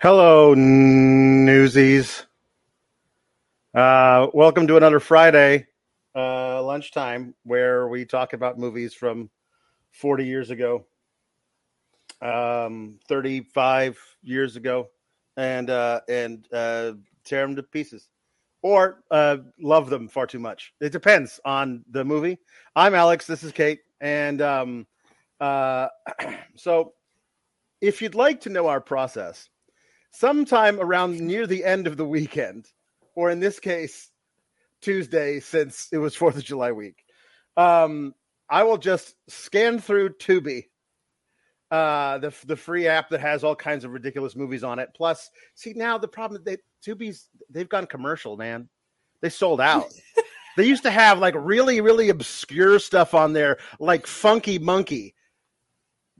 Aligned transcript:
Hello, 0.00 0.54
newsies. 0.54 2.24
Uh, 3.74 4.28
welcome 4.32 4.68
to 4.68 4.76
another 4.76 5.00
Friday 5.00 5.66
uh, 6.14 6.62
lunchtime 6.62 7.34
where 7.42 7.88
we 7.88 8.04
talk 8.04 8.32
about 8.32 8.60
movies 8.60 8.94
from 8.94 9.28
40 9.90 10.24
years 10.24 10.50
ago, 10.50 10.86
um, 12.22 13.00
35 13.08 13.98
years 14.22 14.54
ago, 14.54 14.86
and 15.36 15.68
uh, 15.68 16.00
and 16.08 16.46
uh, 16.52 16.92
tear 17.24 17.44
them 17.44 17.56
to 17.56 17.64
pieces, 17.64 18.08
or 18.62 19.02
uh, 19.10 19.38
love 19.60 19.90
them 19.90 20.06
far 20.06 20.28
too 20.28 20.38
much. 20.38 20.74
It 20.80 20.92
depends 20.92 21.40
on 21.44 21.84
the 21.90 22.04
movie. 22.04 22.38
I'm 22.76 22.94
Alex. 22.94 23.26
This 23.26 23.42
is 23.42 23.50
Kate, 23.50 23.80
and 24.00 24.40
um, 24.42 24.86
uh, 25.40 25.88
so 26.54 26.92
if 27.80 28.00
you'd 28.00 28.14
like 28.14 28.40
to 28.42 28.48
know 28.48 28.68
our 28.68 28.80
process, 28.80 29.48
sometime 30.10 30.80
around 30.80 31.20
near 31.20 31.46
the 31.46 31.64
end 31.64 31.86
of 31.86 31.96
the 31.96 32.06
weekend, 32.06 32.66
or 33.14 33.30
in 33.30 33.40
this 33.40 33.60
case, 33.60 34.10
Tuesday, 34.80 35.40
since 35.40 35.88
it 35.92 35.98
was 35.98 36.14
Fourth 36.14 36.36
of 36.36 36.44
July 36.44 36.72
week, 36.72 37.04
um, 37.56 38.14
I 38.48 38.62
will 38.62 38.78
just 38.78 39.14
scan 39.28 39.78
through 39.78 40.10
Tubi, 40.10 40.66
uh, 41.70 42.18
the 42.18 42.34
the 42.46 42.56
free 42.56 42.86
app 42.86 43.10
that 43.10 43.20
has 43.20 43.44
all 43.44 43.56
kinds 43.56 43.84
of 43.84 43.92
ridiculous 43.92 44.36
movies 44.36 44.64
on 44.64 44.78
it. 44.78 44.90
Plus, 44.96 45.30
see 45.54 45.72
now 45.74 45.98
the 45.98 46.08
problem 46.08 46.42
they 46.44 46.56
Tubi's 46.84 47.28
they've 47.50 47.68
gone 47.68 47.86
commercial, 47.86 48.36
man. 48.36 48.68
They 49.20 49.28
sold 49.28 49.60
out. 49.60 49.92
they 50.56 50.66
used 50.66 50.84
to 50.84 50.90
have 50.90 51.18
like 51.18 51.34
really 51.36 51.80
really 51.80 52.08
obscure 52.08 52.78
stuff 52.78 53.14
on 53.14 53.32
there, 53.32 53.58
like 53.80 54.06
Funky 54.06 54.58
Monkey. 54.58 55.14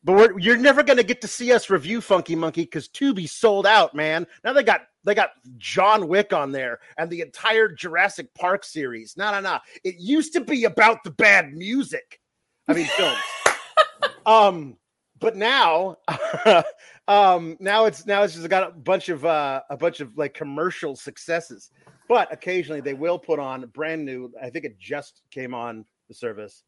But 0.05 0.13
we're, 0.15 0.39
you're 0.39 0.57
never 0.57 0.83
going 0.83 0.97
to 0.97 1.03
get 1.03 1.21
to 1.23 1.29
see 1.29 1.53
us 1.53 1.71
review 1.71 2.01
Funky 2.01 2.37
Monkey 2.37 2.63
because 2.63 2.89
Tubi 2.89 3.29
sold 3.29 3.67
out, 3.67 3.95
man. 3.95 4.27
Now 4.45 4.53
they 4.53 4.63
got 4.63 4.83
they 5.05 5.15
got 5.15 5.31
John 5.57 6.09
Wick 6.09 6.33
on 6.33 6.53
there 6.53 6.81
and 6.99 7.11
the 7.11 7.21
entire 7.21 7.69
Jurassic 7.69 8.33
Park 8.35 8.65
series. 8.65 9.17
No, 9.17 9.33
no, 9.33 9.41
no. 9.41 9.59
It 9.85 9.97
used 9.99 10.33
to 10.35 10.41
be 10.41 10.65
about 10.65 11.03
the 11.03 11.11
bad 11.11 11.53
music. 11.53 12.21
I 12.69 12.75
mean, 12.75 12.87
films. 12.87 13.19
um, 14.27 14.77
but 15.19 15.37
now, 15.37 15.97
um, 17.09 17.57
now 17.59 17.87
it's 17.87 18.07
now 18.07 18.23
it's 18.23 18.35
just 18.35 18.49
got 18.49 18.69
a 18.69 18.73
bunch 18.73 19.09
of 19.09 19.25
uh, 19.25 19.63
a 19.71 19.77
bunch 19.77 20.01
of 20.01 20.17
like 20.17 20.35
commercial 20.35 20.95
successes. 20.95 21.71
But 22.09 22.33
occasionally 22.33 22.81
they 22.81 22.95
will 22.95 23.19
put 23.19 23.39
on 23.39 23.67
brand 23.69 24.05
new. 24.05 24.33
I 24.43 24.51
think 24.51 24.65
it 24.65 24.79
just 24.79 25.23
came 25.31 25.55
on 25.55 25.85
the 26.09 26.15
service. 26.15 26.63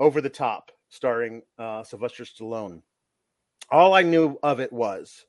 Over 0.00 0.20
the 0.20 0.28
top, 0.28 0.72
starring 0.94 1.42
uh, 1.58 1.82
Sylvester 1.82 2.24
Stallone. 2.24 2.82
All 3.70 3.94
I 3.94 4.02
knew 4.02 4.38
of 4.42 4.60
it 4.60 4.72
was 4.72 5.26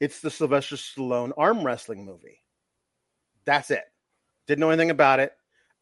it's 0.00 0.20
the 0.20 0.30
Sylvester 0.30 0.76
Stallone 0.76 1.32
arm 1.36 1.64
wrestling 1.64 2.04
movie. 2.04 2.42
That's 3.44 3.70
it. 3.70 3.84
Didn't 4.46 4.60
know 4.60 4.70
anything 4.70 4.90
about 4.90 5.20
it. 5.20 5.32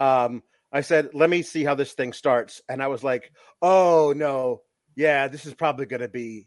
Um, 0.00 0.42
I 0.72 0.80
said, 0.80 1.10
let 1.14 1.30
me 1.30 1.42
see 1.42 1.64
how 1.64 1.74
this 1.74 1.92
thing 1.92 2.12
starts. 2.12 2.60
And 2.68 2.82
I 2.82 2.88
was 2.88 3.04
like, 3.04 3.32
oh, 3.62 4.12
no. 4.16 4.62
Yeah, 4.96 5.28
this 5.28 5.46
is 5.46 5.54
probably 5.54 5.86
going 5.86 6.02
to 6.02 6.08
be 6.08 6.46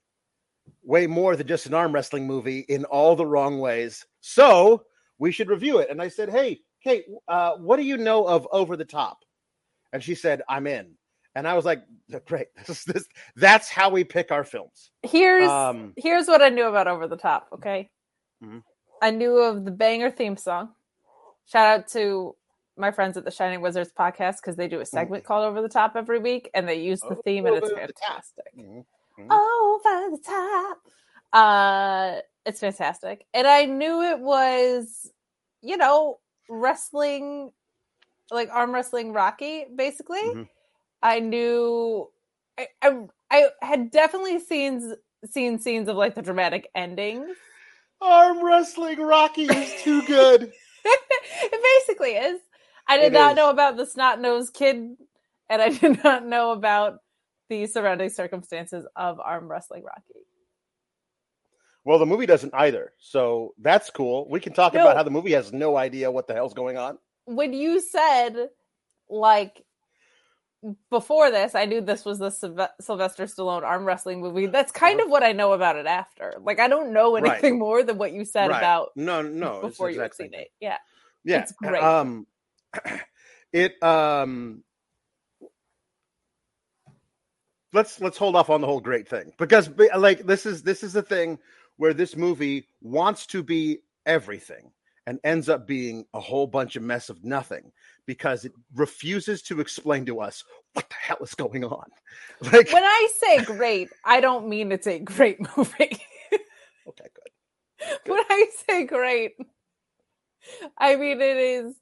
way 0.84 1.08
more 1.08 1.36
than 1.36 1.48
just 1.48 1.66
an 1.66 1.74
arm 1.74 1.94
wrestling 1.94 2.28
movie 2.28 2.60
in 2.60 2.86
all 2.86 3.16
the 3.16 3.26
wrong 3.26 3.60
ways. 3.60 4.06
So 4.22 4.84
we 5.18 5.32
should 5.32 5.50
review 5.50 5.80
it. 5.80 5.90
And 5.90 6.02
I 6.02 6.08
said, 6.10 6.30
hey, 6.30 6.60
Kate, 6.84 7.06
uh, 7.28 7.54
what 7.54 7.78
do 7.78 7.84
you 7.84 7.98
know 7.98 8.26
of 8.26 8.48
Over 8.52 8.78
the 8.78 8.86
Top? 8.86 9.20
And 9.92 10.04
she 10.04 10.16
said, 10.16 10.42
I'm 10.48 10.68
in. 10.68 10.96
And 11.38 11.48
I 11.48 11.54
was 11.54 11.66
like, 11.66 11.84
great. 12.26 12.48
This, 12.66 12.84
this, 12.84 13.06
that's 13.36 13.70
how 13.70 13.92
we 13.92 14.04
pick 14.04 14.32
our 14.32 14.44
films. 14.44 14.90
Here's 15.04 15.48
um, 15.48 15.94
here's 15.96 16.28
what 16.28 16.42
I 16.42 16.50
knew 16.50 16.66
about 16.66 16.88
Over 16.88 17.08
the 17.08 17.16
Top. 17.16 17.48
Okay, 17.54 17.92
mm-hmm. 18.44 18.60
I 19.04 19.12
knew 19.12 19.38
of 19.38 19.64
the 19.64 19.72
banger 19.72 20.10
theme 20.10 20.36
song. 20.36 20.70
Shout 21.46 21.68
out 21.68 21.88
to 21.90 22.36
my 22.76 22.90
friends 22.90 23.18
at 23.18 23.24
the 23.24 23.32
Shining 23.32 23.62
Wizards 23.62 23.92
podcast 23.98 24.38
because 24.42 24.56
they 24.56 24.68
do 24.68 24.80
a 24.80 24.86
segment 24.86 25.24
mm-hmm. 25.24 25.28
called 25.28 25.46
Over 25.46 25.62
the 25.62 25.70
Top 25.70 25.94
every 25.96 26.18
week, 26.18 26.50
and 26.56 26.68
they 26.68 26.82
use 26.82 27.02
the 27.02 27.16
oh, 27.16 27.22
theme, 27.24 27.46
and 27.46 27.56
it's 27.56 27.70
fantastic. 27.70 28.58
Mm-hmm. 28.58 29.32
Over 29.32 30.16
the 30.16 30.24
top. 30.26 30.78
Uh, 31.34 32.20
it's 32.48 32.60
fantastic, 32.60 33.28
and 33.36 33.46
I 33.46 33.66
knew 33.66 34.02
it 34.02 34.20
was, 34.20 35.12
you 35.62 35.78
know, 35.78 36.18
wrestling, 36.50 37.52
like 38.32 38.50
arm 38.52 38.74
wrestling 38.74 39.14
Rocky, 39.14 39.66
basically 39.76 40.24
Mm-hmm. 40.24 40.44
I 41.02 41.20
knew 41.20 42.10
I, 42.58 42.68
I, 42.82 43.00
I 43.32 43.48
had 43.62 43.92
definitely 43.92 44.40
seen 44.40 44.96
seen 45.30 45.60
scenes 45.60 45.90
of 45.90 45.96
like 45.98 46.16
the 46.16 46.22
dramatic 46.22 46.70
endings. 46.76 47.36
Arm 48.02 48.44
wrestling 48.46 49.00
Rocky 49.00 49.44
is 49.44 49.74
too 49.84 50.02
good. 50.04 50.52
it 50.86 51.88
basically 51.88 52.12
is. 52.12 52.40
I 52.88 52.98
did 52.98 53.08
It 53.08 53.14
not 53.14 53.32
is. 53.32 53.38
know 53.38 53.50
about 53.50 53.78
the 53.78 53.86
snot 53.86 54.22
nosed 54.22 54.54
kid, 54.54 54.96
and 55.50 55.62
I 55.62 55.70
did 55.72 56.04
not 56.04 56.26
know 56.26 56.52
about 56.52 57.00
the 57.50 57.66
surrounding 57.68 58.10
circumstances 58.10 58.86
of 58.96 59.20
arm 59.20 59.48
wrestling 59.50 59.84
Rocky. 59.84 60.22
Well, 61.84 62.00
the 62.00 62.06
movie 62.06 62.26
doesn't 62.26 62.54
either. 62.54 62.92
So 63.00 63.54
that's 63.60 63.90
cool. 63.90 64.28
We 64.30 64.40
can 64.42 64.54
talk 64.54 64.74
No. 64.74 64.82
about 64.82 64.98
how 64.98 65.04
the 65.04 65.12
movie 65.12 65.32
has 65.32 65.54
no 65.54 65.78
idea 65.78 66.12
what 66.12 66.28
the 66.28 66.34
hell's 66.34 66.54
going 66.54 66.78
on. 66.78 66.98
When 67.26 67.54
you 67.54 67.80
said 67.80 68.50
like 69.10 69.64
before 70.90 71.32
this, 71.32 71.56
I 71.56 71.66
knew 71.66 71.82
this 71.82 72.06
was 72.06 72.20
the 72.20 72.30
Sylve- 72.30 72.70
Sylvester 72.82 73.26
Stallone 73.26 73.64
arm 73.64 73.86
wrestling 73.86 74.22
movie. 74.22 74.48
That's 74.48 74.72
kind 74.72 75.00
of 75.02 75.10
what 75.10 75.24
I 75.24 75.32
know 75.34 75.54
about 75.54 75.76
it 75.78 75.86
after. 75.86 76.34
Like 76.42 76.60
I 76.60 76.68
don't 76.68 76.94
know 76.94 77.16
Uh-huh. 77.16 77.26
Right. 77.26 77.32
anything 77.34 77.60
more 77.68 77.84
than 77.84 77.98
what 77.98 78.14
you 78.14 78.26
said 78.26 78.50
Right. 78.50 78.58
about 78.60 78.90
No, 78.96 79.22
no, 79.22 79.62
before 79.62 79.90
you 79.90 80.00
had 80.00 80.08
exactly 80.08 80.28
seen 80.28 80.34
it. 80.42 80.50
Yeah. 80.60 80.78
Yeah, 81.24 81.42
It's 81.42 81.52
great. 81.54 81.82
Um, 81.84 82.28
it 83.54 83.82
um, 83.84 84.64
let's 87.74 88.00
let's 88.02 88.18
hold 88.18 88.36
off 88.36 88.50
on 88.50 88.62
the 88.62 88.68
whole 88.68 88.80
great 88.80 89.08
thing 89.08 89.32
because 89.38 89.70
like 89.98 90.26
this 90.26 90.46
is 90.46 90.64
this 90.64 90.84
is 90.84 90.94
the 90.94 91.02
thing 91.02 91.40
where 91.78 91.94
this 91.94 92.16
movie 92.16 92.68
wants 92.82 93.26
to 93.28 93.44
be 93.44 93.80
everything 94.06 94.72
and 95.08 95.20
ends 95.24 95.48
up 95.50 95.66
being 95.66 96.06
a 96.14 96.20
whole 96.20 96.46
bunch 96.46 96.76
of 96.76 96.84
mess 96.84 97.10
of 97.10 97.24
nothing 97.24 97.72
because 98.06 98.46
it 98.46 98.52
refuses 98.76 99.42
to 99.42 99.62
explain 99.62 100.06
to 100.06 100.20
us 100.20 100.44
what 100.74 100.88
the 100.90 100.96
hell 101.02 101.18
is 101.22 101.34
going 101.34 101.64
on. 101.64 101.86
Like, 102.52 102.72
When 102.72 102.84
I 102.84 103.08
say 103.18 103.42
great, 103.42 103.90
I 104.06 104.20
don't 104.22 104.48
mean 104.48 104.72
it's 104.72 104.86
a 104.86 105.00
great 105.00 105.40
movie. 105.58 105.98
okay, 106.88 107.08
good. 107.16 108.00
when 108.06 108.20
I 108.30 108.46
say 108.68 108.84
great, 108.84 109.32
I 110.78 110.96
mean 110.98 111.22
it 111.22 111.38
is 111.38 111.74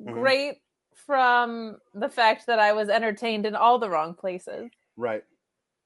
Mhm. 0.00 0.12
great 0.12 0.54
from 0.94 1.76
the 1.92 2.08
fact 2.08 2.46
that 2.46 2.58
I 2.60 2.72
was 2.72 2.88
entertained 2.88 3.44
in 3.46 3.54
all 3.56 3.78
the 3.78 3.90
wrong 3.90 4.14
places. 4.14 4.70
Right. 4.96 5.24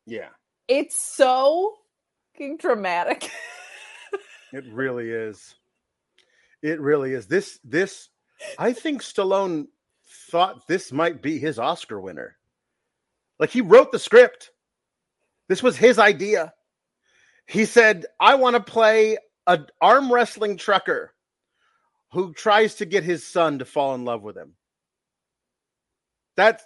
Yeah, 0.07 0.29
It's 0.69 1.01
so 1.01 1.75
fucking 2.35 2.59
dramatic. 2.59 3.31
it 4.53 4.65
really 4.67 5.11
is. 5.11 5.55
It 6.65 6.81
really 6.81 7.13
is. 7.13 7.27
This 7.27 7.61
this 7.63 8.09
I 8.59 8.73
think 8.73 9.03
Stallone 9.03 9.67
thought 10.31 10.67
this 10.67 10.93
might 10.93 11.21
be 11.21 11.39
his 11.39 11.59
Oscar 11.59 12.01
winner. 12.01 12.39
Like 13.39 13.51
he 13.51 13.61
wrote 13.61 13.93
the 13.93 13.99
script. 13.99 14.51
This 15.47 15.63
was 15.63 15.77
his 15.77 15.99
idea. 15.99 16.55
He 17.47 17.67
said, 17.67 18.07
"I 18.19 18.37
want 18.37 18.57
to 18.57 18.63
play 18.63 19.19
an 19.47 19.67
arm 19.83 20.11
wrestling 20.11 20.57
trucker 20.57 21.13
who 22.13 22.33
tries 22.33 22.77
to 22.77 22.87
get 22.87 23.05
his 23.05 23.27
son 23.27 23.59
to 23.59 23.67
fall 23.67 23.95
in 23.95 24.07
love 24.07 24.23
with 24.23 24.37
him." 24.39 24.55
That's 26.35 26.65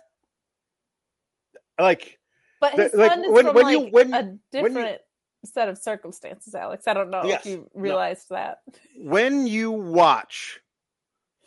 like 1.76 2.20
But 2.60 2.74
his 2.74 2.94
like, 2.94 3.10
son 3.10 3.24
is 3.24 3.30
when- 3.32 3.46
from 3.46 3.54
when 3.56 3.64
like 3.64 3.72
you- 3.72 3.90
when- 3.90 4.14
a 4.14 4.38
different 4.52 5.00
set 5.44 5.68
of 5.68 5.78
circumstances, 5.78 6.54
Alex. 6.54 6.86
I 6.88 6.94
don't 6.94 7.10
know 7.10 7.24
Yes. 7.24 7.40
if 7.40 7.46
you 7.46 7.70
No. 7.74 7.82
realized 7.82 8.28
that. 8.30 8.62
when 8.96 9.46
you 9.46 9.70
watch 9.72 10.60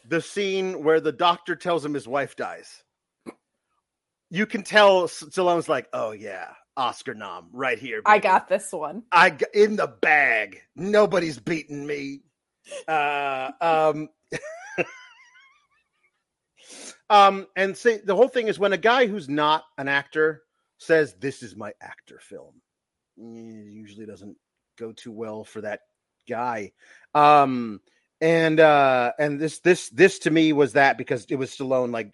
the 0.05 0.21
scene 0.21 0.83
where 0.83 0.99
the 1.01 1.11
doctor 1.11 1.55
tells 1.55 1.83
him 1.85 1.93
his 1.93 2.07
wife 2.07 2.35
dies, 2.35 2.83
you 4.29 4.45
can 4.45 4.63
tell 4.63 5.07
Stallone's 5.07 5.69
like, 5.69 5.87
"Oh 5.93 6.11
yeah, 6.11 6.53
Oscar 6.77 7.13
nom 7.13 7.49
right 7.53 7.79
here." 7.79 8.01
I 8.05 8.19
got 8.19 8.47
this 8.49 8.71
one. 8.71 9.03
I 9.11 9.29
got 9.31 9.53
in 9.53 9.75
the 9.75 9.87
bag. 9.87 10.61
Nobody's 10.75 11.39
beating 11.39 11.85
me. 11.85 12.21
Uh, 12.87 13.51
um, 13.61 14.09
um, 17.09 17.47
and 17.55 17.75
see, 17.77 17.97
the 17.97 18.15
whole 18.15 18.27
thing 18.29 18.47
is 18.47 18.59
when 18.59 18.73
a 18.73 18.77
guy 18.77 19.07
who's 19.07 19.29
not 19.29 19.63
an 19.77 19.87
actor 19.87 20.43
says, 20.77 21.13
"This 21.19 21.43
is 21.43 21.55
my 21.55 21.73
actor 21.81 22.19
film," 22.21 22.61
usually 23.21 24.05
doesn't 24.05 24.37
go 24.77 24.91
too 24.91 25.11
well 25.11 25.43
for 25.43 25.61
that 25.61 25.81
guy. 26.27 26.71
Um, 27.13 27.81
and 28.19 28.59
uh, 28.59 29.13
and 29.19 29.39
this 29.39 29.59
this 29.59 29.89
this 29.89 30.19
to 30.19 30.31
me 30.31 30.53
was 30.53 30.73
that 30.73 30.97
because 30.97 31.25
it 31.29 31.35
was 31.35 31.51
Stallone. 31.51 31.91
Like, 31.91 32.13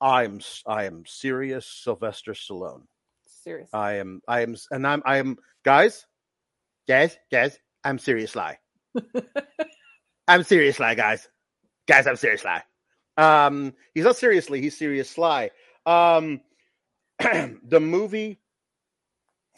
I'm 0.00 0.40
I 0.66 0.84
am 0.84 1.04
serious, 1.06 1.66
Sylvester 1.66 2.32
Stallone. 2.32 2.82
Serious. 3.26 3.70
I 3.72 3.94
am 3.94 4.20
I 4.28 4.42
am 4.42 4.56
and 4.70 4.86
I'm 4.86 5.02
I 5.04 5.18
am 5.18 5.38
guys, 5.64 6.06
guys, 6.86 7.16
guys. 7.30 7.58
I'm 7.84 7.98
serious 7.98 8.32
Sly. 8.32 8.58
I'm 10.28 10.42
serious 10.42 10.76
Sly, 10.76 10.94
guys. 10.94 11.28
Guys, 11.86 12.06
I'm 12.06 12.16
serious 12.16 12.42
Sly. 12.42 12.62
Um, 13.16 13.72
he's 13.94 14.04
not 14.04 14.16
seriously, 14.16 14.60
he's 14.60 14.76
serious 14.76 15.10
Sly. 15.10 15.50
Um, 15.86 16.40
the 17.18 17.80
movie 17.80 18.38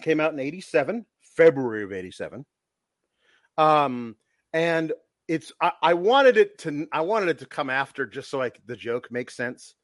came 0.02 0.20
out 0.20 0.32
in 0.32 0.38
87, 0.38 1.06
February 1.22 1.84
of 1.84 1.92
87. 1.92 2.44
Um, 3.58 4.16
and 4.52 4.92
it's 5.28 5.52
I, 5.60 5.72
I, 5.82 5.94
wanted 5.94 6.36
it 6.36 6.58
to 6.58 6.88
I 6.92 7.02
wanted 7.02 7.28
it 7.28 7.38
to 7.38 7.46
come 7.46 7.70
after 7.70 8.06
just 8.06 8.30
so 8.30 8.38
like 8.38 8.60
the 8.66 8.76
joke 8.76 9.08
makes 9.10 9.36
sense. 9.36 9.74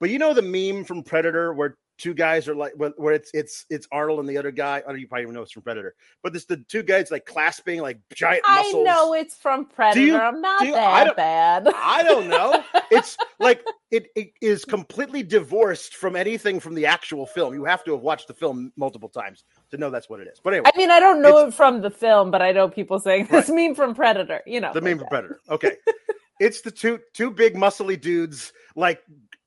But 0.00 0.10
you 0.10 0.18
know 0.18 0.34
the 0.34 0.42
meme 0.42 0.84
from 0.84 1.02
Predator 1.02 1.52
where 1.54 1.76
two 1.98 2.14
guys 2.14 2.48
are 2.48 2.54
like 2.54 2.72
where 2.76 3.14
it's 3.14 3.30
it's 3.32 3.64
it's 3.70 3.86
Arnold 3.90 4.20
and 4.20 4.28
the 4.28 4.38
other 4.38 4.50
guy. 4.50 4.76
I 4.76 4.90
don't 4.90 5.00
you 5.00 5.06
probably 5.06 5.22
even 5.22 5.34
know 5.34 5.42
it's 5.42 5.52
from 5.52 5.62
Predator, 5.62 5.94
but 6.22 6.32
this 6.32 6.44
the 6.44 6.58
two 6.58 6.82
guys 6.82 7.10
like 7.10 7.24
clasping 7.24 7.80
like 7.80 7.98
giant 8.14 8.42
muscles. 8.48 8.74
I 8.74 8.82
know 8.82 9.14
it's 9.14 9.36
from 9.36 9.66
Predator. 9.66 10.00
You, 10.00 10.16
I'm 10.16 10.40
not 10.40 10.60
you, 10.62 10.72
that 10.72 11.16
bad. 11.16 11.68
I 11.74 12.02
don't 12.02 12.28
know. 12.28 12.62
It's 12.90 13.16
like 13.40 13.64
it, 13.90 14.08
it 14.14 14.32
is 14.40 14.64
completely 14.64 15.22
divorced 15.22 15.96
from 15.96 16.16
anything 16.16 16.60
from 16.60 16.74
the 16.74 16.86
actual 16.86 17.26
film. 17.26 17.54
You 17.54 17.64
have 17.64 17.84
to 17.84 17.92
have 17.92 18.02
watched 18.02 18.28
the 18.28 18.34
film 18.34 18.72
multiple 18.76 19.08
times 19.08 19.44
to 19.70 19.78
know 19.78 19.90
that's 19.90 20.10
what 20.10 20.20
it 20.20 20.28
is. 20.28 20.40
But 20.42 20.54
anyway, 20.54 20.70
I 20.74 20.76
mean, 20.76 20.90
I 20.90 21.00
don't 21.00 21.22
know 21.22 21.46
it 21.46 21.54
from 21.54 21.80
the 21.80 21.90
film, 21.90 22.30
but 22.30 22.42
I 22.42 22.52
know 22.52 22.68
people 22.68 22.98
saying 22.98 23.26
this 23.30 23.48
right. 23.48 23.68
meme 23.68 23.74
from 23.74 23.94
Predator. 23.94 24.42
You 24.46 24.60
know, 24.60 24.72
the 24.72 24.80
meme 24.80 24.98
from 24.98 25.08
Predator. 25.08 25.40
Okay. 25.48 25.76
it's 26.40 26.60
the 26.60 26.70
two 26.70 27.00
two 27.14 27.30
big 27.30 27.54
muscly 27.54 27.98
dudes 28.00 28.52
like 28.74 29.02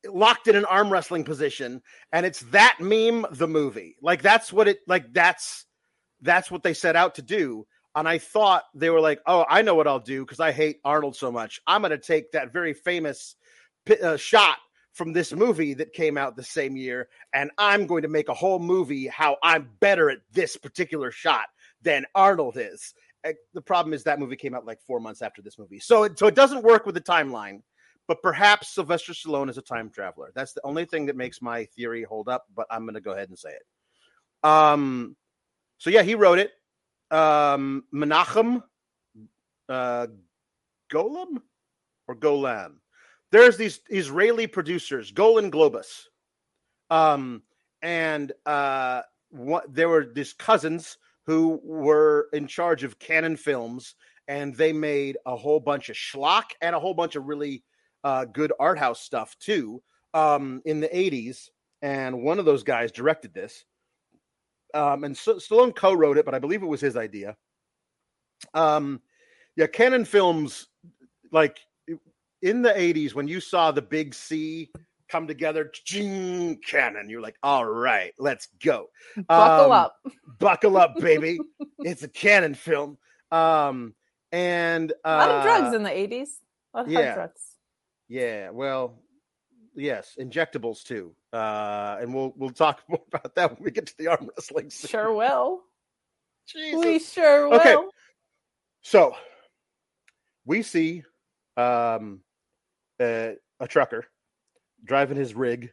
locked 0.07 0.47
in 0.47 0.55
an 0.55 0.65
arm 0.65 0.91
wrestling 0.91 1.23
position 1.23 1.81
and 2.11 2.25
it's 2.25 2.41
that 2.51 2.77
meme 2.79 3.25
the 3.31 3.47
movie. 3.47 3.97
Like 4.01 4.21
that's 4.21 4.53
what 4.53 4.67
it 4.67 4.79
like 4.87 5.13
that's 5.13 5.65
that's 6.21 6.51
what 6.51 6.63
they 6.63 6.73
set 6.73 6.95
out 6.95 7.15
to 7.15 7.21
do. 7.21 7.65
And 7.95 8.07
i 8.07 8.17
thought 8.17 8.63
they 8.73 8.89
were 8.89 9.01
like 9.01 9.19
oh 9.25 9.45
i 9.49 9.61
know 9.61 9.75
what 9.75 9.87
i'll 9.87 9.99
do 9.99 10.23
because 10.23 10.39
i 10.39 10.51
hate 10.51 10.79
arnold 10.85 11.15
so 11.15 11.31
much. 11.31 11.59
I'm 11.67 11.81
going 11.81 11.91
to 11.91 11.97
take 11.97 12.31
that 12.31 12.53
very 12.53 12.73
famous 12.73 13.35
uh, 14.01 14.15
shot 14.15 14.57
from 14.93 15.11
this 15.13 15.33
movie 15.33 15.73
that 15.73 15.93
came 15.93 16.17
out 16.17 16.35
the 16.35 16.43
same 16.43 16.77
year 16.77 17.09
and 17.33 17.51
i'm 17.57 17.87
going 17.87 18.03
to 18.03 18.07
make 18.07 18.29
a 18.29 18.33
whole 18.33 18.59
movie 18.59 19.07
how 19.07 19.37
i'm 19.43 19.69
better 19.79 20.09
at 20.09 20.19
this 20.31 20.55
particular 20.55 21.11
shot 21.11 21.47
than 21.81 22.05
arnold 22.15 22.57
is. 22.57 22.93
The 23.53 23.61
problem 23.61 23.93
is 23.93 24.03
that 24.03 24.19
movie 24.19 24.35
came 24.35 24.55
out 24.55 24.65
like 24.65 24.81
four 24.81 24.99
months 24.99 25.21
after 25.21 25.41
this 25.41 25.59
movie. 25.59 25.79
So 25.79 26.03
it, 26.03 26.17
so 26.17 26.27
it 26.27 26.35
doesn't 26.35 26.63
work 26.63 26.85
with 26.85 26.95
the 26.95 27.01
timeline 27.01 27.61
but 28.09 28.23
perhaps 28.23 28.69
Sylvester 28.69 29.13
Stallone 29.13 29.51
is 29.51 29.59
a 29.59 29.61
time 29.61 29.91
traveler. 29.91 30.31
That's 30.33 30.53
the 30.53 30.65
only 30.65 30.83
thing 30.83 31.05
that 31.05 31.15
makes 31.15 31.43
my 31.43 31.65
theory 31.65 32.01
hold 32.01 32.27
up, 32.27 32.47
but 32.55 32.65
I'm 32.71 32.81
going 32.81 32.95
to 32.95 33.01
go 33.01 33.11
ahead 33.11 33.29
and 33.29 33.37
say 33.37 33.51
it. 33.51 33.63
Um, 34.43 35.15
so 35.77 35.91
yeah, 35.91 36.01
he 36.01 36.15
wrote 36.15 36.39
it. 36.39 36.51
Um, 37.11 37.83
Menachem 37.93 38.63
uh, 39.69 40.07
Golem 40.91 41.43
or 42.07 42.15
Golan. 42.15 42.79
There's 43.31 43.57
these 43.57 43.79
Israeli 43.89 44.47
producers, 44.47 45.11
Golan 45.11 45.51
Globus. 45.51 46.05
Um, 46.89 47.43
and 47.83 48.31
uh, 48.47 49.03
what, 49.29 49.71
there 49.71 49.87
were 49.87 50.07
these 50.11 50.33
cousins 50.33 50.97
who 51.27 51.61
were 51.63 52.27
in 52.33 52.47
charge 52.47 52.83
of 52.83 52.97
Cannon 52.97 53.37
Films, 53.37 53.93
and 54.27 54.55
they 54.55 54.73
made 54.73 55.19
a 55.27 55.35
whole 55.35 55.59
bunch 55.59 55.89
of 55.89 55.95
schlock 55.95 56.45
and 56.59 56.75
a 56.75 56.79
whole 56.79 56.95
bunch 56.95 57.15
of 57.15 57.25
really 57.25 57.63
uh, 58.03 58.25
good 58.25 58.53
art 58.59 58.79
house 58.79 59.01
stuff 59.01 59.35
too 59.39 59.81
um, 60.13 60.61
in 60.65 60.79
the 60.79 60.87
80s. 60.87 61.49
And 61.81 62.23
one 62.23 62.39
of 62.39 62.45
those 62.45 62.63
guys 62.63 62.91
directed 62.91 63.33
this. 63.33 63.65
Um, 64.73 65.03
and 65.03 65.15
S- 65.15 65.47
Stallone 65.47 65.75
co 65.75 65.93
wrote 65.93 66.17
it, 66.17 66.25
but 66.25 66.35
I 66.35 66.39
believe 66.39 66.61
it 66.61 66.67
was 66.67 66.81
his 66.81 66.97
idea. 66.97 67.35
Um, 68.53 69.01
yeah, 69.55 69.67
Cannon 69.67 70.05
Films, 70.05 70.67
like 71.31 71.59
in 72.41 72.61
the 72.61 72.69
80s, 72.69 73.13
when 73.13 73.27
you 73.27 73.39
saw 73.39 73.71
the 73.71 73.81
big 73.81 74.13
C 74.13 74.69
come 75.09 75.27
together, 75.27 75.71
ching, 75.73 76.59
Cannon, 76.65 77.09
you're 77.09 77.21
like, 77.21 77.35
all 77.41 77.65
right, 77.65 78.13
let's 78.19 78.47
go. 78.63 78.87
Buckle 79.27 79.65
um, 79.65 79.71
up. 79.71 79.95
Buckle 80.39 80.77
up, 80.77 80.95
baby. 80.97 81.39
it's 81.79 82.03
a 82.03 82.07
Cannon 82.07 82.53
film. 82.53 82.97
Um, 83.31 83.95
and 84.31 84.91
uh, 85.03 85.09
a 85.09 85.17
lot 85.17 85.29
of 85.29 85.43
drugs 85.43 85.73
uh, 85.73 85.77
in 85.77 85.83
the 85.83 85.89
80s. 85.89 86.27
A 86.73 86.77
lot 86.77 86.85
of 86.85 86.91
yeah. 86.91 87.13
drugs. 87.15 87.48
Yeah, 88.09 88.49
well, 88.49 88.99
yes, 89.75 90.17
injectables 90.19 90.83
too. 90.83 91.13
Uh, 91.31 91.97
and 92.01 92.13
we'll 92.13 92.33
we'll 92.35 92.49
talk 92.49 92.81
more 92.89 93.01
about 93.13 93.35
that 93.35 93.51
when 93.53 93.63
we 93.63 93.71
get 93.71 93.85
to 93.85 93.97
the 93.97 94.07
arm 94.07 94.29
wrestling. 94.35 94.69
Scene. 94.69 94.89
Sure 94.89 95.13
will. 95.13 95.61
Jesus. 96.47 96.83
We 96.83 96.99
sure 96.99 97.49
will. 97.49 97.59
Okay. 97.59 97.77
So 98.81 99.15
we 100.45 100.63
see 100.63 101.03
um, 101.55 102.21
uh, 102.99 103.31
a 103.59 103.67
trucker 103.67 104.05
driving 104.83 105.17
his 105.17 105.35
rig 105.35 105.71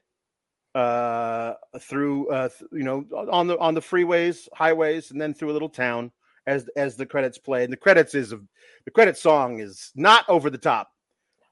uh, 0.74 1.54
through 1.80 2.28
uh, 2.28 2.48
th- 2.48 2.70
you 2.72 2.82
know 2.82 3.06
on 3.30 3.46
the 3.46 3.58
on 3.58 3.72
the 3.72 3.80
freeways, 3.80 4.46
highways, 4.52 5.10
and 5.10 5.20
then 5.20 5.32
through 5.32 5.50
a 5.50 5.54
little 5.54 5.70
town 5.70 6.12
as 6.46 6.68
as 6.76 6.96
the 6.96 7.06
credits 7.06 7.38
play. 7.38 7.64
And 7.64 7.72
the 7.72 7.78
credits 7.78 8.14
is 8.14 8.30
the 8.30 8.90
credit 8.90 9.16
song 9.16 9.60
is 9.60 9.90
not 9.94 10.26
over 10.28 10.50
the 10.50 10.58
top 10.58 10.90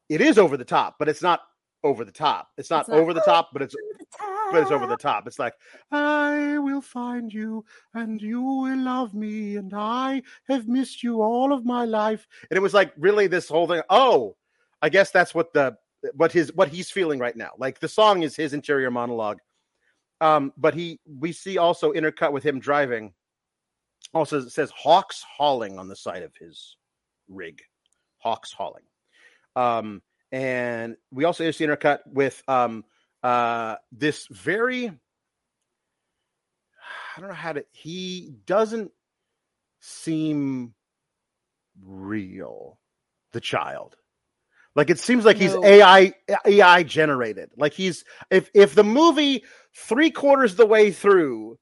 it 0.08 0.20
is 0.20 0.38
over 0.38 0.56
the 0.56 0.64
top, 0.64 0.96
but 0.98 1.08
it's 1.08 1.22
not 1.22 1.40
over 1.82 2.04
the 2.04 2.12
top. 2.12 2.48
It's 2.56 2.70
not, 2.70 2.80
it's 2.80 2.88
not 2.88 2.98
over 2.98 3.12
the 3.14 3.20
top, 3.20 3.50
but 3.52 3.62
it's 3.62 3.76
but 4.50 4.62
it's 4.62 4.70
over 4.70 4.86
the 4.86 4.96
top. 4.96 5.26
It's 5.26 5.38
like 5.38 5.54
I 5.90 6.58
will 6.58 6.80
find 6.80 7.32
you 7.32 7.64
and 7.94 8.20
you 8.20 8.42
will 8.42 8.78
love 8.78 9.14
me 9.14 9.56
and 9.56 9.72
I 9.74 10.22
have 10.48 10.68
missed 10.68 11.02
you 11.02 11.22
all 11.22 11.52
of 11.52 11.64
my 11.64 11.84
life. 11.84 12.26
And 12.50 12.56
it 12.56 12.60
was 12.60 12.74
like 12.74 12.92
really 12.96 13.26
this 13.26 13.48
whole 13.48 13.66
thing. 13.66 13.82
Oh, 13.90 14.36
I 14.82 14.88
guess 14.88 15.10
that's 15.10 15.34
what 15.34 15.52
the 15.52 15.76
what 16.14 16.32
his 16.32 16.52
what 16.54 16.68
he's 16.68 16.90
feeling 16.90 17.18
right 17.18 17.36
now. 17.36 17.50
Like 17.58 17.80
the 17.80 17.88
song 17.88 18.22
is 18.22 18.36
his 18.36 18.52
interior 18.52 18.90
monologue. 18.90 19.38
Um, 20.20 20.52
but 20.56 20.74
he 20.74 21.00
we 21.06 21.32
see 21.32 21.58
also 21.58 21.92
intercut 21.92 22.32
with 22.32 22.44
him 22.44 22.60
driving. 22.60 23.12
Also 24.12 24.40
it 24.40 24.50
says 24.50 24.70
Hawks 24.70 25.24
hauling 25.36 25.78
on 25.78 25.88
the 25.88 25.96
side 25.96 26.22
of 26.22 26.34
his 26.36 26.76
rig. 27.28 27.62
Hawks 28.18 28.52
hauling. 28.52 28.84
Um, 29.56 30.02
and 30.32 30.96
we 31.10 31.24
also 31.24 31.50
see 31.50 31.66
intercut 31.66 32.00
with 32.06 32.42
um, 32.48 32.84
uh, 33.22 33.76
this 33.92 34.26
very, 34.30 34.88
I 34.88 37.20
don't 37.20 37.28
know 37.28 37.34
how 37.34 37.52
to, 37.52 37.64
he 37.72 38.34
doesn't 38.46 38.90
seem 39.80 40.74
real, 41.82 42.78
the 43.32 43.40
child. 43.40 43.96
Like 44.76 44.90
it 44.90 44.98
seems 44.98 45.24
like 45.24 45.38
no. 45.38 45.42
he's 45.42 45.54
AI 45.54 46.14
AI 46.44 46.82
generated. 46.82 47.50
Like 47.56 47.74
he's 47.74 48.04
if 48.30 48.50
if 48.54 48.74
the 48.74 48.82
movie 48.82 49.44
three 49.76 50.10
quarters 50.10 50.52
of 50.52 50.56
the 50.56 50.66
way 50.66 50.90
through 50.90 51.58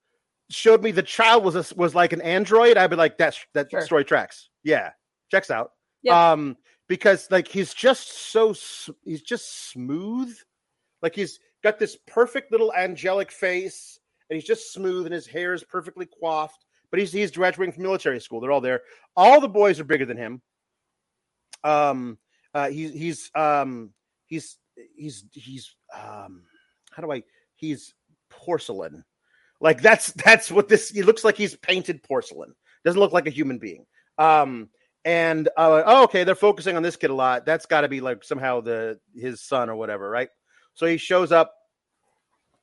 showed 0.50 0.82
me 0.82 0.92
the 0.92 1.02
child 1.02 1.44
was 1.44 1.56
a, 1.56 1.74
was 1.74 1.94
like 1.94 2.12
an 2.12 2.22
android, 2.22 2.76
I'd 2.76 2.90
be 2.90 2.96
like, 2.96 3.18
that's 3.18 3.38
that 3.54 3.70
sure. 3.70 3.82
story 3.82 4.04
tracks. 4.04 4.48
Yeah, 4.62 4.90
checks 5.30 5.50
out. 5.50 5.72
Yep. 6.02 6.14
Um, 6.14 6.56
because 6.92 7.26
like 7.30 7.48
he's 7.48 7.72
just 7.72 8.30
so 8.30 8.54
he's 9.02 9.22
just 9.22 9.70
smooth. 9.70 10.36
Like 11.00 11.14
he's 11.14 11.40
got 11.62 11.78
this 11.78 11.96
perfect 12.06 12.52
little 12.52 12.70
angelic 12.74 13.32
face 13.32 13.98
and 14.28 14.34
he's 14.34 14.46
just 14.46 14.74
smooth 14.74 15.06
and 15.06 15.14
his 15.14 15.26
hair 15.26 15.54
is 15.54 15.64
perfectly 15.64 16.06
coiffed 16.20 16.66
but 16.90 17.00
he's 17.00 17.10
he's 17.10 17.30
graduating 17.30 17.72
from 17.72 17.82
military 17.82 18.20
school. 18.20 18.40
They're 18.40 18.52
all 18.52 18.60
there. 18.60 18.82
All 19.16 19.40
the 19.40 19.48
boys 19.48 19.80
are 19.80 19.84
bigger 19.84 20.04
than 20.04 20.18
him. 20.18 20.42
Um 21.64 22.18
uh 22.52 22.68
he's 22.68 22.92
he's 22.92 23.30
um 23.34 23.94
he's 24.26 24.58
he's 24.94 25.24
he's 25.32 25.74
um 25.98 26.42
how 26.90 27.02
do 27.02 27.10
i 27.10 27.22
he's 27.54 27.94
porcelain. 28.28 29.02
Like 29.62 29.80
that's 29.80 30.12
that's 30.12 30.50
what 30.50 30.68
this 30.68 30.90
he 30.90 31.02
looks 31.02 31.24
like 31.24 31.38
he's 31.38 31.56
painted 31.56 32.02
porcelain. 32.02 32.54
Doesn't 32.84 33.00
look 33.00 33.12
like 33.12 33.26
a 33.26 33.30
human 33.30 33.56
being. 33.56 33.86
Um 34.18 34.68
and 35.04 35.48
uh, 35.56 35.82
oh, 35.84 36.04
okay, 36.04 36.24
they're 36.24 36.34
focusing 36.34 36.76
on 36.76 36.82
this 36.82 36.96
kid 36.96 37.10
a 37.10 37.14
lot. 37.14 37.44
That's 37.44 37.66
got 37.66 37.80
to 37.82 37.88
be 37.88 38.00
like 38.00 38.22
somehow 38.22 38.60
the 38.60 38.98
his 39.14 39.42
son 39.42 39.68
or 39.68 39.76
whatever, 39.76 40.08
right? 40.08 40.28
So 40.74 40.86
he 40.86 40.96
shows 40.96 41.32
up, 41.32 41.52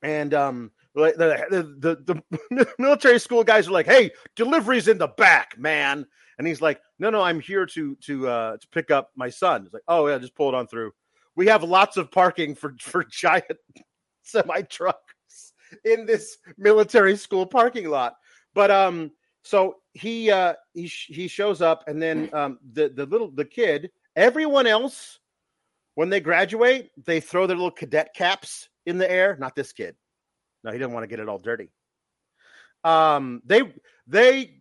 and 0.02 0.32
um, 0.32 0.70
the 0.94 1.14
the, 1.48 1.96
the, 2.06 2.22
the 2.54 2.68
military 2.78 3.18
school 3.18 3.44
guys 3.44 3.68
are 3.68 3.72
like, 3.72 3.86
"Hey, 3.86 4.10
delivery's 4.36 4.88
in 4.88 4.98
the 4.98 5.08
back, 5.08 5.58
man," 5.58 6.06
and 6.38 6.46
he's 6.46 6.62
like, 6.62 6.80
"No, 6.98 7.10
no, 7.10 7.20
I'm 7.20 7.40
here 7.40 7.66
to 7.66 7.96
to 7.96 8.28
uh 8.28 8.56
to 8.56 8.68
pick 8.68 8.90
up 8.90 9.10
my 9.16 9.28
son." 9.28 9.64
He's 9.64 9.72
like, 9.72 9.82
"Oh 9.86 10.06
yeah, 10.08 10.18
just 10.18 10.34
pull 10.34 10.48
it 10.48 10.54
on 10.54 10.66
through. 10.66 10.92
We 11.36 11.46
have 11.48 11.62
lots 11.62 11.96
of 11.96 12.10
parking 12.10 12.54
for 12.54 12.74
for 12.80 13.04
giant 13.04 13.44
semi 14.22 14.62
trucks 14.62 15.52
in 15.84 16.06
this 16.06 16.38
military 16.56 17.16
school 17.16 17.44
parking 17.46 17.88
lot." 17.88 18.14
But 18.54 18.70
um, 18.70 19.12
so 19.42 19.76
he 19.92 20.30
uh 20.30 20.54
he 20.74 20.86
he 20.86 21.28
shows 21.28 21.60
up 21.60 21.84
and 21.86 22.00
then 22.00 22.28
mm. 22.28 22.34
um 22.34 22.58
the 22.72 22.88
the 22.88 23.06
little 23.06 23.30
the 23.30 23.44
kid 23.44 23.90
everyone 24.14 24.66
else 24.66 25.18
when 25.94 26.08
they 26.08 26.20
graduate 26.20 26.90
they 27.04 27.20
throw 27.20 27.46
their 27.46 27.56
little 27.56 27.70
cadet 27.70 28.14
caps 28.14 28.68
in 28.86 28.98
the 28.98 29.10
air 29.10 29.36
not 29.40 29.54
this 29.56 29.72
kid 29.72 29.96
no 30.62 30.70
he 30.70 30.78
didn't 30.78 30.92
want 30.92 31.02
to 31.02 31.08
get 31.08 31.20
it 31.20 31.28
all 31.28 31.38
dirty 31.38 31.70
um 32.84 33.42
they 33.44 33.62
they 34.06 34.60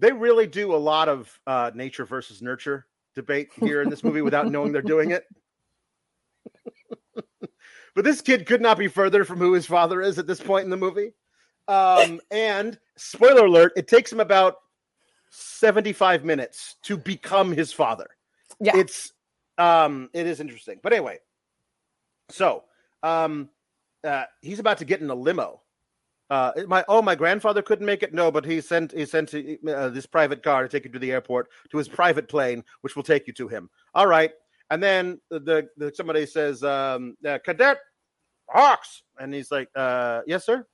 they 0.00 0.12
really 0.12 0.46
do 0.46 0.74
a 0.74 0.76
lot 0.76 1.08
of 1.08 1.40
uh, 1.46 1.70
nature 1.74 2.06
versus 2.06 2.40
nurture 2.40 2.86
debate 3.14 3.50
here 3.60 3.82
in 3.82 3.90
this 3.90 4.02
movie 4.02 4.22
without 4.22 4.50
knowing 4.50 4.72
they're 4.72 4.82
doing 4.82 5.10
it. 5.10 5.24
but 7.94 8.04
this 8.04 8.22
kid 8.22 8.46
could 8.46 8.62
not 8.62 8.78
be 8.78 8.88
further 8.88 9.24
from 9.24 9.38
who 9.38 9.52
his 9.52 9.66
father 9.66 10.00
is 10.00 10.18
at 10.18 10.26
this 10.26 10.40
point 10.40 10.64
in 10.64 10.70
the 10.70 10.76
movie. 10.76 11.12
Um, 11.68 12.20
and 12.30 12.78
spoiler 12.96 13.46
alert, 13.46 13.72
it 13.76 13.86
takes 13.86 14.12
him 14.12 14.20
about 14.20 14.56
75 15.30 16.24
minutes 16.24 16.76
to 16.82 16.96
become 16.96 17.52
his 17.52 17.72
father. 17.72 18.08
Yeah. 18.60 18.76
It's 18.76 19.12
um 19.58 20.10
it 20.12 20.26
is 20.26 20.40
interesting. 20.40 20.80
But 20.82 20.92
anyway, 20.92 21.18
so 22.28 22.64
um 23.02 23.48
uh 24.04 24.24
he's 24.42 24.58
about 24.58 24.78
to 24.78 24.84
get 24.84 25.00
in 25.00 25.10
a 25.10 25.14
limo. 25.14 25.62
Uh 26.28 26.52
my 26.66 26.84
oh 26.88 27.02
my 27.02 27.14
grandfather 27.14 27.62
couldn't 27.62 27.86
make 27.86 28.02
it. 28.02 28.12
No, 28.12 28.30
but 28.30 28.44
he 28.44 28.60
sent 28.60 28.92
he 28.92 29.06
sent 29.06 29.32
uh, 29.34 29.88
this 29.88 30.06
private 30.06 30.42
car 30.42 30.62
to 30.62 30.68
take 30.68 30.84
you 30.84 30.92
to 30.92 30.98
the 30.98 31.12
airport 31.12 31.48
to 31.70 31.78
his 31.78 31.88
private 31.88 32.28
plane 32.28 32.64
which 32.82 32.96
will 32.96 33.02
take 33.02 33.26
you 33.26 33.32
to 33.34 33.48
him. 33.48 33.70
All 33.94 34.06
right. 34.06 34.32
And 34.70 34.82
then 34.82 35.20
the, 35.30 35.68
the 35.76 35.92
somebody 35.94 36.26
says 36.26 36.62
um 36.62 37.16
uh, 37.26 37.38
cadet 37.44 37.78
Hawks 38.48 39.02
and 39.18 39.32
he's 39.32 39.50
like 39.50 39.68
uh 39.76 40.22
yes 40.26 40.44
sir. 40.44 40.66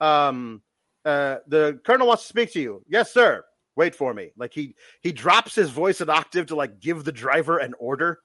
Um 0.00 0.62
uh 1.04 1.36
the 1.46 1.80
colonel 1.84 2.06
wants 2.06 2.24
to 2.24 2.28
speak 2.28 2.52
to 2.52 2.60
you. 2.60 2.84
Yes 2.88 3.12
sir. 3.12 3.44
Wait 3.76 3.94
for 3.94 4.12
me. 4.12 4.30
Like 4.36 4.52
he 4.52 4.74
he 5.00 5.12
drops 5.12 5.54
his 5.54 5.70
voice 5.70 6.00
an 6.00 6.10
octave 6.10 6.46
to 6.46 6.56
like 6.56 6.80
give 6.80 7.04
the 7.04 7.12
driver 7.12 7.58
an 7.58 7.74
order. 7.78 8.18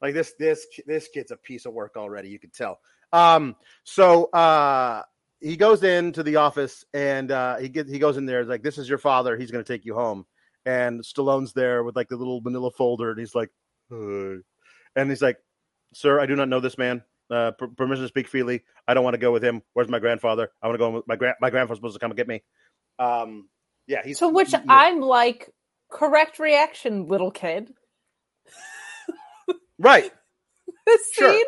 Like 0.00 0.14
this 0.14 0.32
this 0.38 0.66
this 0.86 1.08
kid's 1.12 1.30
a 1.30 1.36
piece 1.36 1.66
of 1.66 1.72
work 1.72 1.96
already 1.96 2.28
you 2.28 2.38
can 2.38 2.50
tell. 2.50 2.80
Um 3.12 3.56
so 3.84 4.26
uh 4.26 5.02
he 5.40 5.56
goes 5.56 5.82
into 5.82 6.22
the 6.22 6.36
office 6.36 6.84
and 6.94 7.30
uh 7.30 7.56
he 7.58 7.68
gets 7.68 7.90
he 7.90 7.98
goes 7.98 8.16
in 8.16 8.26
there 8.26 8.44
like 8.44 8.62
this 8.62 8.78
is 8.78 8.88
your 8.88 8.98
father. 8.98 9.36
He's 9.36 9.50
going 9.50 9.64
to 9.64 9.72
take 9.72 9.84
you 9.84 9.94
home. 9.94 10.24
And 10.64 11.00
stallone's 11.00 11.52
there 11.52 11.82
with 11.82 11.96
like 11.96 12.08
the 12.08 12.16
little 12.16 12.40
manila 12.40 12.70
folder 12.70 13.10
and 13.10 13.18
he's 13.18 13.34
like 13.34 13.50
Hey. 13.90 14.36
and 14.96 15.10
he's 15.10 15.20
like 15.20 15.36
sir 15.92 16.18
i 16.20 16.24
do 16.26 16.36
not 16.36 16.48
know 16.48 16.60
this 16.60 16.78
man 16.78 17.02
uh 17.32 17.50
per- 17.52 17.68
permission 17.68 18.04
to 18.04 18.08
speak 18.08 18.28
freely 18.28 18.62
i 18.86 18.94
don't 18.94 19.04
want 19.04 19.14
to 19.14 19.18
go 19.18 19.32
with 19.32 19.42
him 19.42 19.62
where's 19.72 19.88
my 19.88 19.98
grandfather 19.98 20.50
i 20.62 20.66
want 20.68 20.74
to 20.74 20.78
go 20.78 20.90
with 20.90 21.08
my 21.08 21.16
grand 21.16 21.36
my 21.40 21.50
grandfather's 21.50 21.78
supposed 21.78 21.94
to 21.94 21.98
come 22.00 22.10
and 22.10 22.16
get 22.18 22.28
me 22.28 22.42
um 22.98 23.48
yeah, 23.88 24.00
he's 24.04 24.18
to 24.20 24.28
which 24.28 24.52
yeah. 24.52 24.62
I'm 24.68 25.00
like, 25.00 25.50
correct 25.90 26.38
reaction, 26.38 27.08
little 27.08 27.32
kid. 27.32 27.72
right. 29.78 30.10
This 30.86 31.12
Sure. 31.12 31.32
scene 31.32 31.46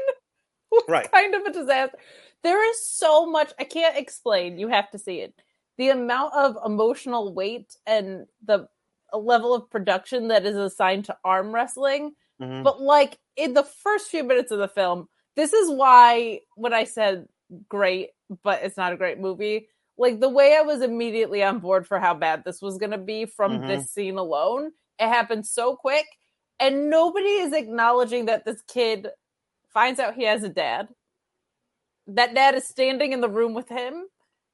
was 0.70 0.84
Right. 0.88 1.10
kind 1.10 1.34
of 1.34 1.42
a 1.42 1.52
disaster. 1.52 1.98
There 2.42 2.70
is 2.70 2.86
so 2.88 3.26
much 3.26 3.52
I 3.58 3.64
can't 3.64 3.96
explain. 3.96 4.58
You 4.58 4.68
have 4.68 4.90
to 4.90 4.98
see 4.98 5.20
it. 5.20 5.34
The 5.78 5.90
amount 5.90 6.34
of 6.34 6.56
emotional 6.64 7.34
weight 7.34 7.76
and 7.86 8.26
the 8.44 8.68
level 9.12 9.54
of 9.54 9.70
production 9.70 10.28
that 10.28 10.44
is 10.46 10.56
assigned 10.56 11.06
to 11.06 11.16
arm 11.24 11.54
wrestling. 11.54 12.14
Mhm. 12.40 12.62
But 12.64 12.80
like 12.80 13.18
in 13.36 13.54
the 13.54 13.64
first 13.64 14.08
few 14.08 14.24
minutes 14.24 14.50
of 14.52 14.58
the 14.58 14.68
film, 14.68 15.08
this 15.36 15.52
is 15.52 15.70
why 15.70 16.40
when 16.56 16.72
I 16.72 16.84
said 16.84 17.28
great, 17.68 18.10
but 18.42 18.62
it's 18.62 18.76
not 18.76 18.92
a 18.92 18.96
great 18.96 19.18
movie. 19.18 19.68
Like 19.96 20.20
the 20.20 20.28
way 20.28 20.56
I 20.56 20.62
was 20.62 20.82
immediately 20.82 21.42
on 21.42 21.58
board 21.60 21.86
for 21.86 22.00
how 22.00 22.14
bad 22.14 22.42
this 22.44 22.60
was 22.60 22.78
going 22.78 22.90
to 22.92 22.98
be 22.98 23.26
from 23.26 23.60
Mhm. 23.60 23.66
this 23.68 23.90
scene 23.92 24.16
alone, 24.18 24.72
it 24.98 25.08
happened 25.08 25.46
so 25.46 25.76
quick, 25.76 26.06
and 26.58 26.90
nobody 26.90 27.28
is 27.28 27.52
acknowledging 27.52 28.26
that 28.26 28.44
this 28.44 28.62
kid 28.62 29.08
finds 29.68 30.00
out 30.00 30.14
he 30.14 30.24
has 30.24 30.42
a 30.42 30.48
dad. 30.48 30.88
That 32.06 32.34
dad 32.34 32.54
is 32.54 32.66
standing 32.66 33.12
in 33.12 33.20
the 33.20 33.28
room 33.28 33.54
with 33.54 33.68
him. 33.68 34.06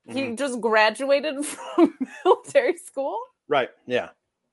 He 0.06 0.22
Mhm. 0.22 0.38
just 0.38 0.60
graduated 0.60 1.44
from 1.46 1.99
military 2.25 2.76
school. 2.76 3.20
Right. 3.49 3.70
Yeah. 3.87 4.10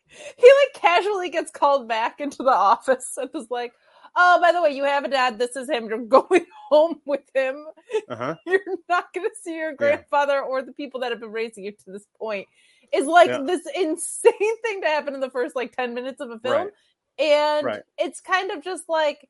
He 0.08 0.52
like 0.64 0.82
casually 0.82 1.30
gets 1.30 1.52
called 1.52 1.88
back 1.88 2.20
into 2.22 2.44
the 2.44 2.54
office 2.54 3.18
and 3.18 3.30
is 3.34 3.50
like, 3.50 3.74
"Oh, 4.18 4.40
by 4.42 4.52
the 4.52 4.62
way, 4.62 4.72
you 4.72 4.84
have 4.84 5.06
a 5.06 5.08
dad. 5.10 5.38
This 5.40 5.56
is 5.56 5.70
him. 5.70 5.88
You're 5.88 6.00
going 6.20 6.46
home 6.70 7.00
with 7.06 7.22
him. 7.34 7.66
Uh 8.10 8.16
huh. 8.16 8.36
You're 8.46 8.60
not 8.90 9.14
going 9.14 9.30
to 9.30 9.36
see 9.42 9.56
your 9.56 9.74
grandfather 9.74 10.42
or 10.42 10.62
the 10.64 10.74
people 10.74 11.00
that 11.02 11.12
have 11.12 11.22
been 11.22 11.32
raising 11.32 11.64
you 11.66 11.72
to 11.72 11.92
this 11.92 12.06
point." 12.20 12.48
Is 12.94 13.06
like 13.06 13.30
Yeah. 13.30 13.42
this 13.46 13.62
insane 13.76 14.34
thing 14.64 14.82
to 14.82 14.88
happen 14.88 15.14
in 15.14 15.20
the 15.20 15.30
first 15.30 15.56
like 15.56 15.76
ten 15.76 15.94
minutes 15.94 16.22
of 16.22 16.30
a 16.32 16.40
film, 16.40 16.56
Right. 16.68 16.72
and 17.20 17.66
Right. 17.66 17.84
it's 17.98 18.22
kind 18.22 18.52
of 18.52 18.64
just 18.64 18.88
like 18.90 19.28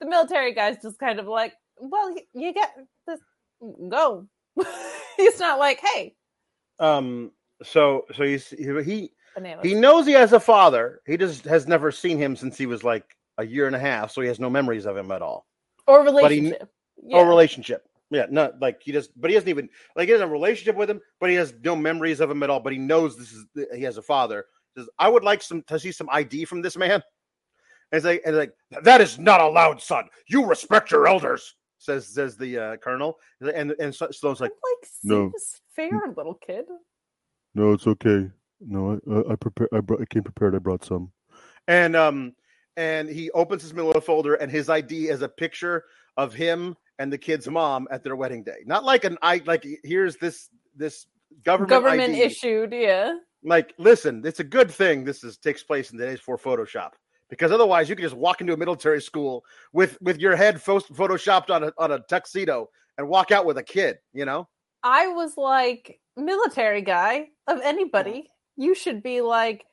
the 0.00 0.06
military 0.06 0.54
guys 0.54 0.76
just 0.82 0.98
kind 0.98 1.18
of 1.20 1.26
like, 1.26 1.54
"Well, 1.78 2.14
you 2.32 2.52
get 2.54 2.72
this. 3.06 3.20
Go." 3.88 4.26
He's 5.16 5.38
not 5.40 5.58
like, 5.58 5.80
"Hey, 5.80 6.14
Um. 6.78 7.32
So 7.64 8.06
so 8.16 8.24
he's 8.24 8.48
he 8.50 8.66
he 8.84 9.12
bananas." 9.34 9.64
he 9.64 9.74
knows 9.74 10.06
he 10.06 10.12
has 10.12 10.32
a 10.32 10.40
father. 10.40 11.00
He 11.06 11.16
just 11.16 11.44
has 11.44 11.66
never 11.66 11.90
seen 11.92 12.18
him 12.18 12.36
since 12.36 12.56
he 12.58 12.66
was 12.66 12.82
like 12.84 13.16
a 13.42 13.46
year 13.46 13.66
and 13.66 13.76
a 13.76 13.78
half, 13.78 14.10
so 14.12 14.20
he 14.20 14.28
has 14.28 14.40
no 14.40 14.48
memories 14.50 14.86
of 14.86 14.96
him 14.96 15.10
at 15.12 15.22
all. 15.22 15.46
or 15.86 16.00
he- 16.00 16.06
relationship. 16.10 16.68
Or 17.10 17.26
relationship. 17.26 17.88
Yeah, 18.10 18.26
not 18.30 18.60
like 18.60 18.82
he 18.82 18.92
just, 18.92 19.10
but 19.20 19.30
he 19.30 19.34
doesn't 19.34 19.48
even 19.48 19.68
like 19.96 20.06
he 20.06 20.12
has 20.12 20.20
a 20.20 20.26
relationship 20.26 20.76
with 20.76 20.88
him, 20.90 21.00
but 21.18 21.30
he 21.30 21.36
has 21.36 21.54
no 21.64 21.74
memories 21.74 22.20
of 22.20 22.30
him 22.30 22.42
at 22.42 22.50
all. 22.50 22.60
But 22.60 22.72
he 22.74 22.78
knows 22.78 23.16
this 23.16 23.32
is 23.32 23.46
he 23.74 23.82
has 23.82 23.96
a 23.96 24.02
father. 24.02 24.44
Says, 24.76 24.88
I 24.98 25.08
would 25.08 25.24
like 25.24 25.42
some 25.42 25.62
to 25.68 25.78
see 25.80 25.92
some 25.92 26.08
ID 26.12 26.44
from 26.44 26.60
this 26.62 26.76
man. 26.76 27.02
And 27.90 27.98
it's 27.98 28.04
like, 28.04 28.22
and 28.26 28.36
it's 28.36 28.52
like 28.74 28.84
that 28.84 29.00
is 29.00 29.18
not 29.18 29.40
allowed, 29.40 29.80
son. 29.80 30.04
You 30.28 30.44
respect 30.44 30.90
your 30.90 31.08
elders, 31.08 31.54
says 31.78 32.06
says 32.06 32.36
the 32.36 32.58
uh, 32.58 32.76
colonel. 32.76 33.18
And 33.40 33.72
and 33.80 33.94
so- 33.94 34.08
Stallone's 34.08 34.40
like, 34.40 34.52
like 34.52 34.88
No. 35.02 35.32
seems 35.36 35.60
fair, 35.74 36.14
little 36.16 36.34
kid. 36.46 36.66
No, 37.54 37.72
it's 37.72 37.86
okay. 37.86 38.30
No, 38.60 38.92
I 38.92 39.12
I, 39.12 39.32
I 39.32 39.36
prepare. 39.36 39.68
I 39.74 39.80
brought. 39.80 40.02
I 40.02 40.04
came 40.04 40.22
prepared. 40.22 40.54
I 40.54 40.58
brought 40.58 40.84
some. 40.84 41.10
and 41.66 41.96
um 41.96 42.34
and 42.76 43.08
he 43.08 43.30
opens 43.32 43.62
his 43.62 43.74
manila 43.74 44.00
folder 44.00 44.34
and 44.34 44.50
his 44.50 44.68
id 44.68 45.08
is 45.08 45.22
a 45.22 45.28
picture 45.28 45.84
of 46.16 46.32
him 46.34 46.76
and 46.98 47.12
the 47.12 47.18
kid's 47.18 47.48
mom 47.48 47.86
at 47.90 48.02
their 48.04 48.16
wedding 48.16 48.42
day 48.42 48.58
not 48.66 48.84
like 48.84 49.04
an 49.04 49.16
i 49.22 49.40
like 49.46 49.66
here's 49.84 50.16
this 50.16 50.48
this 50.76 51.06
government 51.44 51.70
Government 51.70 52.10
ID. 52.12 52.20
issued, 52.22 52.72
yeah. 52.72 53.14
like 53.42 53.72
listen 53.78 54.22
it's 54.24 54.40
a 54.40 54.44
good 54.44 54.70
thing 54.70 55.04
this 55.04 55.24
is 55.24 55.36
takes 55.38 55.62
place 55.62 55.90
in 55.90 55.96
the 55.98 56.04
days 56.04 56.18
before 56.18 56.38
photoshop 56.38 56.90
because 57.30 57.50
otherwise 57.50 57.88
you 57.88 57.96
could 57.96 58.02
just 58.02 58.16
walk 58.16 58.40
into 58.42 58.52
a 58.52 58.56
military 58.56 59.00
school 59.00 59.44
with 59.72 59.96
with 60.02 60.18
your 60.18 60.36
head 60.36 60.60
pho- 60.60 60.80
photoshopped 60.80 61.50
on 61.50 61.64
a 61.64 61.72
on 61.78 61.92
a 61.92 61.98
tuxedo 62.08 62.68
and 62.98 63.08
walk 63.08 63.30
out 63.30 63.46
with 63.46 63.56
a 63.58 63.62
kid 63.62 63.96
you 64.12 64.24
know 64.24 64.48
I 64.84 65.06
was 65.08 65.36
like, 65.36 66.00
military 66.16 66.82
guy 66.82 67.28
of 67.46 67.60
anybody, 67.62 68.28
you 68.56 68.74
should 68.74 69.00
be 69.00 69.20
like, 69.20 69.64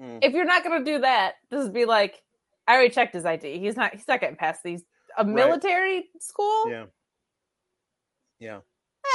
Mm. 0.00 0.18
if 0.22 0.34
you're 0.34 0.44
not 0.44 0.62
gonna 0.62 0.84
do 0.84 1.00
that, 1.00 1.34
just 1.50 1.72
be 1.72 1.84
like, 1.84 2.22
I 2.66 2.74
already 2.74 2.90
checked 2.90 3.14
his 3.14 3.24
ID. 3.24 3.58
He's 3.58 3.76
not. 3.76 3.94
He's 3.94 4.08
not 4.08 4.20
getting 4.20 4.36
past 4.36 4.62
these. 4.62 4.82
A 5.18 5.24
Right. 5.24 5.34
military 5.34 6.04
school? 6.20 6.70
yeah 6.70 6.84
yeah 8.38 8.58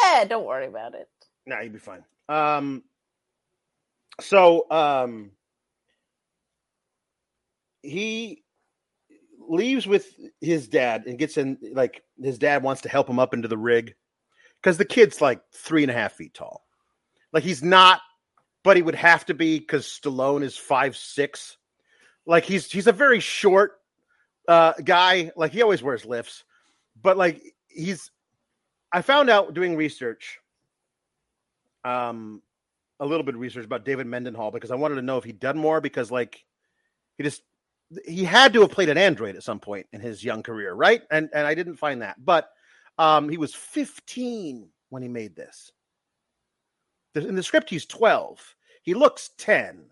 Eh, 0.05 0.25
don't 0.25 0.45
worry 0.45 0.65
about 0.67 0.95
it. 0.95 1.07
Nah, 1.45 1.59
you'd 1.59 1.73
be 1.73 1.79
fine. 1.79 2.03
Um, 2.29 2.83
so 4.21 4.65
um, 4.71 5.31
he 7.81 8.43
leaves 9.47 9.85
with 9.85 10.07
his 10.39 10.67
dad 10.69 11.03
and 11.05 11.19
gets 11.19 11.37
in. 11.37 11.57
Like 11.73 12.03
his 12.21 12.39
dad 12.39 12.63
wants 12.63 12.83
to 12.83 12.89
help 12.89 13.09
him 13.09 13.19
up 13.19 13.33
into 13.33 13.47
the 13.47 13.57
rig 13.57 13.93
because 14.61 14.77
the 14.77 14.85
kid's 14.85 15.21
like 15.21 15.41
three 15.53 15.83
and 15.83 15.91
a 15.91 15.95
half 15.95 16.13
feet 16.13 16.33
tall. 16.33 16.63
Like 17.33 17.43
he's 17.43 17.61
not, 17.63 17.99
but 18.63 18.77
he 18.77 18.83
would 18.83 18.95
have 18.95 19.25
to 19.25 19.33
be 19.33 19.59
because 19.59 19.85
Stallone 19.85 20.43
is 20.43 20.55
five 20.57 20.95
six. 20.95 21.57
Like 22.25 22.45
he's 22.45 22.71
he's 22.71 22.87
a 22.87 22.91
very 22.91 23.19
short 23.19 23.79
uh 24.47 24.73
guy. 24.83 25.31
Like 25.35 25.51
he 25.51 25.61
always 25.61 25.83
wears 25.83 26.05
lifts, 26.05 26.43
but 27.01 27.17
like 27.17 27.41
he's. 27.67 28.11
I 28.93 29.01
found 29.01 29.29
out 29.29 29.53
doing 29.53 29.77
research 29.77 30.39
um 31.85 32.41
a 32.99 33.05
little 33.05 33.23
bit 33.23 33.33
of 33.35 33.41
research 33.41 33.65
about 33.65 33.83
David 33.85 34.05
Mendenhall 34.05 34.51
because 34.51 34.69
I 34.69 34.75
wanted 34.75 34.95
to 34.95 35.01
know 35.01 35.17
if 35.17 35.23
he'd 35.23 35.39
done 35.39 35.57
more 35.57 35.81
because 35.81 36.11
like 36.11 36.43
he 37.17 37.23
just 37.23 37.41
he 38.05 38.23
had 38.23 38.53
to 38.53 38.61
have 38.61 38.71
played 38.71 38.89
an 38.89 38.97
android 38.97 39.35
at 39.35 39.43
some 39.43 39.59
point 39.59 39.87
in 39.91 39.99
his 39.99 40.23
young 40.23 40.43
career, 40.43 40.73
right? 40.73 41.01
And 41.09 41.29
and 41.33 41.47
I 41.47 41.55
didn't 41.55 41.77
find 41.77 42.01
that. 42.01 42.23
But 42.23 42.49
um 42.97 43.27
he 43.27 43.37
was 43.37 43.53
15 43.55 44.69
when 44.89 45.01
he 45.01 45.09
made 45.09 45.35
this. 45.35 45.71
In 47.15 47.35
the 47.35 47.43
script 47.43 47.69
he's 47.69 47.85
12. 47.85 48.55
He 48.83 48.93
looks 48.93 49.31
10. 49.37 49.85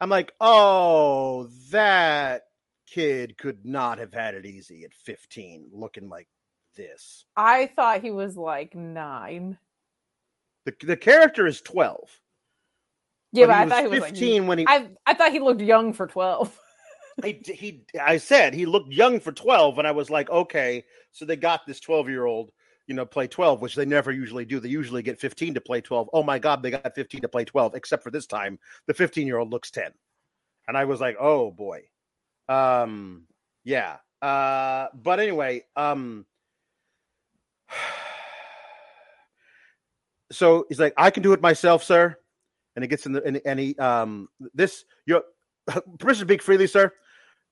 I'm 0.00 0.10
like, 0.10 0.32
"Oh, 0.40 1.48
that 1.70 2.44
kid 2.86 3.36
could 3.36 3.64
not 3.64 3.98
have 3.98 4.12
had 4.12 4.34
it 4.34 4.46
easy 4.46 4.84
at 4.84 4.94
15 4.94 5.70
looking 5.72 6.08
like 6.08 6.28
this." 6.76 7.24
I 7.36 7.66
thought 7.66 8.02
he 8.02 8.10
was 8.10 8.36
like 8.36 8.74
nine. 8.74 9.58
The 10.64 10.74
the 10.82 10.96
character 10.96 11.46
is 11.46 11.60
12. 11.60 12.20
Yeah, 13.32 13.46
but 13.46 13.52
but, 13.52 13.56
I 13.56 13.68
thought 13.68 13.92
he 13.92 14.00
was 14.00 14.10
15 14.10 14.40
like. 14.40 14.48
when 14.48 14.58
he 14.58 14.66
I 14.68 14.88
I 15.06 15.14
thought 15.14 15.32
he 15.32 15.40
looked 15.40 15.60
young 15.60 15.92
for 15.92 16.06
twelve. 16.06 16.56
he, 17.24 17.40
he 17.44 17.82
I 18.00 18.18
said 18.18 18.54
he 18.54 18.66
looked 18.66 18.92
young 18.92 19.20
for 19.20 19.32
12 19.32 19.78
and 19.78 19.88
I 19.88 19.90
was 19.90 20.08
like 20.08 20.30
okay 20.30 20.84
so 21.12 21.24
they 21.24 21.36
got 21.36 21.66
this 21.66 21.80
12 21.80 22.08
year 22.08 22.24
old 22.24 22.52
you 22.88 22.94
know, 22.94 23.06
play 23.06 23.28
12, 23.28 23.60
which 23.60 23.74
they 23.74 23.84
never 23.84 24.10
usually 24.10 24.46
do. 24.46 24.58
They 24.58 24.70
usually 24.70 25.02
get 25.02 25.20
15 25.20 25.54
to 25.54 25.60
play 25.60 25.82
12. 25.82 26.08
Oh 26.12 26.22
my 26.22 26.38
God, 26.38 26.62
they 26.62 26.70
got 26.70 26.94
15 26.94 27.20
to 27.20 27.28
play 27.28 27.44
12, 27.44 27.74
except 27.74 28.02
for 28.02 28.10
this 28.10 28.26
time, 28.26 28.58
the 28.86 28.94
15 28.94 29.26
year 29.26 29.38
old 29.38 29.50
looks 29.50 29.70
10. 29.70 29.92
And 30.66 30.76
I 30.76 30.86
was 30.86 31.00
like, 31.00 31.16
oh 31.20 31.50
boy. 31.50 31.82
Um, 32.48 33.24
yeah. 33.62 33.98
Uh, 34.22 34.88
but 34.94 35.20
anyway, 35.20 35.64
um, 35.76 36.24
so 40.32 40.64
he's 40.70 40.80
like, 40.80 40.94
I 40.96 41.10
can 41.10 41.22
do 41.22 41.34
it 41.34 41.42
myself, 41.42 41.84
sir. 41.84 42.16
And 42.74 42.82
he 42.82 42.88
gets 42.88 43.04
in 43.04 43.12
the, 43.12 43.22
and, 43.22 43.40
and 43.44 43.60
he, 43.60 43.76
um, 43.76 44.28
this, 44.54 44.86
your 45.04 45.24
permission 45.98 46.26
to 46.26 46.32
speak 46.32 46.42
freely, 46.42 46.66
sir. 46.66 46.90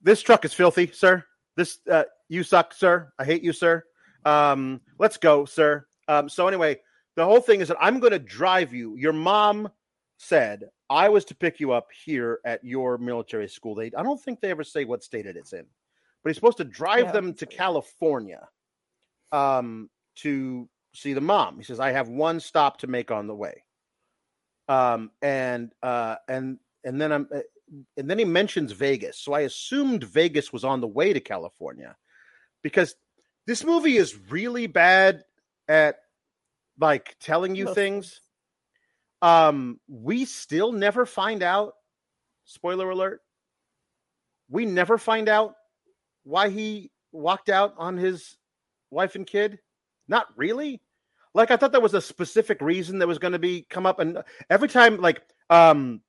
This 0.01 0.23
truck 0.23 0.47
is 0.47 0.55
filthy, 0.55 0.91
sir. 0.93 1.25
This, 1.57 1.79
uh, 1.91 2.05
you 2.29 2.43
suck, 2.43 2.73
sir. 2.73 3.13
I 3.19 3.25
hate 3.25 3.43
you, 3.43 3.53
sir. 3.53 3.85
Um, 4.27 4.81
let's 4.99 5.17
go, 5.17 5.45
sir. 5.47 5.87
Um, 6.09 6.29
so 6.29 6.49
anyway, 6.49 6.81
the 7.15 7.25
whole 7.25 7.41
thing 7.41 7.61
is 7.61 7.69
that 7.69 7.79
I'm 7.81 8.01
going 8.01 8.13
to 8.13 8.19
drive 8.19 8.75
you. 8.75 8.97
Your 8.97 9.15
mom 9.15 9.71
said 10.19 10.65
I 10.91 11.09
was 11.09 11.25
to 11.27 11.35
pick 11.35 11.61
you 11.61 11.73
up 11.73 11.89
here 12.05 12.41
at 12.45 12.63
your 12.65 12.99
military 12.99 13.49
school. 13.49 13.75
They, 13.75 13.93
I 13.97 14.03
don't 14.03 14.21
think 14.21 14.41
they 14.41 14.51
ever 14.51 14.65
say 14.65 14.85
what 14.85 15.03
state 15.05 15.27
it's 15.27 15.53
in, 15.53 15.65
but 16.23 16.31
he's 16.31 16.37
supposed 16.37 16.59
to 16.59 16.65
drive 16.65 17.07
Yeah. 17.07 17.13
them 17.13 17.35
to 17.35 17.47
California, 17.47 18.49
um, 19.33 19.89
to 20.17 20.69
see 20.95 21.13
the 21.13 21.21
mom. 21.21 21.57
He 21.59 21.65
says 21.65 21.81
I 21.81 21.93
have 21.93 22.09
one 22.09 22.41
stop 22.41 22.79
to 22.79 22.87
make 22.87 23.11
on 23.11 23.27
the 23.27 23.35
way. 23.35 23.63
Um, 24.69 25.11
and 25.23 25.73
uh, 25.83 26.17
and 26.29 26.59
and 26.85 27.01
then 27.01 27.13
I'm, 27.13 27.29
uh, 27.35 27.41
and 27.97 28.11
then 28.11 28.19
he 28.19 28.25
mentions 28.25 28.73
Vegas. 28.73 29.19
So 29.21 29.33
I 29.33 29.41
assumed 29.41 30.05
Vegas 30.05 30.53
was 30.53 30.65
on 30.65 30.81
the 30.81 30.89
way 30.89 31.13
to 31.13 31.21
California 31.21 31.97
because 32.63 32.95
this 33.47 33.65
movie 33.65 33.97
is 33.97 34.19
really 34.31 34.67
bad 34.67 35.25
at 35.69 35.97
like 36.79 37.17
telling 37.21 37.55
you 37.55 37.73
things. 37.73 38.21
Um, 39.23 39.81
we 39.89 40.25
still 40.25 40.73
never 40.73 41.07
find 41.07 41.43
out. 41.43 41.75
Spoiler 42.45 42.91
alert. 42.91 43.23
We 44.49 44.67
never 44.67 44.99
find 44.99 45.29
out 45.29 45.55
why 46.25 46.49
he 46.49 46.91
walked 47.13 47.49
out 47.49 47.75
on 47.79 47.97
his 47.97 48.37
wife 48.91 49.15
and 49.15 49.27
kid. 49.27 49.59
Not 50.09 50.27
really. 50.37 50.81
Like 51.35 51.51
I 51.51 51.57
thought 51.57 51.73
there 51.73 51.81
was 51.81 51.95
a 51.95 52.01
specific 52.01 52.61
reason 52.61 52.99
that 52.99 53.09
was 53.09 53.19
going 53.19 53.33
to 53.33 53.39
be 53.39 53.67
come 53.69 53.85
up, 53.87 53.99
and 53.99 54.23
every 54.49 54.69
time, 54.69 54.99
like, 55.01 55.23
um, 55.51 56.01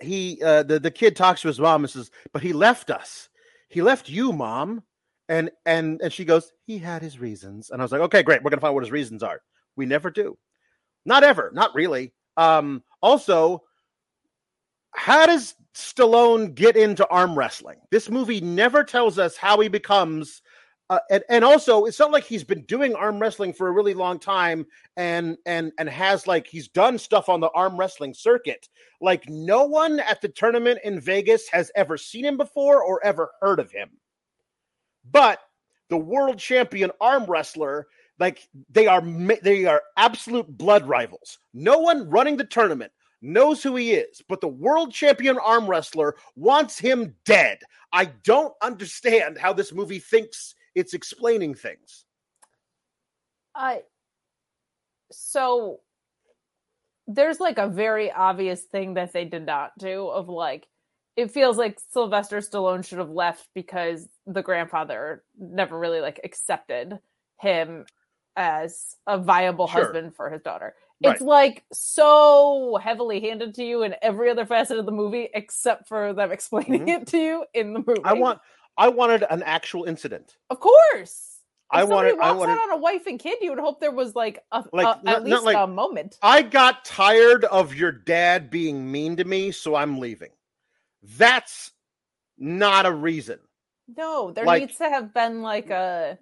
he 0.00 0.40
uh, 0.42 0.62
the 0.62 0.78
the 0.78 0.90
kid 0.90 1.16
talks 1.16 1.42
to 1.42 1.48
his 1.48 1.60
mom 1.60 1.84
and 1.84 1.90
says, 1.90 2.10
"But 2.32 2.42
he 2.42 2.52
left 2.52 2.90
us. 2.90 3.28
He 3.68 3.82
left 3.82 4.08
you, 4.08 4.32
mom." 4.32 4.84
And 5.28 5.50
and 5.66 6.00
and 6.00 6.12
she 6.12 6.24
goes, 6.24 6.52
"He 6.66 6.78
had 6.78 7.02
his 7.02 7.18
reasons." 7.18 7.70
And 7.70 7.80
I 7.80 7.84
was 7.84 7.92
like, 7.92 8.00
"Okay, 8.02 8.22
great. 8.22 8.42
We're 8.42 8.50
gonna 8.50 8.60
find 8.60 8.70
out 8.70 8.74
what 8.74 8.84
his 8.84 8.92
reasons 8.92 9.22
are." 9.22 9.42
We 9.76 9.86
never 9.86 10.10
do. 10.10 10.38
Not 11.04 11.24
ever. 11.24 11.50
Not 11.52 11.74
really. 11.74 12.12
Um. 12.36 12.82
Also, 13.02 13.62
how 14.94 15.26
does 15.26 15.54
Stallone 15.74 16.54
get 16.54 16.76
into 16.76 17.06
arm 17.08 17.38
wrestling? 17.38 17.78
This 17.90 18.10
movie 18.10 18.40
never 18.40 18.84
tells 18.84 19.18
us 19.18 19.36
how 19.36 19.60
he 19.60 19.68
becomes. 19.68 20.42
Uh, 20.90 20.98
and, 21.10 21.22
and 21.28 21.44
also, 21.44 21.84
it's 21.84 21.98
not 21.98 22.10
like 22.10 22.24
he's 22.24 22.44
been 22.44 22.62
doing 22.62 22.94
arm 22.94 23.20
wrestling 23.20 23.52
for 23.52 23.68
a 23.68 23.72
really 23.72 23.92
long 23.92 24.18
time, 24.18 24.64
and 24.96 25.36
and 25.44 25.70
and 25.78 25.88
has 25.88 26.26
like 26.26 26.46
he's 26.46 26.68
done 26.68 26.96
stuff 26.96 27.28
on 27.28 27.40
the 27.40 27.50
arm 27.50 27.76
wrestling 27.76 28.14
circuit. 28.14 28.68
Like 29.00 29.28
no 29.28 29.66
one 29.66 30.00
at 30.00 30.22
the 30.22 30.28
tournament 30.28 30.80
in 30.84 30.98
Vegas 30.98 31.46
has 31.50 31.70
ever 31.76 31.98
seen 31.98 32.24
him 32.24 32.38
before 32.38 32.82
or 32.82 33.04
ever 33.04 33.30
heard 33.42 33.60
of 33.60 33.70
him. 33.70 33.90
But 35.10 35.40
the 35.88 35.96
world 35.96 36.38
champion 36.38 36.90
arm 37.00 37.24
wrestler, 37.24 37.86
like 38.18 38.48
they 38.70 38.86
are 38.86 39.02
they 39.42 39.64
are 39.64 39.82
absolute 39.96 40.48
blood 40.48 40.86
rivals. 40.86 41.38
No 41.54 41.78
one 41.78 42.08
running 42.08 42.36
the 42.36 42.44
tournament 42.44 42.92
knows 43.20 43.62
who 43.62 43.76
he 43.76 43.92
is, 43.92 44.22
but 44.28 44.40
the 44.40 44.48
world 44.48 44.92
champion 44.92 45.38
arm 45.38 45.66
wrestler 45.66 46.14
wants 46.36 46.78
him 46.78 47.14
dead. 47.24 47.58
I 47.92 48.06
don't 48.24 48.54
understand 48.62 49.38
how 49.38 49.52
this 49.52 49.72
movie 49.72 49.98
thinks 49.98 50.54
it's 50.74 50.94
explaining 50.94 51.54
things. 51.54 52.04
I 53.54 53.82
so 55.10 55.80
there's 57.06 57.40
like 57.40 57.58
a 57.58 57.68
very 57.68 58.12
obvious 58.12 58.62
thing 58.62 58.94
that 58.94 59.12
they 59.12 59.24
did 59.24 59.46
not 59.46 59.72
do 59.78 60.06
of 60.06 60.28
like 60.28 60.66
it 61.18 61.32
feels 61.32 61.58
like 61.58 61.80
Sylvester 61.92 62.38
Stallone 62.38 62.86
should 62.86 62.98
have 62.98 63.10
left 63.10 63.48
because 63.52 64.08
the 64.24 64.40
grandfather 64.42 65.24
never 65.36 65.76
really 65.76 66.00
like 66.00 66.20
accepted 66.22 66.98
him 67.40 67.84
as 68.36 68.94
a 69.06 69.18
viable 69.18 69.66
Sure. 69.66 69.82
husband 69.84 70.14
for 70.14 70.30
his 70.30 70.42
daughter. 70.42 70.74
Right. 71.04 71.12
It's 71.14 71.20
like 71.20 71.64
so 71.72 72.78
heavily 72.80 73.20
handed 73.20 73.54
to 73.54 73.64
you 73.64 73.82
in 73.82 73.96
every 74.00 74.30
other 74.30 74.46
facet 74.46 74.78
of 74.78 74.86
the 74.86 74.92
movie 74.92 75.28
except 75.34 75.88
for 75.88 76.12
them 76.12 76.30
explaining 76.38 76.88
it 76.88 77.08
to 77.08 77.18
you 77.18 77.44
in 77.52 77.72
the 77.72 77.80
movie. 77.80 78.00
Mm-hmm. 78.00 78.06
I 78.08 78.12
want 78.12 78.38
I 78.76 78.88
wanted 78.88 79.24
an 79.28 79.42
actual 79.42 79.84
incident. 79.84 80.36
Of 80.50 80.60
course. 80.60 81.40
I 81.70 81.82
If 81.82 81.88
somebody 81.88 82.12
wanted 82.12 82.24
I 82.24 82.30
walks 82.32 82.38
wanted 82.46 82.52
out 82.52 82.70
on 82.70 82.70
a 82.72 82.76
wife 82.78 83.06
and 83.08 83.18
kid, 83.18 83.38
you 83.42 83.50
would 83.50 83.58
hope 83.58 83.80
there 83.80 83.90
was 83.90 84.14
like 84.14 84.38
a, 84.52 84.64
Like, 84.72 84.98
a- 85.00 85.04
not 85.04 85.16
at 85.16 85.24
least 85.24 85.42
like- 85.44 85.56
a 85.56 85.66
moment. 85.66 86.16
I 86.22 86.42
got 86.42 86.84
tired 86.84 87.44
of 87.46 87.74
your 87.74 87.90
dad 87.92 88.50
being 88.50 88.90
mean 88.90 89.16
to 89.16 89.24
me, 89.24 89.50
so 89.50 89.74
I'm 89.74 89.98
leaving. 89.98 90.30
That's 91.02 91.72
not 92.36 92.86
a 92.86 92.92
reason. 92.92 93.38
No, 93.96 94.32
there 94.32 94.44
like- 94.44 94.60
needs 94.60 94.76
to 94.76 94.88
have 94.88 95.14
been 95.14 95.42
like 95.42 95.70
a 95.70 96.18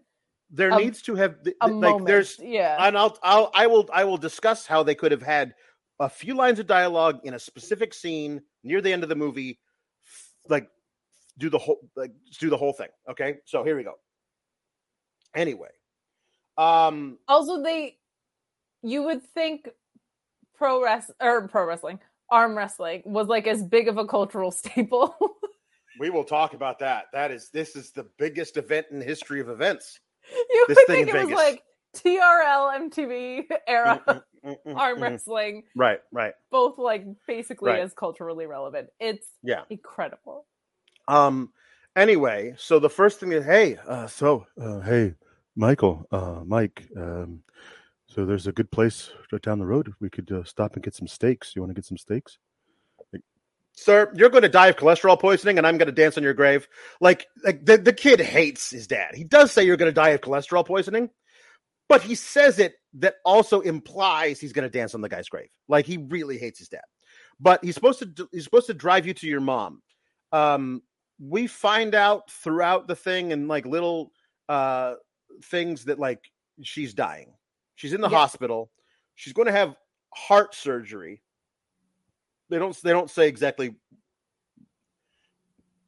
There 0.50 0.70
A- 0.70 0.76
needs 0.76 1.02
to 1.02 1.14
have 1.16 1.42
th- 1.42 1.56
moment. 1.60 1.80
like 1.80 2.04
there's 2.04 2.38
yeah. 2.38 2.76
and 2.86 2.96
I'll 2.96 3.18
I'll 3.22 3.50
I 3.54 3.66
will 3.66 3.88
I 3.92 4.04
will 4.04 4.16
discuss 4.18 4.66
how 4.66 4.82
they 4.82 4.94
could 4.94 5.10
have 5.12 5.22
had 5.22 5.54
a 5.98 6.08
few 6.08 6.34
lines 6.34 6.58
of 6.58 6.66
dialogue 6.66 7.20
in 7.24 7.34
a 7.34 7.38
specific 7.38 7.92
scene 7.94 8.42
near 8.62 8.80
the 8.80 8.92
end 8.92 9.02
of 9.02 9.08
the 9.08 9.16
movie, 9.16 9.58
like 10.48 10.68
do 11.38 11.50
the 11.50 11.58
whole 11.58 11.80
like 11.96 12.12
do 12.38 12.50
the 12.50 12.56
whole 12.56 12.72
thing. 12.72 12.88
Okay, 13.10 13.38
so 13.44 13.64
here 13.64 13.76
we 13.76 13.82
go. 13.82 13.94
Anyway, 15.34 15.70
um, 16.56 17.18
also, 17.28 17.62
they 17.62 17.98
you 18.82 19.02
would 19.02 19.22
think 19.22 19.68
pro 20.54 20.82
wrest 20.82 21.10
or 21.20 21.48
pro 21.48 21.64
wrestling, 21.66 21.98
arm 22.30 22.56
wrestling 22.56 23.02
was 23.06 23.28
like 23.28 23.46
as 23.46 23.62
big 23.62 23.88
of 23.88 23.98
a 23.98 24.06
cultural 24.06 24.50
staple. 24.52 25.14
we 25.98 26.10
will 26.10 26.24
talk 26.24 26.54
about 26.54 26.78
that. 26.80 27.06
That 27.12 27.30
is 27.30 27.50
this 27.50 27.76
is 27.76 27.92
the 27.92 28.06
biggest 28.18 28.56
event 28.56 28.86
in 28.90 28.98
the 29.00 29.04
history 29.04 29.40
of 29.40 29.48
events. 29.48 30.00
you 30.50 30.68
This 30.68 30.78
would 30.78 30.86
thing 30.86 30.96
think 30.96 31.08
in 31.08 31.16
it 31.16 31.20
was 31.20 31.30
like 31.32 31.62
TRL 31.96 32.90
MTV 32.90 33.44
era 33.68 34.00
Mm, 34.06 34.22
mm, 34.44 34.56
mm, 34.66 34.74
arm 34.76 34.98
mm. 34.98 35.02
wrestling, 35.02 35.64
Right, 35.76 36.00
right. 36.12 36.34
both 36.50 36.78
like 36.78 37.04
basically 37.26 37.72
Right. 37.72 37.80
as 37.80 37.94
culturally 37.94 38.46
relevant. 38.46 38.88
It's 39.00 39.28
Yeah. 39.42 39.64
incredible. 39.70 40.46
Um. 41.08 41.52
Anyway, 41.96 42.54
so 42.58 42.78
the 42.78 42.90
first 42.90 43.20
thing 43.20 43.32
is, 43.32 43.44
hey, 43.44 43.76
Uh, 43.86 44.06
so, 44.06 44.46
uh, 44.60 44.80
hey, 44.80 45.14
Michael, 45.56 46.06
uh, 46.12 46.42
Mike, 46.46 46.88
um, 46.96 47.42
so 48.16 48.24
there's 48.24 48.46
a 48.46 48.52
good 48.52 48.70
place 48.70 49.10
right 49.30 49.42
down 49.42 49.58
the 49.58 49.66
road. 49.66 49.92
We 50.00 50.10
could 50.10 50.32
uh, 50.32 50.42
stop 50.44 50.74
and 50.74 50.82
get 50.82 50.94
some 50.94 51.06
steaks. 51.06 51.54
You 51.54 51.62
want 51.62 51.70
to 51.70 51.74
get 51.74 51.84
some 51.84 51.98
steaks? 51.98 52.38
sir, 53.76 54.10
you're 54.16 54.30
going 54.30 54.42
to 54.42 54.48
die 54.48 54.68
of 54.68 54.76
cholesterol 54.76 55.20
poisoning, 55.20 55.58
and 55.58 55.66
I'm 55.66 55.78
going 55.78 55.86
to 55.86 55.92
dance 55.92 56.16
on 56.16 56.22
your 56.22 56.34
grave. 56.34 56.66
Like, 57.00 57.26
like 57.44 57.64
the 57.64 57.76
the 57.78 57.92
kid 57.92 58.20
hates 58.20 58.70
his 58.70 58.86
dad. 58.86 59.14
He 59.14 59.22
does 59.22 59.52
say 59.52 59.64
you're 59.64 59.76
going 59.76 59.90
to 59.90 59.94
die 59.94 60.10
of 60.10 60.22
cholesterol 60.22 60.66
poisoning, 60.66 61.10
but 61.88 62.02
he 62.02 62.14
says 62.14 62.58
it 62.58 62.74
that 62.94 63.16
also 63.24 63.60
implies 63.60 64.40
he's 64.40 64.52
going 64.52 64.68
to 64.68 64.78
dance 64.78 64.94
on 64.94 65.02
the 65.02 65.08
guy's 65.08 65.28
grave. 65.28 65.48
Like 65.68 65.86
he 65.86 65.98
really 65.98 66.38
hates 66.38 66.58
his 66.58 66.68
dad. 66.68 66.80
But 67.38 67.62
he's 67.62 67.74
supposed 67.74 67.98
to 67.98 68.28
he's 68.32 68.44
supposed 68.44 68.66
to 68.68 68.74
drive 68.74 69.06
you 69.06 69.14
to 69.14 69.26
your 69.26 69.40
mom. 69.40 69.82
Um, 70.32 70.82
we 71.20 71.46
find 71.46 71.94
out 71.94 72.30
throughout 72.30 72.88
the 72.88 72.96
thing 72.96 73.32
and 73.32 73.46
like 73.46 73.66
little 73.66 74.10
uh 74.48 74.94
things 75.44 75.84
that 75.84 75.98
like 75.98 76.20
she's 76.62 76.94
dying. 76.94 77.35
She's 77.76 77.92
in 77.92 78.00
the 78.00 78.08
Yeah. 78.08 78.18
hospital. 78.18 78.70
She's 79.14 79.32
going 79.32 79.46
to 79.46 79.52
have 79.52 79.76
heart 80.12 80.54
surgery. 80.54 81.22
They 82.48 82.58
don't 82.58 82.76
they 82.82 82.92
don't 82.92 83.10
say 83.10 83.28
exactly 83.28 83.76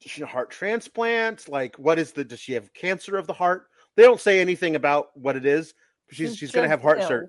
does 0.00 0.12
she 0.12 0.22
heart 0.22 0.50
transplant? 0.50 1.48
Like 1.48 1.76
what 1.76 1.98
is 1.98 2.12
the 2.12 2.24
does 2.24 2.40
she 2.40 2.52
have 2.52 2.72
cancer 2.72 3.16
of 3.16 3.26
the 3.26 3.32
heart? 3.32 3.68
They 3.96 4.02
don't 4.04 4.20
say 4.20 4.40
anything 4.40 4.76
about 4.76 5.08
what 5.16 5.36
it 5.36 5.44
is. 5.44 5.74
She's 6.10 6.36
she's, 6.36 6.52
going 6.52 6.64
to 6.64 6.68
have 6.68 6.82
heart 6.82 7.02
surgery. 7.02 7.28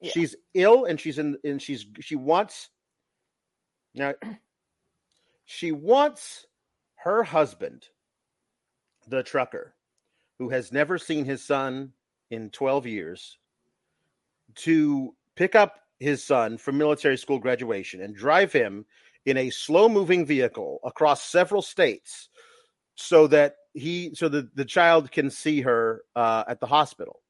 Yeah. 0.00 0.10
She's 0.12 0.36
ill 0.54 0.84
and 0.84 1.00
she's 1.00 1.18
in 1.18 1.36
and 1.44 1.60
she's 1.60 1.86
she 2.00 2.16
wants 2.16 2.70
now 3.94 4.14
she 5.44 5.72
wants 5.72 6.46
her 6.96 7.22
husband 7.22 7.86
the 9.08 9.22
trucker 9.22 9.74
who 10.38 10.50
has 10.50 10.72
never 10.72 10.98
seen 10.98 11.24
his 11.24 11.42
son 11.42 11.92
in 12.30 12.50
12 12.50 12.86
years 12.86 13.38
to 14.58 15.14
pick 15.36 15.54
up 15.54 15.80
his 15.98 16.22
son 16.24 16.58
from 16.58 16.78
military 16.78 17.16
school 17.16 17.38
graduation 17.38 18.02
and 18.02 18.14
drive 18.14 18.52
him 18.52 18.84
in 19.26 19.36
a 19.36 19.50
slow 19.50 19.88
moving 19.88 20.24
vehicle 20.24 20.80
across 20.84 21.22
several 21.22 21.62
states 21.62 22.28
so 22.94 23.26
that 23.26 23.56
he 23.74 24.12
so 24.14 24.28
that 24.28 24.54
the 24.56 24.64
child 24.64 25.10
can 25.12 25.30
see 25.30 25.60
her 25.60 26.02
uh, 26.16 26.44
at 26.48 26.60
the 26.60 26.66
hospital 26.66 27.20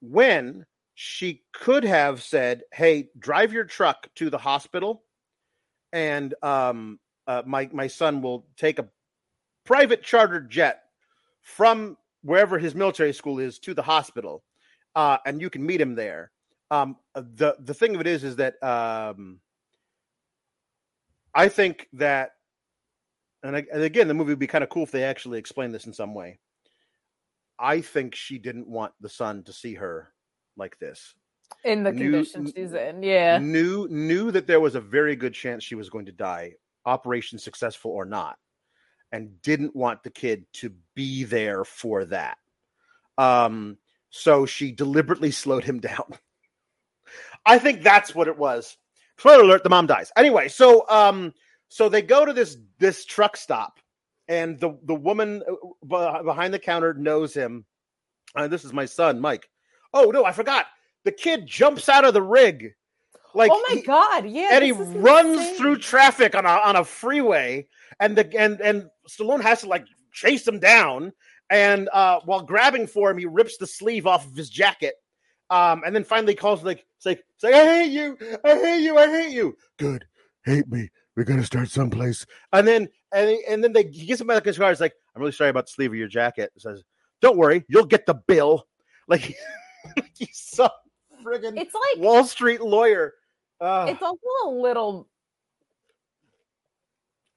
when 0.00 0.66
she 0.94 1.42
could 1.52 1.84
have 1.84 2.22
said, 2.22 2.62
"Hey, 2.72 3.08
drive 3.18 3.52
your 3.52 3.64
truck 3.64 4.08
to 4.16 4.30
the 4.30 4.38
hospital, 4.38 5.02
and 5.92 6.34
um, 6.42 7.00
uh, 7.26 7.42
my 7.44 7.68
my 7.72 7.88
son 7.88 8.22
will 8.22 8.46
take 8.56 8.78
a 8.78 8.88
private 9.64 10.02
chartered 10.02 10.50
jet 10.50 10.82
from 11.42 11.96
wherever 12.22 12.58
his 12.58 12.74
military 12.74 13.12
school 13.12 13.38
is 13.38 13.58
to 13.60 13.74
the 13.74 13.82
hospital, 13.82 14.44
uh, 14.94 15.18
and 15.26 15.40
you 15.40 15.50
can 15.50 15.64
meet 15.64 15.80
him 15.80 15.94
there." 15.94 16.30
Um, 16.74 16.96
the 17.14 17.56
the 17.60 17.74
thing 17.74 17.94
of 17.94 18.00
it 18.00 18.06
is, 18.06 18.24
is 18.24 18.36
that 18.36 18.60
um, 18.62 19.40
I 21.34 21.48
think 21.48 21.88
that, 21.94 22.32
and, 23.42 23.56
I, 23.56 23.64
and 23.72 23.82
again, 23.82 24.08
the 24.08 24.14
movie 24.14 24.32
would 24.32 24.38
be 24.38 24.46
kind 24.46 24.64
of 24.64 24.70
cool 24.70 24.82
if 24.84 24.90
they 24.90 25.04
actually 25.04 25.38
explained 25.38 25.74
this 25.74 25.86
in 25.86 25.92
some 25.92 26.14
way. 26.14 26.38
I 27.58 27.80
think 27.80 28.14
she 28.14 28.38
didn't 28.38 28.68
want 28.68 28.92
the 29.00 29.08
son 29.08 29.44
to 29.44 29.52
see 29.52 29.74
her 29.74 30.12
like 30.56 30.78
this. 30.78 31.14
In 31.64 31.84
the 31.84 31.92
Knew- 31.92 32.10
condition 32.10 32.52
she's 32.54 32.72
in. 32.72 33.02
Yeah. 33.02 33.38
Knew 33.38 33.86
knew 33.88 34.30
that 34.32 34.46
there 34.46 34.60
was 34.60 34.74
a 34.74 34.80
very 34.80 35.14
good 35.14 35.34
chance 35.34 35.62
she 35.62 35.76
was 35.76 35.90
going 35.90 36.06
to 36.06 36.12
die, 36.12 36.54
operation 36.84 37.38
successful 37.38 37.92
or 37.92 38.04
not, 38.04 38.36
and 39.12 39.40
didn't 39.42 39.76
want 39.76 40.02
the 40.02 40.10
kid 40.10 40.46
to 40.54 40.72
be 40.96 41.22
there 41.24 41.64
for 41.64 42.04
that. 42.06 42.38
Um, 43.16 43.78
so 44.10 44.46
she 44.46 44.72
deliberately 44.72 45.30
slowed 45.42 45.64
him 45.64 45.78
down. 45.78 46.18
I 47.46 47.58
think 47.58 47.82
that's 47.82 48.14
what 48.14 48.28
it 48.28 48.38
was. 48.38 48.76
Spoiler 49.18 49.42
alert: 49.42 49.62
the 49.62 49.70
mom 49.70 49.86
dies. 49.86 50.10
Anyway, 50.16 50.48
so 50.48 50.88
um, 50.88 51.32
so 51.68 51.88
they 51.88 52.02
go 52.02 52.24
to 52.24 52.32
this 52.32 52.56
this 52.78 53.04
truck 53.04 53.36
stop, 53.36 53.78
and 54.28 54.58
the 54.58 54.78
the 54.84 54.94
woman 54.94 55.42
uh, 55.90 56.22
behind 56.22 56.54
the 56.54 56.58
counter 56.58 56.94
knows 56.94 57.34
him. 57.34 57.64
Uh, 58.34 58.48
this 58.48 58.64
is 58.64 58.72
my 58.72 58.84
son, 58.84 59.20
Mike. 59.20 59.48
Oh 59.92 60.10
no, 60.10 60.24
I 60.24 60.32
forgot. 60.32 60.66
The 61.04 61.12
kid 61.12 61.46
jumps 61.46 61.88
out 61.88 62.04
of 62.04 62.14
the 62.14 62.22
rig, 62.22 62.72
like 63.34 63.50
oh 63.52 63.64
my 63.68 63.76
he- 63.76 63.82
god, 63.82 64.26
yeah. 64.28 64.50
and 64.52 64.64
he 64.64 64.72
runs 64.72 65.38
insane. 65.38 65.56
through 65.56 65.78
traffic 65.78 66.34
on 66.34 66.46
a 66.46 66.48
on 66.48 66.76
a 66.76 66.84
freeway, 66.84 67.66
and 68.00 68.16
the 68.16 68.36
and 68.38 68.60
and 68.60 68.88
Stallone 69.08 69.42
has 69.42 69.60
to 69.60 69.68
like 69.68 69.86
chase 70.12 70.46
him 70.46 70.58
down, 70.58 71.12
and 71.50 71.88
uh, 71.92 72.20
while 72.24 72.42
grabbing 72.42 72.86
for 72.86 73.10
him, 73.10 73.18
he 73.18 73.26
rips 73.26 73.58
the 73.58 73.66
sleeve 73.66 74.06
off 74.06 74.26
of 74.26 74.34
his 74.34 74.48
jacket, 74.48 74.94
um, 75.50 75.82
and 75.84 75.94
then 75.94 76.04
finally 76.04 76.34
calls 76.34 76.62
like 76.64 76.84
it's 76.96 77.06
like 77.06 77.22
it's 77.34 77.44
like 77.44 77.54
I 77.54 77.64
hate 77.64 77.92
you, 77.92 78.16
I 78.44 78.54
hate 78.54 78.82
you, 78.82 78.98
I 78.98 79.06
hate 79.08 79.32
you. 79.32 79.56
Good. 79.78 80.04
Hate 80.44 80.68
me. 80.68 80.90
We're 81.16 81.24
gonna 81.24 81.44
start 81.44 81.68
someplace. 81.68 82.26
And 82.52 82.66
then 82.66 82.88
and 83.12 83.30
he- 83.30 83.44
and 83.48 83.62
then 83.62 83.72
they 83.72 83.84
he 83.84 84.06
gets 84.06 84.20
him 84.20 84.26
back 84.26 84.44
his 84.44 84.58
car. 84.58 84.70
He's 84.70 84.80
like, 84.80 84.94
I'm 85.14 85.20
really 85.20 85.32
sorry 85.32 85.50
about 85.50 85.66
the 85.66 85.72
sleeve 85.72 85.90
of 85.92 85.96
your 85.96 86.08
jacket. 86.08 86.52
Says, 86.58 86.82
Don't 87.20 87.36
worry, 87.36 87.64
you'll 87.68 87.86
get 87.86 88.06
the 88.06 88.14
bill. 88.14 88.66
Like, 89.06 89.36
like 89.96 90.10
he's 90.18 90.38
some 90.38 90.70
friggin' 91.22 91.60
It's 91.60 91.74
like 91.74 92.02
Wall 92.02 92.24
Street 92.24 92.62
lawyer. 92.62 93.12
Uh, 93.60 93.84
it's 93.90 94.00
also 94.00 94.18
a 94.46 94.48
little 94.48 95.08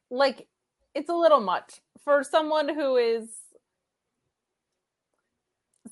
like 0.10 0.48
it's 0.96 1.10
a 1.10 1.14
little 1.14 1.42
much 1.42 1.82
for 2.06 2.24
someone 2.24 2.74
who 2.74 2.96
is 2.96 3.30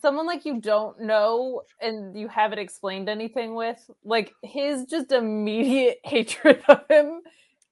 someone 0.05 0.27
like 0.27 0.45
you 0.45 0.61
don't 0.61 1.01
know 1.01 1.63
and 1.81 2.15
you 2.15 2.27
haven't 2.27 2.59
explained 2.59 3.09
anything 3.09 3.55
with 3.55 3.89
like 4.03 4.35
his 4.43 4.85
just 4.85 5.11
immediate 5.11 5.97
hatred 6.05 6.61
of 6.69 6.81
him. 6.87 7.21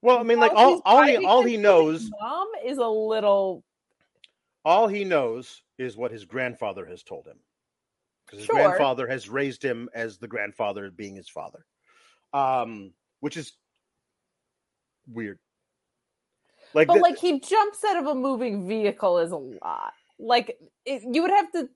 Well, 0.02 0.18
I 0.18 0.24
mean, 0.24 0.40
like 0.40 0.52
all 0.56 0.82
all 0.84 1.04
he 1.04 1.24
all 1.24 1.44
he 1.44 1.58
knows 1.58 2.10
mom 2.20 2.48
is 2.66 2.80
a 2.80 2.88
little 2.88 3.64
all 4.66 4.88
he 4.88 5.04
knows 5.04 5.62
is 5.78 5.96
what 5.96 6.12
his 6.12 6.26
grandfather 6.26 6.88
has 6.88 7.04
told 7.04 7.28
him. 7.28 7.38
Because 8.26 8.40
his 8.40 8.46
Sure. 8.48 8.56
grandfather 8.56 9.08
has 9.08 9.30
raised 9.30 9.62
him 9.64 9.88
as 9.94 10.18
the 10.18 10.28
grandfather 10.28 10.90
being 10.90 11.16
his 11.16 11.30
father. 11.30 11.68
Um 12.34 12.94
which 13.20 13.38
is 13.38 13.54
weird. 15.08 15.38
Like, 16.74 16.88
but 16.88 16.96
the- 16.96 17.00
like 17.02 17.20
he 17.20 17.40
jumps 17.40 17.84
out 17.84 17.98
of 17.98 18.08
a 18.08 18.16
moving 18.16 18.68
vehicle 18.68 19.20
is 19.20 19.32
a 19.32 19.38
lot. 19.38 19.94
Like 20.18 20.58
it, 20.86 21.04
you 21.14 21.22
would 21.22 21.30
have 21.30 21.52
to 21.52 21.70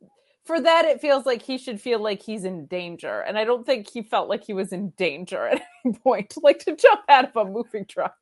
for 0.47 0.61
that 0.61 0.85
it 0.85 1.01
feels 1.01 1.25
like 1.25 1.41
he 1.41 1.57
should 1.57 1.79
feel 1.79 1.99
like 1.99 2.21
he's 2.21 2.45
in 2.45 2.65
danger 2.67 3.19
and 3.21 3.37
i 3.37 3.43
don't 3.43 3.65
think 3.65 3.89
he 3.89 4.01
felt 4.01 4.29
like 4.29 4.43
he 4.43 4.53
was 4.53 4.71
in 4.71 4.89
danger 4.91 5.47
at 5.51 5.61
any 5.85 5.93
point 5.93 6.33
like 6.41 6.59
to 6.59 6.75
jump 6.75 7.01
out 7.09 7.25
of 7.25 7.35
a 7.35 7.45
moving 7.49 7.85
truck 7.85 8.15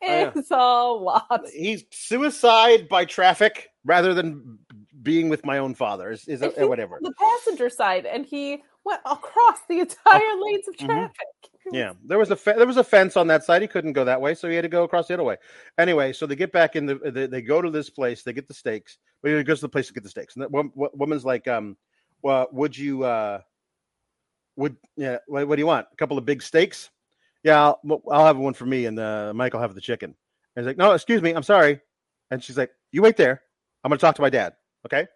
yeah. 0.00 0.30
a 0.34 0.56
lot 0.56 1.42
he's 1.52 1.84
suicide 1.90 2.88
by 2.88 3.04
traffic 3.04 3.70
rather 3.84 4.14
than 4.14 4.58
being 5.02 5.28
with 5.28 5.44
my 5.44 5.58
own 5.58 5.74
father 5.74 6.12
is, 6.12 6.26
is 6.28 6.42
uh, 6.42 6.50
whatever 6.60 6.98
the 7.02 7.12
passenger 7.18 7.68
side 7.68 8.06
and 8.06 8.24
he 8.24 8.62
went 8.84 9.00
across 9.04 9.58
the 9.68 9.80
entire 9.80 10.20
lanes 10.40 10.68
of 10.68 10.76
mhm. 10.76 10.86
traffic 10.86 11.26
was- 11.42 11.50
yeah 11.72 11.92
there 12.04 12.18
was 12.18 12.30
a 12.30 12.36
fe- 12.36 12.54
there 12.56 12.66
was 12.66 12.76
a 12.76 12.84
fence 12.84 13.16
on 13.16 13.26
that 13.28 13.44
side. 13.44 13.62
He 13.62 13.68
couldn't 13.68 13.94
go 13.94 14.04
that 14.04 14.20
way 14.20 14.34
so 14.34 14.48
he 14.48 14.54
had 14.54 14.62
to 14.62 14.68
go 14.68 14.84
across 14.84 15.08
the 15.08 15.14
other 15.14 15.22
way. 15.24 15.36
Anyway 15.78 16.12
so 16.12 16.26
they 16.26 16.36
get 16.36 16.52
back 16.52 16.76
in 16.76 16.86
the 16.86 16.96
they, 16.96 17.26
they 17.26 17.42
go 17.42 17.62
to 17.62 17.70
this 17.70 17.90
place 17.90 18.22
they 18.22 18.32
get 18.32 18.48
the 18.48 18.54
steaks. 18.54 18.98
But 19.22 19.32
he 19.32 19.42
goes 19.42 19.60
to 19.60 19.66
the 19.66 19.70
place 19.70 19.86
to 19.88 19.94
get 19.94 20.02
the 20.02 20.10
steaks. 20.10 20.36
And 20.36 20.46
wo- 20.50 20.70
wo- 20.74 20.90
woman's 20.94 21.24
like 21.24 21.48
um 21.48 21.76
well 22.22 22.48
would 22.52 22.76
you 22.76 23.04
uh 23.04 23.40
would 24.56 24.76
yeah 24.96 25.18
what, 25.26 25.48
what 25.48 25.56
do 25.56 25.60
you 25.60 25.66
want? 25.66 25.86
A 25.92 25.96
couple 25.96 26.18
of 26.18 26.24
big 26.24 26.42
steaks? 26.42 26.90
Yeah 27.42 27.60
i'll, 27.60 28.02
I'll 28.10 28.26
have 28.26 28.36
one 28.36 28.54
for 28.54 28.66
me 28.66 28.86
and 28.86 28.98
uh 28.98 29.32
mike 29.34 29.52
will 29.54 29.60
have 29.60 29.74
the 29.74 29.80
chicken. 29.80 30.14
And 30.56 30.64
he's 30.64 30.66
like 30.66 30.76
no 30.78 30.92
excuse 30.92 31.22
me 31.22 31.32
i'm 31.32 31.42
sorry. 31.42 31.80
And 32.30 32.42
she's 32.42 32.58
like 32.58 32.70
you 32.92 33.02
wait 33.02 33.16
there. 33.16 33.42
I'm 33.82 33.88
gonna 33.90 33.98
talk 33.98 34.16
to 34.16 34.22
my 34.22 34.30
dad. 34.30 34.54
Okay 34.86 35.06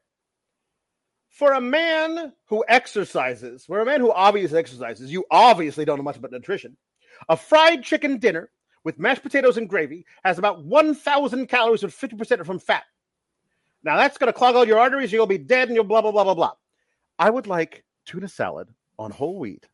for 1.31 1.53
a 1.53 1.61
man 1.61 2.33
who 2.47 2.65
exercises, 2.69 3.65
for 3.67 3.81
a 3.81 3.85
man 3.85 4.01
who 4.01 4.13
obviously 4.13 4.59
exercises, 4.59 5.13
you 5.13 5.25
obviously 5.31 5.85
don't 5.85 5.99
know 5.99 6.05
much 6.05 6.17
about 6.17 6.33
nutrition. 6.33 6.77
A 7.29 7.37
fried 7.37 7.83
chicken 7.83 8.19
dinner 8.19 8.51
with 8.85 8.99
mashed 8.99 9.23
potatoes 9.23 9.57
and 9.57 9.69
gravy 9.69 10.07
has 10.25 10.39
about 10.39 10.65
1,000 10.65 11.47
calories 11.47 11.83
and 11.83 11.93
50% 11.93 12.47
from 12.47 12.59
fat. 12.59 12.85
Now 13.83 13.97
that's 13.97 14.19
going 14.19 14.33
to 14.33 14.37
clog 14.37 14.57
all 14.57 14.67
your 14.67 14.79
arteries. 14.79 15.13
You'll 15.13 15.27
be 15.27 15.39
dead 15.39 15.69
and 15.69 15.75
you'll 15.75 15.85
blah, 15.85 16.03
blah, 16.03 16.13
blah, 16.13 16.25
blah, 16.25 16.35
blah. 16.35 16.53
I 17.19 17.31
would 17.31 17.47
like 17.47 17.85
tuna 18.07 18.29
salad 18.29 18.69
on 18.99 19.11
whole 19.11 19.39
wheat 19.39 19.67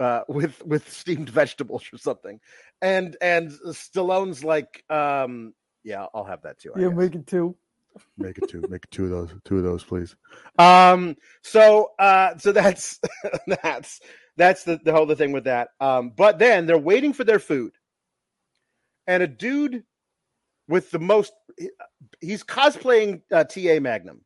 uh, 0.00 0.22
with 0.28 0.64
with 0.66 0.90
steamed 0.90 1.28
vegetables 1.30 1.84
or 1.92 1.98
something. 1.98 2.40
And 2.82 3.16
and 3.20 3.50
Stallone's 3.50 4.44
like, 4.44 4.84
um, 4.90 5.54
yeah, 5.82 6.06
I'll 6.14 6.24
have 6.24 6.42
that 6.42 6.58
too. 6.58 6.72
I 6.74 6.80
guess. 6.80 6.92
make 6.94 7.14
it 7.14 7.26
too 7.26 7.56
Make 8.18 8.38
it 8.38 8.48
two. 8.48 8.62
Make 8.68 8.84
it 8.84 8.90
two 8.90 9.04
of 9.04 9.10
those. 9.10 9.34
Two 9.44 9.58
of 9.58 9.64
those, 9.64 9.84
please. 9.84 10.16
Um. 10.58 11.16
So, 11.42 11.90
uh, 11.98 12.36
so 12.38 12.52
that's 12.52 13.00
that's 13.62 14.00
that's 14.36 14.64
the 14.64 14.80
the 14.84 14.92
whole 14.92 15.06
the 15.06 15.16
thing 15.16 15.32
with 15.32 15.44
that. 15.44 15.68
Um. 15.80 16.10
But 16.16 16.38
then 16.38 16.66
they're 16.66 16.78
waiting 16.78 17.12
for 17.12 17.24
their 17.24 17.38
food, 17.38 17.72
and 19.06 19.22
a 19.22 19.26
dude 19.26 19.84
with 20.68 20.90
the 20.90 20.98
most 20.98 21.32
he's 22.20 22.42
cosplaying 22.42 23.22
uh, 23.32 23.44
Ta 23.44 23.80
Magnum, 23.80 24.22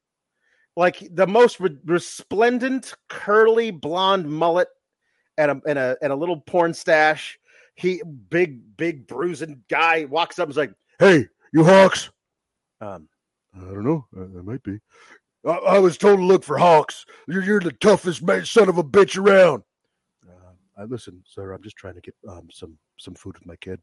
like 0.76 1.06
the 1.12 1.26
most 1.26 1.60
re- 1.60 1.76
resplendent 1.84 2.94
curly 3.08 3.70
blonde 3.70 4.28
mullet 4.28 4.68
and 5.36 5.50
a 5.50 5.60
and 5.66 5.78
a 5.78 5.96
and 6.02 6.12
a 6.12 6.16
little 6.16 6.40
porn 6.40 6.74
stash. 6.74 7.38
He 7.74 8.02
big 8.30 8.76
big 8.76 9.06
bruising 9.06 9.62
guy 9.68 10.04
walks 10.06 10.38
up 10.38 10.44
and 10.44 10.50
is 10.50 10.56
like, 10.56 10.72
Hey, 10.98 11.28
you 11.52 11.64
hawks. 11.64 12.10
um, 12.80 13.08
I 13.56 13.60
don't 13.60 13.84
know. 13.84 14.06
Uh, 14.16 14.26
that 14.34 14.44
might 14.44 14.62
be. 14.62 14.78
I, 15.46 15.50
I 15.52 15.78
was 15.78 15.96
told 15.98 16.18
to 16.18 16.24
look 16.24 16.44
for 16.44 16.58
hawks. 16.58 17.04
You're, 17.26 17.42
you're 17.44 17.60
the 17.60 17.72
toughest 17.72 18.22
man, 18.22 18.44
son 18.44 18.68
of 18.68 18.78
a 18.78 18.84
bitch 18.84 19.18
around. 19.18 19.62
Uh, 20.28 20.52
I 20.76 20.84
listen, 20.84 21.22
sir. 21.26 21.52
I'm 21.52 21.62
just 21.62 21.76
trying 21.76 21.94
to 21.94 22.00
get 22.00 22.14
um, 22.28 22.48
some 22.52 22.78
some 22.98 23.14
food 23.14 23.38
with 23.38 23.46
my 23.46 23.56
kid. 23.56 23.80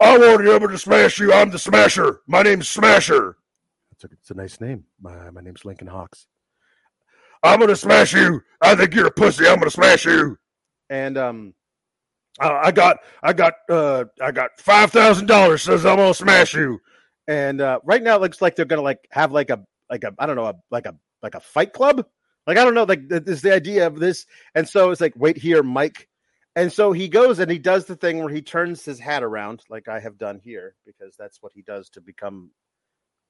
I 0.00 0.18
want 0.18 0.44
you 0.44 0.58
to 0.68 0.78
smash 0.78 1.18
you. 1.20 1.32
I'm 1.32 1.50
the 1.50 1.58
smasher. 1.58 2.20
My 2.26 2.42
name's 2.42 2.68
Smasher. 2.68 3.36
A, 4.04 4.08
it's 4.12 4.30
a 4.30 4.34
nice 4.34 4.60
name. 4.60 4.84
My 5.00 5.30
my 5.30 5.40
name's 5.40 5.64
Lincoln 5.64 5.86
Hawks. 5.86 6.26
I'm 7.42 7.60
gonna 7.60 7.76
smash 7.76 8.12
you. 8.14 8.42
I 8.60 8.74
think 8.74 8.94
you're 8.94 9.06
a 9.06 9.12
pussy. 9.12 9.46
I'm 9.46 9.58
gonna 9.58 9.70
smash 9.70 10.04
you. 10.04 10.38
and 10.90 11.16
um, 11.18 11.54
Uh, 12.40 12.60
I 12.64 12.72
got 12.72 12.98
I 13.22 13.32
got 13.32 13.54
uh 13.70 14.04
I 14.20 14.32
got 14.32 14.50
five 14.58 14.90
thousand 14.90 15.26
dollars. 15.26 15.62
Says 15.62 15.86
I'm 15.86 15.96
gonna 15.96 16.14
smash 16.14 16.54
you. 16.54 16.80
And 17.28 17.60
uh, 17.60 17.80
right 17.84 18.02
now 18.02 18.16
it 18.16 18.20
looks 18.22 18.40
like 18.42 18.56
they're 18.56 18.64
gonna 18.64 18.82
like 18.82 19.06
have 19.10 19.32
like 19.32 19.50
a 19.50 19.64
like 19.90 20.04
a 20.04 20.14
I 20.18 20.26
don't 20.26 20.36
know 20.36 20.46
a 20.46 20.54
like 20.70 20.86
a 20.86 20.96
like 21.22 21.34
a 21.34 21.40
fight 21.40 21.72
club. 21.72 22.06
Like 22.46 22.58
I 22.58 22.64
don't 22.64 22.74
know, 22.74 22.84
like 22.84 23.08
this 23.08 23.22
is 23.26 23.42
the 23.42 23.54
idea 23.54 23.86
of 23.86 23.98
this, 24.00 24.26
and 24.54 24.68
so 24.68 24.90
it's 24.90 25.00
like 25.00 25.14
wait 25.16 25.36
here, 25.38 25.62
Mike, 25.62 26.08
and 26.56 26.72
so 26.72 26.90
he 26.92 27.08
goes 27.08 27.38
and 27.38 27.48
he 27.50 27.58
does 27.58 27.84
the 27.86 27.94
thing 27.96 28.18
where 28.18 28.28
he 28.32 28.42
turns 28.42 28.84
his 28.84 28.98
hat 28.98 29.22
around, 29.22 29.62
like 29.70 29.86
I 29.88 30.00
have 30.00 30.18
done 30.18 30.40
here, 30.42 30.74
because 30.84 31.14
that's 31.16 31.40
what 31.40 31.52
he 31.54 31.62
does 31.62 31.88
to 31.90 32.00
become 32.00 32.50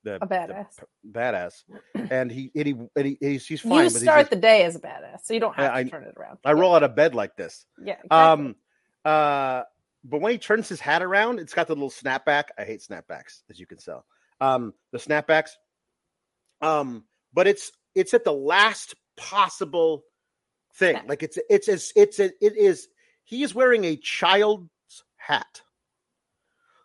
the 0.04 0.14
a 0.16 0.26
badass 0.26 0.76
the 0.76 1.08
badass, 1.12 1.62
and 2.10 2.30
he 2.30 2.50
and 2.56 2.66
he, 2.66 2.74
and 2.96 3.06
he 3.06 3.18
he's, 3.20 3.46
he's 3.46 3.60
fine. 3.60 3.84
you 3.84 3.90
start 3.90 4.20
just- 4.20 4.30
the 4.30 4.36
day 4.36 4.64
as 4.64 4.76
a 4.76 4.80
badass 4.80 5.24
so 5.24 5.34
you 5.34 5.40
don't 5.40 5.54
have 5.56 5.64
Yeah, 5.66 5.70
to 5.70 5.76
I- 5.76 5.84
turn 5.90 6.04
it 6.04 6.14
around 6.16 6.38
I 6.44 6.52
roll 6.54 6.74
out 6.74 6.82
of 6.82 6.96
bed 6.96 7.14
like 7.14 7.36
this. 7.36 7.66
yeah 7.84 7.96
exactly. 8.02 8.46
Um, 8.46 8.56
uh, 9.04 9.62
but 10.04 10.20
when 10.20 10.32
he 10.32 10.38
turns 10.38 10.68
his 10.68 10.80
hat 10.80 11.02
around, 11.02 11.38
it's 11.38 11.54
got 11.54 11.68
the 11.68 11.74
little 11.74 11.90
snapback. 11.90 12.44
I 12.58 12.64
hate 12.64 12.80
snapbacks, 12.80 13.42
as 13.50 13.58
you 13.58 13.66
can 13.66 13.78
tell. 13.78 14.04
Um, 14.40 14.74
the 14.90 14.98
snapbacks. 14.98 15.50
Um, 16.60 17.04
but 17.32 17.46
it's 17.46 17.72
it's 17.94 18.14
at 18.14 18.24
the 18.24 18.32
last 18.32 18.94
possible 19.16 20.04
thing. 20.74 20.98
Like 21.06 21.22
it's 21.22 21.38
it's 21.48 21.68
it's 21.68 21.92
it's 21.94 22.18
a, 22.18 22.24
it 22.40 22.56
is. 22.56 22.88
He 23.24 23.42
is 23.42 23.54
wearing 23.54 23.84
a 23.84 23.96
child's 23.96 24.68
hat. 25.16 25.62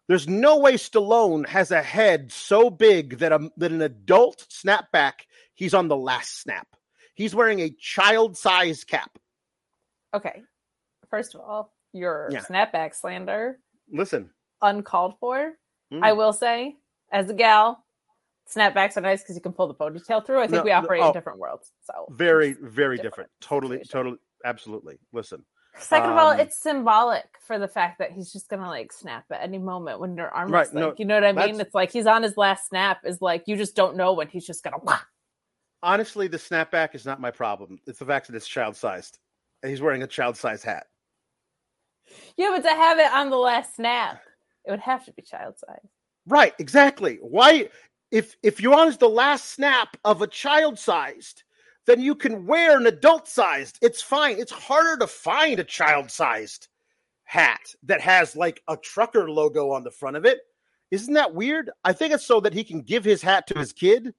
There's 0.08 0.28
no 0.28 0.60
way 0.60 0.74
Stallone 0.74 1.46
has 1.48 1.72
a 1.72 1.82
head 1.82 2.32
so 2.32 2.70
big 2.70 3.20
that 3.20 3.32
a 3.32 3.52
that 3.58 3.72
an 3.72 3.82
adult 3.82 4.46
snapback. 4.50 5.14
He's 5.54 5.74
on 5.74 5.88
the 5.88 5.98
last 5.98 6.40
snap. 6.40 6.68
He's 7.16 7.34
wearing 7.34 7.62
a 7.62 7.72
child 7.72 8.38
size 8.38 8.84
cap. 8.84 9.18
Okay. 10.14 10.44
First 11.10 11.34
of 11.34 11.42
all, 11.42 11.74
your 11.98 12.30
Yeah. 12.32 12.42
snapback 12.42 12.96
slander 12.96 13.60
Listen, 13.92 14.30
uncalled 14.62 15.16
for. 15.20 15.54
Mm. 15.94 16.04
I 16.04 16.14
will 16.14 16.34
say, 16.34 16.76
as 17.12 17.30
a 17.30 17.34
gal, 17.34 17.84
snapbacks 18.54 18.98
are 18.98 19.02
nice 19.02 19.22
because 19.24 19.36
you 19.36 19.42
can 19.42 19.54
pull 19.54 19.68
the 19.68 19.74
ponytail 19.76 20.26
through. 20.26 20.40
I 20.40 20.48
think 20.48 20.58
No, 20.58 20.64
we 20.64 20.70
no, 20.72 20.76
operate 20.78 21.02
oh. 21.02 21.08
in 21.08 21.14
different 21.14 21.40
worlds. 21.40 21.72
So 21.84 22.08
very 22.12 22.54
very 22.54 22.98
different. 22.98 23.04
different 23.12 23.30
Totally, 23.42 23.78
situation. 23.78 23.92
totally, 23.92 24.18
absolutely. 24.46 25.00
Listen, 25.14 25.46
Second 25.80 26.10
of 26.10 26.18
all, 26.18 26.32
Um, 26.32 26.40
it's 26.40 26.58
symbolic 26.58 27.28
for 27.46 27.60
the 27.60 27.68
fact 27.68 28.00
that 28.00 28.12
he's 28.12 28.32
just 28.34 28.50
gonna 28.50 28.68
like 28.68 28.92
snap 28.92 29.26
at 29.32 29.42
any 29.42 29.60
moment 29.60 30.00
when 30.00 30.18
you're 30.18 30.30
arm 30.30 30.50
Right, 30.52 30.66
like, 30.66 30.74
no, 30.74 30.96
you 30.98 31.06
know 31.06 31.14
what 31.16 31.24
I 31.24 31.34
mean? 31.34 31.60
It's 31.62 31.76
like 31.76 31.92
he's 31.92 32.08
on 32.08 32.24
his 32.24 32.36
last 32.36 32.68
snap. 32.70 33.02
Is 33.06 33.22
like 33.22 33.44
you 33.48 33.56
just 33.56 33.76
don't 33.76 33.96
know 33.96 34.14
when 34.14 34.28
he's 34.28 34.46
just 34.48 34.64
gonna. 34.64 34.78
Wah! 34.82 35.00
honestly, 35.84 36.28
the 36.28 36.38
snapback 36.38 36.96
is 36.96 37.06
not 37.06 37.22
my 37.22 37.30
problem. 37.32 37.80
It's 37.86 38.00
the 38.00 38.06
fact 38.06 38.26
that 38.28 38.36
it's 38.36 38.48
child-sized. 38.48 39.20
He's 39.64 39.80
wearing 39.82 40.02
a 40.02 40.08
child-sized 40.08 40.64
hat. 40.64 40.88
Yeah, 42.38 42.52
but 42.56 42.64
to 42.64 42.76
have 42.76 43.00
it 43.00 43.12
on 43.12 43.30
the 43.30 43.38
last 43.38 43.76
snap, 43.76 44.22
it 44.66 44.72
would 44.72 44.80
have 44.80 45.06
to 45.06 45.14
be 45.14 45.22
child 45.22 45.56
size. 45.58 45.90
Right, 46.28 46.54
exactly. 46.60 47.20
Why 47.22 47.70
if 48.12 48.36
if 48.44 48.62
you're 48.62 48.76
on 48.76 48.96
the 49.00 49.10
last 49.10 49.52
snap 49.52 49.98
of 50.06 50.22
a 50.22 50.28
child 50.28 50.78
sized, 50.78 51.44
then 51.86 52.02
you 52.02 52.16
can 52.16 52.46
wear 52.46 52.78
an 52.78 52.88
adult 52.88 53.28
sized. 53.28 53.80
It's 53.82 54.02
fine. 54.02 54.38
It's 54.38 54.52
harder 54.52 54.98
to 54.98 55.08
find 55.08 55.60
a 55.60 55.64
child 55.64 56.12
sized 56.12 56.68
hat 57.24 57.74
that 57.84 58.02
has 58.02 58.36
like 58.36 58.62
a 58.68 58.78
trucker 58.78 59.30
logo 59.30 59.72
on 59.72 59.84
the 59.84 59.92
front 59.92 60.18
of 60.18 60.26
it. 60.26 60.40
Isn't 60.92 61.14
that 61.16 61.34
weird? 61.34 61.70
I 61.84 61.94
think 61.94 62.14
it's 62.14 62.26
so 62.26 62.40
that 62.42 62.54
he 62.54 62.64
can 62.64 62.82
give 62.82 63.04
his 63.04 63.22
hat 63.22 63.48
to 63.48 63.60
his 63.60 63.74
kid 63.74 64.14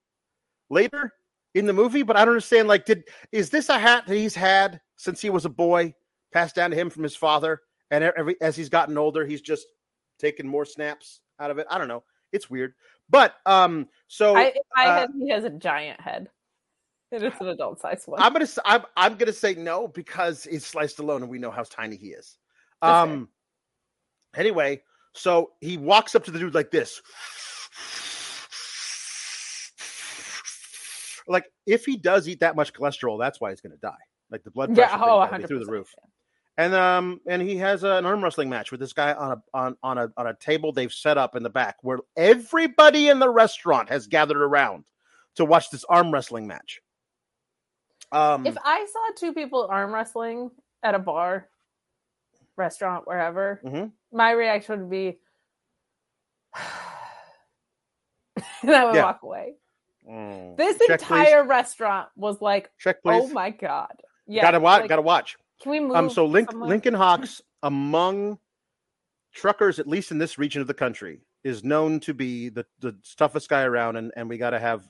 later 0.68 1.12
in 1.54 1.66
the 1.66 1.72
movie, 1.72 2.02
but 2.02 2.16
I 2.16 2.20
don't 2.20 2.34
understand 2.34 2.68
like 2.68 2.84
did 2.84 3.04
is 3.32 3.50
this 3.50 3.68
a 3.68 3.78
hat 3.78 4.06
that 4.06 4.14
he's 4.16 4.34
had 4.34 4.80
since 4.96 5.20
he 5.20 5.30
was 5.30 5.44
a 5.44 5.50
boy, 5.50 5.94
passed 6.32 6.54
down 6.54 6.70
to 6.70 6.76
him 6.76 6.90
from 6.90 7.02
his 7.02 7.16
father, 7.16 7.62
and 7.90 8.04
every 8.04 8.36
as 8.40 8.56
he's 8.56 8.68
gotten 8.68 8.98
older, 8.98 9.24
he's 9.24 9.40
just 9.40 9.66
taken 10.18 10.46
more 10.46 10.64
snaps 10.64 11.20
out 11.40 11.50
of 11.50 11.58
it. 11.58 11.66
I 11.70 11.78
don't 11.78 11.88
know. 11.88 12.04
It's 12.32 12.50
weird. 12.50 12.74
But 13.08 13.34
um 13.46 13.88
so 14.08 14.36
I, 14.36 14.54
I 14.76 14.86
uh, 14.86 15.06
he 15.18 15.30
has 15.30 15.44
a 15.44 15.50
giant 15.50 16.00
head. 16.00 16.28
It 17.10 17.22
is 17.22 17.32
an 17.40 17.48
adult 17.48 17.80
size 17.80 18.02
one. 18.06 18.20
I'm 18.20 18.32
gonna 18.32 18.46
I'm 18.64 18.82
I'm 18.96 19.16
gonna 19.16 19.32
say 19.32 19.54
no 19.54 19.88
because 19.88 20.46
it's 20.46 20.66
Sly 20.66 20.84
Stallone 20.84 21.22
and 21.22 21.28
we 21.28 21.38
know 21.38 21.50
how 21.50 21.62
tiny 21.62 21.96
he 21.96 22.08
is. 22.08 22.36
That's 22.82 22.94
Um 22.94 23.28
anyway, 24.36 24.82
so 25.14 25.52
he 25.60 25.78
walks 25.78 26.14
up 26.14 26.24
to 26.24 26.30
the 26.30 26.38
dude 26.38 26.54
like 26.54 26.70
this. 26.70 27.00
Like 31.26 31.46
if 31.66 31.84
he 31.84 31.96
does 31.96 32.28
eat 32.28 32.40
that 32.40 32.56
much 32.56 32.72
cholesterol, 32.72 33.18
that's 33.18 33.40
why 33.40 33.50
he's 33.50 33.60
gonna 33.62 33.76
die. 33.76 33.94
Like 34.30 34.44
the 34.44 34.50
blood 34.50 34.74
pressure 34.74 34.90
yeah, 34.90 34.96
oh, 34.96 35.20
gotta 35.20 35.38
be 35.38 35.44
100 35.44 35.48
through 35.48 35.64
the 35.64 35.72
roof. 35.72 35.94
And 36.58 36.74
um 36.74 37.20
and 37.26 37.40
he 37.40 37.56
has 37.58 37.84
an 37.84 38.04
arm 38.04 38.22
wrestling 38.22 38.50
match 38.50 38.72
with 38.72 38.80
this 38.80 38.92
guy 38.92 39.12
on 39.14 39.30
a 39.32 39.42
on 39.56 39.76
on 39.82 39.96
a 39.96 40.12
on 40.16 40.26
a 40.26 40.34
table 40.34 40.72
they've 40.72 40.92
set 40.92 41.16
up 41.16 41.36
in 41.36 41.44
the 41.44 41.48
back 41.50 41.76
where 41.82 42.00
everybody 42.16 43.08
in 43.08 43.20
the 43.20 43.30
restaurant 43.30 43.88
has 43.90 44.08
gathered 44.08 44.36
around 44.42 44.84
to 45.36 45.44
watch 45.44 45.70
this 45.70 45.84
arm 45.88 46.10
wrestling 46.12 46.48
match. 46.48 46.80
Um 48.10 48.44
If 48.44 48.56
I 48.64 48.84
saw 48.92 49.14
two 49.16 49.32
people 49.34 49.68
arm 49.70 49.94
wrestling 49.94 50.50
at 50.82 50.96
a 50.96 50.98
bar, 50.98 51.48
restaurant, 52.56 53.06
wherever, 53.06 53.60
Mhm. 53.64 53.92
my 54.12 54.32
reaction 54.32 54.80
would 54.80 54.90
be, 54.90 55.20
and 58.62 58.70
I 58.74 58.84
would 58.84 58.94
Yeah. 58.96 59.02
walk 59.04 59.22
away. 59.22 59.54
mm, 60.08 60.56
This 60.56 60.76
check, 60.78 61.00
please. 61.02 61.18
entire 61.20 61.44
restaurant 61.44 62.08
was 62.16 62.40
like, 62.40 62.70
check 62.78 63.00
please. 63.02 63.22
"Oh 63.22 63.28
my 63.28 63.50
god!" 63.50 63.94
Yeah, 64.26 64.42
gotta 64.42 64.58
watch. 64.58 64.80
like, 64.82 64.88
gotta 64.88 65.02
watch. 65.02 65.36
Can 65.62 65.72
we 65.72 65.80
move? 65.80 65.96
Um, 65.96 66.10
so 66.10 66.26
Link? 66.26 66.52
Lincoln 66.52 66.94
Hawks 66.94 67.42
among 67.62 68.38
truckers, 69.34 69.78
at 69.78 69.86
least 69.86 70.10
in 70.10 70.18
this 70.18 70.38
region 70.38 70.60
of 70.60 70.68
the 70.68 70.74
country, 70.74 71.20
is 71.44 71.64
known 71.64 72.00
to 72.00 72.14
be 72.14 72.48
the, 72.48 72.66
the 72.80 72.96
toughest 73.16 73.48
guy 73.48 73.62
around, 73.62 73.96
and, 73.96 74.12
and 74.16 74.28
we 74.28 74.38
got 74.38 74.50
to 74.50 74.60
have 74.60 74.88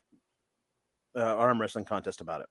uh, 1.17 1.21
arm 1.21 1.61
wrestling 1.61 1.85
contest 1.85 2.21
about 2.21 2.43
it. 2.43 2.47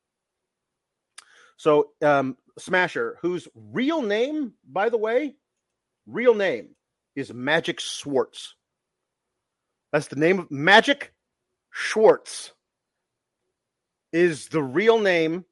So 1.58 1.89
um, 2.01 2.38
Smasher, 2.60 3.17
whose 3.21 3.47
real 3.56 4.01
name, 4.01 4.53
by 4.67 4.89
the 4.89 4.97
way, 4.97 5.36
real 6.06 6.36
name 6.36 6.75
is 7.15 7.34
Magic 7.34 7.80
Schwartz. 7.80 8.56
That's 9.91 10.08
the 10.08 10.17
name 10.17 10.39
of 10.39 10.51
Magic 10.51 11.13
Schwartz. 11.71 12.53
Is 14.13 14.47
the 14.47 14.62
real 14.63 14.99
name 14.99 15.45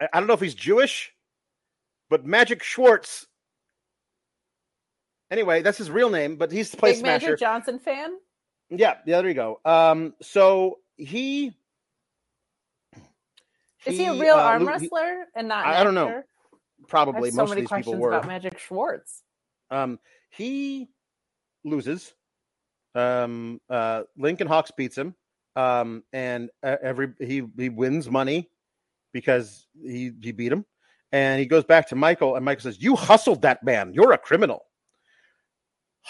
I 0.00 0.08
I 0.12 0.18
don't 0.18 0.26
know 0.26 0.34
if 0.34 0.40
he's 0.40 0.54
Jewish, 0.54 1.12
but 2.10 2.24
Magic 2.26 2.62
Schwartz. 2.62 3.26
Anyway, 5.30 5.62
that's 5.62 5.78
his 5.78 5.90
real 5.90 6.08
name, 6.10 6.36
but 6.36 6.50
he's 6.50 6.70
the 6.70 6.76
place 6.78 6.96
Big 6.96 7.00
smasher. 7.00 7.26
Magic 7.26 7.38
Johnson 7.40 7.78
fan. 7.78 8.16
yeah, 8.70 8.94
yeah, 9.06 9.20
there 9.20 9.28
you 9.28 9.34
go. 9.34 9.60
Um, 9.64 10.14
so 10.22 10.78
he 10.96 11.52
Is 13.84 13.96
he, 13.98 14.04
a 14.06 14.14
real 14.14 14.34
uh, 14.34 14.42
arm 14.42 14.64
lo- 14.64 14.72
he- 14.78 14.84
wrestler 14.84 15.24
and 15.34 15.48
not? 15.48 15.66
I- 15.66 15.80
I 15.80 15.84
don't 15.84 15.94
know. 15.94 16.22
probably 16.88 17.30
so 17.30 17.36
most 17.36 17.50
many 17.50 17.62
of 17.62 17.68
these 17.70 17.76
people 17.76 17.96
were. 17.96 18.08
about 18.12 18.26
Magic 18.26 18.58
Schwartz. 18.58 19.22
Um, 19.70 19.98
he 20.30 20.88
loses. 21.64 22.14
Um, 22.94 23.60
uh, 23.68 24.04
Lincoln 24.16 24.46
Hawks 24.46 24.70
beats 24.76 24.96
him. 24.96 25.14
Um, 25.56 26.04
and 26.12 26.50
uh, 26.62 26.76
every 26.82 27.08
he 27.18 27.42
he 27.58 27.68
wins 27.68 28.08
money 28.08 28.48
because 29.12 29.66
he 29.82 30.12
he 30.22 30.32
beat 30.32 30.52
him. 30.52 30.64
And 31.12 31.40
he 31.40 31.46
goes 31.46 31.64
back 31.64 31.88
to 31.88 31.96
Michael, 31.96 32.36
and 32.36 32.44
Michael 32.44 32.62
says, 32.62 32.82
"You 32.82 32.94
hustled 32.96 33.42
that 33.42 33.62
man. 33.62 33.92
You're 33.94 34.12
a 34.12 34.18
criminal." 34.18 34.66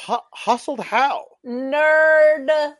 Hu- 0.06 0.18
hustled 0.32 0.80
how? 0.80 1.24
Nerd. 1.46 2.74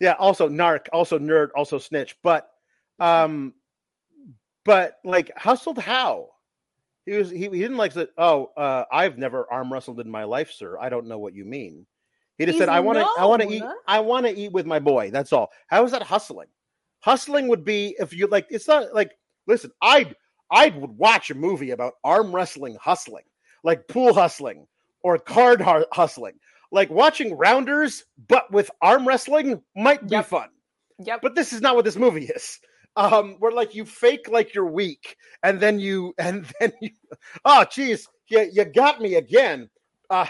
Yeah, 0.00 0.14
also 0.18 0.48
narc, 0.48 0.86
also 0.92 1.18
nerd, 1.18 1.48
also 1.54 1.78
snitch. 1.78 2.16
But 2.22 2.48
um 2.98 3.54
but 4.64 4.98
like 5.04 5.30
hustled 5.36 5.78
how? 5.78 6.28
He 7.06 7.12
was 7.12 7.30
he, 7.30 7.38
he 7.38 7.48
didn't 7.48 7.76
like 7.76 7.92
say, 7.92 8.06
oh, 8.18 8.50
uh, 8.56 8.84
I've 8.92 9.18
never 9.18 9.50
arm 9.50 9.72
wrestled 9.72 10.00
in 10.00 10.10
my 10.10 10.24
life, 10.24 10.52
sir. 10.52 10.78
I 10.78 10.88
don't 10.88 11.06
know 11.06 11.18
what 11.18 11.34
you 11.34 11.44
mean. 11.44 11.86
He 12.38 12.46
just 12.46 12.54
He's 12.54 12.62
said, 12.62 12.68
I 12.68 12.80
want 12.80 12.98
to 12.98 13.06
I 13.18 13.24
want 13.26 13.42
to 13.42 13.48
eat. 13.50 13.62
I 13.86 14.00
want 14.00 14.26
to 14.26 14.36
eat 14.36 14.52
with 14.52 14.66
my 14.66 14.78
boy. 14.78 15.10
That's 15.10 15.32
all. 15.32 15.50
How 15.66 15.84
is 15.84 15.92
that 15.92 16.02
hustling? 16.02 16.48
Hustling 17.00 17.48
would 17.48 17.64
be 17.64 17.96
if 17.98 18.12
you 18.12 18.26
like 18.26 18.46
it's 18.50 18.68
not 18.68 18.94
like 18.94 19.12
listen, 19.46 19.70
I'd 19.82 20.14
I 20.50 20.70
would 20.70 20.90
watch 20.98 21.30
a 21.30 21.34
movie 21.34 21.70
about 21.70 21.94
arm 22.04 22.34
wrestling 22.34 22.76
hustling, 22.80 23.24
like 23.64 23.88
pool 23.88 24.14
hustling 24.14 24.66
or 25.02 25.18
card 25.18 25.62
hustling. 25.92 26.34
Like 26.72 26.90
watching 26.90 27.36
rounders, 27.36 28.04
but 28.28 28.50
with 28.52 28.70
arm 28.80 29.06
wrestling 29.08 29.62
might 29.76 30.08
be 30.08 30.16
Yep. 30.16 30.26
fun. 30.26 30.48
Yep. 31.00 31.20
But 31.22 31.34
this 31.34 31.52
is 31.52 31.60
not 31.60 31.74
what 31.76 31.84
this 31.84 31.96
movie 31.96 32.26
is. 32.26 32.60
Um, 32.96 33.36
where 33.38 33.52
like 33.52 33.74
you 33.74 33.84
fake 33.84 34.28
like 34.28 34.54
you're 34.54 34.70
weak, 34.70 35.16
and 35.42 35.60
then 35.60 35.78
you 35.80 36.14
and 36.18 36.44
then 36.60 36.72
you, 36.80 36.90
oh 37.44 37.64
geez, 37.70 38.08
you 38.28 38.48
you 38.52 38.64
got 38.64 39.00
me 39.00 39.14
again. 39.16 39.68
Uh 40.10 40.26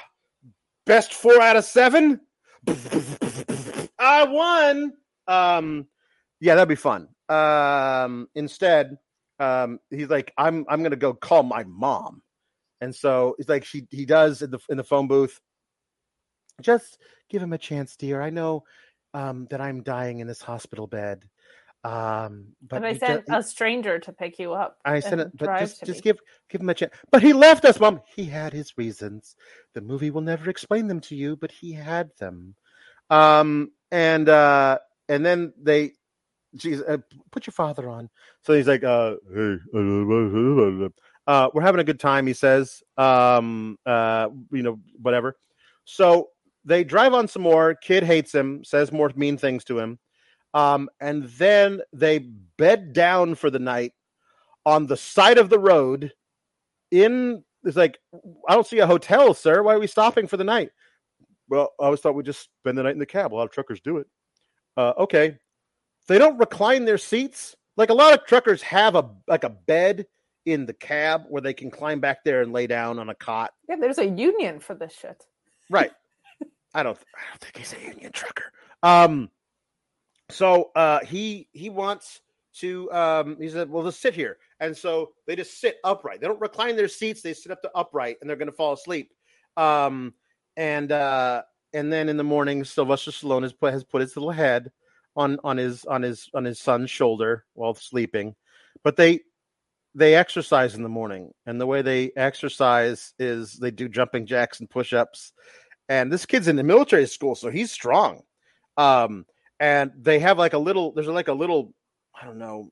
best 0.86 1.14
four 1.14 1.40
out 1.40 1.56
of 1.56 1.64
seven. 1.64 2.20
I 3.98 4.24
won. 4.24 4.92
Um, 5.26 5.86
yeah, 6.40 6.54
that'd 6.54 6.68
be 6.68 6.74
fun. 6.74 7.08
Um, 7.28 8.28
instead, 8.34 8.96
um, 9.40 9.80
he's 9.90 10.08
like, 10.08 10.32
I'm 10.36 10.64
I'm 10.68 10.82
gonna 10.82 10.96
go 10.96 11.14
call 11.14 11.42
my 11.42 11.64
mom, 11.64 12.22
and 12.80 12.94
so 12.94 13.34
it's 13.38 13.48
like 13.48 13.64
he 13.64 13.86
he 13.90 14.04
does 14.04 14.42
in 14.42 14.50
the 14.50 14.58
in 14.68 14.76
the 14.76 14.84
phone 14.84 15.08
booth. 15.08 15.40
Just 16.60 16.98
give 17.30 17.42
him 17.42 17.52
a 17.52 17.58
chance, 17.58 17.96
dear. 17.96 18.20
I 18.20 18.30
know 18.30 18.64
um, 19.14 19.46
that 19.50 19.60
I'm 19.60 19.82
dying 19.82 20.20
in 20.20 20.26
this 20.26 20.42
hospital 20.42 20.86
bed. 20.86 21.24
Um, 21.82 22.48
but 22.60 22.82
But 22.82 22.84
I 22.84 22.98
sent 22.98 23.24
a 23.30 23.42
stranger 23.42 23.98
to 24.00 24.12
pick 24.12 24.38
you 24.38 24.52
up. 24.52 24.78
I 24.84 25.00
sent 25.00 25.22
it, 25.22 25.30
but 25.34 25.58
just 25.58 25.82
just 25.84 26.02
give 26.02 26.18
give 26.50 26.60
him 26.60 26.68
a 26.68 26.74
chance. 26.74 26.92
But 27.10 27.22
he 27.22 27.32
left 27.32 27.64
us, 27.64 27.80
mom. 27.80 28.02
He 28.14 28.26
had 28.26 28.52
his 28.52 28.76
reasons. 28.76 29.34
The 29.72 29.80
movie 29.80 30.10
will 30.10 30.20
never 30.20 30.50
explain 30.50 30.88
them 30.88 31.00
to 31.00 31.16
you, 31.16 31.36
but 31.36 31.50
he 31.50 31.72
had 31.72 32.10
them. 32.18 32.54
Um, 33.08 33.72
and 33.90 34.28
uh, 34.28 34.78
and 35.08 35.24
then 35.24 35.54
they, 35.60 35.92
geez, 36.56 36.80
uh, 36.82 36.98
put 37.30 37.46
your 37.46 37.52
father 37.52 37.88
on. 37.88 38.08
So 38.42 38.54
he's 38.54 38.68
like, 38.68 38.84
uh, 38.84 39.16
hey, 39.34 39.56
uh, 41.26 41.50
we're 41.52 41.62
having 41.62 41.80
a 41.80 41.84
good 41.84 42.00
time. 42.00 42.26
He 42.26 42.32
says, 42.32 42.82
um, 42.96 43.78
uh, 43.86 44.28
you 44.52 44.62
know, 44.62 44.78
whatever. 45.00 45.36
So 45.84 46.28
they 46.64 46.84
drive 46.84 47.14
on 47.14 47.28
some 47.28 47.42
more. 47.42 47.74
Kid 47.74 48.02
hates 48.02 48.34
him, 48.34 48.64
says 48.64 48.92
more 48.92 49.10
mean 49.16 49.36
things 49.36 49.64
to 49.64 49.78
him. 49.78 49.98
Um, 50.52 50.88
and 51.00 51.24
then 51.30 51.80
they 51.92 52.18
bed 52.58 52.92
down 52.92 53.34
for 53.34 53.50
the 53.50 53.58
night 53.58 53.92
on 54.66 54.86
the 54.86 54.96
side 54.96 55.38
of 55.38 55.48
the 55.48 55.58
road 55.58 56.12
in 56.90 57.44
it's 57.64 57.76
like 57.76 57.98
I 58.48 58.54
don't 58.54 58.66
see 58.66 58.78
a 58.78 58.86
hotel, 58.86 59.34
sir. 59.34 59.62
Why 59.62 59.74
are 59.74 59.80
we 59.80 59.86
stopping 59.86 60.26
for 60.26 60.36
the 60.36 60.44
night? 60.44 60.70
Well, 61.48 61.72
I 61.80 61.84
always 61.84 62.00
thought 62.00 62.14
we'd 62.14 62.26
just 62.26 62.48
spend 62.60 62.78
the 62.78 62.82
night 62.82 62.92
in 62.92 62.98
the 62.98 63.06
cab. 63.06 63.32
A 63.32 63.36
lot 63.36 63.44
of 63.44 63.50
truckers 63.50 63.80
do 63.80 63.98
it. 63.98 64.06
Uh, 64.76 64.92
okay. 64.98 65.36
They 66.08 66.18
don't 66.18 66.38
recline 66.38 66.84
their 66.84 66.98
seats. 66.98 67.56
Like 67.76 67.90
a 67.90 67.94
lot 67.94 68.12
of 68.12 68.26
truckers 68.26 68.62
have 68.62 68.94
a 68.94 69.10
like 69.26 69.44
a 69.44 69.50
bed 69.50 70.06
in 70.46 70.66
the 70.66 70.72
cab 70.72 71.24
where 71.28 71.42
they 71.42 71.54
can 71.54 71.70
climb 71.70 72.00
back 72.00 72.24
there 72.24 72.42
and 72.42 72.52
lay 72.52 72.66
down 72.66 72.98
on 72.98 73.08
a 73.08 73.14
cot. 73.14 73.52
Yeah, 73.68 73.76
there's 73.76 73.98
a 73.98 74.08
union 74.08 74.60
for 74.60 74.74
this 74.74 74.92
shit. 74.92 75.24
Right. 75.68 75.92
I 76.74 76.82
don't 76.82 76.98
I 76.98 77.30
don't 77.30 77.40
think 77.40 77.56
he's 77.56 77.72
a 77.72 77.80
union 77.80 78.12
trucker. 78.12 78.52
Um 78.82 79.30
so 80.30 80.70
uh 80.74 81.00
he 81.04 81.48
he 81.52 81.70
wants 81.70 82.20
to 82.56 82.90
um 82.92 83.36
he 83.40 83.48
said, 83.48 83.70
Well, 83.70 83.84
just 83.84 84.00
sit 84.00 84.14
here. 84.14 84.38
And 84.60 84.76
so 84.76 85.12
they 85.26 85.36
just 85.36 85.60
sit 85.60 85.78
upright. 85.84 86.20
They 86.20 86.26
don't 86.26 86.40
recline 86.40 86.76
their 86.76 86.88
seats, 86.88 87.22
they 87.22 87.34
sit 87.34 87.52
up 87.52 87.62
to 87.62 87.70
upright 87.74 88.16
and 88.20 88.28
they're 88.28 88.36
gonna 88.36 88.52
fall 88.52 88.72
asleep. 88.72 89.12
Um 89.56 90.14
and 90.56 90.90
uh 90.92 91.42
and 91.72 91.92
then 91.92 92.08
in 92.08 92.16
the 92.16 92.24
morning 92.24 92.64
Sylvester 92.64 93.10
Stallone 93.10 93.42
has 93.42 93.52
put 93.52 93.72
has 93.72 93.84
put 93.84 94.00
his 94.00 94.16
little 94.16 94.30
head 94.30 94.70
on 95.16 95.38
on 95.44 95.56
his 95.56 95.84
on 95.84 96.02
his 96.02 96.28
on 96.34 96.44
his 96.44 96.60
son's 96.60 96.90
shoulder 96.90 97.44
while 97.54 97.74
sleeping. 97.74 98.34
But 98.82 98.96
they 98.96 99.20
they 99.94 100.14
exercise 100.14 100.74
in 100.74 100.82
the 100.82 100.88
morning 100.88 101.32
and 101.46 101.60
the 101.60 101.66
way 101.66 101.82
they 101.82 102.12
exercise 102.16 103.12
is 103.18 103.54
they 103.54 103.70
do 103.70 103.88
jumping 103.88 104.26
jacks 104.26 104.60
and 104.60 104.70
push-ups. 104.70 105.32
And 105.88 106.12
this 106.12 106.26
kid's 106.26 106.46
in 106.48 106.56
the 106.56 106.62
military 106.62 107.06
school 107.06 107.34
so 107.34 107.50
he's 107.50 107.72
strong. 107.72 108.22
Um 108.76 109.26
and 109.58 109.92
they 109.96 110.20
have 110.20 110.38
like 110.38 110.52
a 110.52 110.58
little 110.58 110.92
there's 110.92 111.08
like 111.08 111.28
a 111.28 111.32
little 111.32 111.74
i 112.20 112.24
don't 112.24 112.38
know 112.38 112.70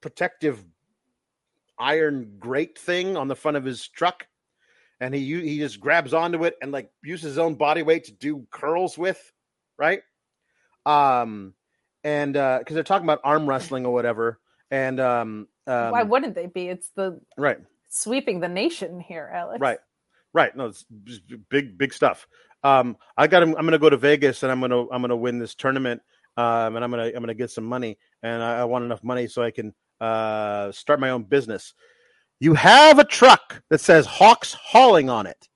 protective 0.00 0.64
iron 1.78 2.36
grate 2.38 2.78
thing 2.78 3.16
on 3.16 3.28
the 3.28 3.36
front 3.36 3.56
of 3.56 3.64
his 3.64 3.86
truck. 3.88 4.26
And 5.00 5.14
he 5.14 5.40
he 5.40 5.58
just 5.58 5.78
grabs 5.78 6.12
onto 6.12 6.44
it 6.44 6.56
and 6.60 6.72
like 6.72 6.90
uses 7.04 7.24
his 7.24 7.38
own 7.38 7.54
body 7.54 7.82
weight 7.82 8.04
to 8.04 8.12
do 8.12 8.46
curls 8.50 8.98
with 8.98 9.32
right 9.78 10.00
um 10.88 11.52
and 12.02 12.36
uh 12.36 12.58
because 12.58 12.74
they're 12.74 12.82
talking 12.82 13.04
about 13.06 13.20
arm 13.22 13.46
wrestling 13.48 13.84
or 13.86 13.92
whatever 13.92 14.40
and 14.70 14.98
um, 15.00 15.48
um 15.66 15.90
Why 15.92 16.02
wouldn't 16.02 16.34
they 16.34 16.46
be? 16.46 16.68
It's 16.68 16.90
the 16.90 17.20
right. 17.36 17.58
sweeping 17.90 18.40
the 18.40 18.48
nation 18.48 19.00
here, 19.00 19.30
Alex. 19.32 19.60
right. 19.60 19.78
Right. 20.32 20.54
No 20.56 20.66
it's 20.66 20.84
big 21.50 21.78
big 21.78 21.92
stuff. 21.92 22.26
Um 22.64 22.96
i 23.16 23.26
got 23.26 23.42
i'm 23.42 23.52
gonna 23.52 23.78
go 23.78 23.90
to 23.90 23.96
vegas 23.96 24.42
and 24.42 24.50
i'm 24.50 24.60
gonna 24.60 24.88
i'm 24.90 25.00
gonna 25.02 25.16
win 25.16 25.38
this 25.38 25.54
tournament 25.54 26.02
um 26.36 26.74
and 26.74 26.84
i'm 26.84 26.90
gonna 26.90 27.06
i'm 27.14 27.20
gonna 27.20 27.34
get 27.34 27.50
some 27.50 27.64
money 27.64 27.98
and 28.22 28.42
i, 28.42 28.60
I 28.60 28.64
want 28.64 28.84
enough 28.84 29.04
money 29.04 29.28
so 29.28 29.42
i 29.42 29.50
can 29.52 29.74
uh 30.00 30.72
start 30.72 31.00
my 31.00 31.10
own 31.10 31.24
business. 31.24 31.74
You 32.40 32.54
have 32.54 32.98
a 32.98 33.04
truck 33.04 33.62
that 33.70 33.80
says 33.80 34.06
hawks 34.06 34.54
hauling 34.54 35.10
on 35.10 35.26
it. 35.26 35.48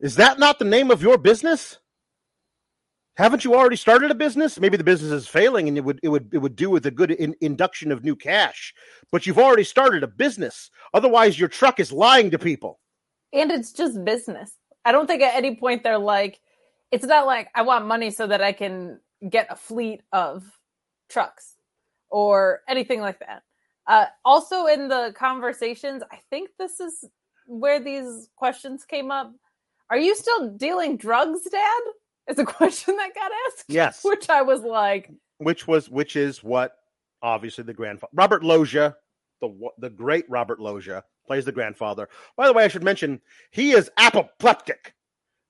Is 0.00 0.16
that 0.16 0.38
not 0.38 0.58
the 0.58 0.64
name 0.64 0.90
of 0.90 1.02
your 1.02 1.18
business 1.18 1.78
haven't 3.18 3.44
you 3.44 3.54
already 3.54 3.76
started 3.76 4.10
a 4.10 4.14
business 4.14 4.58
maybe 4.60 4.78
the 4.78 4.84
business 4.84 5.12
is 5.12 5.28
failing 5.28 5.68
and 5.68 5.76
it 5.76 5.84
would 5.84 6.00
it 6.02 6.08
would 6.08 6.30
it 6.32 6.38
would 6.38 6.56
do 6.56 6.70
with 6.70 6.86
a 6.86 6.90
good 6.90 7.10
in, 7.12 7.34
induction 7.42 7.92
of 7.92 8.04
new 8.04 8.16
cash 8.16 8.74
but 9.12 9.26
you've 9.26 9.38
already 9.38 9.64
started 9.64 10.02
a 10.02 10.08
business 10.08 10.70
otherwise 10.94 11.38
your 11.38 11.48
truck 11.48 11.80
is 11.80 11.92
lying 11.92 12.30
to 12.30 12.38
people 12.38 12.80
And 13.32 13.50
it's 13.50 13.72
just 13.72 14.04
business. 14.04 14.52
I 14.84 14.92
don't 14.92 15.06
think 15.06 15.22
at 15.22 15.34
any 15.34 15.56
point 15.56 15.82
they're 15.82 15.98
like, 15.98 16.40
it's 16.90 17.04
not 17.04 17.26
like 17.26 17.48
I 17.54 17.62
want 17.62 17.86
money 17.86 18.10
so 18.10 18.26
that 18.26 18.40
I 18.42 18.52
can 18.52 19.00
get 19.28 19.48
a 19.50 19.56
fleet 19.56 20.02
of 20.12 20.44
trucks 21.10 21.56
or 22.10 22.62
anything 22.68 23.00
like 23.00 23.18
that. 23.20 23.42
Uh, 23.86 24.06
also, 24.24 24.66
in 24.66 24.88
the 24.88 25.14
conversations, 25.16 26.02
I 26.12 26.18
think 26.30 26.50
this 26.58 26.80
is 26.80 27.04
where 27.46 27.80
these 27.80 28.28
questions 28.36 28.84
came 28.84 29.10
up. 29.10 29.32
Are 29.90 29.98
you 29.98 30.14
still 30.14 30.50
dealing 30.50 30.96
drugs, 30.96 31.40
Dad? 31.50 31.82
Is 32.28 32.38
a 32.38 32.44
question 32.46 32.96
that 32.96 33.14
got 33.14 33.30
asked. 33.48 33.64
Yes. 33.68 34.04
Which 34.04 34.28
I 34.28 34.42
was 34.42 34.62
like, 34.62 35.10
which 35.38 35.66
was 35.66 35.88
which 35.88 36.16
is 36.16 36.42
what 36.42 36.72
obviously 37.22 37.64
the 37.64 37.74
grandfather 37.74 38.10
Robert 38.14 38.44
Loggia, 38.44 38.96
the 39.40 39.68
the 39.78 39.90
great 39.90 40.24
Robert 40.28 40.60
Loggia 40.60 41.04
plays 41.26 41.44
the 41.44 41.52
grandfather. 41.52 42.08
By 42.36 42.46
the 42.46 42.52
way, 42.52 42.64
I 42.64 42.68
should 42.68 42.82
mention 42.84 43.20
he 43.50 43.72
is 43.72 43.90
apoplectic. 43.96 44.94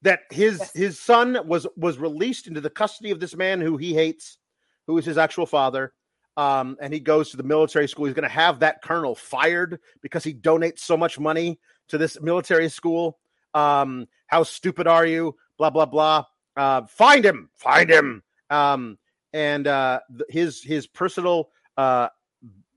That 0.03 0.21
his 0.31 0.59
Yes. 0.61 0.73
his 0.75 1.01
son 1.01 1.37
was 1.47 1.67
was 1.77 1.99
released 1.99 2.47
into 2.47 2.61
the 2.61 2.71
custody 2.71 3.11
of 3.11 3.19
this 3.19 3.35
man 3.35 3.61
who 3.61 3.77
he 3.77 3.95
hates, 3.95 4.39
who 4.87 4.97
is 4.99 5.05
his 5.05 5.19
actual 5.19 5.47
father. 5.47 5.93
Um, 6.37 6.77
and 6.81 6.95
he 6.95 7.01
goes 7.01 7.31
to 7.31 7.37
the 7.37 7.43
military 7.43 7.89
school. 7.89 8.05
He's 8.05 8.15
going 8.15 8.23
to 8.23 8.29
have 8.29 8.61
that 8.61 8.81
colonel 8.81 9.17
fired 9.17 9.81
because 10.03 10.23
he 10.23 10.33
donates 10.33 10.79
so 10.79 10.97
much 10.97 11.19
money 11.19 11.59
to 11.89 11.99
this 11.99 12.21
military 12.21 12.69
school. 12.69 13.19
Um, 13.55 14.07
how 14.29 14.45
stupid 14.45 14.87
are 14.87 15.05
you? 15.05 15.35
Blah 15.59 15.71
blah 15.71 15.87
blah. 15.87 16.27
Uh, 16.59 16.85
find 16.87 17.25
him, 17.25 17.49
find 17.55 17.89
him. 17.89 18.23
Um, 18.51 18.99
and 19.33 19.67
uh, 19.69 20.01
his 20.29 20.63
his 20.63 20.89
personal 20.89 21.51
uh, 21.77 22.09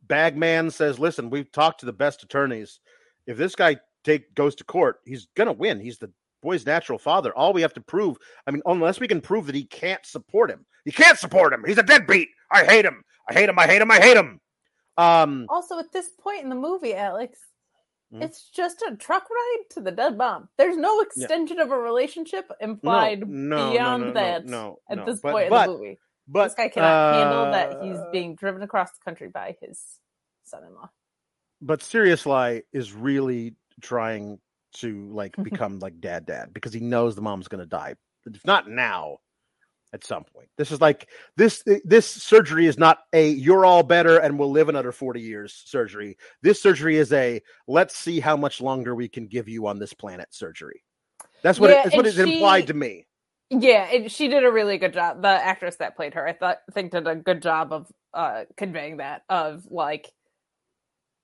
bagman 0.08 0.70
says, 0.70 1.00
"Listen, 1.00 1.32
we've 1.32 1.52
talked 1.52 1.80
to 1.80 1.88
the 1.88 1.94
best 1.94 2.22
attorneys. 2.22 2.80
If 3.26 3.38
this 3.38 3.56
guy 3.56 3.78
take 4.04 4.36
goes 4.36 4.54
to 4.56 4.64
court, 4.64 5.00
he's 5.04 5.28
gonna 5.36 5.52
win. 5.52 5.80
He's 5.80 5.98
the 5.98 6.12
boy's 6.44 6.66
natural 6.66 7.00
father. 7.00 7.36
All 7.36 7.54
we 7.54 7.62
have 7.64 7.74
to 7.74 7.82
prove, 7.82 8.18
I 8.46 8.52
mean, 8.52 8.62
unless 8.68 9.00
we 9.00 9.08
can 9.08 9.20
prove 9.20 9.48
that 9.48 9.56
he 9.56 9.64
can't 9.64 10.06
support 10.06 10.52
him, 10.52 10.64
he 10.86 10.92
can't 10.92 11.18
support 11.18 11.52
him. 11.52 11.64
He's 11.66 11.80
a 11.80 11.84
deadbeat. 11.84 12.30
I 12.52 12.64
hate 12.66 12.86
him. 12.86 13.04
I 13.30 13.34
hate 13.34 13.50
him. 13.50 13.58
I 13.58 13.66
hate 13.66 13.82
him. 13.82 13.90
I 13.90 14.00
hate 14.00 14.18
him. 14.18 14.40
Um, 14.98 15.48
also 15.50 15.80
at 15.80 15.92
this 15.92 16.10
point 16.20 16.44
in 16.44 16.50
the 16.50 16.56
movie, 16.56 16.94
Alex, 16.94 17.40
Mhm. 18.14 18.22
it's 18.24 18.50
just 18.50 18.82
a 18.82 18.96
truck 18.96 19.30
ride 19.30 19.64
to 19.72 19.82
the 19.82 19.92
dead 19.92 20.18
bomb. 20.18 20.50
There's 20.58 20.78
no 20.78 21.00
extension 21.02 21.60
of 21.60 21.72
a 21.72 21.78
relationship 21.78 22.52
implied 22.60 23.28
no, 23.28 23.68
no, 23.68 23.72
beyond 23.72 24.04
no, 24.08 24.14
that 24.14 24.46
no, 24.46 24.80
at 24.90 25.06
this 25.06 25.20
But- 25.22 25.32
point 25.32 25.50
but- 25.50 25.70
in 25.70 25.74
the 25.74 25.80
movie. 25.80 26.00
but 26.28 26.44
this 26.46 26.56
guy 26.56 26.70
cannot 26.70 27.14
handle 27.16 27.52
that 27.52 27.82
he's 27.84 27.98
uh, 27.98 28.10
being 28.12 28.36
driven 28.36 28.62
across 28.64 28.92
the 28.92 29.00
country 29.04 29.28
by 29.30 29.56
his 29.62 30.00
son-in-law. 30.44 30.90
but 31.62 31.82
Serious 31.84 32.26
Lie 32.26 32.64
is 32.74 32.92
really 32.94 33.56
trying 33.82 34.40
to 34.74 35.08
like 35.10 35.36
become 35.44 35.80
like 35.80 36.00
dad 36.00 36.26
dad 36.26 36.54
because 36.54 36.74
he 36.74 36.80
knows 36.80 37.16
the 37.16 37.22
mom's 37.22 37.48
gonna 37.48 37.66
die. 37.66 37.96
If 38.26 38.46
not 38.46 38.68
now, 38.70 39.20
at 39.94 40.04
some 40.06 40.24
point. 40.24 40.50
This 40.58 40.72
is 40.72 40.82
like 40.82 41.10
this 41.36 41.64
this 41.84 42.08
surgery 42.08 42.68
is 42.68 42.78
not 42.78 43.00
a 43.14 43.30
you're 43.30 43.66
all 43.66 43.84
better 43.84 44.18
and 44.18 44.38
we'll 44.40 44.52
live 44.52 44.70
another 44.70 44.92
40 44.92 45.22
years 45.22 45.64
surgery. 45.66 46.18
This 46.42 46.62
surgery 46.62 46.98
is 46.98 47.12
a 47.14 47.42
let's 47.68 47.98
see 47.98 48.20
how 48.20 48.38
much 48.38 48.62
longer 48.62 48.96
we 48.96 49.10
can 49.10 49.28
give 49.28 49.50
you 49.50 49.68
on 49.68 49.80
this 49.80 49.94
planet 49.94 50.30
surgery. 50.34 50.84
That's 51.44 51.60
what 51.60 51.70
Yeah, 51.70 51.80
it, 51.80 51.84
that's 51.84 51.96
what 51.96 52.08
it 52.08 52.18
implied 52.20 52.68
to 52.68 52.74
me. 52.74 53.08
Yeah, 53.50 53.90
it, 53.90 54.12
she 54.12 54.30
did 54.30 54.46
a 54.46 54.52
really 54.52 54.78
good 54.78 54.94
job. 54.94 55.22
The 55.22 55.28
actress 55.28 55.78
that 55.78 55.96
played 55.98 56.14
her, 56.14 56.26
I 56.28 56.34
thought, 56.34 56.60
think 56.74 56.92
did 56.92 57.08
a 57.08 57.16
good 57.16 57.42
job 57.42 57.74
of 57.74 57.92
uh 58.14 58.46
conveying 58.58 58.98
that 58.98 59.24
of 59.30 59.66
like, 59.70 60.10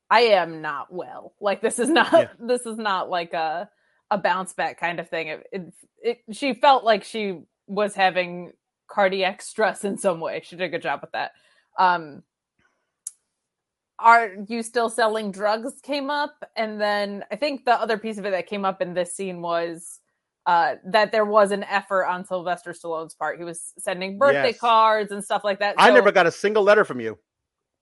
I 0.09 0.21
am 0.21 0.61
not 0.61 0.93
well. 0.93 1.33
Like 1.39 1.61
this 1.61 1.79
is 1.79 1.89
not 1.89 2.13
Yeah. 2.13 2.27
this 2.39 2.65
is 2.65 2.77
not 2.77 3.09
like 3.09 3.33
a 3.33 3.69
a 4.11 4.17
bounce 4.17 4.53
back 4.53 4.79
kind 4.79 4.99
of 4.99 5.09
thing. 5.09 5.27
It, 5.29 5.47
it, 5.51 5.73
it 6.01 6.19
she 6.35 6.53
felt 6.53 6.83
like 6.83 7.03
she 7.03 7.41
was 7.67 7.93
having 7.95 8.51
cardiac 8.89 9.41
stress 9.41 9.83
in 9.83 9.97
some 9.97 10.19
way. 10.19 10.41
She 10.43 10.55
did 10.55 10.63
a 10.65 10.69
good 10.69 10.81
job 10.81 11.01
with 11.01 11.11
that. 11.11 11.31
Um, 11.77 12.23
are 13.99 14.29
you 14.47 14.61
still 14.61 14.89
selling 14.89 15.31
drugs 15.31 15.73
came 15.81 16.09
up 16.11 16.35
and 16.55 16.79
then 16.79 17.23
i 17.31 17.35
think 17.35 17.65
the 17.65 17.71
other 17.73 17.97
piece 17.97 18.17
of 18.19 18.25
it 18.25 18.31
that 18.31 18.45
came 18.47 18.63
up 18.63 18.79
in 18.81 18.93
this 18.93 19.15
scene 19.15 19.41
was 19.41 19.99
uh, 20.45 20.75
that 20.85 21.11
there 21.11 21.25
was 21.25 21.51
an 21.51 21.63
effort 21.63 22.05
on 22.05 22.23
sylvester 22.23 22.73
stallone's 22.73 23.15
part 23.15 23.37
he 23.39 23.43
was 23.43 23.73
sending 23.79 24.17
birthday 24.19 24.49
Yes. 24.49 24.59
cards 24.59 25.11
and 25.11 25.23
stuff 25.23 25.43
like 25.43 25.59
that 25.59 25.75
I 25.79 25.89
never 25.89 26.11
got 26.11 26.25
a 26.27 26.31
single 26.31 26.63
letter 26.63 26.85
from 26.85 26.99
you. 27.01 27.17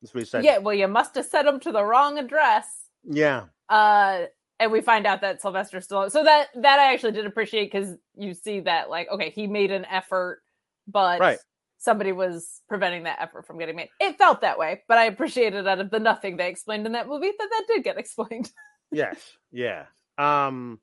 That's 0.02 0.14
what 0.16 0.22
he 0.22 0.26
said. 0.26 0.44
yeah 0.46 0.58
well 0.60 0.74
you 0.74 0.88
must 0.88 1.16
have 1.16 1.26
sent 1.26 1.46
them 1.48 1.60
to 1.60 1.72
the 1.74 1.84
wrong 1.84 2.18
address 2.18 2.66
Yeah. 3.04 3.44
uh 3.70 4.24
and 4.60 4.72
we 4.72 4.82
find 4.82 5.06
out 5.06 5.22
that 5.22 5.42
sylvester 5.42 5.80
stallone 5.80 6.12
so 6.12 6.24
that 6.24 6.48
that 6.56 6.80
i 6.80 6.94
actually 6.94 7.12
did 7.12 7.26
appreciate 7.26 7.72
because 7.72 7.96
you 8.16 8.34
see 8.34 8.62
that 8.62 8.90
like 8.90 9.08
okay 9.12 9.30
he 9.30 9.48
made 9.48 9.72
an 9.72 9.86
effort 9.86 10.42
but 10.88 11.20
Right. 11.20 11.40
somebody 11.78 12.12
was 12.12 12.62
preventing 12.68 13.04
that 13.04 13.22
effort 13.22 13.46
from 13.46 13.58
getting 13.58 13.76
made 13.76 13.90
it 14.00 14.18
felt 14.18 14.42
that 14.42 14.58
way 14.58 14.82
but 14.88 14.98
i 14.98 15.06
appreciated 15.06 15.68
out 15.68 15.80
of 15.80 15.90
the 15.92 16.00
nothing 16.00 16.38
they 16.38 16.50
explained 16.50 16.86
in 16.86 16.94
that 16.94 17.08
movie 17.08 17.32
that 17.38 17.50
that 17.50 17.64
did 17.68 17.84
get 17.84 17.98
explained 18.00 18.52
Yes. 18.92 19.18
Yeah. 19.52 19.86
Um 20.18 20.80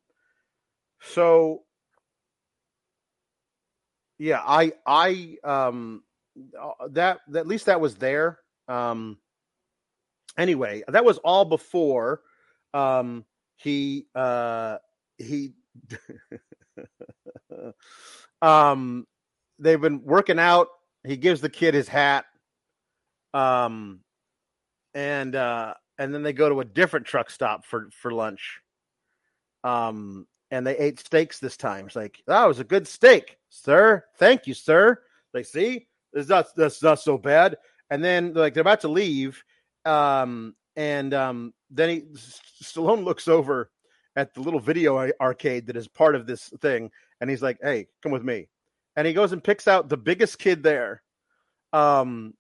so 1.01 1.63
yeah, 4.19 4.41
I 4.45 4.73
I 4.87 5.37
um 5.43 6.03
uh, 6.61 6.89
that, 6.91 7.21
that 7.29 7.41
at 7.41 7.47
least 7.47 7.67
that 7.67 7.81
was 7.81 7.97
there. 7.97 8.39
Um 8.69 9.19
anyway, 10.37 10.83
that 10.89 11.05
was 11.05 11.19
all 11.19 11.45
before 11.45 12.21
um 12.75 13.25
he 13.63 14.07
uh 14.15 14.79
he 15.19 15.53
um 18.43 19.07
they've 19.59 19.81
been 19.81 20.03
working 20.05 20.39
out. 20.39 20.69
He 21.05 21.17
gives 21.17 21.41
the 21.41 21.51
kid 21.51 21.75
his 21.75 21.89
hat. 21.89 22.25
Um 23.35 24.01
and 24.95 25.35
uh 25.35 25.75
and 25.99 26.13
then 26.13 26.23
they 26.23 26.33
go 26.33 26.49
to 26.49 26.61
a 26.61 26.65
different 26.65 27.07
truck 27.07 27.31
stop 27.31 27.65
for 27.65 27.89
for 27.93 28.11
lunch. 28.11 28.61
Um, 29.65 30.27
and 30.51 30.67
they 30.67 30.77
ate 30.77 30.99
steaks 30.99 31.39
this 31.39 31.57
time. 31.57 31.87
It's 31.87 31.97
like 31.97 32.21
that 32.27 32.45
was 32.47 32.59
a 32.59 32.65
good 32.65 32.89
steak, 32.89 33.39
sir. 33.49 34.05
Thank 34.19 34.47
you, 34.47 34.55
sir. 34.55 34.99
They 35.33 35.45
see, 35.45 35.87
it's 36.13 36.29
not 36.29 36.49
that's 36.57 36.83
not 36.83 37.01
so 37.01 37.19
bad. 37.19 37.57
And 37.91 38.03
then 38.03 38.35
like 38.35 38.55
they're 38.55 38.63
about 38.63 38.81
to 38.81 38.89
leave, 38.89 39.43
um, 39.85 40.55
and 40.77 41.15
um, 41.15 41.55
then 41.73 41.89
he 41.89 42.01
Stallone 42.63 43.05
looks 43.05 43.27
over 43.29 43.71
at 44.17 44.35
the 44.35 44.41
little 44.41 44.61
video 44.61 45.11
arcade 45.21 45.67
that 45.67 45.77
is 45.77 45.89
part 45.89 46.15
of 46.15 46.27
this 46.27 46.49
thing, 46.61 46.91
and 47.21 47.29
he's 47.31 47.43
like, 47.43 47.59
"Hey, 47.63 47.87
come 48.03 48.13
with 48.13 48.23
me." 48.25 48.49
And 48.97 49.07
he 49.07 49.13
goes 49.15 49.33
and 49.33 49.43
picks 49.43 49.67
out 49.67 49.89
the 49.89 49.97
biggest 49.97 50.39
kid 50.39 50.63
there. 50.63 51.03
Um, 51.73 52.35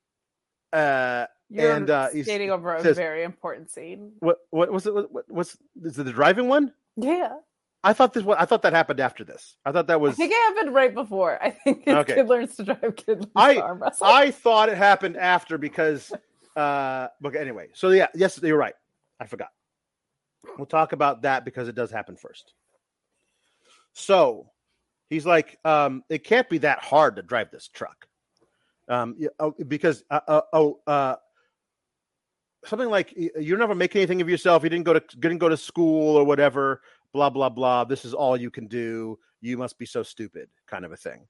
uh, 0.72 1.26
You're 1.48 1.74
and 1.74 1.88
uh, 1.90 2.08
he's- 2.10 2.26
skating 2.26 2.50
over 2.50 2.74
a 2.76 2.82
says- 2.82 2.96
very 2.96 3.22
important 3.24 3.70
scene. 3.70 4.12
what 4.20 4.38
what 4.50 4.70
was 4.70 4.86
it? 4.86 4.94
What, 4.94 5.12
what 5.12 5.30
was 5.30 5.56
is 5.82 5.98
it 5.98 6.04
the 6.04 6.12
driving 6.12 6.48
one? 6.48 6.72
Yeah, 6.96 7.36
I 7.82 7.94
thought 7.94 8.12
this. 8.12 8.24
I 8.38 8.44
thought 8.44 8.62
that 8.62 8.72
happened 8.74 9.00
after 9.00 9.24
this. 9.24 9.56
I 9.64 9.72
thought 9.72 9.86
that 9.86 10.00
was. 10.00 10.12
I 10.14 10.16
think 10.16 10.32
it 10.32 10.54
happened 10.56 10.74
right 10.74 10.94
before. 10.94 11.42
I 11.42 11.50
think 11.50 11.84
Okay. 11.88 12.14
kid 12.16 12.28
learns 12.28 12.56
to 12.56 12.64
drive. 12.64 12.96
Kid 12.96 13.20
learns 13.20 13.28
I- 13.34 13.56
arm 13.56 13.82
wrestle. 13.82 14.06
I 14.06 14.30
thought 14.30 14.68
it 14.68 14.76
happened 14.76 15.16
after 15.16 15.56
because. 15.58 16.12
uh 16.54 17.08
But 17.22 17.34
anyway, 17.34 17.68
so 17.72 17.88
yeah, 17.88 18.08
yes, 18.14 18.38
you're 18.42 18.58
right. 18.58 18.74
I 19.22 19.26
forgot. 19.26 19.50
We'll 20.58 20.66
talk 20.66 20.92
about 20.92 21.22
that 21.22 21.44
because 21.44 21.68
it 21.68 21.76
does 21.76 21.90
happen 21.90 22.16
first. 22.16 22.54
So 23.92 24.50
he's 25.08 25.24
like, 25.24 25.58
um, 25.64 26.02
it 26.08 26.24
can't 26.24 26.48
be 26.48 26.58
that 26.58 26.80
hard 26.80 27.16
to 27.16 27.22
drive 27.22 27.50
this 27.50 27.68
truck, 27.68 28.08
um, 28.88 29.16
oh, 29.38 29.54
because 29.68 30.02
uh, 30.10 30.20
uh, 30.26 30.40
oh, 30.52 30.80
uh, 30.86 31.16
something 32.64 32.90
like 32.90 33.14
you 33.16 33.56
never 33.56 33.74
make 33.74 33.94
anything 33.94 34.20
of 34.20 34.28
yourself. 34.28 34.64
You 34.64 34.70
didn't 34.70 34.84
go 34.84 34.94
to 34.94 35.02
didn't 35.18 35.38
go 35.38 35.48
to 35.48 35.56
school 35.56 36.16
or 36.16 36.24
whatever. 36.24 36.80
Blah 37.12 37.30
blah 37.30 37.50
blah. 37.50 37.84
This 37.84 38.04
is 38.04 38.14
all 38.14 38.36
you 38.36 38.50
can 38.50 38.66
do. 38.66 39.18
You 39.40 39.56
must 39.58 39.78
be 39.78 39.86
so 39.86 40.02
stupid, 40.02 40.48
kind 40.66 40.84
of 40.84 40.92
a 40.92 40.96
thing. 40.96 41.28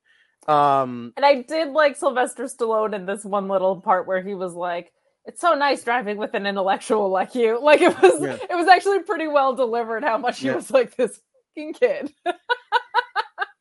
Um, 0.49 1.12
And 1.16 1.26
I 1.26 1.43
did 1.43 1.68
like 1.68 1.97
Sylvester 1.97 2.45
Stallone 2.45 2.95
in 2.95 3.07
this 3.07 3.24
one 3.24 3.49
little 3.49 3.80
part 3.80 4.07
where 4.07 4.22
he 4.22 4.34
was 4.34 4.55
like, 4.55 4.93
"It's 5.24 5.40
so 5.40 5.54
nice 5.54 5.84
driving 5.84 6.16
with 6.16 6.34
an 6.34 6.46
intellectual 6.46 7.08
like 7.08 7.34
you." 7.34 7.60
Like 7.62 7.80
it 7.80 8.00
was, 8.00 8.20
Yeah. 8.20 8.38
it 8.50 8.54
was 8.56 8.68
actually 8.68 9.00
pretty 9.00 9.28
well 9.28 9.54
delivered. 9.54 10.02
How 10.04 10.18
much 10.18 10.40
he 10.40 10.46
Yeah. 10.48 10.56
was 10.56 10.70
like 10.70 10.96
this 10.96 11.20
fucking 11.54 11.74
kid. 11.74 12.12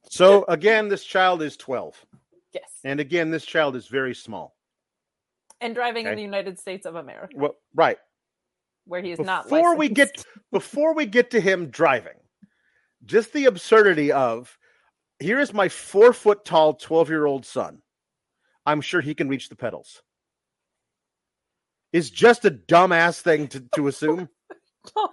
so 0.09 0.43
again, 0.45 0.87
this 0.89 1.03
child 1.03 1.41
is 1.41 1.55
twelve. 1.57 2.03
yes, 2.53 2.79
And 2.83 2.99
again, 2.99 3.31
this 3.31 3.45
child 3.45 3.75
is 3.75 3.87
very 3.87 4.13
small. 4.15 4.55
and 5.59 5.75
driving 5.75 6.07
in 6.07 6.15
the 6.15 6.21
United 6.23 6.57
States 6.59 6.85
of 6.87 6.95
America, 6.95 7.35
Well, 7.37 7.55
right. 7.75 7.99
where 8.85 9.01
he 9.01 9.11
is 9.11 9.19
not. 9.19 9.43
Before 9.43 9.75
we 9.75 9.89
get 9.89 10.25
before 10.51 10.93
we 10.95 11.05
get 11.05 11.29
to 11.31 11.39
him 11.41 11.69
driving, 11.69 12.17
just 13.05 13.31
the 13.33 13.45
absurdity 13.45 14.11
of 14.11 14.57
here 15.19 15.39
is 15.39 15.53
my 15.53 15.69
four 15.69 16.13
foot 16.13 16.43
tall 16.45 16.73
twelve 16.73 17.09
year 17.09 17.25
old 17.27 17.45
son. 17.45 17.81
I'm 18.65 18.81
sure 18.81 19.01
he 19.01 19.13
can 19.15 19.29
reach 19.29 19.49
the 19.49 19.55
pedals. 19.55 20.01
Is 21.93 22.09
just 22.09 22.45
a 22.45 22.51
dumbass 22.51 23.19
thing 23.21 23.47
to, 23.49 23.59
to 23.75 23.87
assume. 23.87 24.29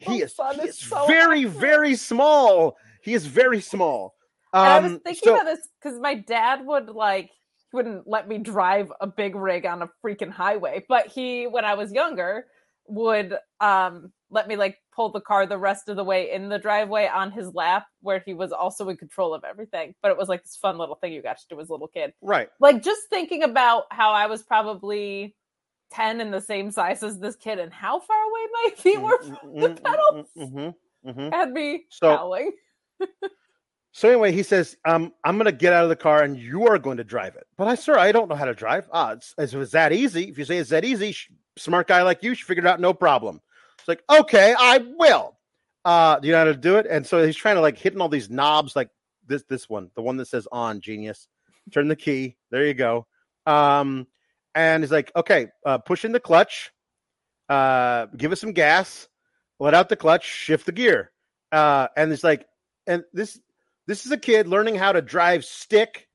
He 0.00 0.22
is, 0.22 0.34
Son 0.34 0.56
he 0.56 0.62
is 0.62 0.70
is 0.70 0.78
so 0.80 1.06
very, 1.06 1.44
accurate. 1.44 1.60
very 1.60 1.94
small. 1.94 2.76
He 3.02 3.14
is 3.14 3.24
very 3.26 3.60
small. 3.60 4.14
And 4.52 4.62
I 4.64 4.78
was 4.80 4.92
Um, 4.94 5.00
thinking 5.00 5.20
so- 5.24 5.34
about 5.34 5.44
this 5.44 5.68
because 5.80 5.98
my 6.00 6.14
dad 6.14 6.66
would 6.66 6.88
like 6.88 7.26
he 7.26 7.76
wouldn't 7.76 8.08
let 8.08 8.26
me 8.26 8.38
drive 8.38 8.92
a 9.00 9.06
big 9.06 9.36
rig 9.36 9.64
on 9.64 9.82
a 9.82 9.88
freaking 10.04 10.30
highway, 10.30 10.84
but 10.88 11.06
he 11.06 11.46
when 11.46 11.64
I 11.64 11.74
was 11.74 11.92
younger 11.92 12.46
would 12.88 13.36
um 13.60 14.12
let 14.30 14.48
me 14.48 14.56
like 14.56 14.76
pull 14.94 15.10
the 15.12 15.20
car 15.20 15.46
the 15.46 15.56
rest 15.56 15.88
of 15.88 15.94
the 15.96 16.02
way 16.04 16.32
in 16.32 16.48
the 16.48 16.58
driveway 16.58 17.06
on 17.06 17.30
his 17.30 17.54
lap 17.54 17.84
where 18.00 18.22
he 18.26 18.34
was 18.34 18.50
also 18.50 18.88
in 18.88 18.96
control 18.96 19.32
of 19.34 19.44
everything. 19.44 19.94
But 20.02 20.10
it 20.10 20.16
was 20.18 20.28
like 20.28 20.42
this 20.42 20.56
fun 20.56 20.78
little 20.78 20.96
thing 20.96 21.12
you 21.12 21.22
got 21.22 21.38
to 21.38 21.44
do 21.48 21.60
as 21.60 21.68
a 21.68 21.72
little 21.72 21.86
kid. 21.88 22.12
right. 22.22 22.48
Like 22.60 22.82
just 22.82 23.02
thinking 23.08 23.44
about 23.44 23.84
how 23.90 24.10
I 24.10 24.26
was 24.26 24.42
probably 24.42 25.36
10 25.92 26.20
and 26.20 26.32
the 26.32 26.40
same 26.40 26.70
size 26.70 27.02
as 27.02 27.18
this 27.18 27.36
kid 27.36 27.58
and 27.58 27.72
how 27.72 28.00
far 28.00 28.16
away 28.22 28.40
my 28.64 28.70
feet 28.76 29.00
were 29.00 29.22
from 29.22 29.54
the 29.54 29.68
pedals 29.82 30.26
Mhm, 30.36 30.74
mm-hmm. 31.06 31.28
had 31.30 31.52
me 31.52 31.84
So- 31.90 32.16
howling. 32.16 32.52
So 33.94 34.08
anyway, 34.08 34.32
he 34.32 34.42
says, 34.42 34.74
um, 34.86 35.12
"I'm 35.22 35.36
going 35.36 35.44
to 35.44 35.52
get 35.52 35.74
out 35.74 35.82
of 35.82 35.90
the 35.90 35.96
car, 35.96 36.22
and 36.22 36.34
you 36.34 36.66
are 36.66 36.78
going 36.78 36.96
to 36.96 37.04
drive 37.04 37.36
it." 37.36 37.46
But 37.58 37.68
I, 37.68 37.74
sir, 37.74 37.98
I 37.98 38.10
don't 38.10 38.26
know 38.26 38.34
how 38.34 38.46
to 38.46 38.54
drive. 38.54 38.88
Ah, 38.90 39.12
it's, 39.12 39.34
it's, 39.36 39.52
it's 39.52 39.72
that 39.72 39.92
easy. 39.92 40.30
If 40.30 40.38
you 40.38 40.46
say 40.46 40.56
it's 40.56 40.70
that 40.70 40.82
easy, 40.86 41.12
sh- 41.12 41.30
smart 41.58 41.88
guy 41.88 42.00
like 42.02 42.22
you 42.22 42.34
should 42.34 42.46
figure 42.46 42.64
it 42.64 42.66
out, 42.66 42.80
no 42.80 42.94
problem. 42.94 43.42
It's 43.78 43.88
like, 43.88 44.02
okay, 44.08 44.54
I 44.58 44.78
will. 44.96 45.36
Uh, 45.84 46.18
do 46.20 46.26
you 46.26 46.32
know 46.32 46.38
how 46.38 46.44
to 46.44 46.56
do 46.56 46.76
it? 46.76 46.86
And 46.88 47.06
so 47.06 47.22
he's 47.22 47.36
trying 47.36 47.56
to 47.56 47.60
like 47.60 47.76
hitting 47.76 48.00
all 48.00 48.08
these 48.08 48.30
knobs, 48.30 48.74
like 48.74 48.88
this, 49.26 49.42
this 49.42 49.68
one, 49.68 49.90
the 49.94 50.00
one 50.00 50.16
that 50.16 50.26
says 50.26 50.48
on. 50.50 50.80
Genius. 50.80 51.28
Turn 51.70 51.86
the 51.88 51.94
key. 51.96 52.38
There 52.50 52.64
you 52.66 52.72
go. 52.72 53.06
Um, 53.44 54.06
and 54.54 54.82
he's 54.82 54.92
like, 54.92 55.10
okay, 55.16 55.48
uh, 55.64 55.78
push 55.78 56.04
in 56.04 56.12
the 56.12 56.20
clutch. 56.20 56.70
Uh, 57.48 58.06
give 58.16 58.32
us 58.32 58.40
some 58.40 58.52
gas. 58.52 59.08
Let 59.58 59.74
out 59.74 59.88
the 59.88 59.96
clutch. 59.96 60.24
Shift 60.24 60.66
the 60.66 60.72
gear. 60.72 61.10
Uh, 61.50 61.88
and 61.96 62.12
it's 62.12 62.24
like, 62.24 62.46
and 62.86 63.04
this 63.12 63.38
this 63.86 64.06
is 64.06 64.12
a 64.12 64.16
kid 64.16 64.46
learning 64.46 64.76
how 64.76 64.92
to 64.92 65.02
drive 65.02 65.44
stick 65.44 66.08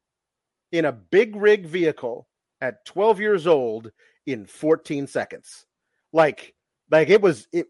in 0.72 0.86
a 0.86 0.92
big 0.92 1.36
rig 1.36 1.66
vehicle 1.66 2.28
at 2.62 2.86
12 2.86 3.20
years 3.20 3.48
old 3.48 3.92
in 4.26 4.46
14 4.46 5.08
seconds. 5.08 5.66
Like, 6.14 6.54
like 6.90 7.10
it 7.10 7.22
was 7.22 7.48
it. 7.52 7.68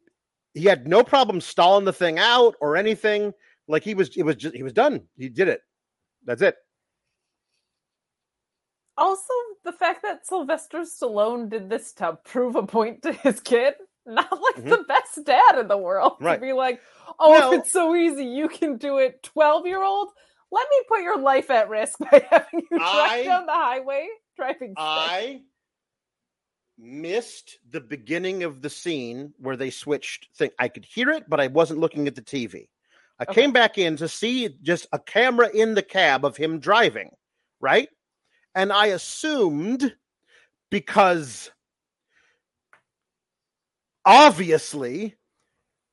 He 0.54 0.64
had 0.64 0.88
no 0.88 1.04
problem 1.04 1.42
stalling 1.42 1.86
the 1.86 1.94
thing 1.94 2.18
out 2.18 2.56
or 2.62 2.78
anything. 2.78 3.34
Like 3.68 3.84
he 3.84 3.94
was, 3.94 4.16
it 4.16 4.24
was 4.24 4.36
just 4.38 4.56
he 4.56 4.64
was 4.64 4.74
done. 4.74 5.02
He 5.18 5.30
did 5.30 5.48
it. 5.48 5.62
That's 6.26 6.42
it. 6.42 6.56
Also, 8.98 9.34
the 9.64 9.72
fact 9.74 10.02
that 10.04 10.26
Sylvester 10.26 10.80
Stallone 10.80 11.50
did 11.50 11.70
this 11.70 11.94
to 11.94 12.18
prove 12.24 12.56
a 12.56 12.66
point 12.66 13.04
to 13.04 13.14
his 13.14 13.40
kid, 13.40 13.76
not 14.06 14.32
like 14.32 14.56
Mhm. 14.64 14.70
the 14.70 14.84
best 14.88 15.24
dad 15.26 15.60
in 15.60 15.68
the 15.68 15.78
world. 15.78 16.14
Right. 16.20 16.36
To 16.36 16.42
be 16.42 16.54
like, 16.54 16.82
oh, 17.20 17.32
Well- 17.32 17.52
if 17.54 17.60
it's 17.60 17.72
so 17.72 17.96
easy, 17.96 18.26
you 18.26 18.48
can 18.48 18.78
do 18.78 18.98
it. 18.98 19.22
12 19.24 19.68
year 19.68 19.84
old, 19.84 20.10
let 20.52 20.68
me 20.72 20.78
put 20.88 21.02
your 21.04 21.18
life 21.20 21.50
at 21.52 21.70
risk 21.70 22.00
by 22.12 22.26
having 22.30 22.62
you 22.72 22.78
drive 22.78 23.12
I- 23.12 23.24
down 23.24 23.46
the 23.46 23.52
highway 23.54 24.08
driving. 24.36 24.74
I 24.78 25.42
missed 26.78 27.58
the 27.72 27.82
beginning 27.82 28.44
of 28.44 28.62
the 28.62 28.70
scene 28.70 29.34
where 29.40 29.58
they 29.58 29.70
switched 29.70 30.30
thing. 30.36 30.52
I 30.60 30.68
could 30.68 30.86
hear 30.86 31.10
it, 31.10 31.28
but 31.30 31.40
I 31.40 31.48
wasn't 31.48 31.80
looking 31.80 32.08
at 32.08 32.16
the 32.16 32.22
TV. 32.22 32.70
I 33.20 33.24
Okay. 33.24 33.34
came 33.42 33.52
back 33.52 33.78
in 33.80 33.98
to 33.98 34.08
see 34.08 34.50
just 34.62 34.88
a 34.94 35.00
camera 35.00 35.50
in 35.54 35.74
the 35.74 35.82
cab 35.82 36.24
of 36.24 36.38
him 36.38 36.60
driving, 36.60 37.10
right? 37.60 37.90
And 38.58 38.74
I 38.74 38.88
assumed 38.88 39.96
because 40.72 41.52
obviously 44.04 45.14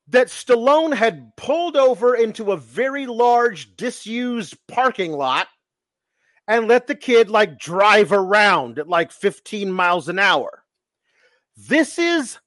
that 0.08 0.28
Stallone 0.28 0.94
had 0.94 1.36
pulled 1.36 1.76
over 1.76 2.14
into 2.14 2.52
a 2.52 2.56
very 2.56 3.04
large 3.04 3.76
disused 3.76 4.56
parking 4.66 5.12
lot 5.12 5.48
and 6.48 6.66
let 6.66 6.86
the 6.86 6.94
kid 6.94 7.28
like 7.28 7.58
drive 7.58 8.12
around 8.12 8.78
at 8.78 8.88
like 8.88 9.12
15 9.12 9.70
miles 9.70 10.08
an 10.08 10.18
hour. 10.18 10.62
This 11.58 11.98
is 11.98 12.38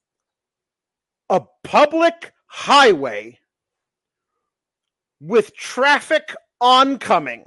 a 1.30 1.42
public 1.62 2.32
highway 2.48 3.38
with 5.20 5.54
traffic 5.54 6.34
oncoming. 6.60 7.44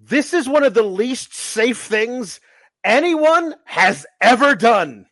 This 0.00 0.34
is 0.34 0.48
one 0.48 0.64
of 0.64 0.74
the 0.74 0.82
least 0.82 1.34
safe 1.34 1.78
things 1.82 2.40
anyone 2.82 3.54
has 3.64 4.06
ever 4.20 4.54
done. 4.54 5.06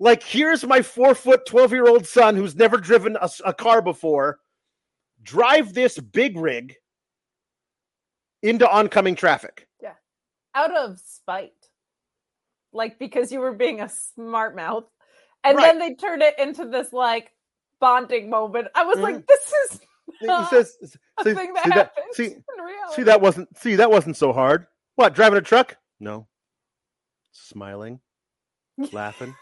Like, 0.00 0.22
here's 0.22 0.64
my 0.64 0.82
four 0.82 1.14
foot, 1.14 1.46
12 1.46 1.72
year 1.72 1.86
old 1.88 2.06
son 2.06 2.36
who's 2.36 2.54
never 2.54 2.76
driven 2.76 3.16
a 3.44 3.54
car 3.54 3.82
before. 3.82 4.38
Drive 5.22 5.74
this 5.74 5.98
big 5.98 6.36
rig 6.36 6.76
into 8.42 8.68
oncoming 8.70 9.16
traffic. 9.16 9.66
Yeah. 9.82 9.94
Out 10.54 10.74
of 10.76 10.98
spite. 11.00 11.52
Like, 12.72 12.98
because 12.98 13.32
you 13.32 13.40
were 13.40 13.52
being 13.54 13.80
a 13.80 13.88
smart 13.88 14.54
mouth. 14.54 14.84
And 15.42 15.56
Right. 15.56 15.64
then 15.64 15.78
they 15.78 15.94
turned 15.94 16.22
it 16.22 16.38
into 16.38 16.66
this, 16.66 16.92
like, 16.92 17.32
bonding 17.80 18.28
moment. 18.30 18.68
I 18.74 18.84
was 18.84 18.98
Mhm. 18.98 19.02
like, 19.02 19.26
this 19.26 19.52
is 19.70 19.80
He 20.20 20.26
says, 20.50 20.76
see, 21.22 21.34
thing 21.34 21.54
that 21.54 21.64
see 21.64 21.70
that, 21.70 21.92
see, 22.12 22.34
see 22.94 23.02
that 23.04 23.20
wasn't 23.20 23.56
see 23.58 23.76
that 23.76 23.90
wasn't 23.90 24.16
so 24.16 24.32
hard. 24.32 24.66
What 24.96 25.14
driving 25.14 25.38
a 25.38 25.42
truck? 25.42 25.76
No, 26.00 26.26
smiling, 27.32 28.00
laughing, 28.92 29.34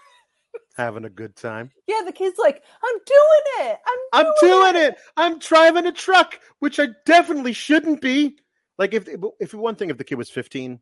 having 0.77 1.05
a 1.05 1.11
good 1.11 1.37
time. 1.37 1.71
Yeah, 1.87 2.03
the 2.05 2.13
kid's 2.13 2.39
like, 2.39 2.63
I'm 2.85 2.99
doing 3.07 3.71
it. 3.71 3.79
I'm 3.87 4.27
I'm 4.27 4.33
doing 4.41 4.77
it. 4.77 4.97
I'm 5.17 5.39
driving 5.39 5.87
a 5.87 5.93
truck, 5.93 6.41
which 6.59 6.79
I 6.79 6.89
definitely 7.05 7.53
shouldn't 7.53 8.01
be. 8.01 8.37
Like 8.79 8.93
if 8.95 9.09
if 9.41 9.55
one 9.55 9.77
thing, 9.77 9.91
if 9.91 9.97
the 9.99 10.05
kid 10.05 10.17
was 10.19 10.29
15, 10.31 10.79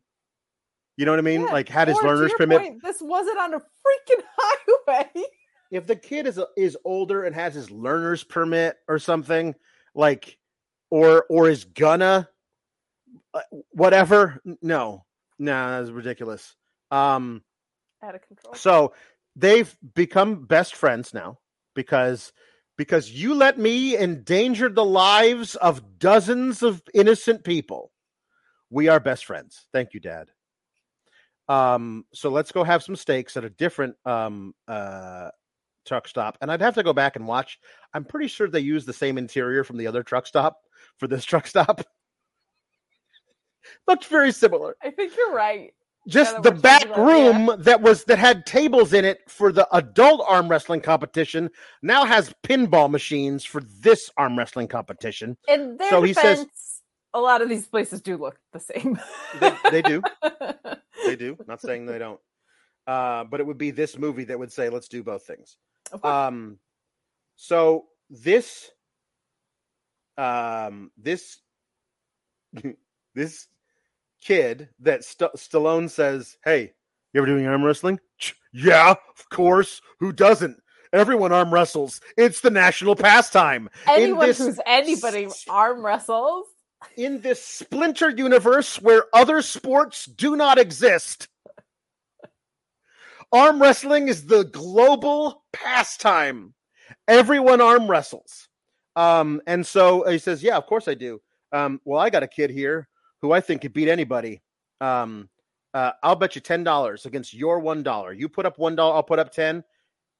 You 0.97 1.05
know 1.05 1.11
what 1.11 1.19
I 1.19 1.23
mean? 1.23 1.41
Yeah, 1.41 1.51
Like 1.53 1.69
had 1.69 1.87
his 1.87 1.97
learner's 2.01 2.33
permit. 2.33 2.59
point, 2.59 2.83
this 2.83 2.97
wasn't 3.01 3.37
on 3.39 3.53
a 3.53 3.59
freaking 3.59 4.23
highway. 4.37 5.09
If 5.71 5.87
the 5.87 5.95
kid 5.95 6.27
is 6.27 6.39
is 6.57 6.77
older 6.83 7.23
and 7.23 7.33
has 7.33 7.53
his 7.53 7.71
learner's 7.71 8.23
permit 8.23 8.75
or 8.87 8.99
something, 8.99 9.55
like, 9.95 10.37
or 10.91 11.25
or 11.29 11.49
is 11.49 11.63
gonna, 11.65 12.29
uh, 13.33 13.41
whatever. 13.71 14.39
No, 14.61 15.05
no, 15.39 15.69
that's 15.79 15.89
ridiculous. 15.91 16.55
Um, 16.91 17.43
Out 18.03 18.15
of 18.15 18.21
control. 18.21 18.53
so 18.53 18.93
they've 19.35 19.75
become 19.95 20.45
best 20.45 20.75
friends 20.75 21.13
now 21.13 21.39
because 21.73 22.31
because 22.77 23.09
you 23.09 23.33
let 23.33 23.57
me 23.57 23.97
endanger 23.97 24.69
the 24.69 24.85
lives 24.85 25.55
of 25.55 25.97
dozens 25.97 26.61
of 26.61 26.81
innocent 26.93 27.43
people. 27.43 27.91
We 28.69 28.87
are 28.89 28.99
best 28.99 29.25
friends. 29.25 29.65
Thank 29.73 29.93
you, 29.93 29.99
Dad. 29.99 30.29
Um, 31.47 32.05
so 32.13 32.29
let's 32.29 32.51
go 32.51 32.63
have 32.63 32.83
some 32.83 32.95
steaks 32.95 33.37
at 33.37 33.43
a 33.45 33.49
different 33.49 33.95
um 34.05 34.53
uh 34.67 35.29
truck 35.85 36.07
stop. 36.07 36.37
And 36.41 36.51
I'd 36.51 36.61
have 36.61 36.75
to 36.75 36.83
go 36.83 36.93
back 36.93 37.15
and 37.15 37.27
watch. 37.27 37.59
I'm 37.93 38.05
pretty 38.05 38.27
sure 38.27 38.47
they 38.47 38.59
use 38.59 38.85
the 38.85 38.93
same 38.93 39.17
interior 39.17 39.63
from 39.63 39.77
the 39.77 39.87
other 39.87 40.03
truck 40.03 40.27
stop 40.27 40.61
for 40.97 41.07
this 41.07 41.25
truck 41.25 41.47
stop. 41.47 41.81
Looks 43.87 44.05
very 44.07 44.31
similar 44.31 44.75
I 44.83 44.91
think 44.91 45.13
you're 45.17 45.33
right. 45.33 45.73
just 46.07 46.35
that 46.35 46.43
the 46.43 46.51
back 46.51 46.85
about, 46.85 46.97
yeah. 46.97 47.03
room 47.03 47.55
that 47.63 47.81
was 47.81 48.03
that 48.03 48.19
had 48.19 48.45
tables 48.45 48.93
in 48.93 49.03
it 49.05 49.21
for 49.27 49.51
the 49.51 49.67
adult 49.75 50.23
arm 50.27 50.47
wrestling 50.47 50.81
competition 50.81 51.49
now 51.81 52.05
has 52.05 52.31
pinball 52.43 52.91
machines 52.91 53.43
for 53.43 53.61
this 53.81 54.11
arm 54.17 54.37
wrestling 54.37 54.67
competition. 54.67 55.35
And 55.47 55.81
So 55.89 56.03
he 56.03 56.13
says- 56.13 56.45
a 57.15 57.19
lot 57.19 57.41
of 57.41 57.49
these 57.49 57.65
places 57.65 58.01
do 58.01 58.17
look 58.17 58.37
the 58.53 58.59
same. 58.59 58.99
They, 59.39 59.51
they 59.71 59.81
do, 59.81 60.01
they 61.05 61.15
do. 61.15 61.37
Not 61.47 61.61
saying 61.61 61.85
they 61.85 61.97
don't, 61.97 62.19
uh, 62.87 63.23
but 63.23 63.39
it 63.39 63.47
would 63.47 63.57
be 63.57 63.71
this 63.71 63.97
movie 63.97 64.25
that 64.25 64.37
would 64.37 64.51
say, 64.51 64.69
"Let's 64.69 64.89
do 64.89 65.01
both 65.01 65.25
things." 65.25 65.57
Um, 66.03 66.59
so 67.35 67.85
this, 68.09 68.71
um, 70.17 70.91
this, 70.97 71.37
this 73.15 73.47
kid 74.21 74.69
that 74.79 75.03
St- 75.03 75.33
Stallone 75.33 75.89
says, 75.89 76.37
"Hey, 76.43 76.73
you 77.13 77.21
ever 77.21 77.27
doing 77.27 77.45
arm 77.45 77.63
wrestling?" 77.63 77.99
Yeah, 78.51 78.91
of 78.91 79.29
course. 79.29 79.81
Who 79.99 80.11
doesn't? 80.11 80.61
Everyone 80.93 81.33
arm 81.33 81.53
wrestles. 81.53 81.99
It's 82.17 82.39
the 82.39 82.49
national 82.49 82.95
pastime. 82.95 83.69
Anyone 83.87 84.27
this 84.27 84.37
who's 84.37 84.59
anybody 84.65 85.27
arm 85.49 85.85
wrestles. 85.85 86.47
In 86.95 87.21
this 87.21 87.43
splinter 87.43 88.09
universe 88.09 88.81
where 88.81 89.05
other 89.13 89.41
sports 89.41 90.05
do 90.05 90.35
not 90.35 90.57
exist, 90.57 91.27
arm 93.31 93.61
wrestling 93.61 94.07
is 94.07 94.25
the 94.25 94.45
global 94.45 95.43
pastime. 95.53 96.53
Everyone 97.07 97.61
arm 97.61 97.89
wrestles. 97.89 98.49
Um, 98.95 99.41
and 99.47 99.65
so 99.65 100.09
he 100.09 100.17
says, 100.17 100.41
Yeah, 100.43 100.57
of 100.57 100.65
course 100.65 100.87
I 100.87 100.93
do. 100.93 101.21
Um, 101.51 101.79
well, 101.85 101.99
I 101.99 102.09
got 102.09 102.23
a 102.23 102.27
kid 102.27 102.49
here 102.49 102.87
who 103.21 103.31
I 103.31 103.41
think 103.41 103.61
could 103.61 103.73
beat 103.73 103.89
anybody. 103.89 104.41
Um, 104.81 105.29
uh, 105.73 105.91
I'll 106.03 106.15
bet 106.15 106.35
you 106.35 106.41
ten 106.41 106.63
dollars 106.63 107.05
against 107.05 107.33
your 107.33 107.59
one 107.59 107.83
dollar. 107.83 108.13
You 108.13 108.29
put 108.29 108.45
up 108.45 108.57
one 108.57 108.75
dollar, 108.75 108.95
I'll 108.95 109.03
put 109.03 109.19
up 109.19 109.31
ten. 109.31 109.63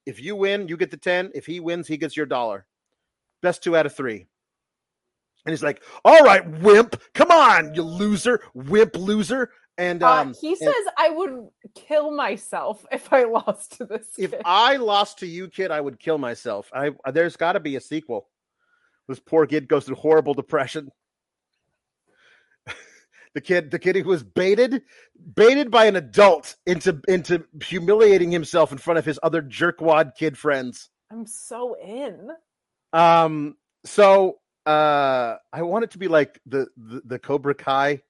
If 0.06 0.22
you 0.22 0.36
win, 0.36 0.68
you 0.68 0.78
get 0.78 0.92
the 0.92 0.98
ten. 0.98 1.32
If 1.34 1.46
he 1.46 1.60
wins, 1.60 1.88
he 1.88 1.98
gets 1.98 2.18
your 2.18 2.26
dollar. 2.26 2.66
Best 3.42 3.64
two 3.64 3.78
out 3.78 3.86
of 3.86 3.96
three. 3.96 4.28
And 5.46 5.54
he's 5.54 5.64
like, 5.64 5.84
"All 6.04 6.24
right, 6.24 6.46
wimp, 6.60 7.02
come 7.14 7.32
on, 7.32 7.74
you 7.74 7.84
loser, 7.84 8.42
wimp 8.54 8.96
loser." 8.98 9.52
And 9.78 10.02
Uh, 10.04 10.10
um, 10.22 10.34
he 10.40 10.50
and- 10.50 10.58
says 10.58 10.74
I 10.98 11.10
would 11.10 11.50
kill 11.76 12.12
myself 12.12 12.86
if 12.92 13.12
I 13.12 13.24
lost 13.26 13.78
to 13.78 13.86
this. 13.86 14.08
if 14.18 14.32
kid. 14.32 14.42
I 14.46 14.78
lost 14.78 15.20
to 15.20 15.28
you, 15.28 15.50
kid, 15.50 15.72
I 15.72 15.82
would 15.82 16.00
kill 16.00 16.18
myself. 16.18 16.70
I 16.74 16.92
there's 17.12 17.36
got 17.38 17.54
to 17.54 17.60
be 17.60 17.76
a 17.76 17.82
sequel. 17.82 18.30
This 19.08 19.20
poor 19.20 19.46
kid 19.46 19.68
goes 19.68 19.86
through 19.86 19.98
horrible 19.98 20.34
depression. 20.34 20.90
the 23.34 23.42
kid, 23.42 23.70
the 23.72 23.80
kid 23.80 23.96
who 23.98 24.10
was 24.10 24.24
baited, 24.24 24.82
baited 25.36 25.70
by 25.70 25.86
an 25.86 25.96
adult 25.96 26.56
into 26.66 27.00
into 27.08 27.44
humiliating 27.62 28.32
himself 28.32 28.72
in 28.72 28.78
front 28.78 28.98
of 28.98 29.06
his 29.06 29.20
other 29.22 29.42
jerkwad 29.42 30.16
kid 30.16 30.38
friends. 30.38 30.90
I'm 31.12 31.28
so 31.28 31.76
in. 31.84 32.30
Um, 32.94 33.58
so 33.84 34.40
uh, 34.66 35.36
I 35.54 35.62
want 35.62 35.84
it 35.84 35.92
to 35.92 35.98
be 35.98 36.08
like 36.08 36.40
the, 36.46 36.68
the 36.78 37.02
the 37.06 37.20
Cobra 37.20 37.54
Kai 37.54 38.02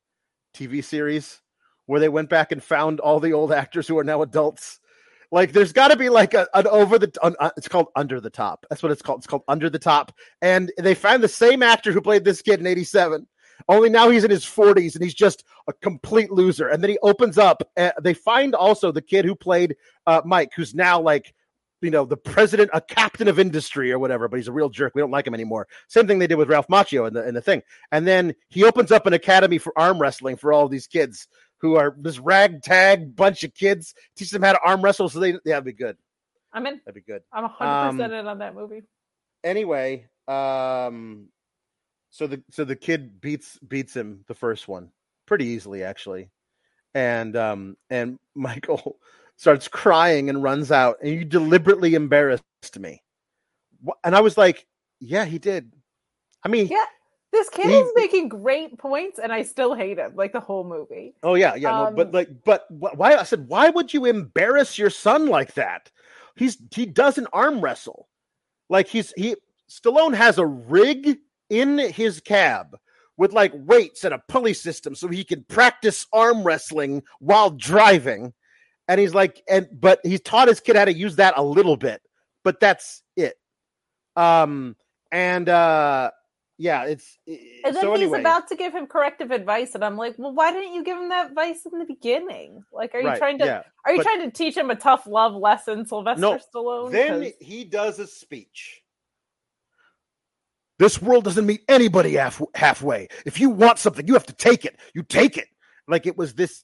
TV 0.55 0.83
series 0.83 1.41
where 1.85 1.99
they 1.99 2.09
went 2.09 2.29
back 2.29 2.51
and 2.51 2.63
found 2.63 2.99
all 2.99 3.19
the 3.19 3.33
old 3.33 3.51
actors 3.51 3.87
who 3.87 3.97
are 3.97 4.03
now 4.03 4.21
adults. 4.21 4.79
Like, 5.31 5.51
there's 5.51 5.73
got 5.73 5.89
to 5.89 5.97
be 5.97 6.09
like 6.09 6.33
a, 6.33 6.47
an 6.53 6.67
over 6.67 6.99
the. 6.99 7.11
Uh, 7.21 7.49
it's 7.57 7.67
called 7.67 7.87
Under 7.95 8.21
the 8.21 8.29
Top. 8.29 8.65
That's 8.69 8.83
what 8.83 8.91
it's 8.91 9.01
called. 9.01 9.19
It's 9.19 9.27
called 9.27 9.43
Under 9.47 9.69
the 9.69 9.79
Top. 9.79 10.13
And 10.41 10.71
they 10.77 10.93
found 10.93 11.23
the 11.23 11.27
same 11.27 11.63
actor 11.63 11.91
who 11.91 12.01
played 12.01 12.23
this 12.23 12.41
kid 12.41 12.59
in 12.59 12.67
'87. 12.67 13.27
Only 13.67 13.89
now 13.89 14.09
he's 14.09 14.23
in 14.23 14.31
his 14.31 14.43
40s 14.43 14.95
and 14.95 15.03
he's 15.03 15.13
just 15.13 15.45
a 15.67 15.73
complete 15.73 16.29
loser. 16.29 16.67
And 16.67 16.83
then 16.83 16.89
he 16.89 16.99
opens 17.01 17.37
up. 17.37 17.63
Uh, 17.77 17.91
they 18.01 18.13
find 18.13 18.53
also 18.53 18.91
the 18.91 19.01
kid 19.01 19.23
who 19.23 19.33
played 19.33 19.77
uh, 20.05 20.21
Mike, 20.25 20.51
who's 20.55 20.75
now 20.75 20.99
like 20.99 21.33
you 21.81 21.91
know, 21.91 22.05
the 22.05 22.17
president, 22.17 22.71
a 22.73 22.81
captain 22.81 23.27
of 23.27 23.37
industry 23.37 23.91
or 23.91 23.99
whatever, 23.99 24.27
but 24.27 24.37
he's 24.37 24.47
a 24.47 24.51
real 24.51 24.69
jerk. 24.69 24.93
We 24.95 25.01
don't 25.01 25.11
like 25.11 25.27
him 25.27 25.33
anymore. 25.33 25.67
Same 25.87 26.07
thing 26.07 26.19
they 26.19 26.27
did 26.27 26.35
with 26.35 26.49
Ralph 26.49 26.67
Macchio 26.67 27.07
in 27.07 27.13
the 27.13 27.27
in 27.27 27.35
the 27.35 27.41
thing. 27.41 27.61
And 27.91 28.07
then 28.07 28.33
he 28.49 28.63
opens 28.63 28.91
up 28.91 29.05
an 29.05 29.13
academy 29.13 29.57
for 29.57 29.77
arm 29.77 29.99
wrestling 29.99 30.37
for 30.37 30.51
all 30.51 30.67
these 30.67 30.87
kids 30.87 31.27
who 31.59 31.75
are 31.75 31.95
this 31.97 32.19
ragtag 32.19 33.15
bunch 33.15 33.43
of 33.43 33.53
kids. 33.53 33.93
Teach 34.15 34.31
them 34.31 34.43
how 34.43 34.53
to 34.53 34.59
arm 34.63 34.81
wrestle 34.81 35.09
so 35.09 35.19
they 35.19 35.31
yeah, 35.31 35.39
that'd 35.45 35.65
be 35.65 35.73
good. 35.73 35.97
I'm 36.53 36.65
in. 36.67 36.79
That'd 36.85 36.95
be 37.05 37.11
good. 37.11 37.21
I'm 37.33 37.49
100% 37.49 37.61
Um, 37.89 38.01
in 38.01 38.27
on 38.27 38.39
that 38.39 38.55
movie. 38.55 38.83
Anyway, 39.43 40.07
um 40.27 41.27
so 42.09 42.27
the 42.27 42.41
so 42.49 42.63
the 42.63 42.75
kid 42.75 43.19
beats 43.21 43.59
beats 43.67 43.95
him 43.95 44.23
the 44.27 44.33
first 44.33 44.67
one 44.67 44.89
pretty 45.25 45.45
easily 45.45 45.83
actually. 45.83 46.29
And 46.93 47.35
um 47.35 47.77
and 47.89 48.19
Michael 48.35 48.99
starts 49.37 49.67
crying 49.67 50.29
and 50.29 50.41
runs 50.41 50.71
out 50.71 50.97
and 51.01 51.11
you 51.13 51.25
deliberately 51.25 51.93
embarrassed 51.95 52.43
me. 52.79 53.01
And 54.03 54.15
I 54.15 54.21
was 54.21 54.37
like, 54.37 54.65
yeah, 54.99 55.25
he 55.25 55.37
did. 55.39 55.71
I 56.43 56.47
mean, 56.47 56.67
Yeah. 56.67 56.85
This 57.35 57.49
kid 57.49 57.65
he- 57.65 57.75
is 57.75 57.91
making 57.95 58.29
great 58.29 58.77
points, 58.77 59.19
and 59.19 59.29
I 59.29 59.43
still 59.43 59.73
hate 59.73 59.97
him, 59.97 60.15
like 60.15 60.31
the 60.31 60.39
whole 60.39 60.63
movie. 60.63 61.15
Oh 61.21 61.35
yeah, 61.35 61.53
yeah, 61.55 61.71
no, 61.71 61.91
but 61.93 62.07
Um, 62.07 62.11
like, 62.13 62.29
but 62.45 62.65
why? 62.71 63.15
I 63.15 63.23
said, 63.23 63.49
why 63.49 63.69
would 63.69 63.93
you 63.93 64.05
embarrass 64.05 64.77
your 64.77 64.89
son 64.89 65.27
like 65.27 65.53
that? 65.55 65.91
He's 66.37 66.57
he 66.73 66.85
doesn't 66.85 67.27
arm 67.33 67.59
wrestle, 67.59 68.07
like 68.69 68.87
he's 68.87 69.11
he. 69.17 69.35
Stallone 69.69 70.15
has 70.15 70.37
a 70.37 70.45
rig 70.45 71.17
in 71.49 71.77
his 71.77 72.21
cab 72.21 72.77
with 73.17 73.33
like 73.33 73.51
weights 73.53 74.05
and 74.05 74.13
a 74.13 74.23
pulley 74.29 74.53
system, 74.53 74.95
so 74.95 75.09
he 75.09 75.25
can 75.25 75.43
practice 75.49 76.07
arm 76.13 76.41
wrestling 76.41 77.03
while 77.19 77.49
driving. 77.49 78.33
And 78.87 78.97
he's 79.01 79.13
like, 79.13 79.43
and 79.49 79.67
but 79.73 79.99
he's 80.03 80.21
taught 80.21 80.47
his 80.47 80.61
kid 80.61 80.77
how 80.77 80.85
to 80.85 80.93
use 80.93 81.17
that 81.17 81.33
a 81.35 81.43
little 81.43 81.75
bit, 81.75 82.01
but 82.45 82.61
that's 82.61 83.03
it. 83.17 83.35
Um, 84.15 84.77
and 85.11 85.49
uh, 85.49 86.11
yeah, 86.57 86.83
it's 86.85 87.17
And 87.27 87.75
then 87.75 87.81
so 87.81 87.91
he's 87.93 88.01
anyway. 88.03 88.19
about 88.21 88.47
to 88.49 88.55
give 88.55 88.73
him 88.73 88.87
corrective 88.87 89.31
advice, 89.31 89.75
and 89.75 89.83
I'm 89.83 89.97
like, 89.97 90.15
well, 90.17 90.33
why 90.33 90.51
didn't 90.53 90.73
you 90.73 90.83
give 90.83 90.97
him 90.97 91.09
that 91.09 91.27
advice 91.29 91.61
in 91.71 91.79
the 91.79 91.85
beginning? 91.85 92.63
Like, 92.71 92.95
are 92.95 93.01
you 93.01 93.07
right, 93.07 93.17
trying 93.17 93.39
to 93.39 93.45
yeah. 93.45 93.63
are 93.85 93.91
you 93.91 93.97
but- 93.97 94.03
trying 94.03 94.21
to 94.21 94.31
teach 94.31 94.55
him 94.55 94.69
a 94.69 94.75
tough 94.75 95.05
love 95.07 95.33
lesson, 95.35 95.85
Sylvester 95.85 96.21
No, 96.21 96.39
Stallone? 96.55 96.91
Then 96.91 97.23
'Cause- 97.23 97.33
he 97.41 97.63
does 97.65 97.99
a 97.99 98.07
speech. 98.07 98.81
This 100.77 101.01
world 101.01 101.23
doesn't 101.23 101.45
meet 101.45 101.61
anybody 101.69 102.13
half, 102.15 102.41
halfway. 102.53 103.07
If 103.25 103.39
you 103.39 103.49
want 103.49 103.79
something, 103.79 104.07
you 104.07 104.13
have 104.13 104.25
to 104.25 104.33
take 104.33 104.65
it. 104.65 104.77
You 104.93 105.03
take 105.03 105.37
it. 105.37 105.47
Like 105.87 106.05
it 106.05 106.17
was 106.17 106.33
this, 106.33 106.63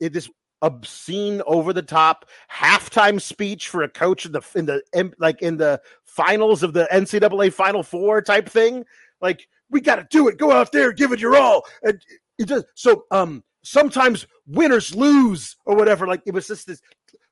it, 0.00 0.14
this 0.14 0.30
obscene, 0.62 1.42
over 1.46 1.74
the 1.74 1.82
top 1.82 2.24
halftime 2.50 3.20
speech 3.20 3.68
for 3.68 3.82
a 3.82 3.88
coach 3.88 4.24
in 4.24 4.32
the 4.32 4.40
in 4.54 4.64
the 4.64 4.82
em- 4.94 5.12
like 5.18 5.42
in 5.42 5.58
the 5.58 5.78
finals 6.06 6.62
of 6.62 6.72
the 6.72 6.88
NCAA 6.90 7.52
Final 7.52 7.82
Four 7.82 8.22
type 8.22 8.48
thing. 8.48 8.86
Like 9.24 9.48
We 9.70 9.80
got 9.80 9.96
to 9.96 10.06
do 10.10 10.28
it. 10.28 10.38
Go 10.38 10.52
out 10.52 10.70
there, 10.70 10.92
give 10.92 11.10
it 11.12 11.18
your 11.18 11.36
all. 11.36 11.62
And 11.82 12.00
it 12.38 12.46
does. 12.46 12.64
So, 12.74 13.06
um, 13.10 13.42
sometimes 13.62 14.26
winners 14.46 14.94
lose 14.94 15.56
or 15.64 15.74
whatever. 15.74 16.06
Like 16.06 16.22
it 16.26 16.34
was 16.34 16.46
just 16.46 16.66
this 16.66 16.82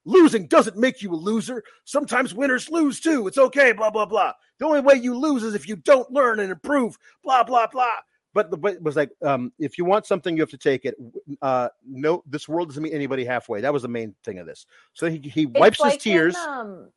losing 0.05 0.47
doesn't 0.49 0.77
make 0.77 1.03
you 1.03 1.13
a 1.13 1.15
loser. 1.15 1.63
Sometimes 1.85 2.35
winners 2.35 2.71
lose 2.71 2.99
too. 2.99 3.27
It's 3.29 3.39
okay. 3.39 3.73
Blah 3.73 3.91
blah 3.91 4.07
blah. 4.07 4.33
The 4.59 4.65
only 4.67 4.81
way 4.81 4.95
you 4.95 5.17
lose 5.17 5.43
is 5.43 5.55
if 5.55 5.69
you 5.69 5.77
don't 5.77 6.11
learn 6.11 6.41
and 6.41 6.51
improve. 6.51 6.97
Blah 7.23 7.45
blah 7.45 7.67
blah. 7.67 7.87
but 8.35 8.51
the 8.51 8.57
but 8.57 8.75
it 8.75 8.83
was 8.83 8.97
like, 8.97 9.11
um, 9.23 9.53
if 9.59 9.77
you 9.77 9.85
want 9.85 10.07
something, 10.07 10.35
you 10.37 10.43
have 10.43 10.51
to 10.51 10.59
take 10.59 10.85
it. 10.85 10.95
Uh, 11.43 11.69
no, 11.87 12.23
this 12.27 12.49
world 12.49 12.69
doesn't 12.69 12.83
meet 12.83 12.95
anybody 12.95 13.25
halfway. 13.25 13.61
That 13.61 13.73
was 13.73 13.83
the 13.83 13.89
main 13.89 14.15
thing 14.25 14.39
of 14.39 14.47
this. 14.47 14.67
So 14.95 15.11
he 15.11 15.19
he 15.19 15.47
wipes 15.47 15.81
like 15.81 15.95
his 15.95 16.03
tears. 16.03 16.37
In, 16.37 16.49
um, 16.49 16.89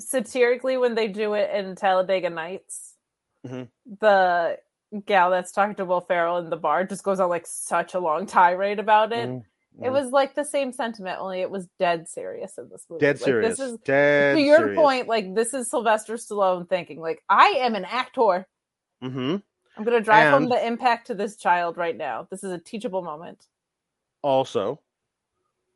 satirically, 0.00 0.76
when 0.76 0.94
they 0.94 1.08
do 1.08 1.34
it 1.34 1.50
in 1.54 1.76
Talladega 1.76 2.30
Nights, 2.30 2.95
Mhm. 3.44 3.68
the 4.00 4.58
gal 5.04 5.30
that's 5.30 5.52
talking 5.52 5.74
to 5.76 5.84
Will 5.84 6.00
Ferrell 6.00 6.38
in 6.38 6.48
the 6.50 6.56
bar 6.56 6.84
just 6.84 7.02
goes 7.02 7.18
on 7.20 7.28
like 7.28 7.46
such 7.46 7.94
a 7.94 7.98
long 7.98 8.26
tirade 8.26 8.78
about 8.78 9.12
it. 9.12 9.28
Mhm. 9.28 9.44
It 9.82 9.90
was 9.90 10.10
like 10.10 10.34
the 10.34 10.44
same 10.44 10.72
sentiment, 10.72 11.18
only 11.20 11.40
it 11.42 11.50
was 11.50 11.68
dead 11.78 12.08
serious 12.08 12.56
in 12.56 12.68
this 12.70 12.86
movie. 12.88 13.00
dead 13.00 13.16
Like, 13.16 13.24
serious. 13.24 13.58
This 13.58 13.68
is 13.72 13.78
dead 13.84 14.36
to 14.36 14.40
your 14.40 14.56
serious. 14.58 14.76
point. 14.76 15.08
Like 15.08 15.34
this 15.34 15.52
is 15.52 15.68
Sylvester 15.70 16.14
Stallone 16.14 16.68
thinking, 16.68 17.00
like 17.00 17.22
I 17.28 17.48
am 17.58 17.74
an 17.74 17.84
actor. 17.84 18.46
Mm-hmm. 19.02 19.36
I'm 19.76 19.84
going 19.84 19.98
to 19.98 20.02
drive 20.02 20.30
home 20.32 20.48
the 20.48 20.66
impact 20.66 21.08
to 21.08 21.14
this 21.14 21.36
child 21.36 21.76
right 21.76 21.94
now. 21.94 22.26
This 22.30 22.42
is 22.42 22.50
a 22.50 22.58
teachable 22.58 23.02
moment. 23.02 23.46
Also, 24.22 24.80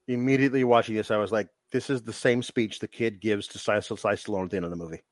immediately 0.08 0.64
watching 0.64 0.94
this, 0.94 1.10
I 1.10 1.18
was 1.18 1.30
like, 1.30 1.48
"This 1.70 1.90
is 1.90 2.02
the 2.02 2.12
same 2.14 2.42
speech 2.42 2.78
the 2.78 2.88
kid 2.88 3.20
gives 3.20 3.46
to 3.48 3.58
Sylvester 3.58 3.94
Stallone 3.96 4.44
at 4.44 4.50
the 4.50 4.56
end 4.56 4.64
of 4.64 4.70
the 4.70 4.76
movie." 4.78 5.02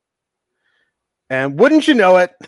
And 1.29 1.59
wouldn't 1.59 1.87
you 1.87 1.93
know 1.93 2.17
it? 2.17 2.31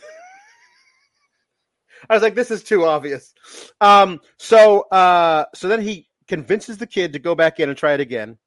I 2.10 2.14
was 2.14 2.24
like, 2.24 2.36
"This 2.36 2.52
is 2.52 2.64
too 2.64 2.86
obvious." 2.86 3.34
Um, 3.80 4.20
so, 4.38 4.82
uh, 4.90 5.46
so 5.54 5.68
then 5.68 5.82
he 5.82 6.08
convinces 6.28 6.78
the 6.78 6.88
kid 6.88 7.14
to 7.14 7.20
go 7.20 7.36
back 7.36 7.60
in 7.60 7.70
and 7.70 7.78
try 7.78 7.94
it 7.94 8.00
again, 8.00 8.38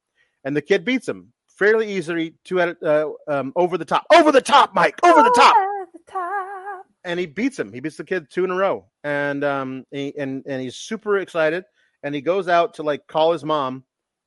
and 0.43 0.55
the 0.55 0.61
kid 0.61 0.83
beats 0.85 1.07
him 1.07 1.31
fairly 1.47 1.93
easily. 1.93 2.35
Two 2.43 2.59
at 2.59 2.81
uh, 2.83 3.09
um, 3.27 3.53
over 3.55 3.77
the 3.77 3.85
top, 3.85 4.05
over 4.13 4.31
the 4.31 4.41
top, 4.41 4.75
Mike, 4.75 4.99
over 5.03 5.23
the 5.23 5.33
top. 5.35 5.55
Over 5.55 5.85
the 5.93 6.11
top. 6.11 6.85
and 7.05 7.19
he 7.19 7.25
beats 7.25 7.57
him. 7.57 7.71
He 7.71 7.79
beats 7.79 7.97
the 7.97 8.03
kid 8.03 8.29
two 8.29 8.43
in 8.43 8.51
a 8.51 8.55
row, 8.55 8.85
and 9.03 9.43
um, 9.43 9.85
he, 9.91 10.13
and 10.17 10.43
and 10.45 10.61
he's 10.61 10.75
super 10.75 11.17
excited. 11.17 11.63
And 12.03 12.13
he 12.13 12.21
goes 12.21 12.47
out 12.47 12.75
to 12.75 12.83
like 12.83 13.07
call 13.07 13.31
his 13.31 13.43
mom, 13.43 13.83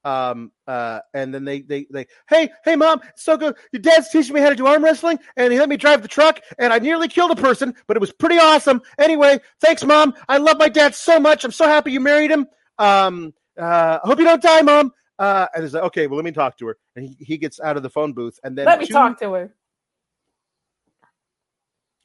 um, 0.08 0.52
uh, 0.66 1.00
and 1.12 1.34
then 1.34 1.44
they 1.44 1.60
they 1.60 1.86
they, 1.90 2.06
hey 2.28 2.50
hey 2.64 2.76
mom, 2.76 3.00
it's 3.10 3.24
so 3.24 3.36
good. 3.36 3.56
Your 3.72 3.82
dad's 3.82 4.08
teaching 4.08 4.34
me 4.34 4.40
how 4.40 4.48
to 4.48 4.54
do 4.56 4.66
arm 4.66 4.82
wrestling, 4.82 5.18
and 5.36 5.52
he 5.52 5.58
let 5.58 5.68
me 5.68 5.76
drive 5.76 6.02
the 6.02 6.08
truck, 6.08 6.40
and 6.58 6.72
I 6.72 6.78
nearly 6.78 7.08
killed 7.08 7.30
a 7.30 7.36
person, 7.36 7.74
but 7.86 7.96
it 7.96 8.00
was 8.00 8.12
pretty 8.12 8.36
awesome. 8.38 8.80
Anyway, 8.98 9.40
thanks, 9.60 9.84
mom. 9.84 10.14
I 10.28 10.38
love 10.38 10.58
my 10.58 10.68
dad 10.68 10.94
so 10.94 11.20
much. 11.20 11.44
I'm 11.44 11.52
so 11.52 11.66
happy 11.66 11.92
you 11.92 12.00
married 12.00 12.30
him. 12.30 12.46
Um, 12.78 13.34
uh, 13.60 13.98
I 14.02 14.06
hope 14.06 14.18
you 14.18 14.24
don't 14.24 14.42
die, 14.42 14.62
mom. 14.62 14.92
Uh, 15.18 15.46
and 15.54 15.64
he's 15.64 15.74
like, 15.74 15.82
okay, 15.84 16.06
well, 16.06 16.16
let 16.16 16.24
me 16.24 16.30
talk 16.32 16.56
to 16.58 16.66
her. 16.68 16.78
And 16.96 17.04
he, 17.04 17.16
he 17.18 17.36
gets 17.38 17.58
out 17.60 17.76
of 17.76 17.82
the 17.82 17.90
phone 17.90 18.12
booth, 18.12 18.38
and 18.44 18.56
then 18.56 18.66
Let 18.66 18.78
me 18.78 18.86
two- 18.86 18.94
talk 18.94 19.18
to 19.20 19.32
her. 19.32 19.52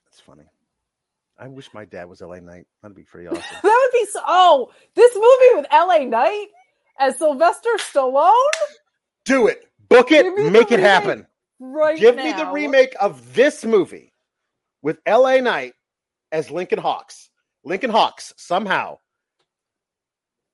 That's 0.05 0.19
funny. 0.19 0.43
I 1.37 1.47
wish 1.47 1.73
my 1.73 1.85
dad 1.85 2.09
was 2.09 2.21
LA 2.21 2.39
Knight. 2.39 2.65
That'd 2.81 2.95
be 2.97 3.03
pretty 3.03 3.27
awesome. 3.27 3.41
That 3.63 3.89
would 3.91 3.99
be 3.99 4.05
so. 4.11 4.19
Oh, 4.25 4.71
this 4.95 5.13
movie 5.15 5.61
with 5.61 5.67
L.A. 5.71 6.05
Knight 6.05 6.47
as 6.99 7.17
Sylvester 7.17 7.69
Stallone. 7.77 8.31
Do 9.25 9.47
it. 9.47 9.65
Book 9.89 10.11
it. 10.11 10.23
Give 10.23 10.35
me 10.35 10.43
the 10.43 10.51
Make 10.51 10.71
it 10.71 10.79
happen. 10.79 11.27
Right 11.59 11.99
Give 11.99 12.15
me 12.15 12.33
the 12.33 12.47
remake 12.47 12.95
of 12.99 13.33
this 13.33 13.63
movie 13.63 14.13
with 14.81 14.99
L.A. 15.05 15.39
Knight 15.41 15.73
as 16.31 16.51
Lincoln 16.51 16.79
Hawks. 16.79 17.29
Lincoln 17.63 17.89
Hawks 17.89 18.33
somehow 18.37 18.97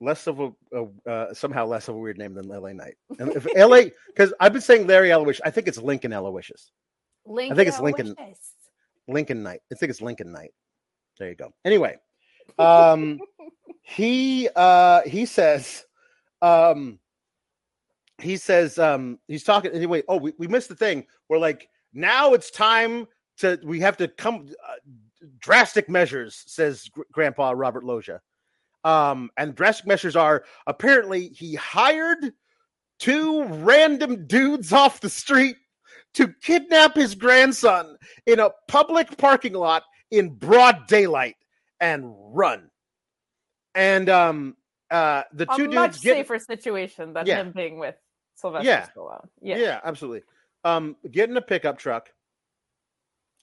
less 0.02 0.28
of 0.28 0.40
a, 0.40 0.52
a 0.74 1.10
uh, 1.10 1.34
somehow 1.34 1.66
less 1.66 1.88
of 1.88 1.96
a 1.96 1.98
weird 1.98 2.18
name 2.18 2.34
than 2.34 2.52
L.A. 2.52 2.74
Knight. 2.74 2.96
And 3.18 3.36
if 3.36 3.48
L.A. 3.56 3.92
because 4.08 4.34
I've 4.40 4.54
been 4.54 4.62
saying 4.62 4.88
Larry 4.88 5.10
Eloish, 5.10 5.40
I 5.44 5.52
think 5.52 5.68
it's 5.68 5.78
Lincoln 5.78 6.12
Eloishes. 6.12 6.70
Lincoln 7.26 7.54
I 7.54 7.56
think 7.56 7.70
it's 7.70 7.80
Lincoln. 7.80 8.16
Aloysius. 8.18 8.54
Lincoln 9.08 9.44
Knight. 9.44 9.62
I 9.72 9.76
think 9.76 9.90
it's 9.90 10.02
Lincoln 10.02 10.32
Knight. 10.32 10.52
There 11.18 11.30
you 11.30 11.36
go. 11.36 11.52
Anyway, 11.66 11.98
um, 12.58 13.20
he 13.82 14.48
uh, 14.56 15.02
he 15.02 15.26
says, 15.26 15.86
um, 16.42 17.00
he 18.20 18.38
says, 18.38 18.78
um, 18.78 19.20
he's 19.28 19.44
talking 19.44 19.72
anyway. 19.72 20.04
Oh, 20.08 20.18
we, 20.18 20.34
we 20.38 20.48
missed 20.48 20.70
the 20.70 20.76
thing. 20.76 21.06
We're 21.30 21.38
like, 21.38 21.70
now 21.94 22.34
it's 22.34 22.52
time 22.52 23.08
to 23.38 23.60
we 23.64 23.80
have 23.80 23.98
to 23.98 24.08
come 24.08 24.48
uh, 24.68 24.74
drastic 25.40 25.90
measures, 25.90 26.44
says 26.48 26.90
Gr- 26.90 27.02
Grandpa 27.12 27.52
Robert 27.56 27.84
Loggia. 27.84 28.22
Um, 28.84 29.30
and 29.38 29.56
drastic 29.56 29.88
measures 29.88 30.16
are 30.16 30.44
apparently 30.68 31.30
he 31.30 31.56
hired 31.56 32.34
two 33.00 33.44
random 33.46 34.28
dudes 34.28 34.72
off 34.72 35.02
the 35.02 35.10
street 35.10 35.58
to 36.14 36.34
kidnap 36.42 36.96
his 36.96 37.16
grandson 37.16 37.98
in 38.26 38.40
a 38.40 38.50
public 38.68 39.18
parking 39.18 39.54
lot 39.54 39.84
in 40.12 40.30
broad 40.30 40.88
daylight 40.88 41.36
and 41.80 42.14
run. 42.34 42.70
And 43.76 44.10
um 44.10 44.56
uh 44.92 45.24
the 45.34 45.52
A 45.52 45.56
two 45.56 45.68
much 45.70 45.92
dudes 45.94 46.04
get 46.04 46.16
safer 46.18 46.40
situation 46.40 47.14
than 47.14 47.26
Yeah. 47.26 47.38
him 47.42 47.52
being 47.52 47.78
with 47.80 47.96
Sylvester 48.36 48.68
Yeah. 48.68 48.88
Stallone. 48.96 49.28
yeah. 49.42 49.58
Yeah. 49.58 49.80
absolutely. 49.84 50.24
Um 50.64 50.96
get 51.12 51.30
in 51.30 51.38
a 51.38 51.42
pickup 51.42 51.78
truck 51.78 52.12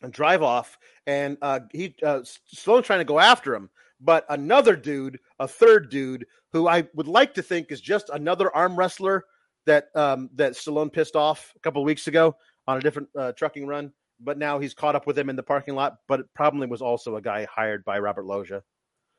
and 0.02 0.12
drive 0.12 0.42
off 0.42 0.78
and 1.06 1.38
uh 1.42 1.60
he 1.72 1.94
uh 2.02 2.20
Stallone 2.54 2.84
trying 2.84 3.00
to 3.00 3.04
go 3.04 3.18
after 3.18 3.54
him, 3.54 3.70
but 4.00 4.26
another 4.28 4.76
dude, 4.76 5.18
a 5.38 5.48
third 5.48 5.90
dude 5.90 6.26
who 6.52 6.68
I 6.68 6.86
would 6.94 7.08
like 7.08 7.34
to 7.34 7.42
think 7.42 7.70
is 7.70 7.80
just 7.80 8.10
another 8.10 8.54
arm 8.54 8.76
wrestler 8.76 9.24
that 9.66 9.88
um 9.94 10.30
that 10.34 10.52
Stallone 10.52 10.92
pissed 10.92 11.16
off 11.16 11.52
a 11.56 11.60
couple 11.60 11.82
of 11.82 11.86
weeks 11.86 12.06
ago 12.08 12.36
on 12.68 12.78
a 12.78 12.80
different 12.80 13.08
uh, 13.16 13.30
trucking 13.32 13.64
run, 13.66 13.92
but 14.20 14.38
now 14.38 14.58
he's 14.58 14.74
caught 14.74 14.96
up 14.96 15.06
with 15.06 15.16
him 15.16 15.30
in 15.30 15.36
the 15.36 15.42
parking 15.42 15.76
lot, 15.76 15.98
but 16.08 16.18
it 16.20 16.26
probably 16.34 16.66
was 16.66 16.82
also 16.82 17.14
a 17.16 17.22
guy 17.22 17.46
hired 17.48 17.84
by 17.84 17.98
Robert 18.00 18.24
Loggia. 18.26 18.62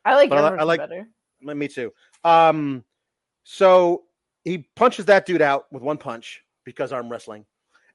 I 0.04 0.16
like 0.16 0.32
I 0.32 0.36
I 0.36 0.64
like- 0.64 0.80
better. 0.82 1.08
Me 1.42 1.68
too. 1.68 1.92
Um, 2.24 2.84
so 3.44 4.04
he 4.44 4.70
punches 4.76 5.06
that 5.06 5.26
dude 5.26 5.42
out 5.42 5.66
with 5.72 5.84
one 5.84 5.98
punch 5.98 6.42
because 6.66 6.92
arm 6.92 7.10
wrestling, 7.10 7.46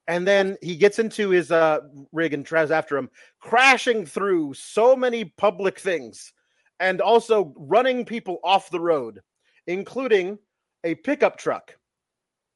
and 0.09 0.27
then 0.27 0.57
he 0.63 0.77
gets 0.77 0.99
into 0.99 1.31
his 1.31 1.51
uh, 1.51 1.81
rig 2.13 2.35
and 2.35 2.45
tries 2.47 2.71
after 2.71 2.97
him, 2.97 3.11
crashing 3.41 4.07
through 4.07 4.55
so 4.55 4.97
many 4.97 5.25
public 5.25 5.79
things, 5.79 6.33
and 6.81 7.01
also 7.01 7.53
running 7.57 8.05
people 8.05 8.39
off 8.45 8.71
the 8.71 8.81
road, 8.81 9.21
including 9.67 10.39
a 10.85 10.95
pickup 10.97 11.37
truck 11.37 11.77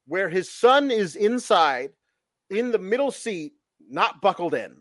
where 0.07 0.29
his 0.29 0.51
son 0.51 0.91
is 0.91 1.17
inside 1.17 1.91
in 2.51 2.71
the 2.71 2.79
middle 2.79 3.11
seat, 3.11 3.55
not 3.89 4.21
buckled 4.21 4.55
in, 4.55 4.77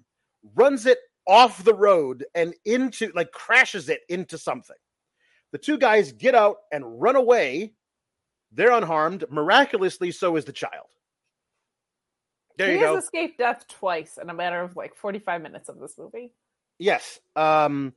runs 0.56 0.86
it 0.86 1.00
off 1.28 1.64
the 1.64 1.74
road 1.74 2.24
and 2.36 2.54
into 2.66 3.12
like 3.16 3.32
crashes 3.32 3.90
it 3.90 4.02
into 4.10 4.38
something. 4.38 4.76
The 5.56 5.60
two 5.60 5.78
guys 5.78 6.12
get 6.12 6.36
out 6.36 6.58
and 6.70 7.00
run 7.00 7.16
away. 7.16 7.72
They're 8.52 8.74
unharmed. 8.74 9.24
Miraculously, 9.30 10.12
so 10.12 10.36
is 10.36 10.44
the 10.44 10.52
child. 10.52 10.88
There 12.58 12.68
he 12.68 12.74
you 12.74 12.80
go. 12.82 12.96
has 12.96 13.06
escaped 13.06 13.38
death 13.38 13.66
twice 13.70 14.20
in 14.22 14.30
a 14.30 14.34
matter 14.34 14.60
of 14.60 14.76
like 14.76 14.98
45 14.98 15.42
minutes 15.42 15.70
of 15.70 15.80
this 15.80 15.94
movie. 15.98 16.34
Yes. 16.78 17.22
Um, 17.38 17.94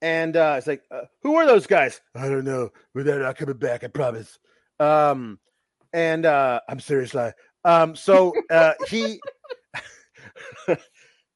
and 0.00 0.34
uh, 0.38 0.54
it's 0.56 0.66
like, 0.66 0.84
uh, 0.90 1.02
who 1.22 1.36
are 1.36 1.44
those 1.44 1.66
guys? 1.66 2.00
I 2.14 2.30
don't 2.30 2.46
know, 2.46 2.70
but 2.94 3.04
they're 3.04 3.20
not 3.20 3.36
coming 3.36 3.58
back. 3.58 3.84
I 3.84 3.88
promise. 3.88 4.38
Um, 4.80 5.38
and 5.92 6.24
uh, 6.24 6.60
I'm 6.66 6.80
serious, 6.80 7.12
like 7.12 7.34
um, 7.62 7.94
so 7.94 8.32
uh, 8.48 8.72
he, 8.88 9.20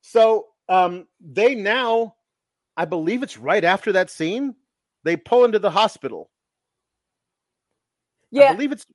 so 0.00 0.46
um, 0.70 1.06
they 1.20 1.54
now, 1.54 2.14
I 2.78 2.86
believe 2.86 3.22
it's 3.22 3.36
right 3.36 3.62
after 3.62 3.92
that 3.92 4.08
scene, 4.08 4.54
they 5.06 5.16
pull 5.16 5.44
into 5.44 5.58
the 5.58 5.70
hospital. 5.70 6.30
Yeah, 8.30 8.50
I 8.50 8.52
believe 8.54 8.72
it's 8.72 8.86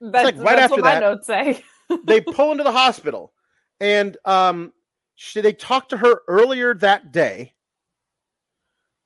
that's, 0.00 0.24
like 0.24 0.36
right 0.36 0.56
that's 0.56 0.72
after 0.72 0.82
that- 0.82 1.00
notes 1.00 1.26
say. 1.26 1.64
they 2.04 2.20
pull 2.20 2.52
into 2.52 2.64
the 2.64 2.72
hospital 2.72 3.32
and 3.80 4.16
um 4.24 4.72
she, 5.16 5.42
they 5.42 5.52
talked 5.52 5.90
to 5.90 5.96
her 5.98 6.22
earlier 6.26 6.74
that 6.74 7.12
day 7.12 7.52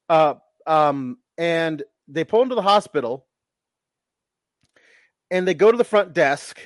uh 0.08 0.34
um 0.66 1.18
and 1.36 1.82
they 2.06 2.22
pull 2.24 2.42
into 2.42 2.54
the 2.54 2.62
hospital 2.62 3.26
and 5.30 5.46
they 5.46 5.54
go 5.54 5.72
to 5.72 5.76
the 5.76 5.84
front 5.84 6.12
desk 6.12 6.58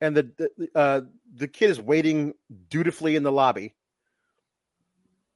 and 0.00 0.16
the, 0.16 0.30
the 0.38 0.68
uh 0.74 1.00
the 1.34 1.46
kid 1.46 1.68
is 1.70 1.80
waiting 1.80 2.32
dutifully 2.70 3.16
in 3.16 3.22
the 3.22 3.32
lobby 3.32 3.74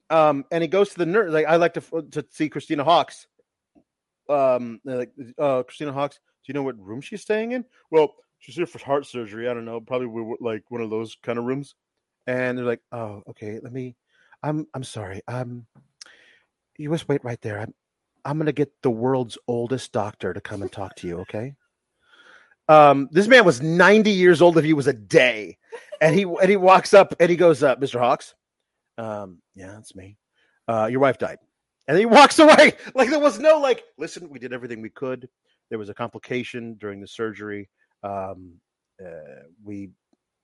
um 0.08 0.44
and 0.50 0.62
he 0.62 0.68
goes 0.68 0.88
to 0.88 0.98
the 0.98 1.06
nurse 1.06 1.30
like 1.30 1.46
i 1.46 1.56
like 1.56 1.74
to 1.74 1.82
to 2.10 2.24
see 2.30 2.48
christina 2.48 2.82
hawks 2.82 3.26
um 4.28 4.80
like 4.84 5.12
uh 5.38 5.62
christina 5.62 5.92
hawks 5.92 6.16
do 6.16 6.50
you 6.50 6.54
know 6.54 6.62
what 6.62 6.78
room 6.78 7.00
she's 7.00 7.22
staying 7.22 7.52
in 7.52 7.64
well 7.90 8.14
she's 8.44 8.56
here 8.56 8.66
for 8.66 8.78
heart 8.78 9.06
surgery. 9.06 9.48
I 9.48 9.54
don't 9.54 9.64
know, 9.64 9.80
probably 9.80 10.06
we 10.06 10.36
like 10.40 10.70
one 10.70 10.82
of 10.82 10.90
those 10.90 11.16
kind 11.22 11.38
of 11.38 11.44
rooms. 11.46 11.74
And 12.26 12.56
they're 12.56 12.64
like, 12.64 12.80
"Oh, 12.92 13.22
okay. 13.30 13.58
Let 13.62 13.72
me. 13.72 13.96
I'm 14.42 14.66
I'm 14.74 14.84
sorry. 14.84 15.22
Um, 15.28 15.66
you 16.78 16.90
just 16.90 17.08
wait 17.08 17.24
right 17.24 17.40
there. 17.42 17.60
I'm 17.60 17.74
I'm 18.24 18.38
gonna 18.38 18.52
get 18.52 18.72
the 18.82 18.90
world's 18.90 19.36
oldest 19.46 19.92
doctor 19.92 20.32
to 20.32 20.40
come 20.40 20.62
and 20.62 20.72
talk 20.72 20.94
to 20.96 21.06
you. 21.06 21.18
Okay." 21.20 21.54
Um, 22.66 23.08
this 23.12 23.28
man 23.28 23.44
was 23.44 23.60
90 23.60 24.10
years 24.10 24.40
old 24.40 24.56
if 24.56 24.64
he 24.64 24.72
was 24.72 24.86
a 24.86 24.94
day, 24.94 25.58
and 26.00 26.14
he 26.14 26.22
and 26.22 26.48
he 26.48 26.56
walks 26.56 26.94
up 26.94 27.14
and 27.20 27.28
he 27.28 27.36
goes, 27.36 27.62
uh, 27.62 27.76
"Mr. 27.76 28.00
Hawks, 28.00 28.34
um, 28.96 29.42
yeah, 29.54 29.78
it's 29.78 29.94
me. 29.94 30.16
Uh, 30.66 30.88
your 30.90 31.00
wife 31.00 31.18
died." 31.18 31.38
And 31.88 31.98
he 31.98 32.06
walks 32.06 32.38
away 32.40 32.74
like 32.94 33.10
there 33.10 33.20
was 33.20 33.38
no 33.38 33.58
like. 33.58 33.84
Listen, 33.98 34.28
we 34.30 34.38
did 34.38 34.52
everything 34.52 34.82
we 34.82 34.90
could. 34.90 35.28
There 35.70 35.78
was 35.78 35.88
a 35.88 35.94
complication 35.94 36.74
during 36.78 37.00
the 37.00 37.08
surgery 37.08 37.68
um 38.02 38.54
uh, 39.04 39.44
we 39.64 39.90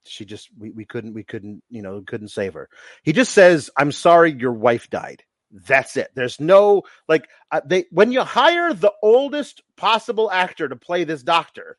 she 0.05 0.25
just 0.25 0.49
we, 0.59 0.71
we 0.71 0.85
couldn't 0.85 1.13
we 1.13 1.23
couldn't 1.23 1.63
you 1.69 1.83
know 1.83 2.03
couldn't 2.07 2.29
save 2.29 2.55
her 2.55 2.69
he 3.03 3.13
just 3.13 3.33
says 3.33 3.71
i'm 3.77 3.93
sorry 3.93 4.33
your 4.33 4.53
wife 4.55 4.89
died 4.89 5.23
That's 5.53 5.97
it. 5.97 6.11
There's 6.15 6.39
no 6.41 6.85
like 7.09 7.29
uh, 7.51 7.61
they 7.65 7.85
when 7.91 8.13
you 8.13 8.23
hire 8.23 8.73
the 8.73 8.93
oldest 9.03 9.63
possible 9.77 10.31
actor 10.31 10.69
to 10.69 10.77
play 10.77 11.05
this 11.05 11.23
doctor, 11.25 11.77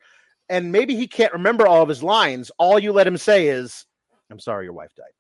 and 0.50 0.72
maybe 0.72 0.96
he 0.96 1.08
can't 1.08 1.34
remember 1.34 1.66
all 1.68 1.82
of 1.82 1.90
his 1.90 2.04
lines. 2.04 2.52
All 2.58 2.78
you 2.78 2.92
let 2.92 3.08
him 3.08 3.18
say 3.18 3.48
is, 3.48 3.86
"I'm 4.30 4.40
sorry, 4.40 4.66
your 4.66 4.74
wife 4.74 4.92
died." 4.96 5.16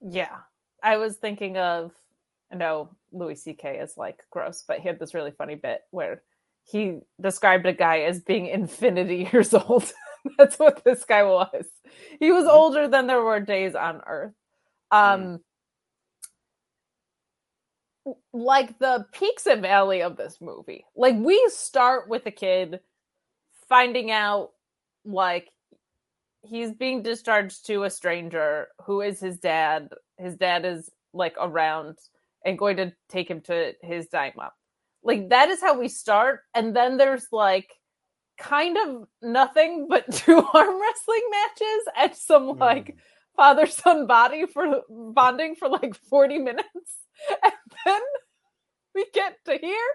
Yeah, 0.00 0.36
I 0.82 0.96
was 0.96 1.16
thinking 1.16 1.56
of. 1.58 1.92
I 2.52 2.56
know 2.56 2.90
Louis 3.12 3.36
C.K. 3.36 3.78
is 3.78 3.96
like 3.96 4.22
gross, 4.30 4.62
but 4.66 4.80
he 4.80 4.88
had 4.88 4.98
this 4.98 5.14
really 5.14 5.30
funny 5.30 5.54
bit 5.54 5.82
where 5.90 6.22
he 6.64 6.98
described 7.20 7.64
a 7.66 7.72
guy 7.72 8.00
as 8.00 8.20
being 8.20 8.46
infinity 8.46 9.28
years 9.32 9.54
old. 9.54 9.90
That's 10.38 10.58
what 10.58 10.84
this 10.84 11.04
guy 11.04 11.22
was. 11.24 11.64
He 12.20 12.30
was 12.30 12.44
Mm-hmm. 12.44 12.54
older 12.56 12.88
than 12.88 13.06
there 13.06 13.22
were 13.22 13.40
days 13.40 13.74
on 13.74 14.02
Earth. 14.06 14.34
Um, 14.90 15.40
like 18.32 18.78
the 18.78 19.06
peaks 19.12 19.46
and 19.46 19.62
valley 19.62 20.02
of 20.02 20.16
this 20.16 20.38
movie. 20.40 20.84
Like 20.96 21.16
we 21.16 21.42
start 21.48 22.08
with 22.08 22.26
a 22.26 22.30
kid 22.30 22.80
finding 23.68 24.10
out 24.10 24.50
like 25.04 25.48
he's 26.42 26.72
being 26.72 27.02
discharged 27.02 27.64
to 27.66 27.84
a 27.84 27.90
stranger 27.90 28.68
who 28.84 29.00
is 29.00 29.20
his 29.20 29.38
dad. 29.38 29.88
His 30.22 30.36
dad 30.36 30.64
is 30.64 30.90
like 31.12 31.34
around 31.40 31.98
and 32.44 32.58
going 32.58 32.76
to 32.78 32.92
take 33.08 33.28
him 33.28 33.40
to 33.42 33.72
his 33.82 34.08
dying 34.08 34.32
mom. 34.36 34.50
Like 35.02 35.30
that 35.30 35.48
is 35.48 35.60
how 35.60 35.78
we 35.78 35.88
start, 35.88 36.40
and 36.54 36.74
then 36.74 36.96
there's 36.96 37.26
like 37.32 37.70
kind 38.38 38.76
of 38.76 39.06
nothing 39.20 39.86
but 39.88 40.10
two 40.12 40.38
arm 40.38 40.80
wrestling 40.80 41.22
matches 41.30 41.84
and 41.98 42.14
some 42.14 42.58
like 42.58 42.96
father 43.36 43.66
son 43.66 44.06
body 44.06 44.46
for 44.46 44.82
bonding 44.88 45.54
for 45.54 45.68
like 45.68 45.94
40 45.94 46.38
minutes 46.38 46.66
and 47.44 47.52
then 47.86 48.00
we 48.94 49.06
get 49.14 49.36
to 49.44 49.56
here 49.56 49.88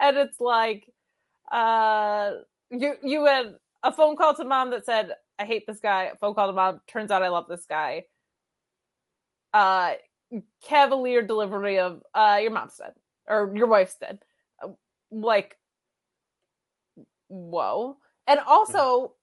and 0.00 0.16
it's 0.16 0.40
like 0.40 0.86
uh 1.50 2.32
you 2.70 2.94
you 3.02 3.24
had 3.26 3.54
a 3.82 3.92
phone 3.92 4.16
call 4.16 4.34
to 4.34 4.44
mom 4.44 4.70
that 4.70 4.86
said 4.86 5.12
i 5.38 5.44
hate 5.44 5.66
this 5.66 5.80
guy. 5.80 6.12
Phone 6.20 6.34
call 6.34 6.48
to 6.48 6.52
mom 6.52 6.80
turns 6.86 7.10
out 7.10 7.22
i 7.22 7.28
love 7.28 7.46
this 7.48 7.66
guy 7.68 8.04
uh 9.58 9.94
cavalier 10.62 11.22
delivery 11.22 11.78
of 11.80 12.02
uh 12.14 12.38
your 12.40 12.52
mom's 12.52 12.76
dead 12.76 12.92
or 13.26 13.52
your 13.54 13.66
wife's 13.66 13.96
dead. 13.96 14.20
Uh, 14.62 14.68
like 15.10 15.56
whoa. 17.28 17.96
And 18.26 18.38
also 18.46 19.14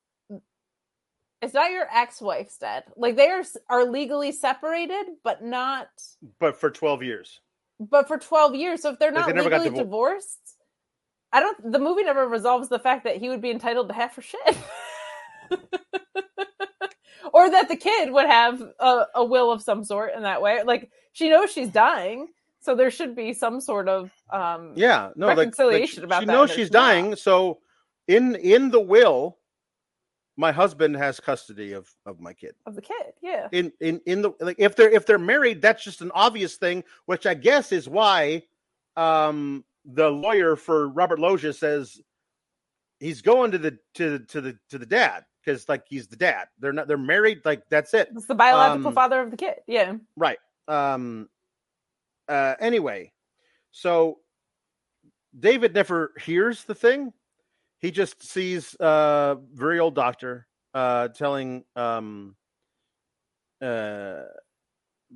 it's 1.42 1.54
not 1.54 1.72
your 1.72 1.88
ex-wife's 1.94 2.58
dead? 2.58 2.84
Like 2.98 3.16
they 3.16 3.30
are 3.30 3.44
are 3.70 3.86
legally 3.86 4.32
separated 4.32 5.06
but 5.24 5.44
not 5.44 5.88
But 6.40 6.60
for 6.60 6.70
12 6.70 7.04
years, 7.04 7.40
but 7.80 8.08
for 8.08 8.18
12 8.18 8.56
years 8.56 8.82
so 8.82 8.92
if 8.92 9.00
they're 9.00 9.12
Like, 9.12 9.28
not 9.28 9.36
they 9.36 9.44
legally 9.44 9.70
divor- 9.70 9.78
divorced 9.78 10.58
i 11.34 11.40
don't 11.40 11.72
the 11.72 11.80
movie 11.80 12.04
never 12.04 12.28
resolves 12.28 12.70
the 12.70 12.80
fact 12.80 13.04
that 13.04 13.18
he 13.18 13.30
would 13.30 13.42
be 13.42 13.52
entitled 13.52 13.90
to 13.90 13.94
half 13.94 14.16
her 14.16 14.22
shit 14.22 14.58
or 17.38 17.50
that 17.52 17.68
the 17.68 17.76
kid 17.76 18.12
would 18.12 18.26
have 18.28 18.62
a, 18.80 19.06
a 19.16 19.26
will 19.26 19.52
of 19.52 19.62
some 19.62 19.84
sort 19.84 20.14
in 20.16 20.24
that 20.24 20.42
way 20.42 20.64
like 20.64 20.90
she 21.14 21.30
knows 21.30 21.52
she's 21.52 21.70
dying 21.70 22.28
so 22.62 22.74
there 22.76 22.90
should 22.90 23.16
be 23.16 23.34
some 23.34 23.62
sort 23.62 23.88
of 23.88 24.10
um 24.32 24.72
yeah, 24.76 25.10
no, 25.16 25.28
like- 25.28 25.38
like, 25.38 25.46
Reconciliation 25.48 26.02
she- 26.02 26.06
about 26.06 26.22
she 26.22 26.26
that, 26.28 26.32
knows 26.34 26.50
she's 26.52 26.72
not. 26.72 26.80
dying. 26.80 27.16
So 27.16 27.60
in 28.08 28.36
in 28.36 28.72
the 28.72 28.80
will, 28.82 29.38
my 30.38 30.52
husband 30.52 30.96
has 30.96 31.20
custody 31.20 31.74
of 31.74 31.88
of 32.08 32.20
my 32.20 32.34
kid. 32.34 32.56
of 32.66 32.76
the 32.76 32.82
kid 32.82 33.14
yeah 33.22 33.48
in 33.52 33.72
in 33.80 34.02
in 34.08 34.22
the 34.24 34.32
like 34.40 34.56
if 34.60 34.76
they're 34.76 34.90
if 34.90 35.06
they're 35.06 35.18
married 35.20 35.62
that's 35.62 35.84
just 35.84 36.02
an 36.02 36.12
obvious 36.16 36.56
thing 36.58 36.84
which 37.06 37.26
i 37.26 37.34
guess 37.34 37.72
is 37.72 37.88
why 37.88 38.42
um 38.98 39.64
the 39.86 40.10
lawyer 40.10 40.56
for 40.56 40.90
robert 40.90 41.20
loggia 41.20 41.54
says 41.54 42.02
he's 43.00 43.22
going 43.22 43.52
to 43.52 43.58
the 43.58 43.78
to 43.94 44.20
to 44.20 44.42
the 44.42 44.58
to 44.70 44.78
the 44.78 44.86
dad 44.86 45.24
because 45.46 45.70
like 45.70 45.84
he's 45.88 46.08
the 46.08 46.16
dad. 46.16 46.48
They're 46.60 46.74
not 46.74 46.88
they're 46.88 46.98
married 46.98 47.42
like 47.46 47.64
that's 47.70 47.94
it. 47.94 48.10
It's 48.16 48.26
the 48.26 48.36
biological 48.36 48.88
Um, 48.90 48.96
father 48.96 49.22
of 49.22 49.32
the 49.32 49.38
kid 49.38 49.56
yeah. 49.68 49.94
right. 50.16 50.40
Um 50.68 51.30
uh 52.28 52.56
anyway 52.60 53.12
so 53.72 54.18
david 55.40 55.76
never 55.76 56.12
hears 56.20 56.64
the 56.64 56.74
thing. 56.76 57.14
He 57.80 57.92
just 57.92 58.24
sees 58.24 58.76
uh 58.80 59.36
very 59.54 59.80
old 59.80 59.94
doctor 59.96 60.48
uh 60.74 61.10
telling 61.10 61.66
um 61.76 62.36
uh 63.62 64.24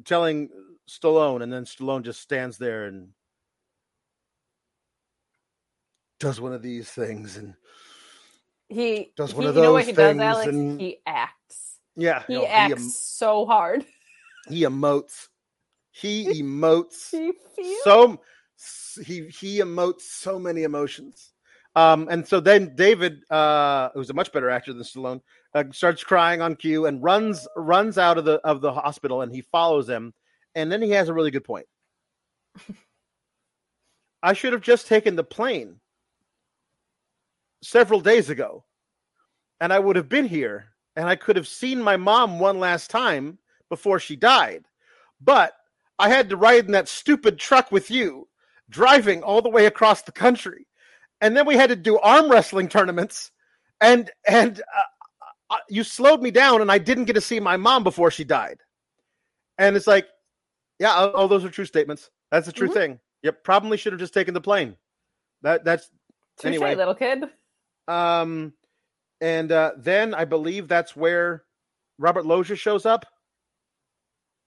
telling 0.05 0.49
stallone 0.87 1.41
and 1.41 1.51
then 1.51 1.65
stallone 1.65 2.03
just 2.03 2.21
stands 2.21 2.57
there 2.57 2.85
and 2.85 3.09
does 6.19 6.39
one 6.39 6.53
of 6.53 6.61
these 6.61 6.89
things 6.89 7.37
and 7.37 7.55
he 8.69 9.11
Does 9.17 9.33
one 9.33 9.43
he- 9.43 9.49
of 9.49 9.55
you 9.55 9.61
know 9.63 9.73
what 9.73 9.79
those 9.79 9.87
he 9.87 9.91
does 9.93 10.11
things 10.11 10.21
alex? 10.21 10.47
and- 10.49 10.79
he 10.79 10.99
acts. 11.05 11.79
Yeah. 11.95 12.23
He 12.27 12.33
no, 12.35 12.45
acts 12.45 12.71
em- 12.81 12.89
so 12.89 13.45
hard. 13.45 13.85
he 14.47 14.61
emotes. 14.61 15.27
He 15.91 16.25
emotes 16.41 17.09
he 17.11 17.33
feels 17.55 17.83
so 17.83 18.21
he 19.03 19.27
he 19.27 19.59
emotes 19.59 20.01
so 20.01 20.39
many 20.39 20.63
emotions. 20.63 21.33
Um 21.75 22.07
and 22.09 22.27
so 22.27 22.39
then 22.39 22.75
david 22.75 23.23
uh 23.31 23.89
who's 23.93 24.09
a 24.09 24.13
much 24.13 24.31
better 24.31 24.49
actor 24.49 24.71
than 24.73 24.83
stallone 24.83 25.21
uh, 25.55 25.63
starts 25.71 26.03
crying 26.03 26.41
on 26.41 26.55
cue 26.55 26.85
and 26.85 27.01
runs 27.03 27.47
runs 27.55 27.97
out 27.97 28.17
of 28.17 28.25
the 28.25 28.35
of 28.45 28.61
the 28.61 28.71
hospital 28.71 29.21
and 29.23 29.33
he 29.33 29.41
follows 29.41 29.89
him. 29.89 30.13
And 30.55 30.71
then 30.71 30.81
he 30.81 30.91
has 30.91 31.09
a 31.09 31.13
really 31.13 31.31
good 31.31 31.43
point. 31.43 31.65
I 34.23 34.33
should 34.33 34.53
have 34.53 34.61
just 34.61 34.87
taken 34.87 35.15
the 35.15 35.23
plane 35.23 35.79
several 37.61 37.99
days 38.01 38.29
ago. 38.29 38.63
And 39.61 39.73
i 39.73 39.79
would 39.79 39.95
have 39.95 40.09
been 40.09 40.25
here 40.25 40.69
and 40.95 41.07
i 41.07 41.15
could 41.15 41.35
have 41.35 41.47
seen 41.47 41.81
my 41.81 41.97
mom 41.97 42.39
one 42.39 42.59
last 42.59 42.89
time 42.89 43.37
before 43.69 43.99
she 43.99 44.15
died. 44.15 44.65
But 45.21 45.53
i 45.97 46.09
had 46.09 46.29
to 46.29 46.37
ride 46.37 46.65
in 46.65 46.71
that 46.71 46.87
stupid 46.87 47.37
truck 47.39 47.71
with 47.71 47.91
you 47.91 48.27
driving 48.69 49.23
all 49.23 49.41
the 49.41 49.49
way 49.49 49.65
across 49.65 50.01
the 50.03 50.11
country. 50.11 50.67
And 51.21 51.35
then 51.35 51.45
we 51.45 51.55
had 51.55 51.69
to 51.69 51.75
do 51.75 51.97
arm 51.99 52.29
wrestling 52.31 52.69
tournaments. 52.69 53.31
And 53.81 54.09
and 54.27 54.61
uh, 54.61 55.55
uh, 55.55 55.57
you 55.69 55.83
slowed 55.83 56.21
me 56.21 56.31
down 56.31 56.61
and 56.61 56.71
i 56.71 56.77
didn't 56.77 57.05
get 57.05 57.13
to 57.13 57.21
see 57.21 57.39
my 57.39 57.57
mom 57.57 57.83
before 57.83 58.11
she 58.11 58.23
died. 58.23 58.59
And 59.57 59.75
it's 59.75 59.87
like 59.87 60.07
yeah 60.79 60.93
all, 60.93 61.27
those 61.27 61.43
are 61.43 61.49
true 61.49 61.65
statements. 61.65 62.09
That's 62.31 62.47
a 62.47 62.53
true 62.53 62.69
Mhm. 62.69 62.73
thing. 62.73 62.99
Yep 63.23 63.43
probably 63.43 63.77
should 63.77 63.91
have 63.93 63.99
just 63.99 64.13
taken 64.13 64.33
the 64.33 64.41
plane. 64.41 64.77
That 65.41 65.65
that's 65.65 65.89
Touche, 66.37 66.47
anyway. 66.47 66.75
little 66.75 66.95
kid 66.95 67.25
um 67.89 68.53
and 69.19 69.51
uh 69.51 69.71
then 69.77 70.13
i 70.13 70.23
believe 70.23 70.67
that's 70.67 70.95
where 70.95 71.43
robert 71.99 72.25
loggia 72.25 72.55
shows 72.55 72.85
up. 72.87 73.05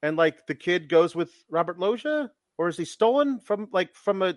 And 0.02 0.16
like 0.16 0.46
the 0.48 0.54
kid 0.56 0.88
goes 0.88 1.14
with 1.14 1.30
robert 1.48 1.78
loggia? 1.78 2.32
Or 2.58 2.68
is 2.68 2.76
he 2.76 2.84
stolen 2.84 3.38
from 3.38 3.68
like 3.72 3.94
from 3.94 4.22
a 4.22 4.34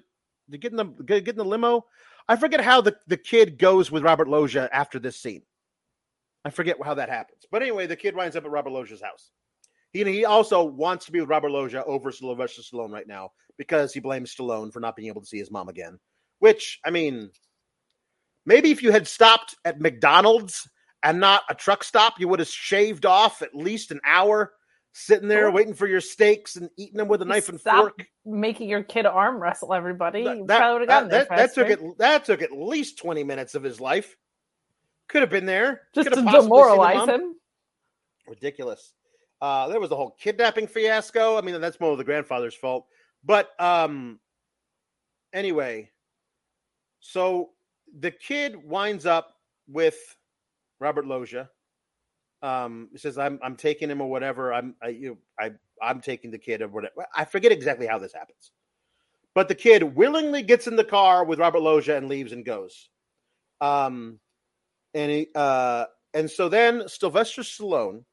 to 0.51 0.58
get 0.60 0.72
in 0.72 0.78
the 0.78 0.86
get 0.86 1.26
get 1.26 1.34
in 1.34 1.38
the 1.38 1.45
limo? 1.45 1.86
I 2.28 2.36
forget 2.36 2.62
how 2.62 2.82
the 2.82 2.95
the 3.08 3.18
kid 3.18 3.58
goes 3.58 3.91
with 3.91 4.03
robert 4.03 4.28
loggia 4.28 4.70
after 4.72 4.99
this 4.99 5.20
scene. 5.20 5.41
I 6.43 6.51
forget 6.51 6.78
how 6.84 6.93
that 6.93 7.10
happens. 7.10 7.45
But 7.49 7.64
anyway 7.64 7.88
the 7.88 7.95
kid 7.95 8.16
winds 8.16 8.36
up 8.36 8.45
at 8.45 8.51
robert 8.51 8.72
loggia's 8.72 9.01
house. 9.01 9.32
He, 9.91 10.03
he 10.03 10.26
also 10.26 10.64
wants 10.64 11.06
to 11.06 11.12
be 11.12 11.22
with 11.22 11.30
robert 11.30 11.51
loggia 11.51 11.84
over 11.86 12.12
sylvester 12.12 12.62
stallone 12.62 12.91
right 12.91 13.08
now 13.08 13.32
because 13.58 13.93
he 13.93 14.01
blames 14.01 14.36
stallone 14.36 14.72
for 14.72 14.82
not 14.82 14.95
being 14.95 15.08
able 15.08 15.22
to 15.22 15.28
see 15.28 15.39
his 15.39 15.49
mom 15.49 15.70
again. 15.70 15.97
Which 16.39 16.80
i 16.86 16.91
mean 16.91 17.32
maybe 18.46 18.72
if 18.72 18.82
you 18.84 18.91
had 18.91 19.08
stopped 19.08 19.56
at 19.66 19.80
mcdonald's 19.80 20.68
and 21.04 21.20
not 21.20 21.43
a 21.50 21.56
truck 21.56 21.84
stop 21.84 22.20
you 22.20 22.28
would 22.28 22.39
have 22.39 22.48
shaved 22.48 23.06
off 23.06 23.41
at 23.41 23.54
least 23.56 23.91
an 23.91 24.00
hour 24.06 24.54
sitting 24.93 25.28
there 25.28 25.41
Sure. 25.43 25.52
waiting 25.52 25.74
for 25.74 25.88
your 25.88 26.00
steaks 26.00 26.56
and 26.56 26.70
eating 26.78 26.98
them 26.98 27.08
with 27.10 27.22
a 27.22 27.26
knife 27.26 27.50
and 27.50 27.60
fork. 27.60 28.06
making 28.26 28.70
your 28.70 28.82
kid 28.82 29.06
arm 29.06 29.41
wrestle 29.41 29.74
everybody. 29.74 30.24
That, 30.24 30.38
you 30.38 30.46
that- 30.48 30.58
probably 30.58 30.74
would 30.74 30.82
have 30.82 30.88
gotten 30.89 31.10
that- 31.10 31.28
there 31.30 31.38
that 31.38 31.54
took 31.54 31.70
it 31.70 31.98
that 31.98 32.24
took 32.26 32.41
at 32.41 32.52
least 32.54 32.98
20 33.00 33.24
minutes 33.26 33.56
of 33.56 33.64
his 33.64 33.82
life. 33.82 34.16
Could 35.10 35.22
have 35.22 35.30
been 35.30 35.46
there. 35.46 35.82
Just 35.93 36.08
Could 36.10 36.16
to 36.16 36.32
demoralize 36.32 37.10
him. 37.10 37.36
Ridiculous. 38.26 38.93
Uh 39.41 39.68
there 39.68 39.82
was 39.82 39.91
a 39.91 39.98
whole 39.98 40.12
kidnapping 40.18 40.68
fiasco. 40.68 41.38
I 41.38 41.41
mean 41.41 41.60
that's 41.60 41.80
more 41.82 41.91
of 41.91 41.98
the 41.98 42.06
grandfather's 42.06 42.56
fault. 42.56 42.88
But 43.22 43.50
um 43.60 44.20
anyway. 45.34 45.91
So 47.02 47.50
the 47.99 48.11
kid 48.11 48.55
winds 48.55 49.05
up 49.05 49.33
with 49.67 49.95
robert 50.79 51.05
loggia 51.05 51.49
um 52.41 52.89
he 52.91 52.97
says 52.97 53.17
i'm 53.17 53.39
i'm 53.41 53.55
taking 53.55 53.89
him 53.89 54.01
or 54.01 54.09
whatever. 54.09 54.53
I'm 54.53 54.75
i 54.81 54.89
you 54.89 55.17
i 55.39 55.51
i'm 55.81 56.01
taking 56.01 56.31
the 56.31 56.38
kid 56.38 56.61
or 56.61 56.67
whatever 56.67 57.05
i 57.15 57.25
forget 57.25 57.51
exactly 57.51 57.88
how 57.88 57.97
this 57.97 58.13
happens. 58.13 58.51
But 59.33 59.49
the 59.49 59.55
kid 59.55 59.83
willingly 59.83 60.43
gets 60.43 60.67
in 60.67 60.75
the 60.75 60.83
car 60.83 61.25
with 61.25 61.39
robert 61.39 61.61
loggia 61.61 61.97
and 61.97 62.07
leaves 62.07 62.31
and 62.31 62.45
goes. 62.45 62.89
Um 63.61 64.19
and 64.93 65.11
he 65.11 65.27
uh 65.36 65.86
and 66.13 66.29
so 66.29 66.49
then 66.49 66.88
sylvester 66.88 67.41
stallone 67.41 68.03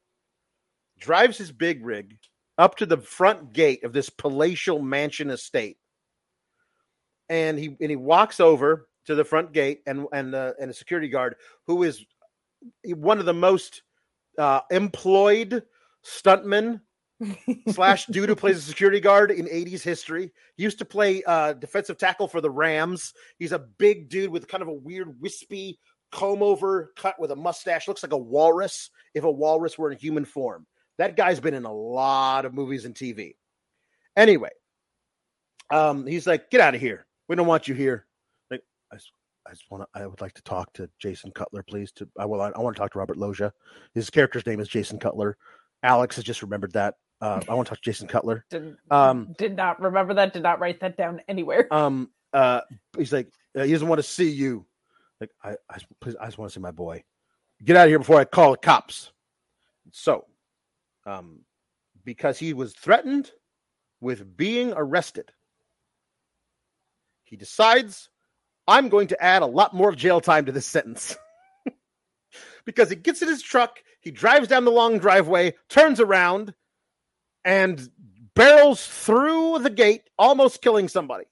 drives 0.98 1.36
his 1.36 1.52
big 1.52 1.84
rig 1.84 2.16
up 2.58 2.76
to 2.76 2.86
the 2.86 2.98
front 2.98 3.52
gate 3.52 3.84
of 3.84 3.92
this 3.92 4.10
palatial 4.10 4.80
mansion 4.80 5.30
estate. 5.30 5.78
And 7.28 7.58
he 7.58 7.76
and 7.80 7.90
he 7.90 7.96
walks 7.96 8.40
over 8.40 8.88
to 9.06 9.14
the 9.14 9.24
front 9.24 9.52
gate 9.52 9.82
and 9.86 10.06
and 10.12 10.34
uh, 10.34 10.52
and 10.60 10.70
a 10.70 10.74
security 10.74 11.08
guard 11.08 11.36
who 11.66 11.82
is 11.82 12.04
one 12.86 13.18
of 13.18 13.26
the 13.26 13.34
most 13.34 13.82
uh, 14.38 14.60
employed 14.70 15.62
stuntmen 16.04 16.80
slash 17.70 18.06
dude 18.06 18.28
who 18.28 18.36
plays 18.36 18.58
a 18.58 18.62
security 18.62 19.00
guard 19.00 19.30
in 19.30 19.46
80s 19.46 19.82
history. 19.82 20.32
He 20.56 20.62
used 20.62 20.78
to 20.78 20.84
play 20.84 21.22
uh, 21.24 21.54
defensive 21.54 21.98
tackle 21.98 22.28
for 22.28 22.40
the 22.40 22.50
Rams. 22.50 23.14
He's 23.38 23.52
a 23.52 23.58
big 23.58 24.08
dude 24.08 24.30
with 24.30 24.48
kind 24.48 24.62
of 24.62 24.68
a 24.68 24.72
weird, 24.72 25.20
wispy 25.20 25.78
comb 26.10 26.42
over 26.42 26.92
cut 26.96 27.18
with 27.18 27.30
a 27.30 27.36
mustache. 27.36 27.88
Looks 27.88 28.02
like 28.02 28.12
a 28.12 28.18
walrus 28.18 28.90
if 29.14 29.24
a 29.24 29.30
walrus 29.30 29.78
were 29.78 29.90
in 29.90 29.98
human 29.98 30.24
form. 30.24 30.66
That 30.98 31.16
guy's 31.16 31.40
been 31.40 31.54
in 31.54 31.64
a 31.64 31.72
lot 31.72 32.44
of 32.44 32.54
movies 32.54 32.84
and 32.84 32.94
TV. 32.94 33.36
Anyway, 34.16 34.50
um, 35.70 36.06
he's 36.06 36.26
like, 36.26 36.50
get 36.50 36.60
out 36.60 36.74
of 36.74 36.80
here. 36.80 37.06
We 37.28 37.36
don't 37.36 37.46
want 37.46 37.66
you 37.66 37.74
here. 37.74 38.06
I 39.46 39.50
just 39.50 39.70
want 39.70 39.82
to, 39.82 40.00
I 40.00 40.06
would 40.06 40.20
like 40.20 40.34
to 40.34 40.42
talk 40.42 40.72
to 40.74 40.88
Jason 40.98 41.30
Cutler, 41.32 41.62
please. 41.62 41.92
To 41.92 42.08
I 42.18 42.24
will, 42.24 42.40
I, 42.40 42.50
I 42.50 42.60
want 42.60 42.76
to 42.76 42.80
talk 42.80 42.92
to 42.92 42.98
Robert 42.98 43.16
Loggia. 43.16 43.52
His 43.94 44.10
character's 44.10 44.46
name 44.46 44.60
is 44.60 44.68
Jason 44.68 44.98
Cutler. 44.98 45.36
Alex 45.82 46.16
has 46.16 46.24
just 46.24 46.42
remembered 46.42 46.72
that. 46.72 46.94
Uh, 47.20 47.40
I 47.48 47.54
want 47.54 47.66
to 47.66 47.70
talk 47.70 47.82
to 47.82 47.90
Jason 47.90 48.08
Cutler. 48.08 48.44
Did, 48.50 48.76
Um, 48.90 49.34
did 49.38 49.56
not 49.56 49.80
remember 49.80 50.14
that. 50.14 50.32
Did 50.32 50.42
not 50.42 50.58
write 50.60 50.80
that 50.80 50.96
down 50.96 51.20
anywhere. 51.28 51.72
Um, 51.72 52.10
uh, 52.32 52.62
he's 52.96 53.12
like, 53.12 53.28
uh, 53.56 53.62
he 53.62 53.72
doesn't 53.72 53.86
want 53.88 53.98
to 54.00 54.02
see 54.02 54.28
you. 54.30 54.66
Like, 55.20 55.30
I, 55.42 55.50
I, 55.70 55.78
please, 56.00 56.16
I 56.20 56.26
just 56.26 56.38
want 56.38 56.50
to 56.50 56.54
see 56.54 56.60
my 56.62 56.72
boy. 56.72 57.04
Get 57.64 57.76
out 57.76 57.84
of 57.84 57.90
here 57.90 57.98
before 58.00 58.18
I 58.18 58.24
call 58.24 58.52
the 58.52 58.56
cops. 58.56 59.12
So, 59.92 60.24
um, 61.06 61.40
because 62.04 62.38
he 62.38 62.54
was 62.54 62.72
threatened 62.72 63.30
with 64.00 64.36
being 64.36 64.72
arrested, 64.74 65.30
he 67.24 67.36
decides, 67.36 68.08
I'm 68.66 68.88
going 68.88 69.08
to 69.08 69.22
add 69.22 69.42
a 69.42 69.46
lot 69.46 69.74
more 69.74 69.88
of 69.88 69.96
jail 69.96 70.20
time 70.20 70.46
to 70.46 70.52
this 70.52 70.66
sentence. 70.66 71.16
because 72.64 72.90
he 72.90 72.96
gets 72.96 73.22
in 73.22 73.28
his 73.28 73.42
truck, 73.42 73.82
he 74.00 74.10
drives 74.10 74.48
down 74.48 74.64
the 74.64 74.70
long 74.70 74.98
driveway, 74.98 75.54
turns 75.68 76.00
around, 76.00 76.54
and 77.44 77.88
barrels 78.34 78.86
through 78.86 79.58
the 79.60 79.70
gate, 79.70 80.02
almost 80.18 80.62
killing 80.62 80.88
somebody. 80.88 81.24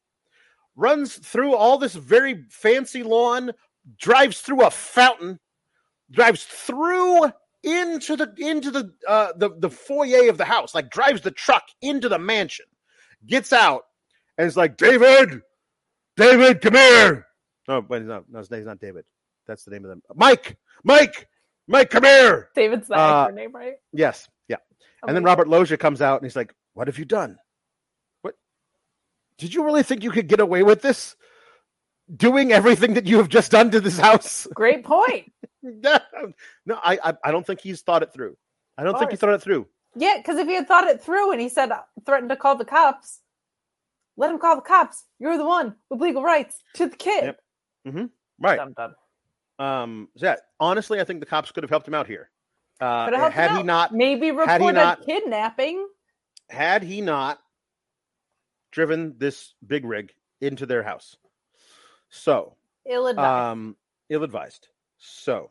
Runs 0.76 1.14
through 1.14 1.55
all 1.55 1.78
this 1.78 1.95
very 1.95 2.45
fancy 2.49 3.03
lawn, 3.03 3.53
drives 3.99 4.41
through 4.41 4.62
a 4.62 4.70
fountain, 4.70 5.39
drives 6.11 6.45
through 6.45 7.33
into 7.62 8.16
the 8.16 8.33
into 8.39 8.70
the 8.70 8.91
uh 9.07 9.33
the, 9.37 9.51
the 9.59 9.68
foyer 9.68 10.31
of 10.31 10.39
the 10.39 10.45
house, 10.45 10.74
like 10.74 10.91
drives 10.91 11.20
the 11.20 11.31
truck 11.31 11.64
into 11.83 12.09
the 12.09 12.18
mansion, 12.18 12.64
gets 13.26 13.53
out, 13.53 13.83
and 14.39 14.47
is 14.47 14.57
like, 14.57 14.78
David, 14.78 15.43
David, 16.17 16.61
come 16.61 16.75
here. 16.75 17.27
No, 17.69 17.83
but 17.83 18.01
he's 18.01 18.09
not. 18.09 18.25
No, 18.31 18.39
his 18.39 18.51
name's 18.51 18.67
not 18.67 18.81
David. 18.81 19.05
That's 19.47 19.65
the 19.65 19.71
name 19.71 19.85
of 19.85 19.91
them. 19.91 20.03
Mike, 20.15 20.57
Mike, 20.85 21.29
Mike, 21.67 21.91
come 21.91 22.05
here. 22.05 22.51
David's 22.55 22.89
the 22.89 22.99
uh, 22.99 23.31
name, 23.33 23.53
right? 23.53 23.75
Yes, 23.93 24.29
yeah. 24.49 24.57
And 25.07 25.17
then 25.17 25.25
Robert 25.25 25.49
Loggia 25.49 25.77
comes 25.77 26.03
out 26.03 26.21
and 26.21 26.27
he's 26.27 26.37
like, 26.37 26.55
"What 26.75 26.89
have 26.89 26.99
you 26.99 27.05
done? 27.05 27.37
What 28.23 28.35
did 29.39 29.55
you 29.55 29.65
really 29.65 29.83
think 29.83 30.03
you 30.03 30.11
could 30.11 30.29
get 30.29 30.41
away 30.41 30.63
with 30.63 30.83
this? 30.83 31.17
Doing 32.15 32.53
everything 32.53 32.95
that 32.95 33.07
you 33.07 33.19
have 33.19 33.29
just 33.29 33.51
done 33.53 33.71
to 33.71 33.81
this 33.81 33.99
house?" 33.99 34.47
Great 34.55 34.85
point. 34.85 35.33
no, 35.63 35.99
I, 36.69 36.99
I, 37.05 37.15
I 37.25 37.31
don't 37.31 37.47
think 37.47 37.61
he's 37.61 37.83
thought 37.83 38.03
it 38.03 38.13
through. 38.13 38.37
I 38.77 38.83
don't 38.83 38.99
think 38.99 39.11
he 39.11 39.17
thought 39.17 39.35
it 39.35 39.43
through. 39.43 39.67
Yeah, 39.95 40.15
because 40.17 40.39
if 40.39 40.47
he 40.47 40.55
had 40.55 40.69
thought 40.69 40.87
it 40.87 41.03
through 41.03 41.33
and 41.33 41.41
he 41.41 41.49
said 41.49 41.71
uh, 41.71 41.83
threatened 42.07 42.31
to 42.31 42.37
call 42.37 42.57
the 42.57 42.65
cops, 42.65 43.21
let 44.17 44.31
him 44.31 44.39
call 44.39 44.57
the 44.57 44.63
cops. 44.63 45.05
You're 45.19 45.37
the 45.39 45.45
one 45.47 45.75
with 45.89 46.01
legal 46.01 46.23
rights 46.23 46.63
to 46.75 46.87
the 46.89 46.97
kid. 46.97 47.35
Yep. 47.87 48.11
Right. 48.39 48.57
Dum 48.59 48.75
dum. 48.77 48.95
Um. 49.67 50.09
so 50.17 50.27
yeah. 50.27 50.37
Honestly, 50.59 51.01
I 51.01 51.05
think 51.05 51.21
the 51.21 51.27
cops 51.27 51.51
could 51.53 51.63
have 51.63 51.71
helped 51.71 51.87
him 51.89 51.95
out 51.95 52.07
here. 52.07 52.31
Uh, 52.81 53.05
Could 53.07 53.15
have 53.15 53.21
helped 53.23 53.35
had 53.35 53.51
him 53.51 53.57
he 53.59 53.63
not, 53.65 53.93
Maybe 53.95 54.27
had 54.29 54.35
he 54.35 54.41
report 54.57 54.71
a 54.75 54.79
not- 54.79 55.05
kidnapping. 55.05 55.87
had 56.49 56.83
he 56.83 57.01
not 57.03 57.39
driven 58.73 59.15
this 59.19 59.55
big 59.67 59.85
rig 59.85 60.13
into 60.41 60.65
their 60.67 60.83
house. 60.83 61.17
So, 62.09 62.57
Ill 62.89 63.07
advised. 63.09 63.27
um 63.53 63.77
ill 64.09 64.25
advised 64.25 64.69
so 64.99 65.51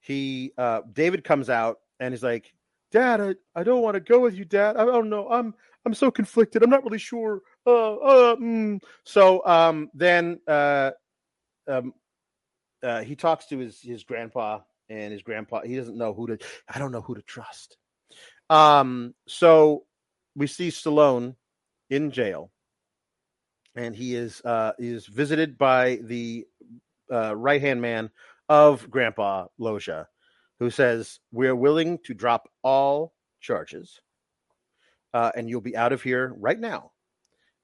he 0.00 0.52
uh 0.58 0.80
david 0.92 1.22
comes 1.24 1.48
out 1.48 1.78
and 2.00 2.12
he's 2.12 2.22
like 2.22 2.52
dad 2.90 3.20
i, 3.20 3.34
I 3.54 3.62
don't 3.62 3.80
want 3.82 3.94
to 3.94 4.00
go 4.00 4.18
with 4.20 4.34
you 4.34 4.44
dad 4.44 4.76
i 4.76 4.84
don't 4.84 5.08
know 5.08 5.28
i'm 5.30 5.54
i'm 5.86 5.94
so 5.94 6.10
conflicted 6.10 6.62
i'm 6.62 6.68
not 6.70 6.84
really 6.84 6.98
sure 6.98 7.40
uh, 7.66 7.94
uh 7.96 8.36
mm. 8.36 8.80
so 9.04 9.44
um 9.46 9.90
then 9.94 10.38
uh 10.46 10.90
um 11.68 11.92
uh 12.82 13.02
he 13.02 13.16
talks 13.16 13.46
to 13.46 13.58
his 13.58 13.80
his 13.80 14.04
grandpa 14.04 14.60
and 14.88 15.12
his 15.12 15.22
grandpa 15.22 15.62
he 15.62 15.76
doesn't 15.76 15.98
know 15.98 16.14
who 16.14 16.26
to 16.26 16.38
i 16.68 16.78
don't 16.78 16.92
know 16.92 17.00
who 17.00 17.14
to 17.14 17.22
trust 17.22 17.76
um 18.50 19.14
so 19.26 19.84
we 20.34 20.46
see 20.46 20.68
stallone 20.68 21.34
in 21.90 22.10
jail 22.10 22.50
and 23.74 23.94
he 23.94 24.14
is 24.14 24.40
uh 24.44 24.72
is 24.78 25.06
visited 25.06 25.58
by 25.58 25.98
the 26.02 26.46
uh, 27.12 27.36
right 27.36 27.60
hand 27.60 27.80
man 27.80 28.10
of 28.48 28.90
Grandpa 28.90 29.46
Loggia, 29.58 30.08
who 30.58 30.70
says, 30.70 31.20
We're 31.32 31.56
willing 31.56 31.98
to 32.04 32.14
drop 32.14 32.48
all 32.62 33.14
charges 33.40 34.00
uh, 35.14 35.32
and 35.34 35.48
you'll 35.48 35.60
be 35.60 35.76
out 35.76 35.92
of 35.92 36.02
here 36.02 36.34
right 36.38 36.58
now. 36.58 36.92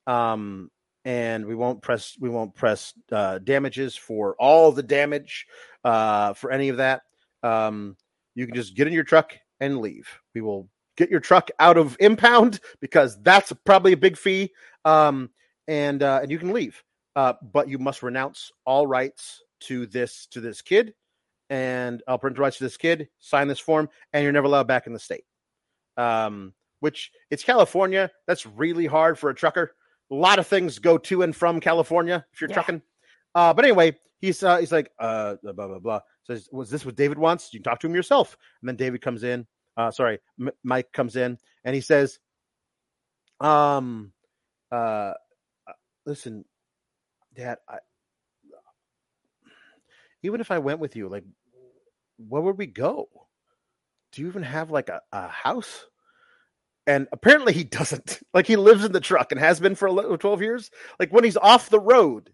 Um, 0.06 0.70
and 1.04 1.46
we 1.46 1.54
won't 1.54 1.82
press 1.82 2.16
we 2.20 2.28
won't 2.28 2.54
press 2.54 2.94
uh, 3.10 3.38
damages 3.38 3.96
for 3.96 4.36
all 4.38 4.70
the 4.70 4.82
damage 4.82 5.46
uh, 5.84 6.32
for 6.34 6.50
any 6.52 6.68
of 6.68 6.76
that. 6.76 7.02
Um, 7.42 7.96
you 8.34 8.46
can 8.46 8.54
just 8.54 8.76
get 8.76 8.86
in 8.86 8.92
your 8.92 9.04
truck 9.04 9.36
and 9.60 9.78
leave. 9.78 10.08
We 10.34 10.40
will 10.40 10.68
get 10.96 11.10
your 11.10 11.20
truck 11.20 11.50
out 11.58 11.76
of 11.76 11.96
impound 11.98 12.60
because 12.80 13.20
that's 13.22 13.52
probably 13.64 13.92
a 13.92 13.96
big 13.96 14.16
fee. 14.16 14.52
Um, 14.84 15.30
and 15.68 16.02
uh, 16.02 16.20
and 16.22 16.30
you 16.30 16.38
can 16.38 16.52
leave 16.52 16.82
uh, 17.16 17.34
but 17.52 17.68
you 17.68 17.78
must 17.78 18.02
renounce 18.02 18.50
all 18.64 18.86
rights 18.86 19.42
to 19.60 19.86
this 19.86 20.26
to 20.26 20.40
this 20.40 20.62
kid 20.62 20.94
and 21.50 22.02
i'll 22.08 22.18
print 22.18 22.38
rights 22.38 22.58
to 22.58 22.64
this 22.64 22.76
kid 22.76 23.08
sign 23.18 23.48
this 23.48 23.58
form 23.58 23.88
and 24.12 24.22
you're 24.22 24.32
never 24.32 24.46
allowed 24.46 24.66
back 24.66 24.86
in 24.86 24.92
the 24.92 24.98
state 24.98 25.24
um, 25.96 26.52
which 26.80 27.10
it's 27.30 27.44
california 27.44 28.10
that's 28.26 28.46
really 28.46 28.86
hard 28.86 29.18
for 29.18 29.30
a 29.30 29.34
trucker 29.34 29.74
a 30.12 30.14
lot 30.14 30.38
of 30.38 30.46
things 30.46 30.78
go 30.78 30.96
to 30.98 31.22
and 31.22 31.34
from 31.34 31.58
california 31.58 32.24
if 32.32 32.40
you're 32.40 32.48
Yeah. 32.48 32.54
trucking. 32.54 32.82
Uh, 33.34 33.52
but 33.54 33.64
anyway 33.64 33.96
he's 34.20 34.42
uh, 34.42 34.58
he's 34.58 34.70
like 34.70 34.90
uh, 34.98 35.34
blah 35.42 35.52
blah 35.52 35.78
blah 35.80 36.00
says 36.24 36.48
was 36.52 36.70
this 36.70 36.84
what 36.86 36.94
david 36.94 37.18
wants? 37.18 37.52
You 37.52 37.58
can 37.60 37.64
talk 37.64 37.80
to 37.80 37.86
him 37.88 37.94
yourself. 37.94 38.36
And 38.60 38.68
then 38.68 38.76
david 38.76 39.00
comes 39.00 39.24
in 39.24 39.46
uh, 39.76 39.90
sorry 39.90 40.20
M- 40.38 40.50
mike 40.62 40.92
comes 40.92 41.16
in 41.16 41.38
and 41.64 41.74
he 41.74 41.80
says 41.80 42.18
um 43.40 44.12
uh 44.70 45.14
listen 46.06 46.44
dad 47.34 47.58
i 47.68 47.78
even 50.22 50.40
if 50.40 50.50
i 50.50 50.58
went 50.58 50.78
with 50.78 50.94
you 50.94 51.08
like 51.08 51.24
where 52.28 52.42
would 52.42 52.58
we 52.58 52.66
go? 52.66 53.08
Do 54.12 54.22
you 54.22 54.28
even 54.28 54.42
have 54.42 54.70
like 54.70 54.88
a, 54.88 55.00
a 55.12 55.28
house 55.28 55.86
and 56.86 57.06
apparently 57.12 57.52
he 57.52 57.64
doesn't 57.78 58.20
like 58.34 58.46
he 58.46 58.56
lives 58.56 58.84
in 58.84 58.92
the 58.92 59.00
truck 59.00 59.32
and 59.32 59.40
has 59.40 59.60
been 59.60 59.74
for 59.74 59.88
11 59.88 60.18
12 60.18 60.42
years 60.42 60.70
like 60.98 61.12
when 61.12 61.24
he's 61.24 61.36
off 61.36 61.70
the 61.70 61.80
road 61.80 62.30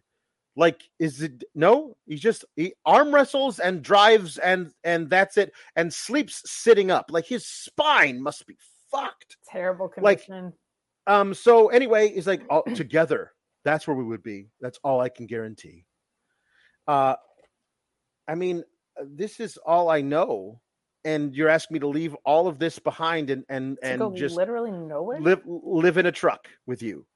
like 0.56 0.82
is 0.98 1.22
it 1.22 1.44
no 1.54 1.96
he 2.06 2.16
just 2.16 2.44
he 2.56 2.72
arm 2.84 3.14
wrestles 3.14 3.58
and 3.60 3.82
drives 3.82 4.38
and 4.38 4.72
and 4.84 5.08
that's 5.10 5.36
it 5.36 5.52
and 5.76 5.92
sleeps 5.92 6.42
sitting 6.50 6.90
up 6.90 7.06
like 7.10 7.26
his 7.26 7.46
spine 7.46 8.20
must 8.20 8.46
be 8.46 8.56
fucked 8.90 9.36
Terrible 9.48 9.92
like- 9.98 10.24
condition. 10.24 10.52
um. 11.06 11.34
So 11.34 11.68
anyway, 11.68 12.12
he's 12.12 12.26
like 12.26 12.42
all 12.50 12.62
together. 12.74 13.32
That's 13.64 13.86
where 13.86 13.96
we 13.96 14.04
would 14.04 14.22
be. 14.22 14.48
That's 14.60 14.78
all 14.82 15.00
I 15.00 15.08
can 15.10 15.26
guarantee. 15.26 15.84
Uh, 16.86 17.16
I 18.26 18.34
mean, 18.34 18.64
uh, 18.98 19.04
this 19.06 19.40
is 19.40 19.58
all 19.58 19.90
I 19.90 20.00
know, 20.00 20.60
and 21.08 21.34
you're 21.34 21.48
asking 21.48 21.74
me 21.76 21.80
to 21.80 21.88
leave 21.88 22.14
all 22.24 22.46
of 22.48 22.58
this 22.58 22.78
behind 22.78 23.30
and 23.30 23.44
and 23.48 23.78
to 23.82 23.88
and 24.04 24.16
just 24.16 24.36
literally 24.36 24.70
nowhere. 24.70 25.20
live 25.20 25.42
live 25.46 25.96
in 25.96 26.06
a 26.06 26.12
truck 26.12 26.48
with 26.66 26.82
you. 26.82 27.06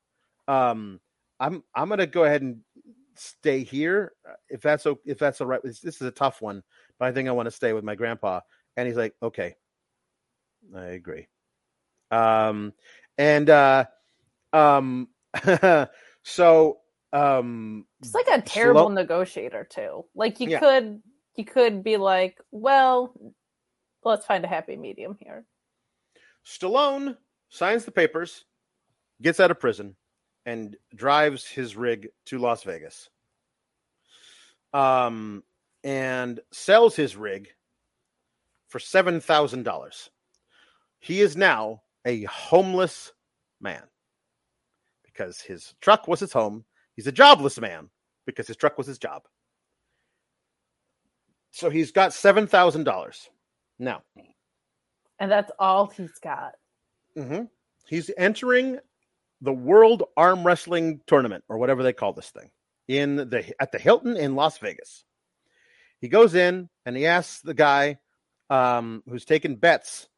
Um, 0.49 1.01
I'm 1.39 1.63
I'm 1.75 1.89
gonna 1.89 2.07
go 2.07 2.25
ahead 2.25 2.43
and 2.43 2.61
stay 3.15 3.63
here 3.63 4.13
if 4.49 4.61
that's 4.63 4.87
o- 4.87 5.01
if 5.05 5.19
that's 5.19 5.41
all 5.41 5.47
right. 5.47 5.61
This, 5.63 5.81
this 5.81 5.97
is 6.01 6.07
a 6.09 6.11
tough 6.11 6.41
one, 6.41 6.63
but 6.99 7.07
I 7.09 7.13
think 7.13 7.29
I 7.29 7.33
want 7.33 7.47
to 7.47 7.51
stay 7.61 7.73
with 7.73 7.85
my 7.85 7.95
grandpa. 7.95 8.41
And 8.77 8.89
he's 8.89 8.97
like, 8.97 9.15
okay, 9.23 9.55
I 10.75 10.85
agree. 10.97 11.29
Um, 12.11 12.73
and 13.19 13.51
uh, 13.51 13.85
um, 14.53 15.09
so 16.23 16.79
um, 17.13 17.87
It's 18.01 18.15
like 18.15 18.29
a 18.33 18.41
terrible 18.43 18.87
Slow- 18.87 18.95
negotiator 18.95 19.67
too. 19.69 20.05
Like 20.15 20.41
you 20.41 20.49
Yeah. 20.51 20.61
could 20.61 21.03
you 21.37 21.45
could 21.45 21.83
be 21.85 21.97
like, 21.99 22.39
well, 22.51 23.15
let's 24.05 24.27
find 24.27 24.45
a 24.45 24.49
happy 24.49 24.77
medium 24.77 25.17
here. 25.21 25.45
Stallone 26.45 27.17
signs 27.49 27.85
the 27.85 27.91
papers, 27.91 28.45
gets 29.21 29.41
out 29.41 29.51
of 29.51 29.61
prison, 29.61 29.97
and 30.47 30.77
drives 30.95 31.47
his 31.47 31.77
rig 31.77 32.09
to 32.27 32.39
Las 32.39 32.65
Vegas. 32.65 33.09
Um, 34.73 35.45
and 35.85 36.41
sells 36.51 36.97
his 36.97 37.17
rig 37.17 37.49
for 38.69 38.79
seven 38.79 39.21
thousand 39.21 39.65
dollars. 39.65 40.11
He 40.99 41.21
is 41.21 41.37
now 41.37 41.83
a 42.07 42.23
homeless 42.25 43.13
man 43.61 43.83
because 45.05 45.41
his 45.41 45.75
truck 45.81 46.09
was 46.09 46.21
his 46.21 46.33
home. 46.33 46.65
He's 46.95 47.07
a 47.07 47.13
jobless 47.13 47.61
man 47.61 47.91
because 48.25 48.47
his 48.47 48.57
truck 48.57 48.79
was 48.79 48.87
his 48.87 48.99
job. 48.99 49.23
So 51.51 51.69
he's 51.69 51.93
got 51.93 52.15
seven 52.15 52.47
thousand 52.47 52.85
dollars 52.85 53.29
now. 53.83 54.03
And 55.19 55.31
that's 55.31 55.53
all 55.59 55.87
he's 55.87 56.19
got. 56.23 56.53
Mm-hmm. 57.17 57.45
He's 57.87 58.11
entering 58.17 58.79
the 59.41 59.53
World 59.53 60.05
Arm 60.17 60.45
Wrestling 60.45 61.01
Tournament 61.07 61.45
or 61.49 61.59
whatever 61.59 61.83
they 61.83 61.93
call 61.93 62.13
this 62.13 62.31
thing 62.31 62.51
in 62.89 63.17
the 63.17 63.53
at 63.61 63.73
the 63.73 63.79
Hilton 63.79 64.17
in 64.17 64.35
Las 64.35 64.59
Vegas. 64.59 65.05
He 65.99 66.09
goes 66.09 66.35
in 66.35 66.69
and 66.87 66.97
he 66.97 67.07
asks 67.07 67.41
the 67.41 67.55
guy 67.55 67.99
um, 68.51 69.03
who's 69.09 69.25
taking 69.25 69.57
bets, 69.57 70.09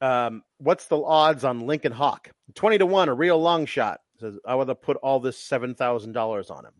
um, 0.00 0.42
"What's 0.58 0.86
the 0.86 1.00
odds 1.02 1.44
on 1.44 1.66
Lincoln 1.66 1.92
Hawk? 1.92 2.30
Twenty 2.54 2.78
to 2.78 2.86
one, 2.86 3.08
a 3.08 3.14
real 3.14 3.40
long 3.40 3.66
shot." 3.66 4.00
Says, 4.18 4.38
"I 4.46 4.54
want 4.54 4.68
to 4.68 4.74
put 4.74 4.98
all 4.98 5.20
this 5.20 5.38
seven 5.38 5.74
thousand 5.74 6.12
dollars 6.12 6.50
on 6.50 6.64
him." 6.64 6.74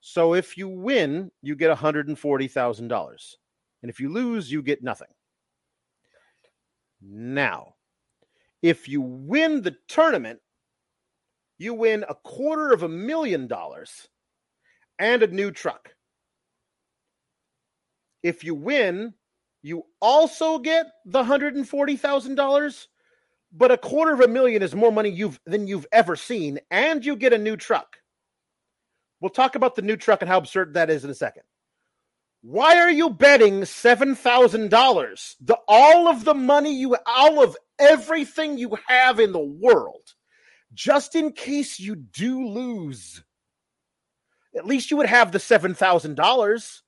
So 0.00 0.34
if 0.34 0.58
you 0.58 0.68
win, 0.68 1.30
you 1.42 1.56
get 1.56 1.68
one 1.68 1.78
hundred 1.78 2.08
and 2.08 2.18
forty 2.18 2.48
thousand 2.48 2.88
dollars, 2.88 3.38
and 3.84 3.90
if 3.90 4.00
you 4.00 4.08
lose, 4.08 4.50
you 4.50 4.62
get 4.62 4.82
nothing. 4.82 5.08
Now, 7.02 7.74
if 8.62 8.88
you 8.88 9.02
win 9.02 9.60
the 9.60 9.76
tournament, 9.88 10.40
you 11.58 11.74
win 11.74 12.02
a 12.08 12.14
quarter 12.14 12.72
of 12.72 12.82
a 12.82 12.88
million 12.88 13.46
dollars 13.46 14.08
and 14.98 15.22
a 15.22 15.26
new 15.26 15.50
truck. 15.50 15.90
If 18.22 18.42
you 18.42 18.54
win, 18.54 19.12
you 19.62 19.82
also 20.00 20.58
get 20.58 20.86
the 21.04 21.22
$140,000, 21.22 22.86
but 23.52 23.70
a 23.70 23.76
quarter 23.76 24.14
of 24.14 24.20
a 24.20 24.28
million 24.28 24.62
is 24.62 24.74
more 24.74 24.92
money 24.92 25.10
you've 25.10 25.38
than 25.44 25.66
you've 25.66 25.86
ever 25.92 26.16
seen 26.16 26.58
and 26.70 27.04
you 27.04 27.16
get 27.16 27.34
a 27.34 27.38
new 27.38 27.58
truck. 27.58 27.98
We'll 29.20 29.28
talk 29.28 29.56
about 29.56 29.74
the 29.74 29.82
new 29.82 29.98
truck 29.98 30.22
and 30.22 30.28
how 30.30 30.38
absurd 30.38 30.72
that 30.72 30.88
is 30.88 31.04
in 31.04 31.10
a 31.10 31.14
second. 31.14 31.42
Why 32.46 32.76
are 32.76 32.90
you 32.90 33.08
betting 33.08 33.62
$7,000? 33.62 35.34
The 35.40 35.58
all 35.66 36.08
of 36.08 36.26
the 36.26 36.34
money 36.34 36.74
you 36.74 36.94
all 37.06 37.42
of 37.42 37.56
everything 37.78 38.58
you 38.58 38.76
have 38.86 39.18
in 39.18 39.32
the 39.32 39.38
world 39.38 40.12
just 40.74 41.14
in 41.14 41.32
case 41.32 41.80
you 41.80 41.96
do 41.96 42.46
lose. 42.46 43.24
At 44.54 44.66
least 44.66 44.90
you 44.90 44.98
would 44.98 45.06
have 45.06 45.32
the 45.32 45.38
$7,000. 45.38 46.80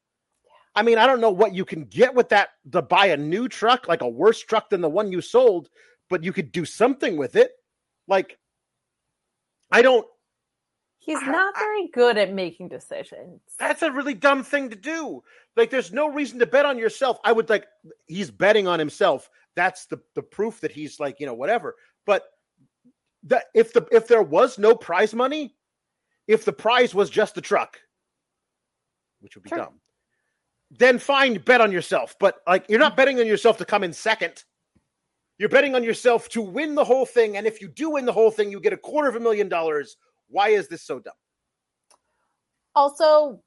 I 0.75 0.83
mean, 0.83 0.99
I 0.99 1.07
don't 1.07 1.23
know 1.23 1.31
what 1.31 1.55
you 1.55 1.65
can 1.65 1.85
get 1.85 2.15
with 2.15 2.29
that 2.29 2.51
to 2.73 2.83
buy 2.83 3.07
a 3.07 3.17
new 3.17 3.49
truck, 3.49 3.89
like 3.89 4.03
a 4.03 4.09
worse 4.09 4.43
truck 4.43 4.69
than 4.69 4.83
the 4.83 4.91
one 4.91 5.11
you 5.11 5.23
sold, 5.23 5.71
but 6.11 6.23
you 6.23 6.35
could 6.35 6.53
do 6.53 6.67
something 6.67 7.17
with 7.17 7.35
it. 7.35 7.53
Like, 8.07 8.37
I 9.73 9.81
don't. 9.81 10.07
He's 10.99 11.23
not 11.23 11.55
very 11.57 11.89
good 11.95 12.19
at 12.19 12.33
making 12.33 12.69
decisions. 12.69 13.41
That's 13.59 13.83
a 13.83 13.93
really 13.93 14.15
dumb 14.15 14.43
thing 14.43 14.71
to 14.71 14.77
do. 14.77 15.23
Like, 15.57 15.71
there's 15.71 15.93
no 15.93 16.09
reason 16.09 16.39
to 16.39 16.47
bet 16.47 16.67
on 16.67 16.79
yourself. 16.79 17.19
I 17.25 17.33
would 17.33 17.49
like, 17.49 17.67
he's 18.07 18.31
betting 18.31 18.67
on 18.67 18.79
himself. 18.79 19.31
That's 19.55 19.87
the, 19.87 19.99
the 20.15 20.23
proof 20.23 20.61
that 20.61 20.71
he's 20.71 21.01
like, 21.01 21.19
you 21.19 21.27
know, 21.27 21.35
whatever. 21.35 21.75
But 22.05 22.25
that 23.27 23.47
if 23.55 23.73
the 23.73 23.87
if 23.91 24.07
there 24.09 24.23
was 24.23 24.59
no 24.59 24.75
prize 24.75 25.15
money, 25.15 25.57
if 26.27 26.45
the 26.45 26.53
prize 26.53 26.95
was 26.95 27.11
just 27.11 27.35
the 27.35 27.41
truck, 27.41 27.79
which 29.21 29.35
would 29.35 29.43
be 29.43 29.49
sure. 29.49 29.59
dumb, 29.59 29.81
then 30.71 30.99
fine, 30.99 31.39
bet 31.39 31.61
on 31.61 31.73
yourself. 31.73 32.15
But 32.19 32.37
like 32.47 32.67
you're 32.69 32.79
not 32.79 32.97
betting 32.97 33.21
on 33.21 33.27
yourself 33.27 33.59
to 33.59 33.65
come 33.65 33.85
in 33.85 33.93
second. 33.93 34.45
You're 35.39 35.51
betting 35.51 35.75
on 35.75 35.85
yourself 35.85 36.31
to 36.31 36.41
win 36.41 36.75
the 36.75 36.85
whole 36.85 37.05
thing. 37.05 37.37
And 37.37 37.47
if 37.47 37.61
you 37.61 37.69
do 37.69 37.91
win 37.91 38.07
the 38.07 38.13
whole 38.13 38.31
thing, 38.31 38.51
you 38.51 38.59
get 38.59 38.73
a 38.73 38.79
quarter 38.79 39.09
of 39.09 39.17
a 39.17 39.21
million 39.21 39.51
dollars. 39.51 39.97
Why 40.29 40.49
is 40.49 40.67
this 40.67 40.83
so 40.83 40.99
dumb? 40.99 41.13
Also, 42.75 43.43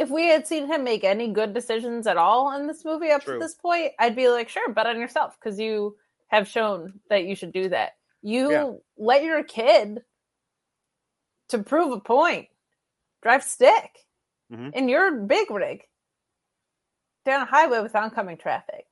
if 0.00 0.08
we 0.08 0.28
had 0.28 0.46
seen 0.46 0.66
him 0.66 0.82
make 0.82 1.04
any 1.04 1.28
good 1.28 1.52
decisions 1.52 2.06
at 2.06 2.16
all 2.16 2.56
in 2.58 2.66
this 2.66 2.86
movie 2.86 3.10
up 3.10 3.22
True. 3.22 3.34
to 3.34 3.38
this 3.38 3.54
point, 3.54 3.92
I'd 3.98 4.16
be 4.16 4.30
like, 4.30 4.48
sure, 4.48 4.72
bet 4.72 4.86
on 4.86 4.98
yourself 4.98 5.36
because 5.38 5.60
you 5.60 5.96
have 6.28 6.48
shown 6.48 7.00
that 7.10 7.24
you 7.24 7.36
should 7.36 7.52
do 7.52 7.68
that. 7.68 7.92
You 8.22 8.50
yeah. 8.50 8.72
let 8.96 9.22
your 9.22 9.44
kid 9.44 10.00
to 11.50 11.58
prove 11.58 11.92
a 11.92 12.00
point 12.00 12.48
drive 13.22 13.44
stick 13.44 13.90
mm-hmm. 14.50 14.70
in 14.72 14.88
your 14.88 15.18
big 15.18 15.50
rig 15.50 15.82
down 17.26 17.42
a 17.42 17.44
highway 17.44 17.80
with 17.80 17.94
oncoming 17.94 18.38
traffic. 18.38 18.86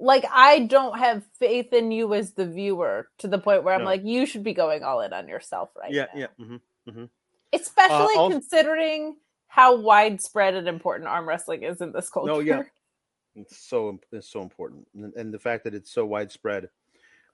Like 0.00 0.24
I 0.32 0.60
don't 0.60 0.98
have 0.98 1.22
faith 1.38 1.72
in 1.72 1.92
you 1.92 2.12
as 2.12 2.32
the 2.32 2.46
viewer 2.46 3.08
to 3.18 3.28
the 3.28 3.38
point 3.38 3.62
where 3.62 3.74
I'm 3.74 3.82
no. 3.82 3.86
like, 3.86 4.02
you 4.04 4.26
should 4.26 4.42
be 4.42 4.54
going 4.54 4.82
all 4.82 5.00
in 5.00 5.12
on 5.12 5.28
yourself 5.28 5.70
right 5.80 5.92
yeah, 5.92 6.06
now. 6.12 6.20
Yeah, 6.20 6.26
mm-hmm. 6.40 6.90
Mm-hmm. 6.90 7.04
Especially 7.52 8.16
uh, 8.16 8.30
considering 8.30 9.16
how 9.50 9.76
widespread 9.76 10.54
and 10.54 10.68
important 10.68 11.08
arm 11.08 11.28
wrestling 11.28 11.64
is 11.64 11.80
in 11.80 11.90
this 11.90 12.08
culture. 12.08 12.32
No, 12.32 12.38
yeah, 12.38 12.62
it's 13.34 13.58
so 13.58 13.98
it's 14.12 14.30
so 14.30 14.42
important, 14.42 14.86
and, 14.94 15.12
and 15.14 15.34
the 15.34 15.38
fact 15.38 15.64
that 15.64 15.74
it's 15.74 15.90
so 15.90 16.06
widespread. 16.06 16.70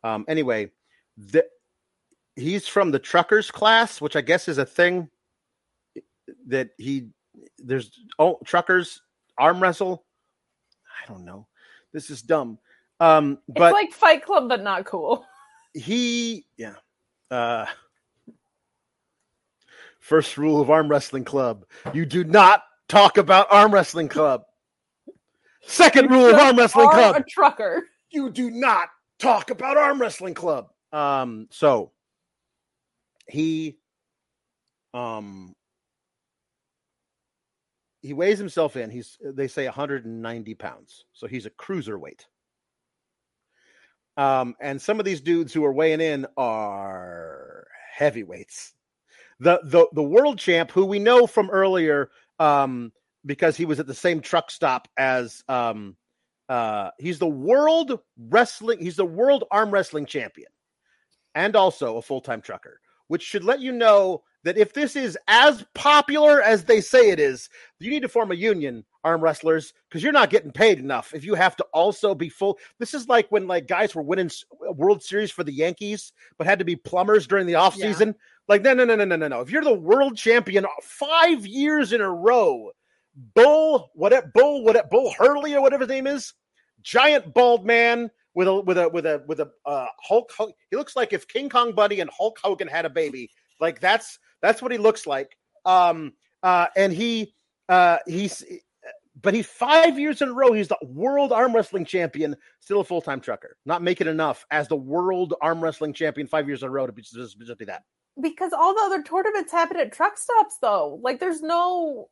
Um, 0.03 0.25
anyway, 0.27 0.71
the, 1.19 1.45
he's 2.35 2.67
from 2.67 2.91
the 2.91 2.99
truckers 2.99 3.51
class, 3.51 4.01
which 4.01 4.17
I 4.17 4.23
guess 4.23 4.49
is 4.49 4.57
a 4.57 4.65
thing 4.65 5.11
that 6.47 6.71
he 6.79 7.09
there's 7.59 7.91
oh 8.19 8.39
truckers 8.47 9.03
arm 9.37 9.63
wrestle. 9.63 10.07
I 11.05 11.13
don't 11.13 11.27
know. 11.27 11.47
This 11.93 12.09
is 12.09 12.23
dumb. 12.23 12.59
Um, 12.99 13.39
but 13.47 13.69
it's 13.69 13.75
like 13.75 13.93
Fight 13.93 14.25
Club, 14.25 14.49
but 14.49 14.63
not 14.63 14.87
cool. 14.87 15.25
He 15.75 16.47
yeah. 16.57 16.77
Uh, 17.31 17.67
first 20.07 20.39
rule 20.39 20.61
of 20.61 20.71
arm 20.71 20.89
wrestling 20.89 21.25
club: 21.25 21.65
you 21.93 22.07
do 22.07 22.23
not 22.25 22.63
talk 22.89 23.19
about 23.19 23.49
arm 23.51 23.75
wrestling 23.75 24.09
club. 24.09 24.43
Second 25.63 26.11
rule 26.11 26.27
of 26.27 26.37
arm 26.37 26.57
wrestling 26.57 26.91
club: 26.91 27.17
a 27.17 27.25
trucker. 27.29 27.85
You 28.11 28.31
do 28.31 28.51
not 28.51 28.89
talk 29.19 29.51
about 29.51 29.77
arm 29.77 30.01
wrestling 30.01 30.35
club. 30.35 30.69
Um, 30.93 31.49
so 31.51 31.91
he 33.29 33.79
um 34.95 35.55
he 38.01 38.13
weighs 38.13 38.39
himself 38.39 38.77
in. 38.77 38.91
He's 38.91 39.19
they 39.21 39.49
say 39.49 39.65
190 39.65 40.55
pounds, 40.55 41.05
so 41.13 41.27
he's 41.27 41.47
a 41.47 41.51
cruiserweight. 41.51 42.21
Um, 44.17 44.55
and 44.61 44.81
some 44.81 44.99
of 45.01 45.05
these 45.05 45.21
dudes 45.21 45.53
who 45.53 45.65
are 45.65 45.73
weighing 45.73 46.01
in 46.01 46.27
are 46.37 47.67
heavyweights. 47.93 48.73
The 49.41 49.61
the 49.65 49.87
the 49.93 50.03
world 50.03 50.39
champ, 50.39 50.71
who 50.71 50.87
we 50.87 50.99
know 50.99 51.27
from 51.27 51.51
earlier, 51.51 52.11
um, 52.39 52.93
because 53.25 53.57
he 53.57 53.65
was 53.65 53.81
at 53.81 53.87
the 53.87 53.95
same 53.95 54.21
truck 54.21 54.51
stop 54.51 54.89
as 54.97 55.43
um, 55.49 55.97
uh, 56.49 56.91
he's 56.99 57.19
the 57.19 57.27
world 57.27 57.99
wrestling, 58.19 58.79
he's 58.79 58.97
the 58.97 59.05
world 59.05 59.45
arm 59.51 59.71
wrestling 59.71 60.07
champion 60.07 60.49
and 61.35 61.55
also 61.55 61.97
a 61.97 62.03
full 62.03 62.21
time 62.21 62.41
trucker, 62.41 62.81
which 63.09 63.23
should 63.23 63.45
let 63.45 63.61
you 63.61 63.73
know 63.73 64.23
that 64.47 64.57
if 64.57 64.73
this 64.73 64.95
is 64.95 65.19
as 65.27 65.65
popular 65.75 66.41
as 66.41 66.65
they 66.65 66.81
say 66.81 67.11
it 67.11 67.19
is, 67.19 67.49
you 67.81 67.91
need 67.91 68.03
to 68.03 68.09
form 68.09 68.31
a 68.31 68.37
union, 68.37 68.85
arm 69.03 69.21
wrestlers, 69.21 69.73
because 69.89 70.05
you're 70.05 70.13
not 70.13 70.31
getting 70.31 70.53
paid 70.53 70.79
enough. 70.79 71.13
If 71.13 71.25
you 71.25 71.35
have 71.35 71.57
to 71.57 71.65
also 71.75 72.15
be 72.15 72.29
full, 72.29 72.57
this 72.79 72.95
is 72.95 73.09
like 73.09 73.27
when 73.31 73.49
like 73.49 73.67
guys 73.67 73.93
were 73.93 74.03
winning 74.03 74.31
World 74.61 75.03
Series 75.03 75.33
for 75.33 75.43
the 75.43 75.53
Yankees, 75.53 76.13
but 76.39 76.47
had 76.47 76.61
to 76.61 76.65
be 76.65 76.77
plumbers 76.77 77.27
during 77.27 77.49
the 77.49 77.57
off 77.57 77.75
season. 77.75 78.09
Yeah. 78.09 78.15
Like 78.47 78.63
no, 78.63 78.73
no, 78.73 78.85
no, 78.85 78.95
no, 78.95 79.05
no, 79.05 79.17
no, 79.17 79.27
no. 79.27 79.41
If 79.41 79.51
you're 79.51 79.65
the 79.65 79.75
world 79.75 80.17
champion 80.17 80.65
five 80.81 81.45
years 81.45 81.93
in 81.93 82.01
a 82.01 82.09
row, 82.09 82.71
Bull, 83.35 83.91
what, 83.95 84.33
Bull, 84.33 84.63
what, 84.63 84.91
Bull 84.91 85.13
Hurley 85.19 85.57
or 85.57 85.61
whatever 85.61 85.83
his 85.83 85.91
name 85.91 86.07
is, 86.07 86.35
giant 86.83 87.35
bald 87.35 87.67
man 87.67 88.13
with 88.35 88.47
a 88.47 88.55
with 88.61 88.79
a 88.79 88.89
with 88.91 89.07
a 89.07 89.25
with 89.27 89.41
a 89.41 89.51
uh, 89.65 89.87
Hulk. 90.01 90.31
He 90.71 90.77
looks 90.77 90.95
like 90.95 91.13
if 91.13 91.27
King 91.27 91.49
Kong 91.49 91.73
Bundy 91.73 91.99
and 91.99 92.11
Hulk 92.17 92.39
Hogan 92.45 92.69
had 92.69 92.85
a 92.85 92.91
baby. 92.91 93.31
Like 93.61 93.81
that's 93.81 94.21
that's 94.47 94.63
what 94.63 94.73
he 94.73 94.79
looks 94.79 95.07
like. 95.07 95.37
Um, 95.65 96.13
uh, 96.43 96.67
and 96.77 96.93
he 96.93 97.35
uh, 97.69 97.99
he's 98.07 98.45
but 99.21 99.35
he's 99.35 99.47
five 99.47 99.99
years 99.99 100.23
in 100.23 100.29
a 100.29 100.33
row. 100.33 100.53
He's 100.53 100.69
the 100.69 100.79
world 100.83 101.33
arm 101.33 101.55
wrestling 101.55 101.85
champion, 101.85 102.37
still 102.61 102.81
a 102.81 102.85
full 102.85 103.01
time 103.01 103.21
trucker, 103.21 103.57
not 103.65 103.83
making 103.83 104.07
enough 104.07 104.47
as 104.51 104.69
the 104.69 104.77
world 104.77 105.35
arm 105.41 105.63
wrestling 105.63 105.93
champion 105.93 106.27
five 106.27 106.47
years 106.47 106.63
in 106.63 106.69
a 106.69 106.71
row 106.71 106.87
to 106.87 106.93
be, 106.93 107.03
just, 107.03 107.39
just 107.39 107.59
be 107.59 107.65
that. 107.65 107.83
Because 108.21 108.53
all 108.53 108.75
the 108.75 108.83
other 108.85 109.03
tournaments 109.03 109.53
happen 109.53 109.79
at 109.79 109.93
truck 109.93 110.17
stops, 110.17 110.59
though. 110.63 111.01
Like, 111.03 111.19
there's 111.19 111.43
no. 111.43 112.09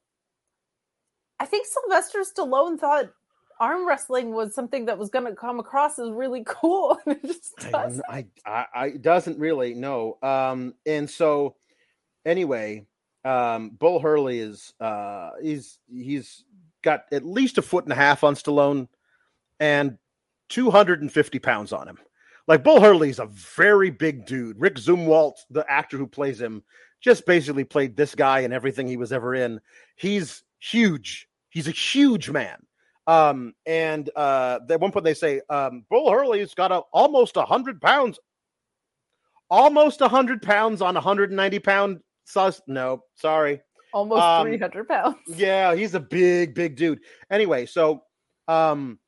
I 1.38 1.46
think 1.46 1.66
Sylvester 1.66 2.20
Stallone 2.20 2.78
thought 2.78 3.10
arm 3.60 3.86
wrestling 3.86 4.32
was 4.32 4.54
something 4.54 4.86
that 4.86 4.98
was 4.98 5.10
going 5.10 5.24
to 5.26 5.34
come 5.34 5.60
across 5.60 5.98
as 5.98 6.10
really 6.10 6.42
cool. 6.46 6.98
it 7.06 7.24
just 7.24 7.54
I, 7.66 7.70
doesn't. 7.70 8.04
I, 8.08 8.26
I, 8.44 8.66
I 8.74 8.90
doesn't 8.90 9.38
really 9.38 9.74
no. 9.74 10.18
Um, 10.22 10.74
and 10.86 11.08
so 11.08 11.56
anyway, 12.24 12.86
um, 13.24 13.70
Bull 13.70 14.00
Hurley 14.00 14.38
is 14.38 14.74
uh, 14.80 15.30
he's 15.42 15.78
he's 15.90 16.44
got 16.82 17.04
at 17.12 17.24
least 17.24 17.58
a 17.58 17.62
foot 17.62 17.84
and 17.84 17.92
a 17.92 17.96
half 17.96 18.24
on 18.24 18.34
Stallone 18.34 18.88
and 19.60 19.98
250 20.50 21.38
pounds 21.38 21.72
on 21.72 21.88
him. 21.88 21.98
Like 22.46 22.62
Bull 22.62 22.80
Hurley's 22.80 23.18
a 23.18 23.26
very 23.26 23.90
big 23.90 24.26
dude. 24.26 24.60
Rick 24.60 24.76
Zumwalt, 24.76 25.36
the 25.50 25.64
actor 25.70 25.96
who 25.96 26.06
plays 26.06 26.38
him, 26.38 26.62
just 27.00 27.24
basically 27.24 27.64
played 27.64 27.96
this 27.96 28.14
guy 28.14 28.40
in 28.40 28.52
everything 28.52 28.86
he 28.86 28.98
was 28.98 29.12
ever 29.12 29.34
in. 29.34 29.60
He's 29.96 30.42
huge. 30.58 31.26
He's 31.48 31.68
a 31.68 31.72
huge 31.72 32.30
man. 32.30 32.58
Um, 33.06 33.54
and 33.66 34.08
uh, 34.16 34.60
at 34.68 34.80
one 34.80 34.92
point 34.92 35.04
they 35.04 35.14
say 35.14 35.40
um, 35.48 35.84
Bull 35.90 36.10
Hurley's 36.10 36.54
got 36.54 36.72
a, 36.72 36.80
almost 36.92 37.36
a 37.36 37.44
hundred 37.44 37.80
pounds, 37.80 38.18
almost 39.50 40.00
a 40.00 40.08
hundred 40.08 40.42
pounds 40.42 40.82
on 40.82 40.96
a 40.96 41.00
hundred 41.00 41.30
and 41.30 41.36
ninety 41.36 41.58
pound 41.58 42.00
sus. 42.24 42.60
No, 42.66 43.02
sorry. 43.14 43.60
Almost 43.92 44.22
um, 44.22 44.46
300 44.46 44.88
pounds. 44.88 45.16
Yeah, 45.28 45.74
he's 45.74 45.94
a 45.94 46.00
big, 46.00 46.54
big 46.54 46.76
dude. 46.76 47.00
Anyway, 47.30 47.66
so 47.66 48.02
um, 48.48 48.98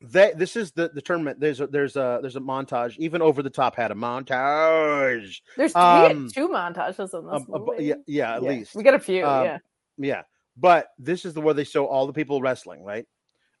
they 0.00 0.32
this 0.34 0.56
is 0.56 0.72
the 0.72 0.90
the 0.94 1.02
tournament. 1.02 1.38
There's 1.40 1.60
a 1.60 1.66
there's 1.66 1.96
a 1.96 2.18
there's 2.22 2.36
a 2.36 2.40
montage. 2.40 2.96
Even 2.98 3.20
over 3.20 3.42
the 3.42 3.50
top 3.50 3.76
had 3.76 3.90
a 3.90 3.94
montage. 3.94 5.40
There's 5.56 5.74
we 5.74 5.80
um, 5.80 6.28
two 6.34 6.48
montages 6.48 7.12
in 7.18 7.26
this 7.30 7.44
A- 7.48 7.52
a 7.52 7.58
movie. 7.58 7.84
yeah, 7.84 7.94
yeah, 8.06 8.36
at 8.36 8.42
Yeah, 8.42 8.48
least. 8.50 8.74
we 8.74 8.82
get 8.82 8.94
a 8.94 8.98
few. 8.98 9.26
Um, 9.26 9.44
yeah, 9.44 9.58
Yeah, 9.98 10.22
but 10.56 10.88
this 10.98 11.26
is 11.26 11.34
the 11.34 11.42
where 11.42 11.52
they 11.54 11.64
show 11.64 11.86
all 11.86 12.06
the 12.06 12.14
people 12.14 12.40
wrestling, 12.40 12.82
right? 12.82 13.04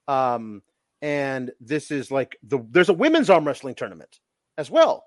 Um, 0.08 0.62
and 1.02 1.50
this 1.60 1.90
is 1.90 2.10
like 2.10 2.36
the 2.42 2.60
there's 2.70 2.88
a 2.88 2.94
women's 2.94 3.28
arm 3.28 3.46
wrestling 3.46 3.74
tournament 3.74 4.18
as 4.56 4.70
well. 4.70 5.04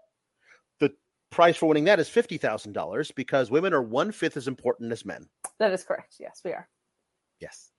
The 1.34 1.38
price 1.38 1.58
for 1.58 1.66
winning 1.66 1.86
that 1.86 2.00
is 2.00 2.08
fifty 2.10 2.38
thousand 2.38 2.74
dollars 2.74 3.10
because 3.10 3.50
women 3.50 3.74
are 3.74 3.82
one 3.82 4.12
fifth 4.12 4.38
as 4.38 4.48
important 4.48 4.92
as 4.92 5.04
men. 5.04 5.28
that 5.58 5.72
is 5.74 5.84
correct. 5.84 6.18
Yes, 6.20 6.42
we 6.46 6.52
are. 6.52 6.70
Yes. 7.40 7.72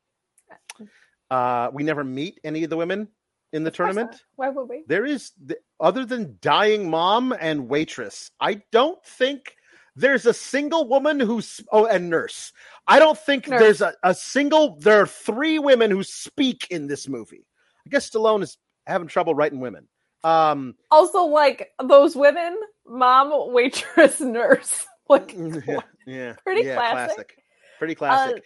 Uh, 1.30 1.70
we 1.72 1.84
never 1.84 2.02
meet 2.02 2.40
any 2.42 2.64
of 2.64 2.70
the 2.70 2.76
women 2.76 3.06
in 3.52 3.62
the 3.62 3.68
Of 3.70 3.74
tournament. 3.76 4.24
Why 4.34 4.48
would 4.48 4.68
we? 4.68 4.82
There 4.88 5.06
is, 5.06 5.30
th- 5.46 5.60
other 5.78 6.04
than 6.04 6.36
dying 6.40 6.90
mom 6.90 7.32
and 7.38 7.68
waitress, 7.68 8.32
I 8.40 8.60
don't 8.72 9.02
think 9.04 9.54
there's 9.94 10.26
a 10.26 10.34
single 10.34 10.88
woman 10.88 11.20
who's, 11.20 11.60
oh, 11.70 11.86
and 11.86 12.10
nurse. 12.10 12.52
I 12.88 12.98
don't 12.98 13.16
think 13.18 13.46
Nurse. 13.48 13.60
there's 13.60 13.80
a, 13.82 13.94
a 14.02 14.14
single, 14.14 14.80
there 14.80 15.00
are 15.02 15.06
three 15.06 15.60
women 15.60 15.92
who 15.92 16.02
speak 16.02 16.66
in 16.70 16.88
this 16.88 17.08
movie. 17.08 17.46
I 17.86 17.90
guess 17.90 18.10
Stallone 18.10 18.42
is 18.42 18.58
having 18.88 19.06
trouble 19.06 19.36
writing 19.36 19.60
women. 19.60 19.86
Um, 20.24 20.74
Also, 20.90 21.22
like 21.24 21.70
those 21.82 22.16
women, 22.16 22.58
mom, 22.86 23.52
waitress, 23.52 24.20
nurse. 24.20 24.86
Like, 25.06 25.34
yeah, 25.36 25.80
yeah, 26.06 26.32
Pretty 26.44 26.66
yeah, 26.66 26.76
classic. 26.76 27.36
Pretty 27.78 27.94
uh, 27.94 27.98
classic. 27.98 28.42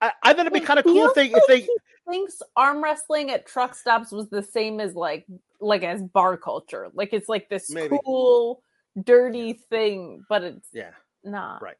I, 0.00 0.12
I 0.22 0.32
thought 0.32 0.46
it'd 0.46 0.52
be 0.54 0.60
kind 0.60 0.78
of 0.78 0.86
cool 0.86 1.08
if 1.08 1.14
they, 1.14 1.26
if 1.26 1.42
they, 1.46 1.68
thinks 2.10 2.42
arm 2.56 2.82
wrestling 2.82 3.30
at 3.30 3.46
truck 3.46 3.74
stops 3.74 4.10
was 4.10 4.28
the 4.28 4.42
same 4.42 4.80
as 4.80 4.94
like 4.94 5.26
like 5.60 5.82
as 5.82 6.02
bar 6.02 6.36
culture. 6.36 6.88
Like 6.94 7.12
it's 7.12 7.28
like 7.28 7.48
this 7.48 7.70
Maybe. 7.70 7.98
cool, 8.04 8.62
dirty 9.02 9.52
thing, 9.52 10.24
but 10.28 10.42
it's 10.42 10.68
yeah. 10.72 10.90
not. 11.24 11.62
Right. 11.62 11.76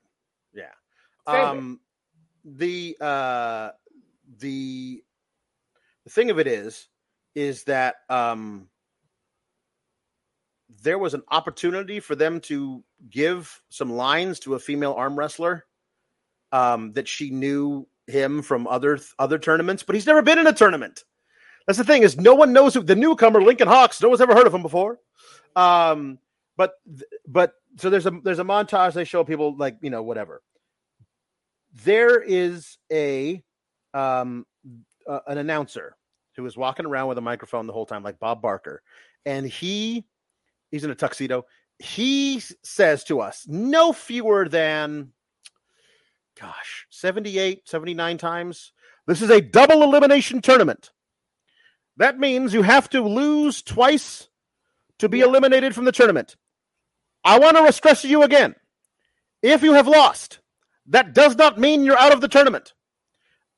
Yeah. 0.55 0.65
Very 1.27 1.43
weird. 1.45 1.59
Um 1.59 1.81
the 2.45 2.97
uh 3.01 3.71
the 4.39 5.03
the 6.05 6.11
thing 6.11 6.31
of 6.31 6.39
it 6.39 6.47
is 6.47 6.89
is 7.35 7.65
that 7.65 7.97
um 8.09 8.69
there 10.83 10.99
was 10.99 11.15
an 11.15 11.23
opportunity 11.31 12.01
for 12.01 12.15
them 12.15 12.41
to 12.41 12.83
give 13.11 13.61
some 13.69 13.93
lines 13.93 14.41
to 14.41 14.55
a 14.55 14.59
female 14.59 14.93
arm 14.93 15.19
wrestler 15.19 15.67
um 16.53 16.93
that 16.93 17.07
she 17.09 17.31
knew 17.31 17.87
him 18.07 18.43
from 18.43 18.67
other 18.67 18.99
other 19.19 19.39
tournaments 19.39 19.83
but 19.83 19.95
he's 19.95 20.07
never 20.07 20.23
been 20.23 20.39
in 20.39 20.47
a 20.47 20.53
tournament. 20.53 21.05
That's 21.67 21.79
the 21.79 21.85
thing 21.85 22.03
is 22.03 22.17
no 22.17 22.35
one 22.35 22.53
knows 22.53 22.75
who 22.75 22.83
the 22.83 22.97
newcomer 22.97 23.43
lincoln 23.43 23.69
hawks 23.69 24.03
no 24.03 24.09
one's 24.09 24.21
ever 24.21 24.35
heard 24.35 24.47
of 24.47 24.55
him 24.55 24.63
before. 24.63 24.99
Um 25.55 26.19
but 26.57 26.75
but 27.27 27.55
so 27.77 27.89
there's 27.89 28.07
a 28.07 28.11
there's 28.25 28.41
a 28.41 28.45
montage 28.45 28.95
they 28.95 29.05
show 29.05 29.25
people 29.25 29.57
like 29.57 29.77
you 29.81 29.91
know 29.91 30.03
whatever. 30.03 30.43
There 31.85 32.21
is 32.21 32.79
a 32.93 33.43
um 33.95 34.47
uh, 35.09 35.21
an 35.27 35.39
announcer 35.39 35.97
who 36.37 36.45
is 36.47 36.57
walking 36.57 36.87
around 36.87 37.09
with 37.09 37.19
a 37.19 37.23
microphone 37.23 37.67
the 37.67 37.73
whole 37.73 37.87
time 37.87 38.03
like 38.03 38.19
bob 38.19 38.43
barker 38.43 38.83
and 39.25 39.47
he 39.47 40.05
he's 40.71 40.85
in 40.85 40.91
a 40.91 40.95
tuxedo 40.95 41.45
he 41.79 42.41
says 42.63 43.05
to 43.05 43.21
us 43.21 43.45
no 43.49 43.93
fewer 43.93 44.49
than 44.49 45.13
gosh 46.41 46.87
78 46.91 47.69
79 47.69 48.19
times 48.19 48.73
this 49.07 49.23
is 49.23 49.31
a 49.31 49.41
double 49.41 49.83
elimination 49.83 50.41
tournament 50.41 50.91
that 51.97 52.19
means 52.19 52.55
you 52.55 52.63
have 52.63 52.89
to 52.91 53.03
lose 53.03 53.63
twice 53.63 54.29
to 54.99 55.09
be 55.09 55.19
Yeah. 55.19 55.27
eliminated 55.27 55.75
from 55.75 55.85
the 55.85 55.93
tournament 55.93 56.37
i 57.25 57.39
want 57.39 57.57
to 57.57 57.73
stress 57.73 58.03
to 58.03 58.09
you 58.09 58.23
again 58.23 58.55
if 59.43 59.63
you 59.63 59.73
have 59.73 59.89
lost 59.89 60.41
that 60.87 61.15
does 61.15 61.37
not 61.37 61.59
mean 61.59 61.85
you're 61.85 61.99
out 61.99 62.13
of 62.13 62.21
the 62.21 62.27
tournament. 62.29 62.75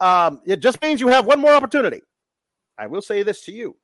Um, 0.00 0.40
it 0.44 0.60
just 0.60 0.82
means 0.82 1.00
you 1.00 1.08
have 1.08 1.24
one 1.26 1.40
more 1.40 1.52
opportunity. 1.52 2.02
I 2.78 2.88
will 2.88 3.00
say 3.00 3.22
this 3.22 3.44
to 3.46 3.52
you. 3.52 3.76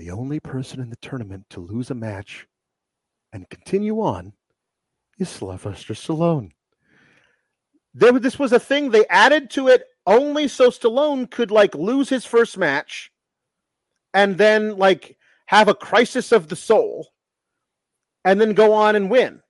The 0.00 0.12
only 0.12 0.40
person 0.40 0.80
in 0.80 0.88
the 0.88 0.96
tournament 0.96 1.44
to 1.50 1.60
lose 1.60 1.90
a 1.90 1.94
match 1.94 2.46
and 3.34 3.46
continue 3.50 4.00
on 4.00 4.32
is 5.18 5.28
Sylvester 5.28 5.92
Stallone. 5.92 6.52
There, 7.92 8.18
this 8.18 8.38
was 8.38 8.54
a 8.54 8.58
thing 8.58 8.88
they 8.88 9.06
added 9.08 9.50
to 9.50 9.68
it 9.68 9.84
only 10.06 10.48
so 10.48 10.70
Stallone 10.70 11.30
could 11.30 11.50
like 11.50 11.74
lose 11.74 12.08
his 12.08 12.24
first 12.24 12.56
match 12.56 13.12
and 14.14 14.38
then 14.38 14.78
like 14.78 15.18
have 15.44 15.68
a 15.68 15.74
crisis 15.74 16.32
of 16.32 16.48
the 16.48 16.56
soul 16.56 17.08
and 18.24 18.40
then 18.40 18.54
go 18.54 18.72
on 18.72 18.96
and 18.96 19.10
win. 19.10 19.42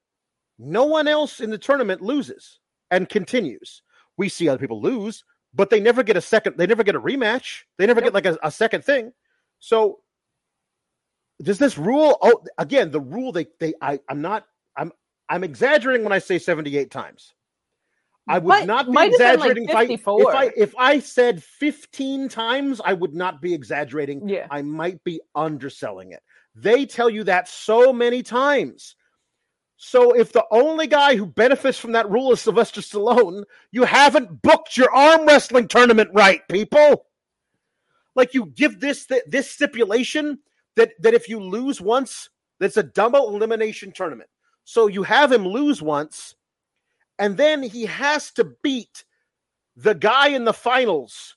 No 0.59 0.85
one 0.85 1.07
else 1.07 1.39
in 1.39 1.51
the 1.51 1.59
tournament 1.59 2.03
loses 2.03 2.59
and 2.91 3.09
continues. 3.09 3.83
We 4.17 4.29
see 4.29 4.49
other 4.49 4.59
people 4.59 4.83
lose, 4.83 5.23
but 5.55 5.71
they 5.71 5.79
never 5.79 6.03
get 6.03 6.17
a 6.17 6.21
second. 6.21 6.57
They 6.59 6.67
never 6.67 6.83
get 6.83 6.97
a 6.97 7.01
rematch. 7.01 7.63
They 7.79 7.87
never 7.87 8.01
get 8.01 8.15
like 8.15 8.27
a, 8.27 8.37
a 8.43 8.51
second 8.51 8.85
thing. 8.85 9.13
So 9.61 10.01
does 11.43 11.59
this 11.59 11.79
rule? 11.79 12.19
Oh, 12.23 12.43
again, 12.59 12.91
the 12.91 13.01
rule 13.01 13.33
they 13.33 13.47
they 13.59 13.75
I 13.81 14.01
I'm 14.09 14.21
not 14.21 14.47
I'm 14.77 14.93
I'm 15.29 15.45
exaggerating 15.45 16.05
when 16.05 16.13
I 16.13 16.19
say 16.19 16.39
78 16.39 16.91
times. 16.91 17.35
I 18.29 18.39
would 18.39 18.49
Might- 18.49 18.67
not 18.67 18.87
be 18.87 18.93
been, 18.93 18.95
like, 18.95 19.13
exaggerating 19.13 19.65
if 19.69 19.75
I, 19.75 19.83
if 19.85 20.07
I 20.09 20.51
if 20.57 20.75
I 20.79 21.01
said 21.01 21.43
15 21.43 22.29
times, 22.29 22.81
I 22.85 22.93
would 22.93 23.15
not 23.15 23.41
be 23.41 23.55
exaggerating. 23.55 24.29
Yeah. 24.29 24.47
I 24.51 24.63
might 24.63 25.03
be 25.05 25.21
underselling 25.35 26.13
it. 26.13 26.23
They 26.55 26.87
tell 26.87 27.11
you 27.11 27.25
that 27.25 27.49
so 27.49 27.93
many 27.93 28.23
times. 28.23 28.95
So 29.77 30.13
if 30.15 30.33
the 30.33 30.45
only 30.51 30.87
guy 30.87 31.17
who 31.17 31.25
benefits 31.25 31.79
from 31.79 31.93
that 31.93 32.11
rule 32.11 32.33
is 32.33 32.41
Sylvester 32.43 32.83
Stallone, 32.83 33.45
you 33.73 33.85
haven't 33.85 34.43
booked 34.43 34.77
your 34.77 34.95
arm 34.95 35.27
wrestling 35.27 35.69
tournament 35.69 36.11
right, 36.13 36.47
people. 36.49 37.07
Like 38.15 38.35
you 38.35 38.47
give 38.47 38.79
this 38.79 39.07
th- 39.07 39.23
this 39.27 39.51
stipulation 39.51 40.39
that 40.77 40.93
that 41.01 41.15
if 41.15 41.29
you 41.29 41.41
lose 41.41 41.81
once, 41.81 42.29
that's 42.59 42.77
a 42.77 42.83
double 42.83 43.35
elimination 43.35 43.93
tournament. 43.93 44.31
So 44.65 44.87
you 44.87 45.03
have 45.03 45.33
him 45.33 45.47
lose 45.47 45.83
once, 45.83 46.35
and 47.19 47.37
then 47.37 47.63
he 47.63 47.87
has 47.87 48.31
to 48.33 48.53
beat 48.63 49.05
the 49.77 49.95
guy 49.95 50.29
in 50.29 50.45
the 50.45 50.53
finals 50.53 51.37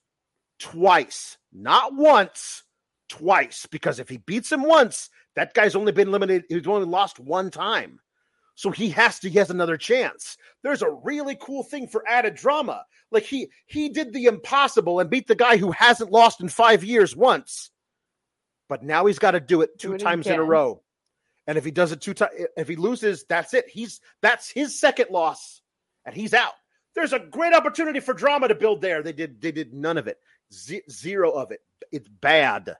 twice, 0.60 1.38
not 1.52 1.94
once, 1.94 2.64
twice. 3.10 3.66
Because 3.66 4.00
if 4.00 4.10
he 4.10 4.18
beats 4.18 4.52
him 4.52 4.64
once, 4.64 5.10
that 5.36 5.54
guy's 5.54 5.76
only 5.76 5.92
been 5.92 6.10
eliminated. 6.10 6.46
He's 6.50 6.68
only 6.68 6.86
lost 6.86 7.20
one 7.20 7.50
time. 7.50 8.00
So 8.56 8.70
he 8.70 8.90
has 8.90 9.20
to 9.20 9.30
he 9.30 9.40
has 9.40 9.50
another 9.50 9.78
chance. 9.78 10.38
There's 10.62 10.84
a 10.84 10.92
really 10.92 11.36
cool 11.42 11.64
thing 11.64 11.88
for 11.88 12.04
added 12.08 12.36
drama. 12.36 12.86
Like 13.12 13.24
he 13.24 13.50
he 13.66 13.90
did 13.90 14.14
the 14.14 14.26
impossible 14.26 15.00
and 15.00 15.10
beat 15.10 15.28
the 15.28 15.36
guy 15.36 15.58
who 15.58 15.72
hasn't 15.72 16.12
lost 16.12 16.42
in 16.42 16.50
five 16.50 16.84
years 16.84 17.16
once. 17.16 17.72
But 18.70 18.84
now 18.84 19.06
he's 19.06 19.20
got 19.20 19.32
to 19.32 19.40
do 19.40 19.62
it 19.62 19.78
Do 19.78 19.90
two 19.90 19.94
it 19.96 20.00
times 20.00 20.28
in 20.28 20.40
a 20.40 20.44
row. 20.44 20.82
And 21.48 21.58
if 21.58 21.66
he 21.66 21.72
does 21.72 21.92
it 21.92 22.00
two 22.02 22.14
times, 22.14 22.32
if 22.56 22.68
he 22.68 22.76
loses, 22.78 23.26
that's 23.28 23.54
it. 23.54 23.66
He's 23.70 24.00
that's 24.22 24.50
his 24.50 24.80
second 24.80 25.10
loss, 25.12 25.62
and 26.06 26.16
he's 26.16 26.34
out. 26.34 26.54
There's 26.96 27.12
a 27.14 27.20
great 27.20 27.54
opportunity 27.54 28.00
for 28.00 28.14
drama 28.14 28.48
to 28.48 28.56
build 28.56 28.82
there. 28.82 29.04
They 29.04 29.12
did 29.14 29.42
they 29.42 29.52
did 29.52 29.74
none 29.74 29.98
of 29.98 30.08
it, 30.08 30.20
Ze- 30.54 30.84
zero 30.90 31.32
of 31.32 31.52
it. 31.52 31.60
It's 31.92 32.08
bad. 32.08 32.76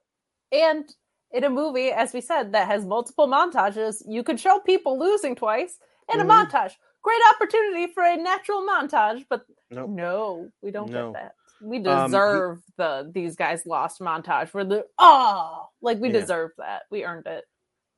And 0.52 0.90
in 1.32 1.44
a 1.44 1.50
movie, 1.50 1.90
as 1.90 2.14
we 2.14 2.22
said, 2.22 2.54
that 2.54 2.68
has 2.68 2.86
multiple 2.86 3.28
montages, 3.28 4.02
you 4.08 4.24
could 4.24 4.40
show 4.40 4.60
people 4.60 4.98
losing 4.98 5.36
twice 5.36 5.80
in 6.14 6.22
a 6.22 6.24
Mhm. 6.24 6.46
montage. 6.48 6.74
Great 7.02 7.22
opportunity 7.36 7.88
for 7.92 8.04
a 8.04 8.16
natural 8.16 8.62
montage, 8.62 9.26
but 9.30 9.46
Nope. 9.72 9.90
no, 9.90 10.52
we 10.62 10.72
don't 10.72 10.90
No. 10.92 11.12
get 11.12 11.22
that. 11.22 11.36
We 11.64 11.78
he- 11.78 11.84
deserve 11.84 12.60
the 12.78 13.10
these 13.14 13.36
guys 13.36 13.66
lost 13.66 14.02
montage 14.02 14.54
where 14.54 14.66
the 14.66 14.86
oh 15.00 15.68
like 15.82 16.00
we 16.00 16.10
Yeah. 16.10 16.20
deserve 16.20 16.52
that. 16.58 16.84
We 16.92 17.06
earned 17.06 17.26
it. 17.28 17.46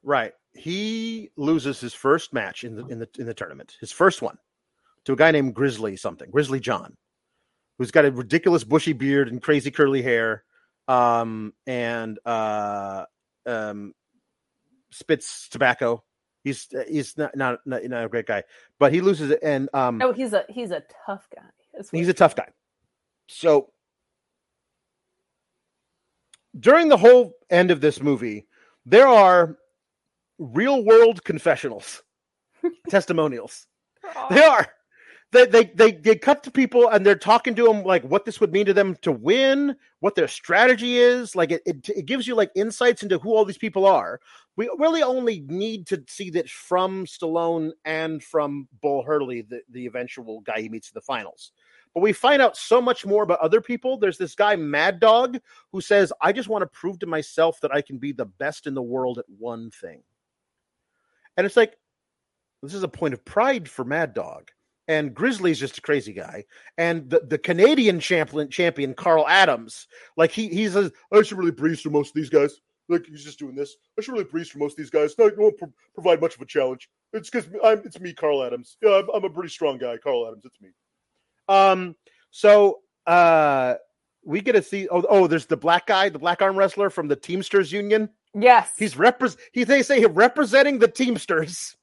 Right. 0.03 0.33
He 0.53 1.31
loses 1.35 1.79
his 1.81 1.93
first 1.93 2.31
match 2.33 2.63
in 2.63 2.75
the 2.75 2.85
in 2.85 2.99
the 2.99 3.09
in 3.17 3.25
the 3.25 3.33
tournament, 3.33 3.75
his 3.81 3.91
first 3.91 4.21
one, 4.21 4.37
to 5.05 5.13
a 5.13 5.15
guy 5.15 5.31
named 5.31 5.55
Grizzly 5.55 5.97
something, 5.97 6.29
Grizzly 6.29 6.59
John, 6.59 6.95
who's 7.77 7.91
got 7.91 8.05
a 8.05 8.11
ridiculous 8.11 8.63
bushy 8.63 8.93
beard 8.93 9.27
and 9.29 9.41
crazy 9.41 9.71
curly 9.71 10.01
hair, 10.01 10.43
um, 10.87 11.53
and 11.65 12.19
uh, 12.25 13.05
um, 13.45 13.93
spits 14.91 15.49
tobacco. 15.49 16.03
He's 16.43 16.67
he's 16.87 17.17
not 17.17 17.35
not 17.35 17.59
not, 17.65 17.83
not 17.83 18.05
a 18.05 18.09
great 18.09 18.27
guy, 18.27 18.43
but 18.79 18.93
he 18.93 19.01
loses 19.01 19.31
it, 19.31 19.39
and 19.41 19.67
um, 19.73 19.97
No, 19.97 20.13
he's 20.13 20.31
a 20.33 20.45
he's 20.47 20.69
a 20.71 20.83
tough 21.07 21.27
guy. 21.35 21.41
He's 21.91 22.07
a 22.07 22.13
tough 22.13 22.35
guy. 22.35 22.47
So 23.27 23.71
during 26.59 26.89
the 26.89 26.97
whole 26.97 27.33
end 27.49 27.71
of 27.71 27.81
this 27.81 28.01
movie, 28.01 28.47
there 28.85 29.07
are 29.07 29.57
real 30.37 30.83
world 30.83 31.23
confessionals, 31.23 32.03
testimonials. 32.89 33.67
They 34.29 34.43
are. 34.43 34.67
They, 35.31 35.45
they 35.47 35.63
they 35.65 35.91
they 35.91 36.15
cut 36.15 36.43
to 36.43 36.51
people 36.51 36.87
and 36.87 37.05
they're 37.05 37.15
talking 37.15 37.55
to 37.55 37.65
them 37.65 37.83
like 37.83 38.03
what 38.03 38.23
this 38.23 38.39
would 38.39 38.53
mean 38.53 38.67
to 38.67 38.73
them 38.73 38.95
to 39.01 39.11
win, 39.11 39.75
what 39.99 40.15
their 40.15 40.29
strategy 40.29 40.97
is. 40.97 41.35
Like 41.35 41.51
it, 41.51 41.61
it, 41.65 41.89
it 41.89 42.05
gives 42.05 42.25
you 42.25 42.35
like 42.35 42.51
insights 42.55 43.03
into 43.03 43.17
who 43.17 43.35
all 43.35 43.43
these 43.43 43.57
people 43.57 43.85
are. 43.85 44.21
We 44.55 44.69
really 44.77 45.03
only 45.03 45.41
need 45.47 45.87
to 45.87 46.01
see 46.07 46.29
that 46.31 46.49
from 46.49 47.05
Stallone 47.05 47.71
and 47.83 48.23
from 48.23 48.69
Bull 48.81 49.03
Hurley, 49.03 49.41
the, 49.41 49.61
the 49.69 49.87
eventual 49.87 50.39
guy 50.41 50.61
he 50.61 50.69
meets 50.69 50.89
in 50.89 50.93
the 50.93 51.01
finals. 51.01 51.51
But 51.95 52.01
we 52.01 52.11
find 52.11 52.41
out 52.41 52.57
so 52.57 52.81
much 52.81 53.05
more 53.05 53.23
about 53.23 53.39
other 53.39 53.61
people. 53.61 53.97
There's 53.97 54.17
this 54.17 54.35
guy, 54.35 54.57
Mad 54.57 54.99
Dog, 54.99 55.39
who 55.71 55.79
says, 55.79 56.11
I 56.21 56.33
just 56.33 56.49
want 56.49 56.61
to 56.61 56.67
prove 56.67 56.99
to 56.99 57.07
myself 57.07 57.59
that 57.61 57.73
I 57.73 57.81
can 57.81 57.97
be 57.97 58.11
the 58.11 58.25
best 58.25 58.67
in 58.67 58.73
the 58.73 58.81
world 58.83 59.17
at 59.17 59.25
one 59.39 59.71
thing. 59.71 60.03
And 61.37 61.45
it's 61.45 61.55
like, 61.55 61.77
this 62.61 62.73
is 62.73 62.83
a 62.83 62.89
point 62.89 63.13
of 63.13 63.23
pride 63.23 63.69
for 63.69 63.85
Mad 63.85 64.13
Dog. 64.13 64.51
And 64.89 65.15
Grizzly's 65.15 65.59
just 65.59 65.77
a 65.77 65.81
crazy 65.81 66.11
guy. 66.11 66.43
And 66.77 67.09
the, 67.09 67.21
the 67.21 67.37
Canadian 67.37 68.01
champion, 68.01 68.49
champion, 68.49 68.93
Carl 68.93 69.25
Adams, 69.27 69.87
like 70.17 70.31
he 70.31 70.49
he 70.49 70.67
says, 70.67 70.91
I 71.11 71.21
should 71.23 71.39
really 71.39 71.51
breeze 71.51 71.81
through 71.81 71.93
most 71.93 72.09
of 72.09 72.13
these 72.15 72.29
guys. 72.29 72.59
Like 72.87 73.05
he's 73.07 73.23
just 73.23 73.39
doing 73.39 73.55
this. 73.55 73.75
I 73.97 74.01
should 74.01 74.11
really 74.11 74.25
breeze 74.25 74.49
through 74.49 74.61
most 74.61 74.73
of 74.73 74.77
these 74.77 74.91
guys. 74.91 75.15
I 75.19 75.31
won't 75.37 75.57
pro- 75.57 75.73
provide 75.95 76.21
much 76.21 76.35
of 76.35 76.41
a 76.41 76.45
challenge. 76.45 76.87
It's 77.13 77.31
because 77.31 77.49
I'm 77.63 77.79
it's 77.79 77.99
me, 77.99 78.13
Carl 78.13 78.43
Adams. 78.43 78.77
Yeah, 78.83 78.97
I'm, 78.97 79.09
I'm 79.15 79.23
a 79.23 79.29
pretty 79.29 79.49
strong 79.49 79.79
guy, 79.79 79.97
Carl 79.97 80.27
Adams. 80.27 80.45
It's 80.45 80.61
me. 80.61 80.69
Um, 81.47 81.95
so 82.31 82.79
uh 83.05 83.75
we 84.23 84.41
get 84.41 84.53
to 84.53 84.61
see 84.63 84.87
oh 84.89 85.03
oh 85.07 85.27
there's 85.27 85.45
the 85.45 85.57
black 85.57 85.87
guy, 85.87 86.09
the 86.09 86.19
black 86.19 86.41
arm 86.41 86.57
wrestler 86.57 86.89
from 86.89 87.07
the 87.07 87.15
Teamsters 87.15 87.71
Union. 87.71 88.09
yes. 88.33 88.71
He's 88.77 88.95
repres 88.95 89.37
he 89.53 89.63
they 89.63 89.83
say 89.83 89.99
he 89.99 90.05
representing 90.05 90.79
the 90.79 90.87
Teamsters. 90.87 91.75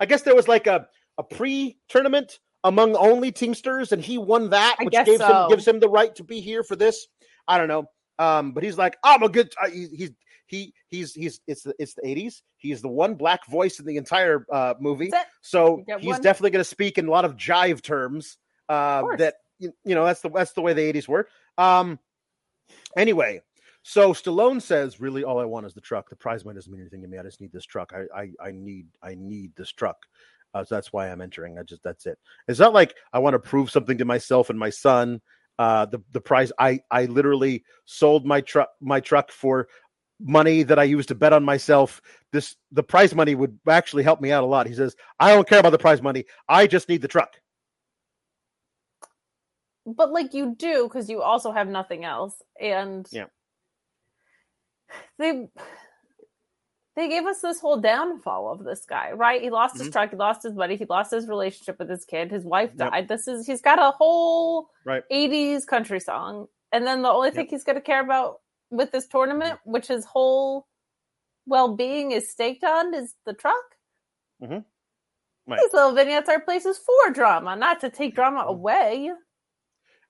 I 0.00 0.06
guess 0.06 0.22
there 0.22 0.34
was 0.34 0.48
like 0.48 0.66
a 0.66 0.88
a 1.18 1.22
pre-tournament 1.22 2.38
among 2.64 2.96
only 2.96 3.32
Teamsters, 3.32 3.92
and 3.92 4.02
he 4.02 4.18
won 4.18 4.50
that, 4.50 4.76
I 4.78 4.84
which 4.84 4.92
gives 4.92 5.18
so. 5.18 5.44
him 5.44 5.48
gives 5.50 5.66
him 5.66 5.80
the 5.80 5.88
right 5.88 6.14
to 6.16 6.24
be 6.24 6.40
here 6.40 6.62
for 6.62 6.76
this. 6.76 7.06
I 7.48 7.58
don't 7.58 7.68
know. 7.68 7.86
Um, 8.18 8.52
but 8.52 8.62
he's 8.62 8.78
like, 8.78 8.96
I'm 9.04 9.22
a 9.22 9.28
good. 9.28 9.52
Uh, 9.62 9.70
he, 9.70 9.86
he's 9.94 10.10
he 10.46 10.74
he's 10.88 11.14
he's 11.14 11.40
it's 11.46 11.62
the 11.62 11.74
it's 11.78 11.94
the 11.94 12.02
80s. 12.02 12.42
He's 12.56 12.82
the 12.82 12.88
one 12.88 13.14
black 13.14 13.46
voice 13.46 13.78
in 13.78 13.86
the 13.86 13.96
entire 13.96 14.46
uh, 14.52 14.74
movie, 14.80 15.10
so 15.42 15.82
he's 15.98 16.06
one. 16.06 16.22
definitely 16.22 16.50
going 16.50 16.64
to 16.64 16.68
speak 16.68 16.98
in 16.98 17.06
a 17.06 17.10
lot 17.10 17.24
of 17.24 17.36
jive 17.36 17.82
terms. 17.82 18.38
Uh, 18.68 19.16
that 19.16 19.34
you 19.58 19.72
you 19.84 19.94
know 19.94 20.04
that's 20.04 20.20
the 20.20 20.30
that's 20.30 20.52
the 20.52 20.60
way 20.60 20.72
the 20.72 20.92
80s 20.92 21.08
were. 21.08 21.28
Um, 21.58 21.98
anyway, 22.96 23.42
so 23.82 24.12
Stallone 24.12 24.60
says, 24.60 25.00
"Really, 25.00 25.24
all 25.24 25.38
I 25.38 25.44
want 25.44 25.66
is 25.66 25.74
the 25.74 25.80
truck. 25.80 26.10
The 26.10 26.16
prize 26.16 26.44
money 26.44 26.56
doesn't 26.56 26.72
mean 26.72 26.80
anything 26.80 27.02
to 27.02 27.08
me. 27.08 27.18
I 27.18 27.22
just 27.22 27.40
need 27.40 27.52
this 27.52 27.64
truck. 27.64 27.92
I 27.94 28.22
I, 28.22 28.48
I 28.48 28.50
need 28.52 28.88
I 29.02 29.14
need 29.14 29.52
this 29.56 29.70
truck. 29.70 29.98
Uh, 30.54 30.64
so 30.64 30.74
that's 30.74 30.92
why 30.92 31.08
I'm 31.08 31.20
entering. 31.20 31.58
I 31.58 31.62
just 31.62 31.82
that's 31.82 32.06
it. 32.06 32.18
It's 32.48 32.58
not 32.58 32.74
like 32.74 32.94
I 33.12 33.18
want 33.18 33.34
to 33.34 33.38
prove 33.38 33.70
something 33.70 33.98
to 33.98 34.04
myself 34.04 34.50
and 34.50 34.58
my 34.58 34.70
son. 34.70 35.20
Uh, 35.58 35.86
the 35.86 36.00
the 36.12 36.20
prize. 36.20 36.52
I 36.58 36.80
I 36.90 37.06
literally 37.06 37.64
sold 37.84 38.26
my 38.26 38.40
truck 38.40 38.70
my 38.80 39.00
truck 39.00 39.30
for." 39.30 39.68
money 40.20 40.62
that 40.62 40.78
I 40.78 40.84
used 40.84 41.08
to 41.08 41.14
bet 41.14 41.32
on 41.32 41.44
myself. 41.44 42.00
This 42.32 42.56
the 42.72 42.82
prize 42.82 43.14
money 43.14 43.34
would 43.34 43.58
actually 43.68 44.02
help 44.02 44.20
me 44.20 44.32
out 44.32 44.42
a 44.42 44.46
lot. 44.46 44.66
He 44.66 44.74
says, 44.74 44.96
I 45.20 45.34
don't 45.34 45.48
care 45.48 45.58
about 45.58 45.70
the 45.70 45.78
prize 45.78 46.02
money. 46.02 46.24
I 46.48 46.66
just 46.66 46.88
need 46.88 47.02
the 47.02 47.08
truck. 47.08 47.36
But 49.86 50.10
like 50.12 50.34
you 50.34 50.54
do 50.56 50.84
because 50.84 51.08
you 51.08 51.22
also 51.22 51.52
have 51.52 51.68
nothing 51.68 52.04
else 52.04 52.42
and 52.60 53.06
Yeah. 53.12 53.26
they 55.18 55.48
they 56.96 57.08
gave 57.08 57.26
us 57.26 57.40
this 57.42 57.60
whole 57.60 57.76
downfall 57.78 58.50
of 58.50 58.64
this 58.64 58.84
guy 58.86 59.12
right 59.12 59.40
he 59.42 59.50
lost 59.50 59.78
his 59.78 59.88
Mhm. 59.88 59.92
truck 59.92 60.10
he 60.10 60.16
lost 60.16 60.42
his 60.42 60.54
money 60.54 60.76
he 60.76 60.86
lost 60.86 61.10
his 61.12 61.28
relationship 61.28 61.78
with 61.78 61.88
his 61.90 62.04
kid 62.04 62.30
his 62.30 62.44
wife 62.44 62.70
Yep. 62.76 62.90
died 62.90 63.08
this 63.08 63.28
is 63.28 63.46
he's 63.46 63.62
got 63.62 63.78
a 63.78 63.90
whole 63.92 64.70
Right. 64.84 65.04
80s 65.10 65.64
country 65.66 66.00
song 66.00 66.48
and 66.72 66.86
then 66.86 67.02
the 67.02 67.10
only 67.10 67.30
thing 67.30 67.46
he's 67.48 67.64
going 67.64 67.76
to 67.76 67.82
care 67.82 68.00
about 68.02 68.40
with 68.70 68.90
this 68.90 69.06
tournament 69.06 69.60
which 69.64 69.86
his 69.86 70.04
whole 70.04 70.66
well-being 71.46 72.10
is 72.12 72.30
staked 72.30 72.64
on 72.64 72.92
is 72.94 73.14
the 73.24 73.34
truck 73.34 73.76
Mhm. 74.42 74.64
Right. 75.46 75.60
these 75.60 75.72
little 75.72 75.92
vignettes 75.92 76.28
are 76.28 76.40
places 76.40 76.78
for 76.78 77.10
drama 77.12 77.54
not 77.56 77.80
to 77.80 77.90
take 77.90 78.14
drama 78.14 78.44
Mhm. 78.44 78.48
away 78.48 79.12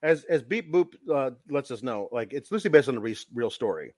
As 0.03 0.25
as 0.25 0.43
Beep 0.43 0.73
Boop 0.73 0.95
uh, 1.13 1.31
lets 1.49 1.71
us 1.71 1.83
know, 1.83 2.09
like 2.13 2.33
it's 2.33 2.53
loosely 2.53 2.71
based 2.71 2.89
on 2.89 2.97
a 2.97 3.01
re- 3.01 3.17
real 3.35 3.51
story. 3.51 3.95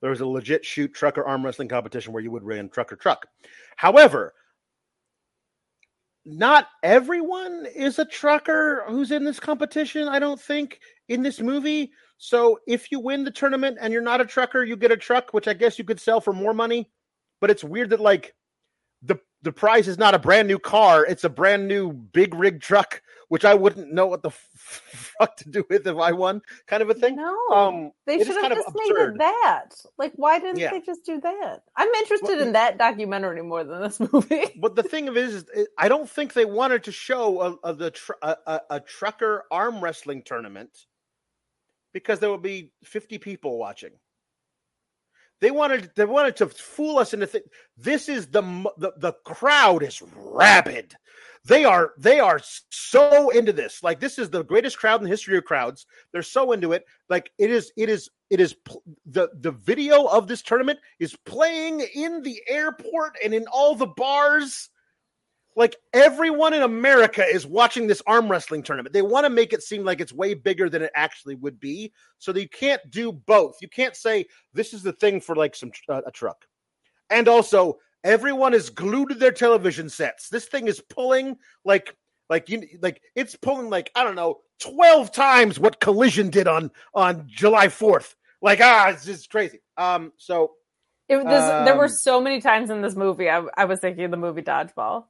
There 0.00 0.10
was 0.10 0.20
a 0.20 0.26
legit 0.26 0.64
shoot 0.64 0.94
trucker 0.94 1.24
arm 1.24 1.44
wrestling 1.44 1.68
competition 1.68 2.12
where 2.12 2.22
you 2.22 2.30
would 2.30 2.44
run 2.44 2.68
truck 2.70 2.92
or 2.92 2.96
truck. 2.96 3.26
However, 3.76 4.32
not 6.24 6.68
everyone 6.82 7.66
is 7.74 7.98
a 7.98 8.04
trucker 8.04 8.84
who's 8.88 9.10
in 9.10 9.24
this 9.24 9.40
competition. 9.40 10.08
I 10.08 10.18
don't 10.18 10.40
think 10.40 10.80
in 11.08 11.22
this 11.22 11.40
movie. 11.40 11.92
So 12.18 12.60
if 12.66 12.92
you 12.92 13.00
win 13.00 13.24
the 13.24 13.30
tournament 13.30 13.78
and 13.80 13.92
you're 13.92 14.02
not 14.02 14.20
a 14.20 14.26
trucker, 14.26 14.62
you 14.62 14.76
get 14.76 14.92
a 14.92 14.96
truck, 14.96 15.32
which 15.32 15.48
I 15.48 15.54
guess 15.54 15.78
you 15.78 15.84
could 15.84 16.00
sell 16.00 16.20
for 16.20 16.32
more 16.32 16.54
money. 16.54 16.90
But 17.40 17.50
it's 17.50 17.64
weird 17.64 17.90
that 17.90 18.00
like 18.00 18.34
the 19.02 19.18
the 19.42 19.52
prize 19.52 19.88
is 19.88 19.98
not 19.98 20.14
a 20.14 20.18
brand 20.18 20.48
new 20.48 20.58
car; 20.58 21.04
it's 21.06 21.24
a 21.24 21.28
brand 21.30 21.66
new 21.68 21.92
big 21.92 22.34
rig 22.34 22.60
truck, 22.60 23.02
which 23.28 23.44
I 23.44 23.54
wouldn't 23.54 23.92
know 23.92 24.06
what 24.06 24.22
the 24.22 24.30
fuck 24.54 25.36
to 25.36 25.48
do 25.48 25.64
with 25.70 25.86
if 25.86 25.96
I 25.96 26.12
won, 26.12 26.42
kind 26.66 26.82
of 26.82 26.90
a 26.90 26.94
thing. 26.94 27.16
no 27.16 27.34
Um, 27.50 27.92
They 28.06 28.18
should 28.18 28.36
have 28.36 28.52
just 28.52 28.68
made 28.74 28.90
it 28.96 29.18
that. 29.18 29.68
Like, 29.98 30.12
why 30.16 30.38
didn't 30.38 30.58
Yeah. 30.58 30.70
they 30.72 30.80
just 30.80 31.04
do 31.04 31.20
that? 31.20 31.62
I'm 31.76 31.88
interested 31.88 32.38
Well, 32.38 32.46
in 32.48 32.52
that 32.52 32.76
documentary 32.78 33.42
more 33.42 33.64
than 33.64 33.80
this 33.82 34.00
movie. 34.12 34.46
but 34.60 34.76
the 34.76 34.82
thing 34.82 35.08
of 35.08 35.16
it 35.16 35.24
is, 35.24 35.44
is 35.54 35.68
I 35.78 35.88
don't 35.88 36.08
think 36.08 36.32
they 36.32 36.44
wanted 36.44 36.84
to 36.84 36.92
show 36.92 37.40
a, 37.40 37.70
a 37.70 37.74
the 37.74 37.90
tr- 37.92 38.12
a, 38.22 38.36
a, 38.46 38.60
a 38.70 38.80
trucker 38.80 39.44
arm 39.50 39.80
wrestling 39.82 40.22
tournament 40.22 40.86
because 41.92 42.18
there 42.20 42.30
would 42.30 42.42
be 42.42 42.72
50 42.84 43.18
people 43.18 43.58
watching. 43.58 43.90
They 45.40 45.50
wanted 45.50 45.90
they 45.96 46.04
wanted 46.04 46.36
to 46.36 46.48
fool 46.48 46.98
us 46.98 47.14
into 47.14 47.26
think 47.26 47.46
this 47.76 48.08
is 48.08 48.26
the 48.28 48.42
the 48.76 48.92
the 48.98 49.12
crowd 49.24 49.82
is 49.82 50.02
rabid. 50.14 50.94
They 51.46 51.64
are 51.64 51.92
they 51.96 52.20
are 52.20 52.40
so 52.70 53.30
into 53.30 53.52
this. 53.52 53.82
Like 53.82 54.00
this 54.00 54.18
is 54.18 54.28
the 54.28 54.44
greatest 54.44 54.78
crowd 54.78 55.00
in 55.00 55.04
the 55.04 55.10
history 55.10 55.38
of 55.38 55.44
crowds. 55.44 55.86
They're 56.12 56.22
so 56.22 56.52
into 56.52 56.72
it. 56.72 56.84
Like 57.08 57.30
it 57.38 57.50
is 57.50 57.72
it 57.76 57.88
is 57.88 58.10
it 58.28 58.40
is 58.40 58.54
pl- 58.54 58.82
the 59.06 59.30
the 59.34 59.52
video 59.52 60.04
of 60.04 60.28
this 60.28 60.42
tournament 60.42 60.78
is 60.98 61.16
playing 61.24 61.80
in 61.94 62.22
the 62.22 62.42
airport 62.46 63.16
and 63.24 63.32
in 63.32 63.46
all 63.46 63.74
the 63.74 63.86
bars. 63.86 64.68
Like 65.56 65.76
everyone 65.92 66.54
in 66.54 66.62
America 66.62 67.24
is 67.24 67.46
watching 67.46 67.86
this 67.86 68.02
arm 68.06 68.30
wrestling 68.30 68.62
tournament. 68.62 68.92
They 68.92 69.02
want 69.02 69.24
to 69.26 69.30
make 69.30 69.52
it 69.52 69.62
seem 69.62 69.84
like 69.84 70.00
it's 70.00 70.12
way 70.12 70.34
bigger 70.34 70.70
than 70.70 70.82
it 70.82 70.92
actually 70.94 71.34
would 71.34 71.58
be. 71.58 71.92
So 72.18 72.32
you 72.34 72.48
can't 72.48 72.80
do 72.90 73.12
both. 73.12 73.56
You 73.60 73.68
can't 73.68 73.96
say 73.96 74.26
this 74.54 74.72
is 74.72 74.82
the 74.82 74.92
thing 74.92 75.20
for 75.20 75.34
like 75.34 75.56
some 75.56 75.72
uh, 75.88 76.02
a 76.06 76.10
truck. 76.10 76.46
And 77.10 77.26
also, 77.28 77.78
everyone 78.04 78.54
is 78.54 78.70
glued 78.70 79.08
to 79.08 79.14
their 79.16 79.32
television 79.32 79.88
sets. 79.88 80.28
This 80.28 80.46
thing 80.46 80.68
is 80.68 80.80
pulling 80.80 81.36
like 81.64 81.96
like 82.28 82.48
you 82.48 82.66
like 82.80 83.02
it's 83.16 83.34
pulling 83.34 83.68
like 83.68 83.90
I 83.96 84.04
don't 84.04 84.14
know 84.14 84.38
twelve 84.60 85.10
times 85.10 85.58
what 85.58 85.80
Collision 85.80 86.30
did 86.30 86.46
on 86.46 86.70
on 86.94 87.24
July 87.26 87.68
fourth. 87.68 88.14
Like 88.40 88.60
ah, 88.62 88.90
it's 88.90 89.04
just 89.04 89.28
crazy. 89.28 89.60
Um, 89.76 90.12
so 90.16 90.52
It, 91.08 91.18
this, 91.18 91.44
there 91.66 91.76
were 91.76 91.84
Um, 91.84 91.90
so 91.90 92.20
many 92.20 92.40
times 92.40 92.70
in 92.70 92.80
this 92.82 92.94
movie 92.94 93.28
I, 93.28 93.42
I 93.56 93.64
was 93.64 93.80
thinking 93.80 94.04
of 94.04 94.12
the 94.12 94.16
movie 94.16 94.42
Dodgeball. 94.42 95.06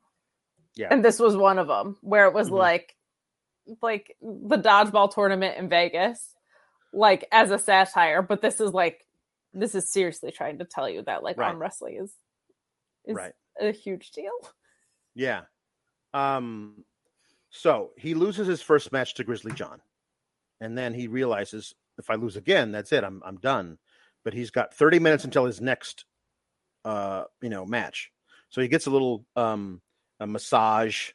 Yeah. 0.76 0.88
And 0.90 1.04
this 1.04 1.18
was 1.18 1.36
one 1.36 1.58
of 1.58 1.66
them 1.68 1.96
where 2.00 2.26
it 2.26 2.34
was 2.34 2.48
Mhm. 2.48 2.58
like 2.58 2.96
like 3.82 4.16
the 4.20 4.56
dodgeball 4.58 5.12
tournament 5.14 5.56
in 5.58 5.68
Vegas, 5.68 6.34
like 6.92 7.26
as 7.30 7.50
a 7.50 7.58
satire, 7.58 8.22
but 8.22 8.40
this 8.42 8.60
is 8.60 8.72
like 8.72 9.06
this 9.52 9.74
is 9.74 9.92
seriously 9.92 10.30
trying 10.32 10.58
to 10.58 10.64
tell 10.64 10.88
you 10.88 11.02
that 11.02 11.22
like 11.22 11.36
Right. 11.36 11.48
arm 11.48 11.58
wrestling 11.58 11.96
is 11.96 12.14
is 13.04 13.16
Right. 13.16 13.32
a 13.60 13.70
huge 13.72 14.10
deal. 14.12 14.32
yeah, 15.14 15.42
um, 16.14 16.84
so 17.50 17.92
he 17.96 18.14
loses 18.14 18.46
his 18.46 18.62
first 18.62 18.92
match 18.92 19.14
to 19.14 19.24
Grizzly 19.24 19.52
John. 19.52 19.80
and 20.62 20.76
then 20.76 20.92
he 20.92 21.08
realizes 21.08 21.74
if 21.98 22.10
I 22.10 22.14
lose 22.16 22.36
again, 22.36 22.70
that's 22.72 22.92
it. 22.92 23.02
I'm 23.04 23.22
I'm 23.24 23.38
done. 23.38 23.78
But 24.24 24.34
he's 24.34 24.50
got 24.50 24.74
30 24.74 24.98
minutes 24.98 25.24
until 25.24 25.46
his 25.46 25.60
next, 25.60 26.04
uh, 26.84 27.24
you 27.40 27.48
know, 27.48 27.64
match. 27.64 28.10
So 28.50 28.60
he 28.60 28.68
gets 28.68 28.86
a 28.86 28.90
little 28.90 29.24
um 29.36 29.80
a 30.20 30.26
massage. 30.26 31.10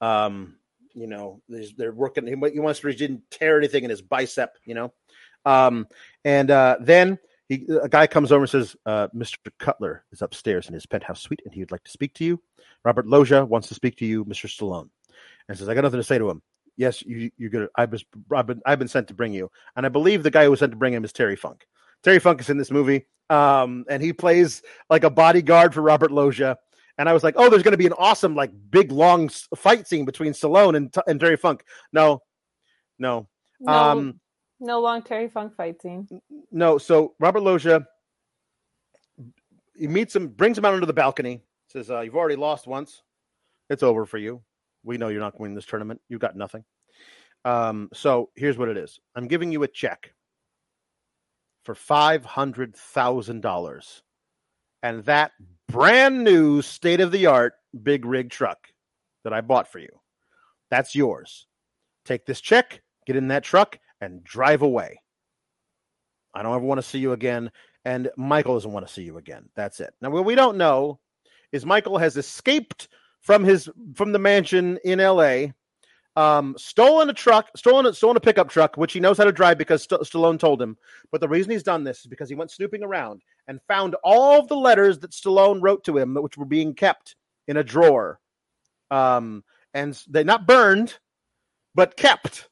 Um, 0.00 0.56
you 0.92 1.06
know, 1.06 1.40
they're 1.48 1.92
working. 1.92 2.26
He, 2.26 2.34
he 2.52 2.60
wants 2.60 2.80
to 2.80 2.88
he 2.88 2.94
didn't 2.94 3.30
tear 3.30 3.56
anything 3.56 3.84
in 3.84 3.90
his 3.90 4.02
bicep. 4.02 4.56
You 4.64 4.74
know, 4.74 4.92
um, 5.44 5.86
and 6.24 6.50
uh, 6.50 6.76
then 6.80 7.18
he 7.48 7.66
a 7.82 7.88
guy 7.88 8.06
comes 8.06 8.32
over 8.32 8.42
and 8.42 8.50
says, 8.50 8.76
uh, 8.86 9.08
"Mr. 9.14 9.36
Cutler 9.58 10.04
is 10.12 10.22
upstairs 10.22 10.68
in 10.68 10.74
his 10.74 10.86
penthouse 10.86 11.20
suite, 11.20 11.42
and 11.44 11.54
he 11.54 11.60
would 11.60 11.72
like 11.72 11.84
to 11.84 11.90
speak 11.90 12.14
to 12.14 12.24
you. 12.24 12.42
Robert 12.84 13.06
Loggia 13.06 13.44
wants 13.44 13.68
to 13.68 13.74
speak 13.74 13.96
to 13.98 14.06
you, 14.06 14.24
Mr. 14.24 14.46
Stallone." 14.46 14.90
And 15.48 15.56
says, 15.56 15.68
"I 15.68 15.74
got 15.74 15.82
nothing 15.82 16.00
to 16.00 16.04
say 16.04 16.18
to 16.18 16.28
him." 16.28 16.42
Yes, 16.76 17.02
you, 17.02 17.30
you're 17.36 17.68
was. 17.90 18.04
I've 18.32 18.46
been. 18.46 18.62
I've 18.66 18.78
been 18.78 18.88
sent 18.88 19.08
to 19.08 19.14
bring 19.14 19.32
you, 19.32 19.50
and 19.76 19.86
I 19.86 19.90
believe 19.90 20.22
the 20.22 20.30
guy 20.30 20.44
who 20.44 20.50
was 20.50 20.60
sent 20.60 20.72
to 20.72 20.78
bring 20.78 20.94
him 20.94 21.04
is 21.04 21.12
Terry 21.12 21.36
Funk. 21.36 21.66
Terry 22.02 22.18
Funk 22.18 22.40
is 22.40 22.50
in 22.50 22.56
this 22.56 22.70
movie, 22.70 23.06
um, 23.28 23.84
and 23.88 24.02
he 24.02 24.12
plays 24.12 24.62
like 24.88 25.04
a 25.04 25.10
bodyguard 25.10 25.74
for 25.74 25.82
Robert 25.82 26.10
Loggia. 26.10 26.58
And 27.00 27.08
I 27.08 27.14
was 27.14 27.24
like, 27.24 27.32
oh, 27.38 27.48
there's 27.48 27.62
going 27.62 27.72
to 27.72 27.78
be 27.78 27.86
an 27.86 27.94
awesome, 27.94 28.34
like, 28.34 28.52
big, 28.70 28.92
long 28.92 29.30
fight 29.56 29.88
scene 29.88 30.04
between 30.04 30.34
Stallone 30.34 30.76
and, 30.76 30.94
and 31.06 31.18
Terry 31.18 31.38
Funk. 31.38 31.64
No, 31.94 32.20
no, 32.98 33.26
no, 33.58 33.72
um, 33.72 34.20
no 34.60 34.82
long 34.82 35.02
Terry 35.02 35.26
Funk 35.26 35.56
fight 35.56 35.80
scene. 35.80 36.06
No. 36.52 36.76
So 36.76 37.14
Robert 37.18 37.40
Loggia, 37.40 37.86
he 39.74 39.88
meets 39.88 40.14
him, 40.14 40.28
brings 40.28 40.58
him 40.58 40.66
out 40.66 40.74
onto 40.74 40.84
the 40.84 40.92
balcony, 40.92 41.40
says, 41.68 41.90
uh, 41.90 42.00
"You've 42.00 42.16
already 42.16 42.36
lost 42.36 42.66
once. 42.66 43.02
It's 43.70 43.82
over 43.82 44.04
for 44.04 44.18
you. 44.18 44.42
We 44.84 44.98
know 44.98 45.08
you're 45.08 45.20
not 45.20 45.40
winning 45.40 45.54
this 45.54 45.64
tournament. 45.64 46.02
You've 46.10 46.20
got 46.20 46.36
nothing. 46.36 46.64
Um, 47.46 47.88
so 47.94 48.28
here's 48.36 48.58
what 48.58 48.68
it 48.68 48.76
is. 48.76 49.00
I'm 49.16 49.26
giving 49.26 49.50
you 49.50 49.62
a 49.62 49.68
check 49.68 50.12
for 51.64 51.74
five 51.74 52.26
hundred 52.26 52.76
thousand 52.76 53.40
dollars, 53.40 54.02
and 54.82 55.02
that 55.06 55.32
brand 55.70 56.24
new 56.24 56.62
state 56.62 57.00
of 57.00 57.12
the 57.12 57.26
art 57.26 57.54
big 57.82 58.04
rig 58.04 58.30
truck 58.30 58.58
that 59.24 59.32
I 59.32 59.40
bought 59.40 59.70
for 59.70 59.78
you. 59.78 59.88
That's 60.70 60.94
yours. 60.94 61.46
Take 62.04 62.26
this 62.26 62.40
check, 62.40 62.80
get 63.06 63.16
in 63.16 63.28
that 63.28 63.44
truck, 63.44 63.78
and 64.00 64.24
drive 64.24 64.62
away. 64.62 65.00
I 66.34 66.42
don't 66.42 66.54
ever 66.54 66.64
want 66.64 66.78
to 66.78 66.86
see 66.86 66.98
you 66.98 67.12
again. 67.12 67.50
And 67.84 68.10
Michael 68.16 68.54
doesn't 68.54 68.72
want 68.72 68.86
to 68.86 68.92
see 68.92 69.02
you 69.02 69.18
again. 69.18 69.48
That's 69.56 69.80
it. 69.80 69.94
Now, 70.00 70.10
what 70.10 70.24
we 70.24 70.34
don't 70.34 70.58
know 70.58 71.00
is 71.52 71.64
Michael 71.64 71.98
has 71.98 72.16
escaped 72.16 72.88
from 73.20 73.44
his 73.44 73.68
from 73.94 74.12
the 74.12 74.18
mansion 74.18 74.78
in 74.84 75.00
L.A 75.00 75.52
um, 76.16 76.54
stolen 76.58 77.08
a 77.08 77.12
truck, 77.12 77.50
stolen 77.56 77.86
a, 77.86 77.94
stolen 77.94 78.16
a 78.16 78.20
pickup 78.20 78.48
truck, 78.48 78.76
which 78.76 78.92
he 78.92 79.00
knows 79.00 79.18
how 79.18 79.24
to 79.24 79.32
drive 79.32 79.58
because 79.58 79.84
St- 79.84 80.00
Stallone 80.02 80.38
told 80.38 80.60
him. 80.60 80.76
But 81.10 81.20
the 81.20 81.28
reason 81.28 81.52
he's 81.52 81.62
done 81.62 81.84
this 81.84 82.00
is 82.00 82.06
because 82.06 82.28
he 82.28 82.34
went 82.34 82.50
snooping 82.50 82.82
around 82.82 83.22
and 83.50 83.60
found 83.66 83.96
all 84.04 84.46
the 84.46 84.54
letters 84.54 85.00
that 85.00 85.10
Stallone 85.10 85.60
wrote 85.60 85.82
to 85.84 85.98
him, 85.98 86.14
which 86.14 86.38
were 86.38 86.44
being 86.44 86.72
kept 86.72 87.16
in 87.48 87.56
a 87.56 87.64
drawer. 87.64 88.20
Um, 88.92 89.42
and 89.74 90.00
they're 90.06 90.22
not 90.22 90.46
burned, 90.46 90.96
but 91.74 91.96
kept. 91.96 92.48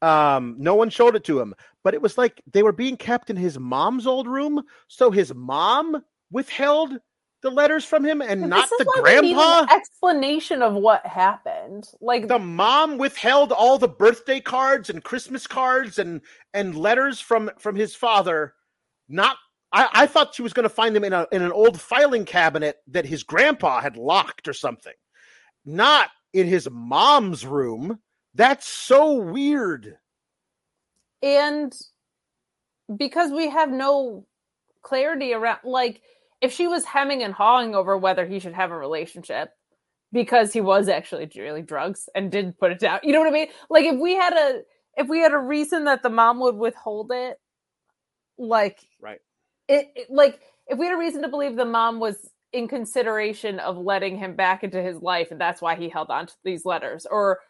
Um, 0.00 0.56
no 0.58 0.74
one 0.74 0.88
showed 0.88 1.16
it 1.16 1.24
to 1.24 1.38
him, 1.38 1.54
but 1.84 1.92
it 1.92 2.00
was 2.00 2.16
like 2.16 2.40
they 2.50 2.62
were 2.62 2.72
being 2.72 2.96
kept 2.96 3.28
in 3.28 3.36
his 3.36 3.58
mom's 3.58 4.06
old 4.06 4.26
room. 4.26 4.62
So 4.86 5.10
his 5.10 5.34
mom 5.34 6.02
withheld 6.30 6.98
the 7.42 7.50
letters 7.50 7.84
from 7.84 8.02
him 8.02 8.22
and 8.22 8.48
not 8.48 8.70
the 8.70 8.90
grandpa? 9.02 9.66
explanation 9.70 10.62
of 10.62 10.72
what 10.72 11.04
happened. 11.04 11.90
Like 12.00 12.26
the 12.26 12.38
mom 12.38 12.96
withheld 12.96 13.52
all 13.52 13.76
the 13.76 13.86
birthday 13.86 14.40
cards 14.40 14.88
and 14.88 15.04
Christmas 15.04 15.46
cards 15.46 15.98
and 15.98 16.22
and 16.54 16.74
letters 16.74 17.20
from 17.20 17.50
from 17.58 17.76
his 17.76 17.94
father. 17.94 18.54
Not 19.10 19.36
I, 19.72 19.88
I 19.92 20.06
thought 20.06 20.34
she 20.34 20.42
was 20.42 20.52
going 20.52 20.64
to 20.64 20.68
find 20.68 20.94
them 20.96 21.04
in 21.04 21.12
a 21.12 21.26
in 21.32 21.42
an 21.42 21.52
old 21.52 21.80
filing 21.80 22.24
cabinet 22.24 22.76
that 22.88 23.06
his 23.06 23.22
grandpa 23.22 23.80
had 23.80 23.96
locked 23.96 24.48
or 24.48 24.52
something. 24.52 24.94
Not 25.64 26.10
in 26.32 26.46
his 26.46 26.68
mom's 26.70 27.44
room. 27.44 27.98
That's 28.34 28.66
so 28.66 29.14
weird. 29.14 29.96
And 31.22 31.74
because 32.96 33.30
we 33.30 33.50
have 33.50 33.70
no 33.70 34.26
clarity 34.82 35.34
around 35.34 35.58
like 35.64 36.00
if 36.40 36.52
she 36.52 36.66
was 36.66 36.84
hemming 36.84 37.22
and 37.22 37.34
hawing 37.34 37.74
over 37.74 37.98
whether 37.98 38.24
he 38.24 38.38
should 38.38 38.54
have 38.54 38.70
a 38.70 38.78
relationship 38.78 39.50
because 40.12 40.52
he 40.52 40.60
was 40.60 40.88
actually 40.88 41.26
dealing 41.26 41.64
drugs 41.64 42.08
and 42.14 42.30
didn't 42.30 42.58
put 42.58 42.72
it 42.72 42.78
down. 42.78 43.00
You 43.02 43.12
know 43.12 43.18
what 43.18 43.28
I 43.28 43.32
mean? 43.32 43.48
Like 43.68 43.84
if 43.84 43.98
we 44.00 44.14
had 44.14 44.32
a 44.32 44.62
if 44.96 45.08
we 45.08 45.20
had 45.20 45.32
a 45.32 45.38
reason 45.38 45.84
that 45.84 46.02
the 46.02 46.10
mom 46.10 46.40
would 46.40 46.56
withhold 46.56 47.10
it, 47.12 47.38
like 48.38 48.78
right, 49.00 49.20
it, 49.68 49.88
it 49.94 50.10
like 50.10 50.40
if 50.66 50.78
we 50.78 50.86
had 50.86 50.94
a 50.94 50.98
reason 50.98 51.22
to 51.22 51.28
believe 51.28 51.56
the 51.56 51.64
mom 51.64 52.00
was 52.00 52.30
in 52.52 52.66
consideration 52.66 53.60
of 53.60 53.76
letting 53.76 54.16
him 54.16 54.34
back 54.34 54.64
into 54.64 54.82
his 54.82 55.00
life 55.02 55.30
and 55.30 55.40
that's 55.40 55.60
why 55.60 55.74
he 55.74 55.88
held 55.88 56.10
on 56.10 56.26
to 56.26 56.34
these 56.44 56.64
letters 56.64 57.06
or 57.10 57.40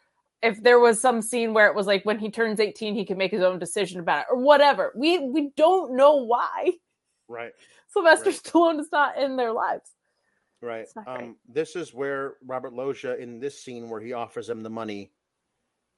if 0.42 0.62
there 0.62 0.78
was 0.78 1.00
some 1.00 1.20
scene 1.20 1.52
where 1.52 1.66
it 1.66 1.74
was 1.74 1.86
like 1.86 2.04
when 2.04 2.18
he 2.18 2.30
turns 2.30 2.58
18 2.60 2.94
he 2.94 3.04
can 3.04 3.16
make 3.16 3.30
his 3.30 3.42
own 3.42 3.58
decision 3.58 4.00
about 4.00 4.20
it 4.20 4.26
or 4.30 4.38
whatever 4.38 4.92
we 4.96 5.18
we 5.18 5.50
don't 5.56 5.96
know 5.96 6.16
why 6.16 6.72
right 7.28 7.52
Sylvester 7.88 8.30
right. 8.30 8.40
Stallone 8.42 8.80
is 8.80 8.92
not 8.92 9.18
in 9.18 9.36
their 9.36 9.52
lives. 9.52 9.90
Right. 10.60 10.86
Um, 11.06 11.36
this 11.48 11.76
is 11.76 11.94
where 11.94 12.34
Robert 12.44 12.72
Loggia 12.72 13.16
in 13.16 13.38
this 13.38 13.62
scene 13.62 13.88
where 13.88 14.00
he 14.00 14.12
offers 14.12 14.48
him 14.48 14.62
the 14.62 14.70
money 14.70 15.12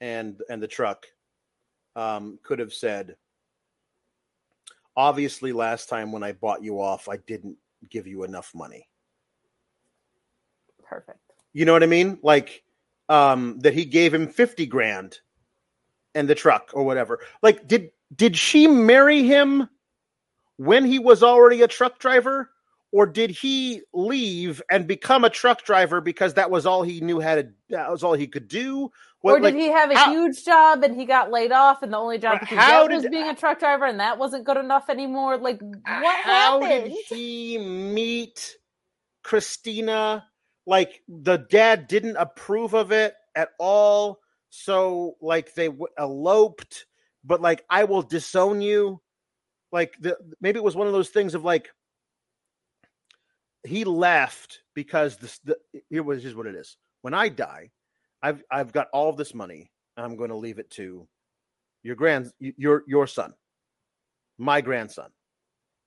and 0.00 0.40
and 0.48 0.62
the 0.62 0.68
truck 0.68 1.06
um, 1.96 2.38
could 2.42 2.58
have 2.58 2.72
said, 2.72 3.16
obviously 5.00 5.52
last 5.52 5.88
time 5.88 6.12
when 6.12 6.22
I 6.22 6.32
bought 6.32 6.62
you 6.62 6.80
off, 6.80 7.08
I 7.08 7.16
didn't 7.16 7.56
give 7.88 8.06
you 8.06 8.22
enough 8.22 8.52
money. 8.54 8.86
Perfect. 10.84 11.18
You 11.54 11.64
know 11.64 11.72
what 11.72 11.82
I 11.82 11.86
mean? 11.86 12.18
Like 12.22 12.62
um, 13.08 13.58
that 13.60 13.72
he 13.72 13.86
gave 13.86 14.12
him 14.12 14.28
50 14.28 14.66
grand 14.66 15.18
and 16.14 16.28
the 16.28 16.34
truck 16.34 16.70
or 16.74 16.84
whatever. 16.84 17.20
Like 17.42 17.66
did 17.66 17.92
did 18.14 18.36
she 18.36 18.66
marry 18.66 19.22
him 19.22 19.70
when 20.58 20.84
he 20.84 20.98
was 20.98 21.22
already 21.22 21.62
a 21.62 21.68
truck 21.68 21.98
driver? 21.98 22.50
Or 22.92 23.06
did 23.06 23.30
he 23.30 23.82
leave 23.94 24.60
and 24.68 24.86
become 24.86 25.24
a 25.24 25.30
truck 25.30 25.64
driver 25.64 26.00
because 26.00 26.34
that 26.34 26.50
was 26.50 26.66
all 26.66 26.82
he 26.82 27.00
knew 27.00 27.20
how 27.20 27.36
to 27.36 27.48
that 27.70 27.90
was 27.90 28.04
all 28.04 28.14
he 28.14 28.26
could 28.26 28.48
do? 28.48 28.90
What, 29.22 29.32
or 29.32 29.40
did 29.40 29.54
like, 29.54 29.54
he 29.54 29.68
have 29.68 29.90
a 29.90 29.98
how, 29.98 30.12
huge 30.12 30.44
job 30.44 30.82
and 30.82 30.96
he 30.96 31.04
got 31.04 31.30
laid 31.30 31.52
off 31.52 31.82
and 31.82 31.92
the 31.92 31.98
only 31.98 32.18
job 32.18 32.40
he 32.40 32.46
could 32.46 32.56
get 32.56 32.90
was 32.90 33.06
being 33.06 33.28
a 33.28 33.34
truck 33.34 33.58
driver 33.58 33.84
and 33.84 34.00
that 34.00 34.18
wasn't 34.18 34.44
good 34.44 34.56
enough 34.56 34.88
anymore? 34.88 35.36
Like 35.36 35.60
what 35.60 36.20
how 36.22 36.60
happened? 36.60 36.94
did 36.94 37.04
he 37.08 37.58
meet 37.58 38.56
Christina? 39.22 40.24
Like 40.66 41.02
the 41.08 41.36
dad 41.36 41.86
didn't 41.86 42.16
approve 42.16 42.74
of 42.74 42.92
it 42.92 43.14
at 43.34 43.50
all. 43.58 44.20
So 44.48 45.16
like 45.20 45.54
they 45.54 45.66
w- 45.66 45.86
eloped, 45.98 46.86
but 47.22 47.42
like 47.42 47.64
I 47.68 47.84
will 47.84 48.02
disown 48.02 48.62
you 48.62 49.00
like 49.72 49.94
the 50.00 50.16
maybe 50.40 50.58
it 50.58 50.64
was 50.64 50.76
one 50.76 50.86
of 50.86 50.92
those 50.92 51.10
things 51.10 51.34
of 51.34 51.44
like 51.44 51.70
he 53.64 53.84
left 53.84 54.62
because 54.74 55.16
this 55.18 55.38
the 55.40 55.56
here 55.90 56.02
was 56.02 56.22
just 56.22 56.36
what 56.36 56.46
it 56.46 56.54
is. 56.54 56.76
When 57.02 57.14
I 57.14 57.28
die, 57.28 57.70
I've 58.22 58.42
I've 58.50 58.72
got 58.72 58.88
all 58.92 59.12
this 59.12 59.34
money. 59.34 59.70
I'm 59.96 60.16
going 60.16 60.30
to 60.30 60.36
leave 60.36 60.58
it 60.58 60.70
to 60.72 61.06
your 61.82 61.96
grand 61.96 62.32
your 62.40 62.84
your 62.86 63.06
son, 63.06 63.34
my 64.38 64.60
grandson. 64.60 65.10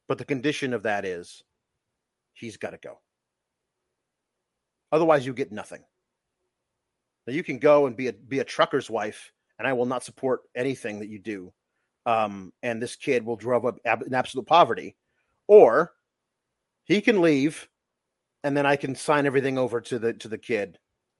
But 0.08 0.18
the 0.18 0.26
condition 0.26 0.74
of 0.74 0.84
that 0.84 1.06
is 1.06 1.44
he's 2.34 2.58
got 2.58 2.72
to 2.72 2.78
go. 2.78 3.00
Otherwise, 4.92 5.26
you 5.26 5.34
get 5.34 5.52
nothing. 5.52 5.84
Now 7.26 7.34
you 7.34 7.44
can 7.44 7.58
go 7.58 7.88
and 7.88 7.96
be 7.96 8.08
a 8.08 8.14
be 8.14 8.40
a 8.40 8.44
trucker's 8.44 8.90
wife, 8.90 9.32
and 9.58 9.68
I 9.68 9.74
will 9.74 9.86
not 9.86 10.04
support 10.04 10.42
anything 10.56 11.00
that 11.00 11.10
you 11.10 11.20
do 11.20 11.54
um, 12.06 12.52
and 12.62 12.82
this 12.82 12.96
kid 12.96 13.26
will 13.26 13.38
grow 13.38 13.62
up 13.62 13.80
in 14.06 14.14
absolute 14.14 14.46
poverty, 14.46 14.96
or 15.48 15.94
he 16.86 17.02
can 17.02 17.22
leave, 17.22 17.68
and 18.44 18.56
then 18.56 18.66
I 18.66 18.76
can 18.76 18.96
sign 18.96 19.26
everything 19.26 19.58
over 19.58 19.80
to 19.82 20.00
the 20.00 20.14
to 20.14 20.28
the 20.28 20.38
kid. 20.38 20.78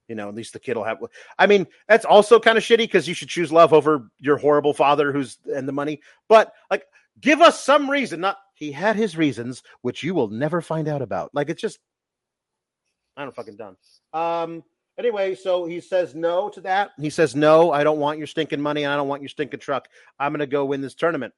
You 0.08 0.16
know, 0.16 0.28
at 0.28 0.36
least 0.36 0.54
the 0.54 0.60
kid 0.60 0.76
will 0.76 0.84
have. 0.84 0.98
I 1.40 1.48
mean, 1.48 1.66
that's 1.88 2.06
also 2.06 2.40
kind 2.40 2.58
of 2.58 2.64
shitty 2.64 2.78
because 2.78 3.08
you 3.08 3.14
should 3.14 3.30
choose 3.30 3.52
love 3.52 3.74
over 3.74 4.10
your 4.20 4.38
horrible 4.38 4.74
father 4.74 5.12
who's 5.12 5.38
and 5.56 5.68
the 5.68 5.72
money. 5.72 6.02
But 6.28 6.54
like, 6.70 6.86
give 7.20 7.42
us 7.42 7.64
some 7.64 7.90
reason. 7.90 8.20
Not 8.22 8.38
he 8.56 8.72
had 8.72 8.96
his 8.96 9.16
reasons, 9.16 9.64
which 9.82 10.04
you 10.04 10.14
will 10.14 10.28
never 10.28 10.62
find 10.62 10.88
out 10.88 11.02
about. 11.02 11.32
Like, 11.34 11.50
it's 11.50 11.62
just 11.62 11.80
I 13.16 13.24
don't 13.24 13.36
fucking 13.36 13.58
done. 13.58 13.78
Um, 14.14 14.64
Anyway, 14.98 15.34
so 15.34 15.66
he 15.66 15.82
says 15.82 16.14
no 16.14 16.50
to 16.50 16.62
that. 16.62 16.92
He 17.00 17.10
says, 17.10 17.36
No, 17.36 17.72
I 17.72 17.84
don't 17.84 18.00
want 18.00 18.20
your 18.20 18.28
stinking 18.28 18.62
money 18.62 18.86
I 18.86 18.96
don't 18.96 19.08
want 19.08 19.22
your 19.22 19.30
stinking 19.30 19.60
truck. 19.60 19.88
I'm 20.20 20.34
to 20.40 20.48
go 20.48 20.66
win 20.66 20.82
this 20.82 20.94
tournament. 20.94 21.34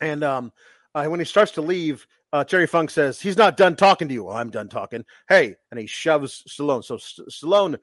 And 0.00 0.24
um, 0.24 0.52
uh, 0.94 1.04
when 1.06 1.20
he 1.20 1.26
starts 1.26 1.52
to 1.52 1.62
leave, 1.62 2.06
uh, 2.32 2.44
Terry 2.44 2.66
Funk 2.66 2.90
says, 2.90 3.20
He's 3.20 3.36
not 3.36 3.56
done 3.56 3.76
talking 3.76 4.08
to 4.08 4.14
you. 4.14 4.24
Well, 4.24 4.36
I'm 4.36 4.50
done 4.50 4.68
talking. 4.68 5.04
Hey. 5.28 5.56
And 5.70 5.80
he 5.80 5.86
shoves 5.86 6.42
Stallone. 6.48 6.84
So 6.84 6.96
St- 6.96 7.28
Stallone 7.28 7.78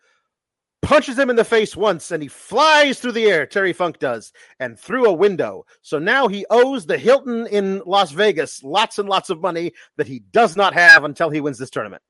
punches 0.81 1.17
him 1.17 1.31
in 1.31 1.35
the 1.35 1.43
face 1.43 1.76
once 1.76 2.11
and 2.11 2.22
he 2.22 2.30
flies 2.30 2.99
through 2.99 3.13
the 3.13 3.26
air. 3.26 3.47
Terry 3.47 3.73
Funk 3.73 3.97
does 3.97 4.31
and 4.59 4.80
through 4.80 5.05
a 5.05 5.13
window. 5.13 5.65
So 5.81 5.97
now 5.97 6.27
he 6.27 6.45
owes 6.51 6.85
the 6.85 6.97
Hilton 6.97 7.47
in 7.47 7.81
Las 7.85 8.11
Vegas 8.11 8.63
lots 8.63 8.99
and 8.99 9.09
lots 9.09 9.31
of 9.31 9.41
money 9.41 9.73
that 9.97 10.07
he 10.07 10.19
does 10.31 10.55
not 10.55 10.76
have 10.76 11.03
until 11.03 11.31
he 11.31 11.41
wins 11.41 11.57
this 11.57 11.72
tournament. 11.72 12.03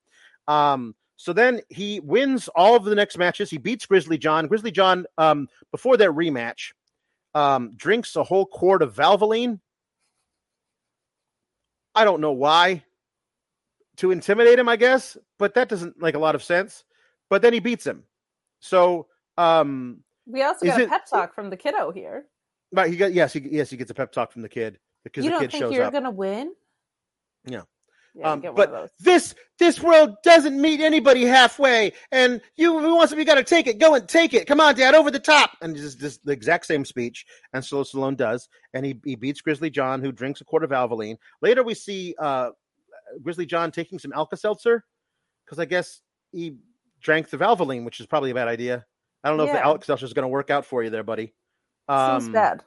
Um, 0.48 0.94
so 1.16 1.32
then 1.32 1.62
he 1.70 2.02
wins 2.02 2.50
all 2.50 2.76
of 2.76 2.84
the 2.84 2.96
next 2.96 3.18
matches. 3.18 3.50
He 3.50 3.58
beats 3.58 3.86
Grizzly 3.86 4.18
John. 4.18 4.48
Grizzly 4.48 4.72
John, 4.72 5.06
um, 5.18 5.48
before 5.72 5.96
their 5.96 6.12
rematch, 6.12 6.74
um, 7.34 7.74
drinks 7.78 8.16
a 8.18 8.24
whole 8.24 8.46
quart 8.46 8.82
of 8.82 8.94
Valvoline. 8.94 9.60
I 11.96 12.04
don't 12.04 12.22
know 12.22 12.32
why. 12.34 12.84
To 13.98 14.12
intimidate 14.12 14.60
him, 14.60 14.68
I 14.68 14.76
guess, 14.76 15.18
but 15.40 15.54
that 15.54 15.70
doesn't 15.70 16.00
make 16.02 16.16
a 16.16 16.20
lot 16.20 16.36
of 16.36 16.44
sense. 16.44 16.84
But 17.30 17.42
then 17.42 17.54
he 17.54 17.60
beats 17.62 17.86
him. 17.88 18.04
So 18.60 19.08
um 19.38 20.04
we 20.28 20.42
also 20.44 20.66
got 20.66 20.80
a 20.80 20.84
it- 20.84 20.90
pep 20.90 21.06
talk 21.06 21.34
from 21.34 21.50
the 21.50 21.58
kiddo 21.58 21.92
here. 21.92 22.26
but 22.72 22.90
he 22.90 22.98
got 22.98 23.14
yes, 23.14 23.32
he 23.34 23.40
yes, 23.50 23.70
he 23.70 23.78
gets 23.78 23.92
a 23.92 23.94
pep 23.94 24.12
talk 24.12 24.32
from 24.32 24.42
the 24.42 24.50
kid 24.50 24.80
because 25.04 25.24
You 25.24 25.30
the 25.32 25.34
don't 25.36 25.42
kid 25.44 25.52
think 25.52 25.62
shows 25.64 25.74
you're 25.74 25.86
up. 25.86 25.94
gonna 25.94 26.12
win? 26.12 26.54
Yeah. 27.46 27.62
Yeah, 28.18 28.32
Um, 28.32 28.42
but 28.56 28.92
this 29.00 29.36
this 29.60 29.82
world 29.82 30.16
doesn't 30.24 30.60
meet 30.60 30.80
anybody 30.80 31.24
halfway, 31.24 31.92
and 32.12 32.42
you 32.56 32.74
want 32.74 33.10
something, 33.10 33.20
you 33.20 33.26
got 33.26 33.36
to 33.36 33.44
take 33.44 33.68
it. 33.68 33.78
Go 33.78 33.96
and 33.96 34.08
take 34.08 34.34
it. 34.34 34.48
Come 34.48 34.62
on, 34.62 34.76
Dad, 34.76 34.96
over 34.96 35.12
the 35.12 35.20
top. 35.20 35.52
And 35.62 35.76
just, 35.76 36.00
just 36.00 36.24
the 36.26 36.32
exact 36.32 36.66
same 36.66 36.86
speech, 36.86 37.26
and 37.54 37.64
so 37.64 37.84
Stallone 37.84 38.16
does, 38.16 38.48
and 38.74 38.86
he 38.86 39.00
he 39.04 39.16
beats 39.16 39.42
Grizzly 39.42 39.70
John, 39.70 40.02
who 40.02 40.12
drinks 40.14 40.40
a 40.40 40.46
quart 40.46 40.64
of 40.64 40.70
Valvoline. 40.70 41.18
Later, 41.42 41.62
we 41.64 41.74
see 41.74 42.16
uh, 42.18 42.52
Grizzly 43.22 43.46
John 43.46 43.72
taking 43.72 44.00
some 44.00 44.14
Alka 44.14 44.38
Seltzer 44.38 44.86
because 45.46 45.60
I 45.60 45.66
guess 45.66 46.02
he 46.32 46.56
drank 47.02 47.30
the 47.30 47.38
Valvoline, 47.38 47.84
which 47.84 48.00
is 48.00 48.06
probably 48.06 48.32
a 48.32 48.36
bad 48.36 48.48
idea. 48.48 48.86
I 49.24 49.30
don't 49.30 49.38
know 49.38 49.44
if 49.46 49.52
the 49.52 49.66
Alka 49.66 49.86
Seltzer 49.86 50.06
is 50.06 50.14
going 50.14 50.24
to 50.24 50.30
work 50.30 50.50
out 50.50 50.66
for 50.66 50.84
you 50.84 50.90
there, 50.90 51.04
buddy. 51.04 51.34
Seems 52.22 52.30
bad. 52.34 52.64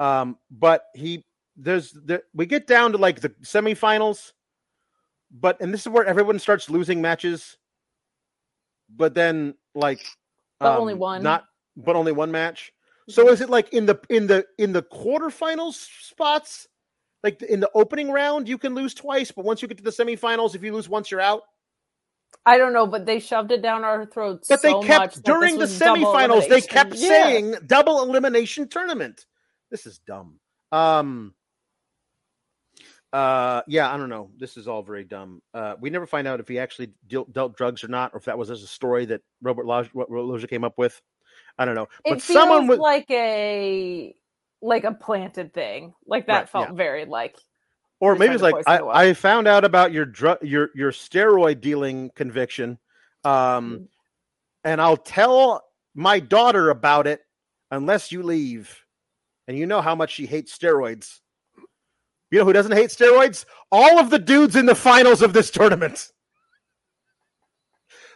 Um, 0.00 0.36
but 0.50 0.84
he 0.94 1.24
there's 1.56 1.92
there 1.92 2.22
we 2.34 2.46
get 2.46 2.66
down 2.66 2.92
to 2.92 2.98
like 2.98 3.20
the 3.20 3.30
semifinals, 3.42 4.32
but 5.30 5.60
and 5.60 5.72
this 5.74 5.82
is 5.82 5.88
where 5.88 6.06
everyone 6.06 6.38
starts 6.38 6.70
losing 6.70 7.02
matches. 7.02 7.58
But 8.94 9.14
then 9.14 9.54
like 9.74 10.00
But 10.60 10.74
only 10.76 10.94
one. 10.94 11.22
not 11.22 11.44
but 11.76 11.96
only 11.96 12.12
one 12.12 12.30
match. 12.32 12.72
So 13.08 13.30
is 13.30 13.40
it 13.40 13.50
like 13.50 13.72
in 13.72 13.86
the 13.86 14.00
in 14.10 14.26
the 14.28 14.46
in 14.58 14.72
the 14.72 14.82
quarterfinals 14.82 15.88
spots? 16.02 16.68
Like 17.24 17.42
in 17.42 17.60
the 17.60 17.70
opening 17.74 18.10
round, 18.10 18.48
you 18.48 18.58
can 18.58 18.74
lose 18.74 18.94
twice, 18.94 19.32
but 19.32 19.44
once 19.44 19.62
you 19.62 19.68
get 19.68 19.78
to 19.78 19.84
the 19.84 19.90
semifinals, 19.90 20.54
if 20.54 20.62
you 20.62 20.72
lose 20.74 20.88
once, 20.88 21.10
you're 21.10 21.20
out. 21.20 21.42
I 22.46 22.58
don't 22.58 22.72
know, 22.74 22.86
but 22.86 23.06
they 23.06 23.20
shoved 23.20 23.52
it 23.52 23.62
down 23.62 23.84
our 23.84 24.06
throats 24.06 24.48
But 24.48 24.62
so 24.62 24.62
they 24.62 24.74
kept 24.74 25.22
much 25.22 25.22
during 25.24 25.58
the 25.58 25.64
this 25.64 25.70
was 25.70 25.82
double 25.82 26.16
semifinals, 26.16 26.48
they 26.48 26.62
kept 26.62 26.96
Yeah. 26.96 26.98
saying 26.98 27.56
double 27.66 28.02
elimination 28.02 28.68
tournament. 28.68 29.26
This 29.70 29.86
is 29.86 30.00
dumb. 30.06 30.40
Um 30.72 31.34
uh 33.12 33.62
yeah, 33.66 33.92
I 33.92 33.96
don't 33.96 34.10
know. 34.10 34.30
This 34.38 34.56
is 34.56 34.68
all 34.68 34.82
very 34.82 35.04
dumb. 35.04 35.42
Uh 35.54 35.74
we 35.80 35.90
never 35.90 36.06
find 36.06 36.26
out 36.28 36.40
if 36.40 36.48
he 36.48 36.58
actually 36.58 36.92
dealt, 37.08 37.32
dealt 37.32 37.56
drugs 37.56 37.82
or 37.84 37.88
not, 37.88 38.12
or 38.14 38.18
if 38.18 38.24
that 38.26 38.38
was 38.38 38.48
just 38.48 38.64
a 38.64 38.66
story 38.68 39.06
that 39.06 39.22
Robert 39.42 39.66
Loggia 39.66 40.46
came 40.46 40.64
up 40.64 40.76
with. 40.78 41.00
I 41.58 41.64
don't 41.64 41.74
know. 41.74 41.88
It 42.04 42.10
but 42.10 42.22
feels 42.22 42.22
someone 42.22 42.66
was 42.66 42.78
like 42.78 43.10
a 43.10 44.14
like 44.60 44.84
a 44.84 44.92
planted 44.92 45.54
thing. 45.54 45.94
Like 46.06 46.26
that 46.26 46.40
Right, 46.40 46.48
felt 46.48 46.68
yeah. 46.68 46.74
very 46.74 47.04
like 47.04 47.36
or 48.00 48.14
maybe 48.16 48.34
it's 48.34 48.42
like 48.42 48.56
I. 48.66 48.80
I 49.08 49.12
found 49.14 49.48
out 49.48 49.64
about 49.64 49.92
your 49.92 50.04
drug 50.04 50.38
your 50.42 50.70
your 50.74 50.92
steroid 50.92 51.60
dealing 51.60 52.10
conviction 52.14 52.78
um 53.24 53.88
and 54.64 54.80
I'll 54.80 54.96
tell 54.96 55.64
my 55.94 56.20
daughter 56.20 56.70
about 56.70 57.06
it 57.06 57.22
unless 57.70 58.12
you 58.12 58.22
leave 58.22 58.84
and 59.48 59.56
you 59.58 59.66
know 59.66 59.80
how 59.80 59.94
much 59.94 60.12
she 60.12 60.26
hates 60.26 60.56
steroids 60.56 61.20
you 62.30 62.38
know 62.38 62.44
who 62.44 62.52
doesn't 62.52 62.72
hate 62.72 62.90
steroids 62.90 63.44
all 63.72 63.98
of 63.98 64.10
the 64.10 64.18
dudes 64.18 64.56
in 64.56 64.66
the 64.66 64.74
finals 64.74 65.22
of 65.22 65.32
this 65.32 65.50
tournament 65.50 66.12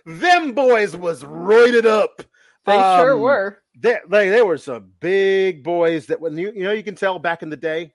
them 0.05 0.53
boys 0.53 0.97
was 0.97 1.23
roided 1.23 1.85
up 1.87 2.23
they 2.65 2.73
sure 2.77 3.15
Um, 3.15 3.21
were. 3.21 3.59
they, 3.77 3.99
they, 4.09 4.29
they 4.29 4.43
were 4.43 4.59
some 4.59 4.93
big 5.01 5.63
boys 5.65 6.07
that 6.07 6.21
when 6.21 6.37
you 6.37 6.53
you 6.55 6.65
know 6.65 6.73
you 6.73 6.83
can 6.85 6.95
tell 6.95 7.19
back 7.19 7.43
in 7.43 7.51
the 7.51 7.57
day 7.57 7.93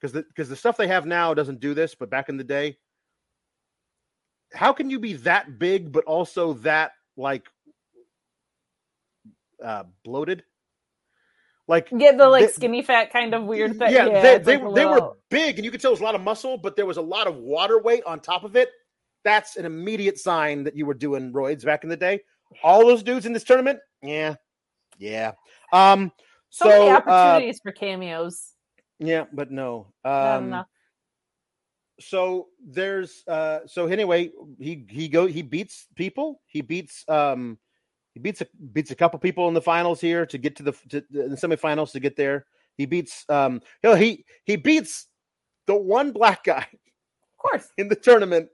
because 0.00 0.12
the 0.12 0.22
because 0.22 0.48
the 0.48 0.56
stuff 0.56 0.76
they 0.76 0.88
have 0.88 1.04
now 1.06 1.34
doesn't 1.34 1.60
do 1.60 1.74
this, 1.74 1.94
but 1.94 2.08
back 2.10 2.28
in 2.30 2.36
the 2.38 2.44
day, 2.44 2.78
how 4.54 4.72
can 4.72 4.88
you 4.88 4.98
be 4.98 5.12
that 5.14 5.58
big 5.58 5.92
but 5.92 6.04
also 6.04 6.54
that 6.54 6.92
like 7.16 7.46
uh 9.62 9.84
bloated? 10.04 10.42
Like 11.70 11.88
Get 11.96 12.18
the 12.18 12.28
like 12.28 12.46
they- 12.46 12.52
skinny 12.52 12.82
fat 12.82 13.12
kind 13.12 13.32
of 13.32 13.44
weird 13.44 13.78
thing. 13.78 13.92
yeah, 13.92 14.06
Yeah, 14.06 14.22
they 14.22 14.38
they, 14.38 14.56
like 14.58 14.74
they 14.74 14.84
were 14.84 15.12
big 15.30 15.54
and 15.56 15.64
you 15.64 15.70
could 15.70 15.80
tell 15.80 15.92
it 15.92 15.94
was 15.94 16.00
a 16.00 16.04
lot 16.04 16.16
of 16.16 16.20
muscle, 16.20 16.58
but 16.58 16.74
there 16.74 16.84
was 16.84 16.96
a 16.96 17.02
lot 17.02 17.28
of 17.28 17.36
water 17.36 17.78
weight 17.80 18.02
on 18.04 18.18
top 18.18 18.42
of 18.42 18.56
it. 18.56 18.70
That's 19.22 19.56
an 19.56 19.64
immediate 19.64 20.18
sign 20.18 20.64
that 20.64 20.74
you 20.74 20.84
were 20.84 20.94
doing 20.94 21.32
roids 21.32 21.64
back 21.64 21.84
in 21.84 21.88
the 21.88 21.96
day. 21.96 22.22
All 22.64 22.84
those 22.84 23.04
dudes 23.04 23.24
in 23.24 23.32
this 23.32 23.44
tournament, 23.44 23.78
yeah, 24.02 24.34
yeah. 24.98 25.32
Um, 25.72 26.10
so, 26.48 26.64
so, 26.64 26.70
many 26.70 26.90
uh, 26.90 26.96
opportunities 26.96 27.60
for 27.62 27.70
cameos. 27.70 28.50
yeah, 28.98 29.26
but 29.32 29.52
no. 29.52 29.92
Um, 30.04 30.64
so 32.00 32.48
there's 32.66 33.22
uh 33.28 33.60
so 33.66 33.86
anyway 33.86 34.30
he 34.58 34.86
he 34.88 35.06
go 35.06 35.26
he 35.26 35.42
beats 35.42 35.86
people 35.94 36.40
he 36.46 36.62
beats 36.62 37.04
um 37.08 37.58
he 38.14 38.20
beats 38.20 38.40
a 38.40 38.46
beats 38.72 38.90
a 38.90 38.94
couple 38.94 39.18
people 39.18 39.48
in 39.48 39.54
the 39.54 39.62
finals 39.62 40.00
here 40.00 40.26
to 40.26 40.38
get 40.38 40.56
to 40.56 40.62
the 40.62 40.72
to 40.88 41.04
the, 41.10 41.28
the 41.28 41.36
semifinals 41.36 41.92
to 41.92 42.00
get 42.00 42.16
there 42.16 42.46
he 42.76 42.86
beats 42.86 43.24
um 43.28 43.60
you 43.82 43.90
know, 43.90 43.94
he 43.96 44.24
he 44.44 44.56
beats 44.56 45.06
the 45.66 45.74
one 45.76 46.12
black 46.12 46.44
guy 46.44 46.66
Of 46.72 47.38
course. 47.38 47.68
in 47.78 47.88
the 47.88 47.96
tournament 47.96 48.48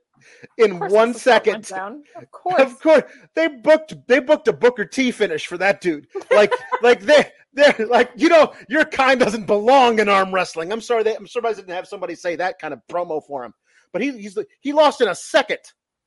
in 0.58 0.78
one 0.78 1.12
that's 1.12 1.26
what 1.26 1.46
went 1.46 1.66
second. 1.66 2.04
Of 2.16 2.30
course. 2.30 2.60
of 2.62 2.80
course 2.80 3.02
they 3.34 3.48
booked 3.48 3.94
they 4.08 4.18
booked 4.18 4.48
a 4.48 4.52
booker 4.52 4.84
t 4.84 5.10
finish 5.10 5.46
for 5.46 5.58
that 5.58 5.80
dude 5.80 6.06
like 6.30 6.52
like 6.82 7.00
they 7.02 7.30
they're 7.52 7.86
like 7.88 8.10
you 8.16 8.28
know 8.28 8.52
your 8.68 8.84
kind 8.84 9.20
doesn't 9.20 9.46
belong 9.46 9.98
in 9.98 10.08
arm 10.08 10.34
wrestling 10.34 10.72
i'm 10.72 10.80
sorry 10.80 11.02
they, 11.02 11.14
i'm 11.16 11.26
surprised 11.26 11.58
they 11.58 11.62
didn't 11.62 11.74
have 11.76 11.86
somebody 11.86 12.14
say 12.14 12.34
that 12.36 12.58
kind 12.58 12.72
of 12.74 12.80
promo 12.90 13.22
for 13.26 13.44
him 13.44 13.52
but 13.92 14.00
he 14.02 14.10
he's 14.18 14.36
he 14.60 14.72
lost 14.72 15.00
in 15.00 15.08
a 15.08 15.12
2nd 15.12 15.58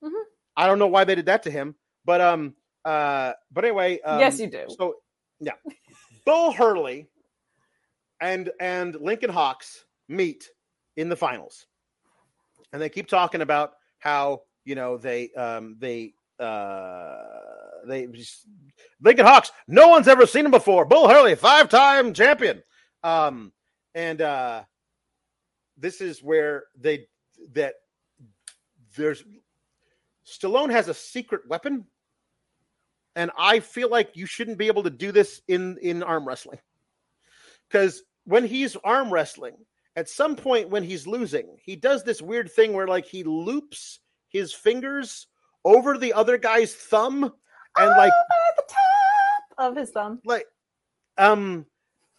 Mhm. 0.03 0.11
i 0.57 0.65
don't 0.67 0.79
know 0.79 0.87
why 0.87 1.03
they 1.03 1.15
did 1.15 1.25
that 1.27 1.43
to 1.43 1.51
him 1.51 1.75
but 2.05 2.19
um 2.21 2.55
uh 2.89 3.33
but 3.51 3.63
anyway 3.65 3.99
um, 4.01 4.19
yes, 4.19 4.39
you 4.39 4.47
do. 4.47 4.65
so 4.77 4.95
yeah. 5.39 5.53
Bull 6.25 6.51
hurley 6.51 7.07
and 8.21 8.49
and 8.59 8.95
lincoln 8.95 9.29
hawks 9.29 9.85
meet 10.07 10.49
in 10.97 11.09
the 11.09 11.15
finals. 11.15 11.65
And 12.73 12.81
they 12.81 12.89
keep 12.89 13.07
talking 13.07 13.41
about 13.41 13.73
how 13.99 14.41
you 14.65 14.75
know 14.75 14.97
they 14.97 15.29
um 15.33 15.75
they 15.79 16.13
uh 16.39 17.15
they 17.87 18.07
just 18.07 18.47
lincoln 19.01 19.25
hawks 19.25 19.51
no 19.67 19.87
one's 19.87 20.07
ever 20.07 20.25
seen 20.25 20.45
him 20.45 20.51
before. 20.51 20.85
Bull 20.85 21.07
hurley 21.07 21.35
five-time 21.35 22.13
champion. 22.13 22.63
Um 23.03 23.51
and 23.93 24.21
uh 24.21 24.63
this 25.77 26.01
is 26.01 26.23
where 26.23 26.63
they 26.79 27.07
that 27.53 27.75
there's 28.97 29.23
stallone 30.25 30.71
has 30.71 30.87
a 30.87 30.93
secret 30.93 31.41
weapon 31.47 31.85
and 33.19 33.29
i 33.37 33.59
feel 33.59 33.89
like 33.89 34.15
you 34.15 34.25
shouldn't 34.25 34.57
be 34.57 34.67
able 34.67 34.81
to 34.83 34.89
do 34.89 35.11
this 35.11 35.41
in 35.49 35.77
in 35.81 36.01
arm 36.01 36.25
wrestling 36.25 36.57
because 37.69 38.01
when 38.23 38.45
he's 38.45 38.75
arm 38.77 39.11
wrestling 39.11 39.55
at 39.97 40.07
some 40.07 40.35
point 40.35 40.69
when 40.69 40.83
he's 40.83 41.05
losing 41.05 41.57
he 41.61 41.75
does 41.75 42.03
this 42.03 42.21
weird 42.21 42.49
thing 42.49 42.71
where 42.71 42.87
like 42.87 43.05
he 43.05 43.23
loops 43.23 43.99
his 44.29 44.53
fingers 44.53 45.27
over 45.65 45.97
the 45.97 46.13
other 46.13 46.37
guy's 46.37 46.73
thumb 46.73 47.23
and 47.77 47.89
like 47.89 48.13
Oh, 48.13 48.51
the 48.55 48.63
top 48.63 49.69
of 49.71 49.75
his 49.75 49.89
thumb. 49.91 50.19
like 50.23 50.45
um 51.17 51.65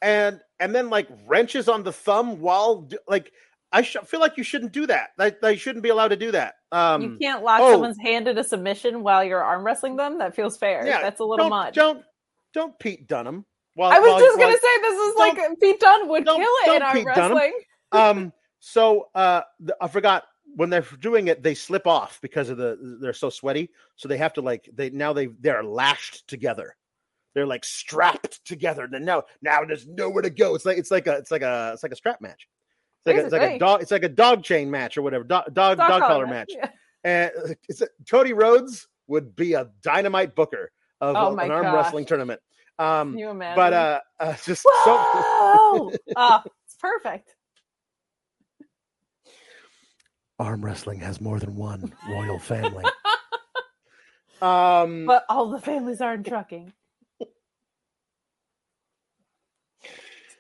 and 0.03 0.41
and 0.59 0.75
then 0.75 0.91
like 0.91 1.09
wrenches 1.27 1.67
on 1.69 1.83
the 1.83 1.93
thumb 1.93 2.41
while 2.41 2.89
like 3.09 3.33
i 3.73 3.83
sh- 3.83 3.97
feel 4.07 4.21
like 4.21 4.37
you 4.37 4.43
shouldn't 4.43 4.73
do 4.73 4.87
that 4.87 5.11
like 5.19 5.41
they 5.41 5.57
shouldn't 5.57 5.83
be 5.83 5.89
allowed 5.89 6.09
to 6.09 6.17
do 6.17 6.31
that 6.31 6.55
um 6.73 7.03
you 7.03 7.17
can't 7.21 7.43
lock 7.43 7.61
oh. 7.63 7.73
someone's 7.73 7.99
hand 7.99 8.29
into 8.29 8.45
submission 8.45 9.03
while 9.03 9.25
you're 9.25 9.43
arm 9.43 9.65
wrestling 9.65 9.97
them. 9.97 10.19
That 10.19 10.35
feels 10.35 10.57
fair. 10.57 10.87
Yeah, 10.87 11.03
That's 11.03 11.21
a 11.21 11.25
little 11.25 11.49
don't, 11.49 11.51
much. 11.51 11.75
don't 11.75 12.05
don't 12.53 12.79
pete 12.79 13.07
dunne 13.07 13.45
while, 13.75 13.91
I 13.91 13.99
was 13.99 14.11
while- 14.11 14.21
just 14.21 14.39
gonna 14.39 14.53
say 14.53 14.81
this 14.81 14.99
is 14.99 15.15
like 15.17 15.61
Pete 15.61 15.81
Dunne 15.81 16.09
would 16.09 16.25
kill 16.25 16.37
it 16.39 16.77
in 16.77 16.83
arm 16.83 16.97
Pete 16.97 17.07
wrestling. 17.07 17.53
um 17.93 18.33
so 18.61 19.09
uh 19.15 19.41
th- 19.59 19.77
i 19.81 19.89
forgot 19.89 20.25
when 20.55 20.71
they're 20.71 20.85
doing 21.01 21.29
it 21.29 21.43
they 21.43 21.55
slip 21.55 21.87
off 21.87 22.19
because 22.21 22.51
of 22.51 22.57
the 22.57 22.99
they're 23.01 23.13
so 23.13 23.31
sweaty 23.31 23.71
so 23.97 24.07
they 24.09 24.17
have 24.17 24.33
to 24.33 24.43
like 24.43 24.69
they 24.73 24.91
now 24.91 25.13
they 25.13 25.27
they're 25.41 25.65
lashed 25.65 26.29
together 26.29 26.77
they're 27.35 27.47
like 27.47 27.65
strapped 27.65 28.45
together 28.45 28.89
and 28.93 29.05
now 29.05 29.23
now 29.43 29.65
there's 29.65 29.87
nowhere 29.87 30.23
to 30.23 30.31
go 30.31 30.55
it's 30.55 30.67
like 30.67 30.77
it's 30.77 30.91
like 30.91 31.07
a 31.07 31.17
it's 31.17 31.31
like 31.31 31.43
a 31.43 31.71
it's 31.73 31.83
like 31.83 31.93
a 31.93 31.97
strap 31.97 32.21
match 32.21 32.47
it's 33.05 33.07
like, 33.07 33.17
a, 33.17 33.25
it's 33.25 33.33
like 33.33 33.43
a 33.53 33.59
dog 33.59 33.83
it's 33.83 33.91
like 33.91 34.03
a 34.05 34.09
dog 34.09 34.43
chain 34.43 34.71
match 34.71 34.97
or 34.97 35.03
whatever 35.03 35.25
dog 35.25 35.53
dog, 35.55 35.79
dog, 35.79 36.03
collar 36.03 36.27
match 36.27 36.53
Yeah. 36.55 36.69
and 37.05 37.31
it's 37.69 37.83
Cody 38.11 38.33
Rhodes 38.33 38.87
would 39.07 39.35
be 39.35 39.55
a 39.55 39.69
dynamite 39.83 40.35
booker. 40.35 40.71
of 41.01 41.17
Oh 41.17 41.37
a- 41.37 41.43
an 41.45 41.51
arm 41.51 41.63
gosh. 41.63 41.75
wrestling 41.75 42.05
tournament. 42.05 42.41
Um, 42.79 43.11
Can 43.13 43.19
you 43.19 43.31
imagine? 43.31 43.57
but 43.57 43.73
uh, 43.73 44.01
uh, 44.21 44.33
just 44.45 44.63
so 44.63 44.69
Whoa! 44.87 45.93
oh, 46.17 46.43
it's 46.67 46.77
perfect. 46.79 47.35
Arm 50.39 50.65
wrestling 50.65 51.01
has 51.01 51.21
more 51.21 51.39
than 51.39 51.55
one 51.57 51.93
royal 52.09 52.39
family. 52.53 52.85
um, 54.41 55.05
But 55.07 55.25
all 55.29 55.51
the 55.51 55.61
families 55.61 56.01
are 56.01 56.15
in 56.15 56.23
trucking. 56.23 56.73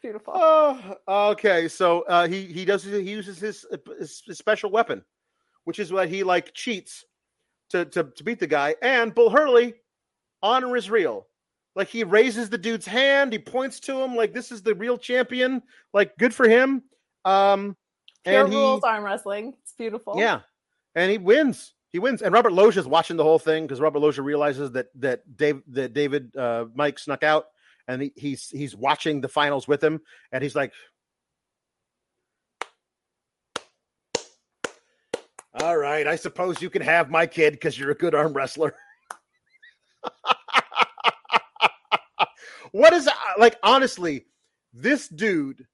beautiful. 0.02 0.32
Oh, 0.36 0.96
okay. 1.08 1.68
So 1.68 2.02
uh, 2.02 2.26
he 2.28 2.44
he 2.44 2.64
does 2.64 2.84
he 2.84 3.00
uses 3.00 3.38
his, 3.38 3.66
his 3.98 4.22
special 4.32 4.70
weapon, 4.70 5.04
which 5.64 5.78
is 5.78 5.92
what 5.92 6.08
he 6.08 6.22
like 6.22 6.52
cheats 6.54 7.04
to, 7.70 7.84
to 7.86 8.04
to 8.04 8.24
beat 8.24 8.40
the 8.40 8.46
guy. 8.46 8.74
And 8.82 9.14
Bull 9.14 9.30
Hurley, 9.30 9.74
honor 10.42 10.76
is 10.76 10.90
real. 10.90 11.26
Like 11.76 11.88
he 11.88 12.04
raises 12.04 12.50
the 12.50 12.58
dude's 12.58 12.86
hand, 12.86 13.32
he 13.32 13.38
points 13.38 13.80
to 13.80 14.00
him 14.00 14.16
like 14.16 14.34
this 14.34 14.50
is 14.50 14.62
the 14.62 14.74
real 14.74 14.98
champion. 14.98 15.62
Like 15.94 16.16
good 16.18 16.34
for 16.34 16.48
him. 16.48 16.82
Um, 17.24 17.76
Pure 18.24 18.44
and 18.44 18.52
he 18.52 18.58
rules 18.58 18.82
arm 18.82 19.04
wrestling. 19.04 19.54
It's 19.62 19.72
beautiful. 19.72 20.14
yeah, 20.18 20.40
and 20.94 21.10
he 21.10 21.18
wins. 21.18 21.74
He 21.92 21.98
wins, 21.98 22.22
and 22.22 22.32
Robert 22.32 22.52
Loggia 22.52 22.80
is 22.80 22.86
watching 22.86 23.16
the 23.16 23.24
whole 23.24 23.38
thing 23.38 23.64
because 23.64 23.80
Robert 23.80 24.00
Loggia 24.00 24.22
realizes 24.22 24.70
that 24.72 24.88
that 24.96 25.36
Dave 25.36 25.62
that 25.68 25.92
David 25.92 26.36
uh, 26.36 26.66
Mike 26.74 26.98
snuck 26.98 27.22
out, 27.22 27.46
and 27.90 28.02
he, 28.02 28.12
he's 28.16 28.48
he's 28.48 28.76
watching 28.76 29.20
the 29.20 29.28
finals 29.28 29.66
with 29.66 29.82
him, 29.82 30.00
and 30.30 30.42
he's 30.42 30.54
like, 30.54 30.72
"All 35.54 35.76
right, 35.76 36.06
I 36.06 36.16
suppose 36.16 36.62
you 36.62 36.70
can 36.70 36.82
have 36.82 37.10
my 37.10 37.26
kid 37.26 37.54
because 37.54 37.76
you're 37.78 37.90
a 37.90 37.94
good 37.94 38.14
arm 38.14 38.32
wrestler." 38.32 38.74
what 42.72 42.92
is 42.92 43.08
uh, 43.08 43.12
like 43.38 43.56
honestly, 43.62 44.26
this 44.72 45.08
dude 45.08 45.66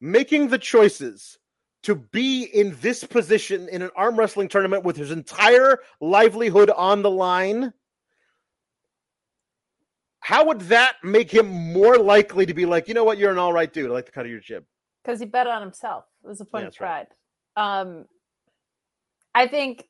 making 0.00 0.48
the 0.48 0.58
choices 0.58 1.38
to 1.84 1.94
be 1.94 2.44
in 2.44 2.76
this 2.80 3.04
position 3.04 3.68
in 3.68 3.82
an 3.82 3.90
arm 3.94 4.18
wrestling 4.18 4.48
tournament 4.48 4.82
with 4.84 4.96
his 4.96 5.12
entire 5.12 5.78
livelihood 6.00 6.70
on 6.70 7.02
the 7.02 7.10
line 7.10 7.72
how 10.24 10.46
would 10.46 10.60
that 10.62 10.94
make 11.02 11.30
him 11.30 11.46
more 11.48 11.98
likely 11.98 12.46
to 12.46 12.54
be 12.54 12.64
like 12.64 12.88
you 12.88 12.94
know 12.94 13.04
what 13.04 13.18
you're 13.18 13.30
an 13.30 13.38
all 13.38 13.52
right 13.52 13.72
dude 13.72 13.90
i 13.90 13.92
like 13.92 14.06
the 14.06 14.12
cut 14.12 14.24
of 14.24 14.30
your 14.30 14.40
jib 14.40 14.64
Because 15.04 15.20
he 15.20 15.26
bet 15.26 15.46
on 15.46 15.60
himself. 15.60 16.04
It 16.24 16.28
was 16.28 16.40
a 16.40 16.44
point 16.46 16.62
Yeah, 16.62 16.68
of 16.68 16.72
that's 16.72 16.80
right. 16.80 17.06
pride. 17.54 17.78
Um 17.80 18.06
I 19.34 19.46
think 19.48 19.84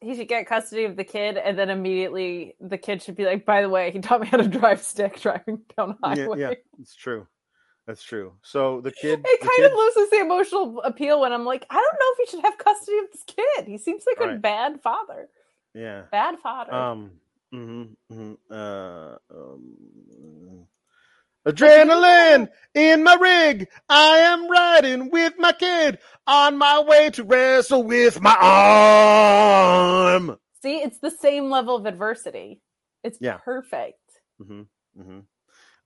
he 0.00 0.14
should 0.14 0.28
get 0.28 0.46
custody 0.46 0.84
of 0.84 0.96
the 0.96 1.04
kid 1.04 1.36
and 1.36 1.58
then 1.58 1.68
immediately 1.68 2.54
the 2.60 2.78
kid 2.78 3.02
should 3.02 3.16
be 3.16 3.26
like, 3.26 3.44
by 3.44 3.60
the 3.60 3.68
way, 3.68 3.90
he 3.90 3.98
taught 3.98 4.22
me 4.22 4.28
how 4.28 4.38
to 4.38 4.48
drive 4.48 4.80
stick 4.82 5.20
driving 5.20 5.60
down 5.76 5.96
yeah, 6.02 6.14
highway. 6.24 6.40
yeah 6.40 6.52
it's 6.80 6.94
true 6.94 7.26
that's 7.86 8.02
true 8.02 8.32
so 8.42 8.80
the 8.80 8.92
kid 8.92 9.20
It 9.24 9.40
the 9.40 9.46
kind 9.46 9.56
kid- 9.56 9.66
of 9.66 9.76
loses 9.76 10.10
the 10.10 10.20
emotional 10.20 10.80
appeal 10.82 11.20
when 11.20 11.32
I'm 11.32 11.44
like, 11.44 11.66
I 11.68 11.74
don't 11.74 11.98
know 12.00 12.10
if 12.14 12.18
he 12.18 12.26
should 12.30 12.44
have 12.44 12.56
custody 12.56 12.98
of 12.98 13.04
this 13.12 13.24
kid. 13.26 13.66
He 13.66 13.76
seems 13.78 14.04
like 14.06 14.20
a 14.30 14.36
bad 14.38 14.80
father. 14.80 15.28
yeah 15.74 16.02
Bad 16.10 16.38
father. 16.38 16.72
um 16.72 17.10
mhm, 17.52 17.96
mhm, 18.12 18.36
uh, 18.50 19.16
um, 19.34 20.66
Adrenaline 21.46 22.48
in 22.74 23.02
my 23.02 23.14
rig. 23.14 23.68
I 23.88 24.18
am 24.18 24.48
riding 24.50 25.10
with 25.10 25.34
my 25.38 25.52
kid 25.52 25.98
on 26.26 26.58
my 26.58 26.80
way 26.80 27.10
to 27.10 27.24
wrestle 27.24 27.82
with 27.82 28.20
my 28.20 28.36
arm. 28.40 30.38
See, 30.62 30.76
it's 30.82 30.98
the 30.98 31.10
same 31.10 31.48
level 31.50 31.76
of 31.76 31.86
adversity. 31.86 32.60
It's 33.02 33.18
Yeah. 33.20 33.38
perfect. 33.38 33.96
hmm 34.38 34.62
hmm 34.94 35.20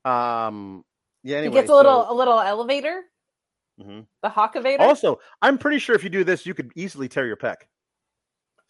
Um. 0.08 0.84
Yeah. 1.22 1.38
Anyway, 1.38 1.54
he 1.54 1.60
gets 1.60 1.70
a 1.70 1.74
little 1.74 2.04
so- 2.04 2.12
a 2.12 2.14
little 2.14 2.38
elevator, 2.40 3.04
mhm. 3.80 4.06
the 4.22 4.28
hawk-evator. 4.28 4.82
Also, 4.82 5.20
I'm 5.40 5.56
pretty 5.58 5.78
sure 5.78 5.94
if 5.94 6.02
you 6.04 6.10
do 6.10 6.24
this, 6.24 6.44
you 6.44 6.52
could 6.54 6.72
easily 6.74 7.08
tear 7.08 7.26
your 7.26 7.36
pec. 7.36 7.56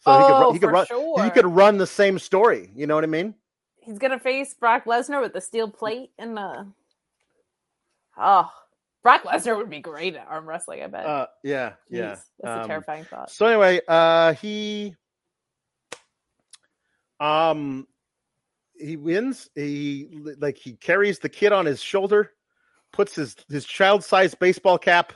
So 0.01 0.11
he 0.11 0.17
could, 0.25 0.31
oh, 0.33 0.41
run, 0.41 0.53
he 0.53 0.59
could 0.59 0.67
for 0.67 0.73
run. 0.73 0.85
sure. 0.85 1.23
He 1.23 1.29
could 1.31 1.45
run 1.45 1.77
the 1.77 1.87
same 1.87 2.19
story. 2.19 2.69
You 2.75 2.85
know 2.87 2.95
what 2.95 3.03
I 3.03 3.07
mean? 3.07 3.33
He's 3.81 3.97
gonna 3.99 4.19
face 4.19 4.53
Brock 4.53 4.85
Lesnar 4.85 5.21
with 5.21 5.33
the 5.33 5.41
steel 5.41 5.69
plate 5.69 6.11
and 6.17 6.37
uh 6.39 6.63
oh 8.17 8.51
Brock 9.03 9.23
Lesnar 9.23 9.55
would 9.57 9.69
be 9.69 9.79
great 9.79 10.15
at 10.15 10.25
arm 10.27 10.47
wrestling, 10.47 10.81
I 10.83 10.87
bet. 10.87 11.05
Uh. 11.05 11.27
Yeah. 11.43 11.69
Jeez, 11.69 11.75
Yeah. 11.91 12.07
That's 12.09 12.23
a 12.43 12.61
Um, 12.61 12.67
terrifying 12.67 13.03
thought. 13.05 13.29
So 13.29 13.45
anyway, 13.45 13.81
uh, 13.87 14.33
he 14.33 14.95
um 17.19 17.87
he 18.77 18.97
wins. 18.97 19.49
He 19.55 20.19
like 20.39 20.57
he 20.57 20.73
carries 20.73 21.19
the 21.19 21.29
kid 21.29 21.51
on 21.53 21.65
his 21.65 21.81
shoulder, 21.81 22.31
puts 22.91 23.15
his 23.15 23.35
his 23.49 23.65
child 23.65 24.03
sized 24.03 24.39
baseball 24.39 24.77
cap. 24.77 25.13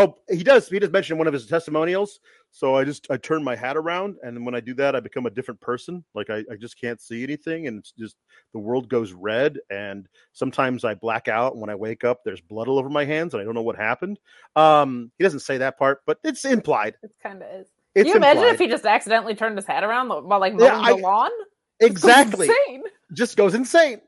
Oh, 0.00 0.14
he 0.30 0.44
does. 0.44 0.68
He 0.68 0.78
does 0.78 0.90
mention 0.90 1.18
one 1.18 1.26
of 1.26 1.32
his 1.32 1.46
testimonials. 1.46 2.20
So 2.52 2.76
I 2.76 2.84
just 2.84 3.10
I 3.10 3.16
turn 3.16 3.42
my 3.42 3.56
hat 3.56 3.76
around, 3.76 4.16
and 4.22 4.46
when 4.46 4.54
I 4.54 4.60
do 4.60 4.72
that, 4.74 4.94
I 4.94 5.00
become 5.00 5.26
a 5.26 5.30
different 5.30 5.60
person. 5.60 6.04
Like 6.14 6.30
I, 6.30 6.44
I 6.50 6.56
just 6.58 6.80
can't 6.80 7.00
see 7.00 7.24
anything, 7.24 7.66
and 7.66 7.78
it's 7.80 7.90
just 7.92 8.16
the 8.52 8.60
world 8.60 8.88
goes 8.88 9.12
red. 9.12 9.58
And 9.70 10.08
sometimes 10.32 10.84
I 10.84 10.94
black 10.94 11.26
out. 11.26 11.52
And 11.52 11.60
when 11.60 11.68
I 11.68 11.74
wake 11.74 12.04
up, 12.04 12.20
there's 12.24 12.40
blood 12.40 12.68
all 12.68 12.78
over 12.78 12.88
my 12.88 13.04
hands, 13.04 13.34
and 13.34 13.40
I 13.40 13.44
don't 13.44 13.54
know 13.56 13.62
what 13.62 13.76
happened. 13.76 14.20
Um, 14.54 15.10
he 15.18 15.24
doesn't 15.24 15.40
say 15.40 15.58
that 15.58 15.78
part, 15.78 16.02
but 16.06 16.18
it's 16.22 16.44
implied. 16.44 16.94
It 17.02 17.10
kind 17.22 17.42
of 17.42 17.48
is. 17.60 17.66
It's 17.94 18.04
Can 18.04 18.06
you 18.06 18.14
imagine 18.16 18.44
implied. 18.44 18.54
if 18.54 18.60
he 18.60 18.68
just 18.68 18.86
accidentally 18.86 19.34
turned 19.34 19.58
his 19.58 19.66
hat 19.66 19.82
around 19.82 20.08
while 20.08 20.38
like 20.38 20.52
Yeah, 20.52 20.76
mowing 20.76 20.84
I- 20.84 20.92
the 20.92 20.96
lawn? 21.02 21.30
exactly 21.80 22.48
Insane. 22.48 22.82
just 23.12 23.36
goes 23.36 23.54
insane 23.54 24.00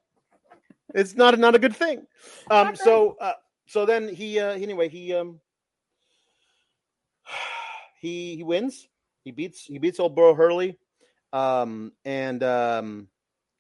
it's 0.93 1.15
not 1.15 1.39
not 1.39 1.55
a 1.55 1.59
good 1.59 1.77
thing 1.77 2.05
um 2.51 2.75
so 2.75 3.17
uh, 3.21 3.33
so 3.67 3.87
then 3.87 4.09
he 4.13 4.41
uh 4.41 4.51
anyway 4.55 4.89
he 4.89 5.15
um 5.15 5.39
he 8.01 8.37
he 8.37 8.43
wins. 8.43 8.89
He 9.25 9.31
beats 9.31 9.65
he 9.65 9.79
beats 9.79 10.01
old 10.01 10.17
burl 10.17 10.35
hurley. 10.35 10.79
Um 11.33 11.93
and 12.05 12.43
um 12.43 13.09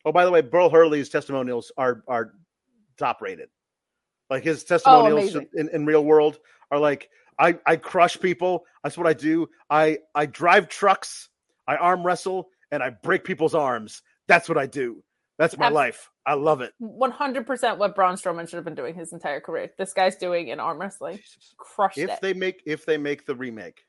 oh 0.04 0.12
by 0.12 0.24
the 0.24 0.30
way 0.30 0.40
burl 0.40 0.70
hurley's 0.70 1.10
testimonials 1.10 1.70
are 1.76 2.02
are 2.08 2.32
top 2.96 3.20
rated. 3.20 3.50
Like 4.30 4.42
his 4.42 4.64
testimonials 4.64 5.34
amazing. 5.34 5.48
in, 5.54 5.68
in 5.68 5.86
real 5.86 6.04
world 6.04 6.38
are 6.70 6.78
like 6.78 7.10
i 7.38 7.58
i 7.66 7.76
crush 7.76 8.18
people. 8.18 8.64
That's 8.82 8.96
what 8.96 9.06
i 9.06 9.12
do. 9.12 9.48
I 9.68 9.98
i 10.14 10.26
drive 10.26 10.68
trucks. 10.68 11.28
I 11.68 11.76
arm 11.76 12.04
wrestle 12.04 12.48
and 12.72 12.82
i 12.82 12.90
break 12.90 13.24
people's 13.24 13.54
arms. 13.54 14.02
That's 14.26 14.48
what 14.48 14.56
i 14.58 14.66
do. 14.66 15.04
That's 15.38 15.56
my 15.56 15.68
life. 15.68 16.10
I 16.26 16.34
love 16.34 16.60
it. 16.60 16.72
One 16.78 17.10
hundred 17.10 17.46
percent 17.46 17.78
what 17.78 17.94
Braun 17.94 18.16
Strowman 18.16 18.48
should 18.48 18.56
have 18.56 18.64
been 18.64 18.74
doing 18.74 18.94
his 18.94 19.12
entire 19.12 19.40
career. 19.40 19.70
This 19.78 19.94
guy's 19.94 20.16
doing 20.16 20.48
in 20.48 20.60
arm 20.60 20.78
wrestling. 20.78 21.18
Crushed 21.56 21.96
if 21.96 22.10
it. 22.10 22.18
they 22.20 22.34
make 22.34 22.62
if 22.66 22.84
they 22.84 22.98
make 22.98 23.24
the 23.24 23.34
remake 23.34 23.84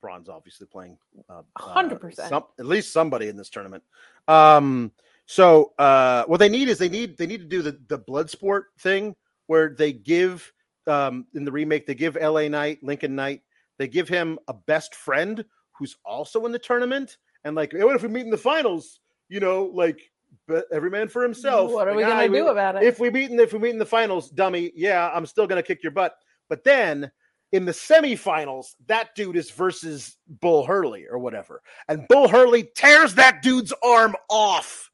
braun's 0.00 0.28
obviously 0.28 0.66
playing 0.66 0.96
uh, 1.28 1.42
uh, 1.60 1.74
100%. 1.74 2.14
some, 2.28 2.44
at 2.58 2.66
least 2.66 2.92
somebody 2.92 3.28
in 3.28 3.36
this 3.36 3.50
tournament 3.50 3.82
um 4.28 4.92
so 5.26 5.72
uh 5.78 6.24
what 6.26 6.38
they 6.38 6.48
need 6.48 6.68
is 6.68 6.78
they 6.78 6.88
need 6.88 7.16
they 7.18 7.26
need 7.26 7.40
to 7.40 7.46
do 7.46 7.62
the 7.62 7.78
the 7.88 7.98
blood 7.98 8.28
sport 8.30 8.66
thing 8.78 9.14
where 9.46 9.70
they 9.76 9.92
give 9.92 10.52
um 10.86 11.26
in 11.34 11.44
the 11.44 11.52
remake 11.52 11.86
they 11.86 11.94
give 11.94 12.16
la 12.20 12.46
knight 12.48 12.78
lincoln 12.82 13.14
knight 13.14 13.40
they 13.78 13.88
give 13.88 14.08
him 14.08 14.38
a 14.48 14.54
best 14.54 14.94
friend 14.94 15.44
who's 15.78 15.96
also 16.04 16.46
in 16.46 16.52
the 16.52 16.58
tournament 16.58 17.16
and 17.44 17.54
like 17.56 17.72
hey, 17.72 17.84
what 17.84 17.96
if 17.96 18.02
we 18.02 18.08
meet 18.08 18.24
in 18.24 18.30
the 18.30 18.36
finals 18.38 19.00
you 19.28 19.40
know 19.40 19.64
like 19.74 20.00
but 20.48 20.66
every 20.72 20.90
man 20.90 21.08
for 21.08 21.22
himself 21.22 21.72
What 21.72 21.88
are 21.88 21.94
we 21.94 22.02
Like, 22.04 22.12
gonna 22.12 22.24
"Ah, 22.24 22.26
do 22.44 22.48
about 22.48 22.76
it? 22.76 22.82
if 22.84 23.00
we 23.00 23.10
meet 23.10 23.30
in 23.30 23.40
if 23.40 23.52
we 23.52 23.58
meet 23.58 23.70
in 23.70 23.78
the 23.78 23.86
finals, 23.86 24.30
dummy, 24.30 24.70
yeah, 24.76 25.10
I'm 25.12 25.26
still 25.26 25.46
gonna 25.46 25.62
kick 25.62 25.82
your 25.82 25.92
butt. 25.92 26.14
But 26.48 26.62
then 26.62 27.10
in 27.56 27.64
the 27.64 27.72
semifinals, 27.72 28.74
that 28.86 29.14
dude 29.14 29.34
is 29.34 29.50
versus 29.50 30.18
Bull 30.28 30.66
Hurley 30.66 31.06
or 31.10 31.18
whatever, 31.18 31.62
and 31.88 32.06
Bull 32.06 32.28
Hurley 32.28 32.68
tears 32.74 33.14
that 33.14 33.40
dude's 33.40 33.72
arm 33.82 34.14
off. 34.28 34.90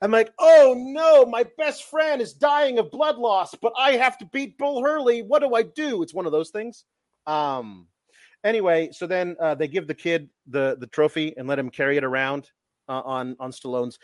I'm 0.00 0.12
like, 0.12 0.32
oh 0.38 0.76
no, 0.78 1.26
my 1.26 1.44
best 1.58 1.90
friend 1.90 2.22
is 2.22 2.32
dying 2.32 2.78
of 2.78 2.92
blood 2.92 3.18
loss, 3.18 3.52
but 3.60 3.72
I 3.76 3.92
have 3.96 4.16
to 4.18 4.26
beat 4.26 4.56
Bull 4.56 4.80
Hurley. 4.80 5.22
What 5.22 5.40
do 5.40 5.56
I 5.56 5.64
do? 5.64 6.04
It's 6.04 6.14
one 6.14 6.26
of 6.26 6.32
those 6.32 6.50
things. 6.50 6.84
Um. 7.26 7.88
Anyway, 8.44 8.90
so 8.92 9.08
then 9.08 9.34
uh, 9.40 9.56
they 9.56 9.66
give 9.66 9.88
the 9.88 9.94
kid 9.94 10.28
the 10.46 10.76
the 10.78 10.86
trophy 10.86 11.34
and 11.36 11.48
let 11.48 11.58
him 11.58 11.68
carry 11.68 11.96
it 11.96 12.04
around 12.04 12.48
uh, 12.88 13.02
on 13.04 13.36
on 13.40 13.50
Stallone's. 13.50 13.98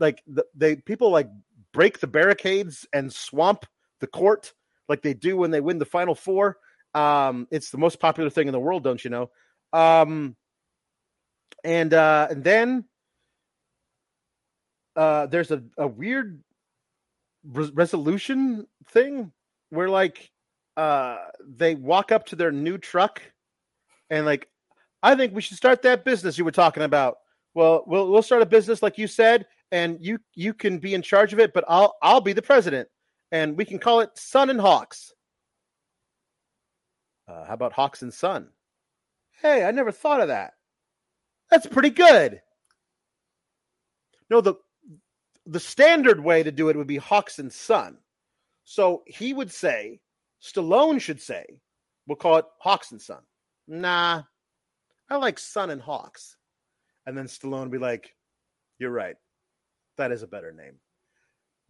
Like 0.00 0.22
the, 0.26 0.46
they 0.54 0.76
people 0.76 1.10
like 1.10 1.28
break 1.72 2.00
the 2.00 2.06
barricades 2.06 2.86
and 2.94 3.12
swamp 3.12 3.66
the 4.00 4.06
court 4.06 4.54
like 4.88 5.02
they 5.02 5.12
do 5.12 5.36
when 5.36 5.50
they 5.50 5.60
win 5.60 5.78
the 5.78 5.84
final 5.84 6.14
four. 6.14 6.56
Um, 6.94 7.48
it's 7.50 7.70
the 7.70 7.78
most 7.78 7.98
popular 8.00 8.30
thing 8.30 8.46
in 8.48 8.52
the 8.52 8.60
world, 8.60 8.84
don't 8.84 9.02
you 9.04 9.10
know? 9.10 9.30
Um, 9.72 10.36
and 11.64 11.92
uh, 11.92 12.28
and 12.30 12.44
then 12.44 12.84
uh, 14.96 15.26
there's 15.26 15.50
a, 15.50 15.62
a 15.78 15.86
weird 15.86 16.42
res- 17.44 17.72
resolution 17.72 18.66
thing 18.90 19.32
where 19.70 19.88
like 19.88 20.30
uh, 20.76 21.18
they 21.44 21.74
walk 21.74 22.12
up 22.12 22.26
to 22.26 22.36
their 22.36 22.52
new 22.52 22.78
truck 22.78 23.22
and 24.10 24.26
like 24.26 24.48
I 25.02 25.14
think 25.14 25.34
we 25.34 25.42
should 25.42 25.56
start 25.56 25.82
that 25.82 26.04
business 26.04 26.38
you 26.38 26.44
were 26.44 26.50
talking 26.50 26.82
about. 26.82 27.18
Well, 27.54 27.84
we'll 27.86 28.10
we'll 28.10 28.22
start 28.22 28.42
a 28.42 28.46
business 28.46 28.82
like 28.82 28.98
you 28.98 29.06
said, 29.06 29.46
and 29.72 29.98
you 30.00 30.18
you 30.34 30.54
can 30.54 30.78
be 30.78 30.94
in 30.94 31.02
charge 31.02 31.32
of 31.32 31.38
it, 31.40 31.52
but 31.52 31.64
I'll 31.68 31.96
I'll 32.02 32.20
be 32.20 32.32
the 32.32 32.42
president, 32.42 32.88
and 33.32 33.56
we 33.56 33.64
can 33.64 33.78
call 33.78 34.00
it 34.00 34.10
Son 34.14 34.50
and 34.50 34.60
Hawks. 34.60 35.13
Uh, 37.26 37.44
how 37.44 37.54
about 37.54 37.72
Hawks 37.72 38.02
and 38.02 38.12
Son? 38.12 38.48
Hey, 39.40 39.64
I 39.64 39.70
never 39.70 39.92
thought 39.92 40.20
of 40.20 40.28
that. 40.28 40.54
That's 41.50 41.66
pretty 41.66 41.90
good. 41.90 42.40
No, 44.30 44.40
the 44.40 44.54
the 45.46 45.60
standard 45.60 46.20
way 46.20 46.42
to 46.42 46.50
do 46.50 46.68
it 46.68 46.76
would 46.76 46.86
be 46.86 46.96
Hawks 46.96 47.38
and 47.38 47.52
Son. 47.52 47.98
So 48.64 49.02
he 49.06 49.34
would 49.34 49.52
say, 49.52 50.00
Stallone 50.42 51.00
should 51.00 51.20
say, 51.20 51.44
we'll 52.06 52.16
call 52.16 52.38
it 52.38 52.46
Hawks 52.60 52.92
and 52.92 53.00
Son. 53.00 53.20
Nah, 53.68 54.22
I 55.10 55.16
like 55.16 55.38
Son 55.38 55.70
and 55.70 55.82
Hawks. 55.82 56.36
And 57.06 57.16
then 57.16 57.26
Stallone 57.26 57.64
would 57.64 57.72
be 57.72 57.78
like, 57.78 58.14
You're 58.78 58.90
right. 58.90 59.16
That 59.96 60.12
is 60.12 60.22
a 60.22 60.26
better 60.26 60.52
name. 60.52 60.76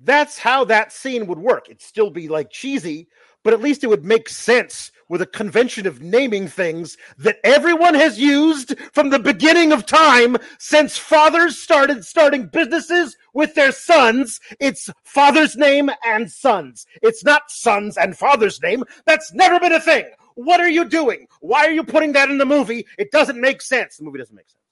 That's 0.01 0.39
how 0.39 0.65
that 0.65 0.93
scene 0.93 1.27
would 1.27 1.39
work. 1.39 1.66
It'd 1.69 1.81
still 1.81 2.11
be 2.11 2.29
like 2.29 2.51
cheesy, 2.51 3.09
but 3.43 3.53
at 3.53 3.61
least 3.61 3.85
it 3.85 3.89
would 3.89 4.05
make 4.05 4.29
sense 4.29 4.91
with 5.09 5.23
a 5.23 5.27
convention 5.27 5.87
of 5.87 6.03
naming 6.03 6.49
things 6.49 6.97
that 7.19 7.39
everyone 7.45 7.95
has 7.95 8.19
used 8.19 8.75
from 8.93 9.11
the 9.11 9.19
beginning 9.19 9.71
of 9.71 9.87
time 9.87 10.37
since 10.59 10.97
fathers 10.97 11.59
started 11.59 12.05
starting 12.05 12.47
businesses 12.47 13.16
with 13.35 13.55
their 13.55 13.71
sons. 13.71 14.41
It's 14.61 14.91
father's 15.05 15.57
name 15.57 15.91
and 16.05 16.31
sons. 16.31 16.87
It's 17.03 17.23
not 17.23 17.51
sons 17.51 17.97
and 17.97 18.16
father's 18.16 18.61
name. 18.62 18.83
That's 19.05 19.33
never 19.33 19.61
been 19.61 19.73
a 19.73 19.81
thing. 19.81 20.07
What 20.35 20.61
are 20.61 20.71
you 20.71 20.85
doing? 20.87 21.29
Why 21.41 21.66
are 21.66 21.73
you 21.73 21.85
putting 21.85 22.12
that 22.12 22.31
in 22.31 22.39
the 22.39 22.47
movie? 22.47 22.87
It 22.99 23.12
doesn't 23.12 23.41
make 23.41 23.62
sense. 23.62 23.97
The 23.97 24.05
movie 24.05 24.19
doesn't 24.19 24.35
make 24.35 24.49
sense. 24.49 24.64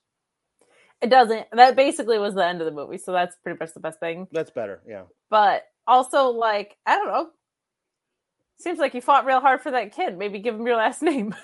It 1.02 1.10
doesn't. 1.10 1.48
That 1.52 1.74
basically 1.74 2.18
was 2.18 2.34
the 2.34 2.46
end 2.46 2.60
of 2.60 2.64
the 2.64 2.70
movie, 2.72 2.96
so 2.96 3.12
that's 3.12 3.36
pretty 3.42 3.58
much 3.58 3.74
the 3.74 3.80
best 3.80 3.98
thing. 3.98 4.28
That's 4.30 4.50
better, 4.50 4.80
yeah. 4.86 5.02
But 5.30 5.64
also, 5.86 6.28
like, 6.28 6.76
I 6.86 6.96
don't 6.96 7.08
know. 7.08 7.30
Seems 8.60 8.78
like 8.78 8.94
you 8.94 9.00
fought 9.00 9.26
real 9.26 9.40
hard 9.40 9.60
for 9.60 9.72
that 9.72 9.92
kid. 9.92 10.16
Maybe 10.16 10.38
give 10.38 10.54
him 10.54 10.64
your 10.64 10.76
last 10.76 11.02
name. 11.02 11.34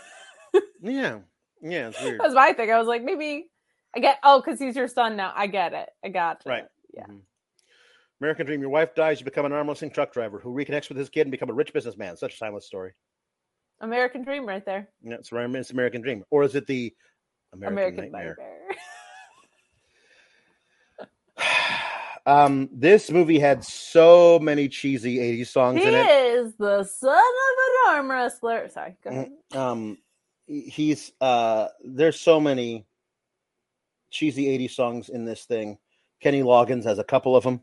yeah, 0.80 1.18
yeah, 1.60 1.88
it's 1.88 2.00
weird. 2.00 2.20
That's 2.20 2.34
my 2.34 2.52
thing. 2.52 2.70
I 2.70 2.78
was 2.78 2.86
like, 2.86 3.02
maybe 3.02 3.50
I 3.96 3.98
get. 3.98 4.18
Oh, 4.22 4.40
because 4.40 4.60
he's 4.60 4.76
your 4.76 4.86
son 4.86 5.16
now. 5.16 5.32
I 5.34 5.48
get 5.48 5.72
it. 5.72 5.88
I 6.04 6.08
got 6.10 6.42
right. 6.46 6.66
Yeah. 6.94 7.02
Mm-hmm. 7.02 7.18
American 8.20 8.46
Dream. 8.46 8.60
Your 8.60 8.70
wife 8.70 8.94
dies. 8.94 9.18
You 9.18 9.24
become 9.24 9.44
an 9.44 9.52
arm 9.52 9.66
wrestling 9.66 9.90
truck 9.90 10.12
driver 10.12 10.38
who 10.38 10.54
reconnects 10.54 10.88
with 10.88 10.98
his 10.98 11.08
kid 11.08 11.22
and 11.22 11.32
become 11.32 11.50
a 11.50 11.54
rich 11.54 11.72
businessman. 11.72 12.16
Such 12.16 12.36
a 12.36 12.38
timeless 12.38 12.66
story. 12.66 12.92
American 13.80 14.22
Dream, 14.22 14.46
right 14.46 14.64
there. 14.64 14.88
Yeah, 15.02 15.14
it's, 15.14 15.32
it's 15.32 15.70
American 15.70 16.02
Dream, 16.02 16.24
or 16.30 16.44
is 16.44 16.54
it 16.54 16.68
the 16.68 16.94
American, 17.52 17.74
American 17.74 18.12
Nightmare? 18.12 18.36
Nightmare. 18.38 18.57
Um, 22.28 22.68
this 22.70 23.10
movie 23.10 23.38
had 23.38 23.64
so 23.64 24.38
many 24.38 24.68
cheesy 24.68 25.16
80s 25.16 25.46
songs 25.46 25.80
he 25.80 25.88
in 25.88 25.94
it. 25.94 26.06
is 26.06 26.54
the 26.56 26.84
son 26.84 27.16
of 27.16 27.16
an 27.16 27.96
arm 27.96 28.10
wrestler. 28.10 28.68
Sorry, 28.68 28.96
go 29.02 29.08
ahead. 29.08 29.32
Um, 29.54 29.96
he's 30.46 31.10
uh, 31.22 31.68
there's 31.82 32.20
so 32.20 32.38
many 32.38 32.84
cheesy 34.10 34.44
80s 34.58 34.72
songs 34.72 35.08
in 35.08 35.24
this 35.24 35.44
thing. 35.44 35.78
Kenny 36.20 36.42
Loggins 36.42 36.84
has 36.84 36.98
a 36.98 37.04
couple 37.04 37.34
of 37.34 37.44
them. 37.44 37.62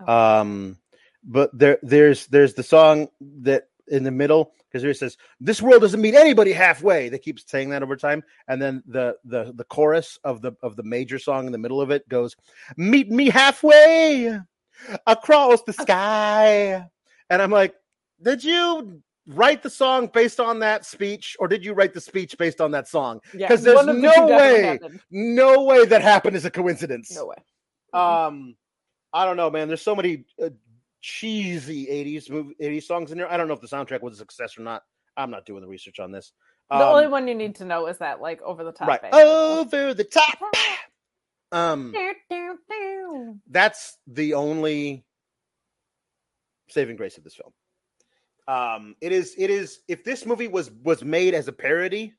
Oh. 0.00 0.40
Um, 0.40 0.78
but 1.22 1.50
there 1.52 1.78
there's 1.82 2.26
there's 2.28 2.54
the 2.54 2.62
song 2.62 3.08
that 3.42 3.67
in 3.90 4.02
the 4.04 4.10
middle 4.10 4.52
because 4.70 4.82
he 4.82 4.92
says 4.94 5.16
this 5.40 5.60
world 5.62 5.82
doesn't 5.82 6.00
meet 6.00 6.14
anybody 6.14 6.52
halfway. 6.52 7.08
They 7.08 7.18
keep 7.18 7.40
saying 7.40 7.70
that 7.70 7.82
over 7.82 7.96
time, 7.96 8.22
and 8.48 8.60
then 8.60 8.82
the 8.86 9.16
the 9.24 9.52
the 9.54 9.64
chorus 9.64 10.18
of 10.24 10.40
the 10.42 10.52
of 10.62 10.76
the 10.76 10.82
major 10.82 11.18
song 11.18 11.46
in 11.46 11.52
the 11.52 11.58
middle 11.58 11.80
of 11.80 11.90
it 11.90 12.08
goes, 12.08 12.36
"Meet 12.76 13.10
me 13.10 13.30
halfway 13.30 14.38
across 15.06 15.62
the 15.62 15.72
sky," 15.72 16.86
and 17.30 17.42
I'm 17.42 17.50
like, 17.50 17.74
did 18.22 18.44
you 18.44 19.02
write 19.26 19.62
the 19.62 19.70
song 19.70 20.06
based 20.12 20.40
on 20.40 20.58
that 20.60 20.86
speech, 20.86 21.36
or 21.38 21.48
did 21.48 21.64
you 21.64 21.72
write 21.74 21.92
the 21.94 22.00
speech 22.00 22.36
based 22.38 22.60
on 22.60 22.70
that 22.70 22.88
song? 22.88 23.20
Yeah, 23.34 23.48
Because 23.48 23.62
there's 23.62 23.76
one 23.76 23.88
of 23.88 23.96
the 23.96 24.02
no 24.02 24.26
way, 24.26 24.62
happened. 24.62 25.00
no 25.10 25.64
way 25.64 25.84
that 25.84 26.00
happened 26.02 26.34
as 26.36 26.44
a 26.44 26.50
coincidence. 26.50 27.14
No 27.14 27.26
way. 27.26 27.36
Um, 27.92 28.56
I 29.12 29.24
don't 29.24 29.36
know, 29.36 29.50
man. 29.50 29.68
There's 29.68 29.82
so 29.82 29.94
many 29.96 30.24
uh, 30.42 30.50
cheesy 31.00 31.86
'80s 31.86 32.30
movie 32.30 32.54
'80s 32.60 32.84
songs 32.84 33.12
in 33.12 33.18
there. 33.18 33.30
I 33.30 33.36
don't 33.36 33.48
know 33.48 33.54
if 33.54 33.60
the 33.60 33.68
soundtrack 33.68 34.02
was 34.02 34.14
a 34.14 34.18
success 34.18 34.58
or 34.58 34.62
not. 34.62 34.82
I'm 35.16 35.30
not 35.30 35.46
doing 35.46 35.62
the 35.62 35.68
research 35.68 35.98
on 35.98 36.12
this. 36.12 36.32
The 36.70 36.76
Um, 36.76 36.82
only 36.82 37.08
one 37.08 37.26
you 37.28 37.34
need 37.34 37.56
to 37.56 37.64
know 37.64 37.86
is 37.86 37.98
that 37.98 38.20
like 38.20 38.42
over 38.42 38.62
the 38.64 38.72
top. 38.72 38.88
right 38.88 39.00
over 39.12 39.94
the 39.94 40.04
top. 40.04 40.38
Um, 41.50 41.94
that's 43.50 43.96
the 44.06 44.34
only 44.34 45.04
saving 46.68 46.96
grace 46.96 47.16
of 47.16 47.24
this 47.24 47.34
film. 47.34 47.52
Um, 48.46 48.96
it 49.00 49.12
is. 49.12 49.34
It 49.38 49.50
is. 49.50 49.80
If 49.88 50.04
this 50.04 50.26
movie 50.26 50.48
was 50.48 50.70
was 50.70 51.02
made 51.04 51.34
as 51.34 51.48
a 51.48 51.52
parody 51.52 52.14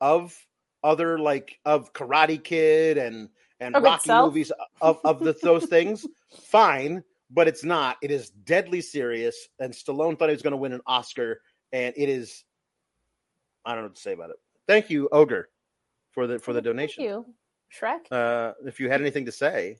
of 0.00 0.34
other 0.82 1.18
like 1.18 1.58
of 1.64 1.92
Karate 1.92 2.42
Kid 2.42 2.98
and 2.98 3.28
and 3.60 3.74
Rocky 3.74 4.10
movies 4.12 4.52
of 4.80 5.00
of 5.04 5.20
the, 5.20 5.34
those 5.42 5.66
things, 5.66 6.06
fine. 6.44 7.02
But 7.32 7.46
it's 7.48 7.64
not. 7.64 7.96
It 8.02 8.10
is 8.10 8.30
deadly 8.30 8.80
serious. 8.80 9.48
And 9.60 9.72
Stallone 9.72 10.18
thought 10.18 10.28
he 10.28 10.34
was 10.34 10.42
going 10.42 10.52
to 10.52 10.56
win 10.56 10.72
an 10.72 10.80
Oscar, 10.86 11.40
and 11.72 11.94
it 11.96 12.08
is. 12.08 12.44
I 13.64 13.72
don't 13.74 13.82
know 13.84 13.88
what 13.88 13.96
to 13.96 14.02
say 14.02 14.12
about 14.12 14.30
it. 14.30 14.36
Thank 14.66 14.90
you, 14.90 15.08
Ogre, 15.12 15.48
for 16.12 16.26
the 16.26 16.38
for 16.38 16.52
the 16.52 16.62
donation. 16.62 17.04
Thank 17.04 17.10
you, 17.10 17.26
Shrek. 17.78 18.00
Uh, 18.10 18.54
if 18.66 18.80
you 18.80 18.90
had 18.90 19.00
anything 19.00 19.24
to 19.26 19.32
say, 19.32 19.76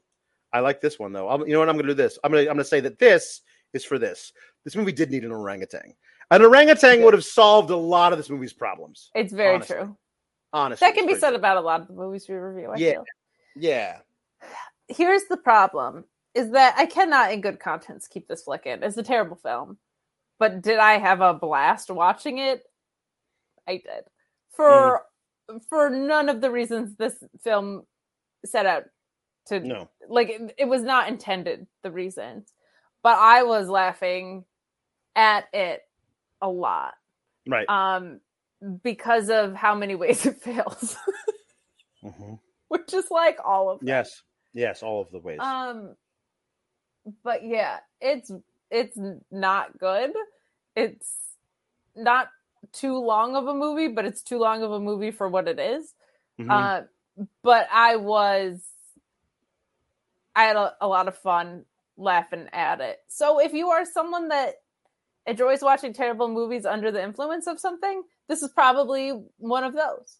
I 0.52 0.60
like 0.60 0.80
this 0.80 0.98
one 0.98 1.12
though. 1.12 1.28
I'm, 1.28 1.40
you 1.46 1.52
know 1.52 1.60
what? 1.60 1.68
I'm 1.68 1.76
going 1.76 1.86
to 1.86 1.92
do 1.92 1.94
this. 1.94 2.18
I'm 2.22 2.30
going 2.32 2.44
to 2.44 2.50
I'm 2.50 2.56
going 2.56 2.64
to 2.64 2.68
say 2.68 2.80
that 2.80 2.98
this 2.98 3.42
is 3.72 3.84
for 3.84 3.98
this. 3.98 4.32
This 4.64 4.76
movie 4.76 4.92
did 4.92 5.10
need 5.10 5.24
an 5.24 5.32
orangutan. 5.32 5.94
An 6.30 6.42
orangutan 6.42 7.02
would 7.02 7.14
have 7.14 7.24
solved 7.24 7.70
a 7.70 7.76
lot 7.76 8.12
of 8.12 8.18
this 8.18 8.30
movie's 8.30 8.52
problems. 8.52 9.10
It's 9.14 9.32
very 9.32 9.56
honestly. 9.56 9.76
true. 9.76 9.96
Honestly, 10.52 10.86
That 10.86 10.94
can 10.94 11.06
be 11.06 11.14
said 11.14 11.30
very 11.30 11.36
about 11.36 11.56
a 11.56 11.60
lot 11.60 11.80
of 11.80 11.86
the 11.88 11.92
movies 11.94 12.26
we 12.28 12.34
review. 12.34 12.70
I 12.70 12.76
Yeah. 12.76 12.92
feel. 12.92 13.04
Yeah, 13.56 13.98
Here's 14.88 15.24
the 15.24 15.36
problem: 15.36 16.04
is 16.34 16.50
that 16.52 16.74
I 16.76 16.86
cannot, 16.86 17.32
in 17.32 17.40
good 17.40 17.60
conscience, 17.60 18.06
keep 18.06 18.28
this 18.28 18.44
flick 18.44 18.66
in. 18.66 18.82
It's 18.82 18.96
a 18.96 19.02
terrible 19.02 19.36
film, 19.36 19.78
but 20.38 20.62
did 20.62 20.78
I 20.78 20.98
have 20.98 21.20
a 21.20 21.34
blast 21.34 21.90
watching 21.90 22.38
it? 22.38 22.62
I 23.68 23.74
did. 23.74 24.04
For 24.50 25.02
for 25.68 25.90
none 25.90 26.28
of 26.28 26.40
the 26.40 26.50
reasons 26.50 26.94
this 26.96 27.14
film 27.42 27.82
set 28.44 28.66
out 28.66 28.84
to 29.46 29.60
no, 29.60 29.88
like 30.08 30.30
it, 30.30 30.54
it 30.58 30.64
was 30.68 30.82
not 30.82 31.08
intended 31.08 31.66
the 31.82 31.90
reasons 31.90 32.52
but 33.02 33.18
i 33.18 33.42
was 33.42 33.68
laughing 33.68 34.44
at 35.16 35.46
it 35.52 35.82
a 36.40 36.48
lot 36.48 36.94
right. 37.48 37.68
um 37.68 38.20
because 38.82 39.28
of 39.28 39.54
how 39.54 39.74
many 39.74 39.94
ways 39.94 40.24
it 40.26 40.36
fails 40.40 40.96
Mhm. 42.04 42.38
which 42.68 42.94
is 42.94 43.10
like 43.10 43.38
all 43.44 43.70
of 43.70 43.80
them. 43.80 43.88
Yes, 43.88 44.22
yes, 44.54 44.82
all 44.82 45.02
of 45.02 45.10
the 45.10 45.18
ways. 45.18 45.40
um 45.40 45.96
but 47.22 47.44
yeah 47.44 47.78
it's 48.00 48.30
it's 48.70 48.98
not 49.30 49.78
good 49.78 50.12
it's 50.76 51.14
not 51.96 52.28
too 52.72 52.98
long 52.98 53.36
of 53.36 53.46
a 53.46 53.54
movie 53.54 53.88
but 53.88 54.04
it's 54.04 54.22
too 54.22 54.38
long 54.38 54.62
of 54.62 54.72
a 54.72 54.80
movie 54.80 55.10
for 55.10 55.28
what 55.28 55.48
it 55.48 55.58
is. 55.58 55.94
Mhm. 56.38 56.50
Uh, 56.50 56.82
but 57.42 57.68
I 57.72 57.96
was, 57.96 58.64
I 60.34 60.44
had 60.44 60.56
a, 60.56 60.74
a 60.80 60.88
lot 60.88 61.08
of 61.08 61.16
fun 61.18 61.64
laughing 61.96 62.48
at 62.52 62.80
it. 62.80 62.98
So 63.08 63.40
if 63.40 63.52
you 63.52 63.68
are 63.70 63.84
someone 63.84 64.28
that 64.28 64.54
enjoys 65.26 65.62
watching 65.62 65.92
terrible 65.92 66.28
movies 66.28 66.64
under 66.64 66.90
the 66.90 67.02
influence 67.02 67.46
of 67.46 67.60
something, 67.60 68.02
this 68.28 68.42
is 68.42 68.50
probably 68.50 69.22
one 69.38 69.64
of 69.64 69.74
those. 69.74 70.18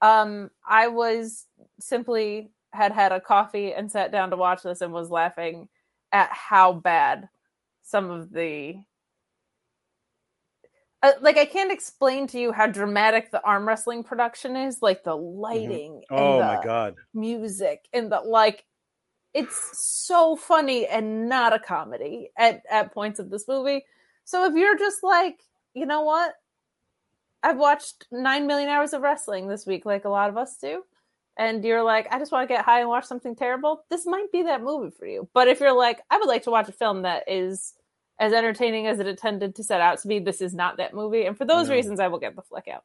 Um, 0.00 0.50
I 0.66 0.88
was 0.88 1.46
simply 1.78 2.50
had 2.72 2.92
had 2.92 3.12
a 3.12 3.20
coffee 3.20 3.72
and 3.72 3.90
sat 3.90 4.10
down 4.10 4.30
to 4.30 4.36
watch 4.36 4.62
this 4.62 4.80
and 4.80 4.92
was 4.92 5.10
laughing 5.10 5.68
at 6.12 6.30
how 6.30 6.72
bad 6.72 7.28
some 7.82 8.10
of 8.10 8.32
the 8.32 8.76
uh, 11.02 11.12
like 11.20 11.36
I 11.36 11.44
can't 11.44 11.72
explain 11.72 12.28
to 12.28 12.38
you 12.38 12.52
how 12.52 12.68
dramatic 12.68 13.32
the 13.32 13.42
arm 13.42 13.66
wrestling 13.66 14.04
production 14.04 14.54
is, 14.54 14.80
like 14.80 15.02
the 15.02 15.16
lighting 15.16 16.02
and 16.10 16.20
oh 16.20 16.38
the 16.38 16.44
my 16.44 16.60
god. 16.62 16.94
music 17.12 17.88
and 17.92 18.10
the 18.12 18.20
like 18.20 18.64
it's 19.34 19.78
so 20.06 20.36
funny 20.36 20.86
and 20.86 21.28
not 21.28 21.52
a 21.52 21.58
comedy 21.58 22.30
at 22.36 22.62
at 22.70 22.92
points 22.92 23.18
of 23.18 23.30
this 23.30 23.48
movie. 23.48 23.84
So 24.24 24.44
if 24.44 24.54
you're 24.54 24.78
just 24.78 25.02
like, 25.02 25.40
you 25.74 25.86
know 25.86 26.02
what? 26.02 26.34
I've 27.42 27.58
watched 27.58 28.06
9 28.12 28.46
million 28.46 28.68
hours 28.68 28.92
of 28.92 29.02
wrestling 29.02 29.48
this 29.48 29.66
week 29.66 29.84
like 29.84 30.04
a 30.04 30.08
lot 30.08 30.30
of 30.30 30.36
us 30.36 30.56
do. 30.60 30.84
And 31.38 31.64
you're 31.64 31.82
like, 31.82 32.06
I 32.10 32.18
just 32.18 32.30
want 32.30 32.46
to 32.48 32.54
get 32.54 32.64
high 32.64 32.80
and 32.80 32.88
watch 32.88 33.06
something 33.06 33.34
terrible. 33.34 33.84
This 33.88 34.04
might 34.06 34.30
be 34.32 34.42
that 34.42 34.62
movie 34.62 34.90
for 34.96 35.06
you. 35.06 35.28
But 35.32 35.48
if 35.48 35.60
you're 35.60 35.72
like, 35.76 36.00
I 36.10 36.18
would 36.18 36.28
like 36.28 36.42
to 36.44 36.50
watch 36.50 36.68
a 36.68 36.72
film 36.72 37.02
that 37.02 37.24
is 37.26 37.72
as 38.18 38.32
entertaining 38.34 38.86
as 38.86 39.00
it 39.00 39.06
intended 39.06 39.54
to 39.56 39.64
set 39.64 39.80
out 39.80 39.98
to 40.00 40.08
be, 40.08 40.18
this 40.18 40.40
is 40.42 40.52
not 40.54 40.76
that 40.76 40.92
movie. 40.94 41.24
And 41.24 41.36
for 41.36 41.44
those 41.46 41.68
No. 41.68 41.74
reasons, 41.74 42.00
I 42.00 42.08
will 42.08 42.18
get 42.18 42.36
the 42.36 42.42
flick 42.42 42.68
out. 42.68 42.84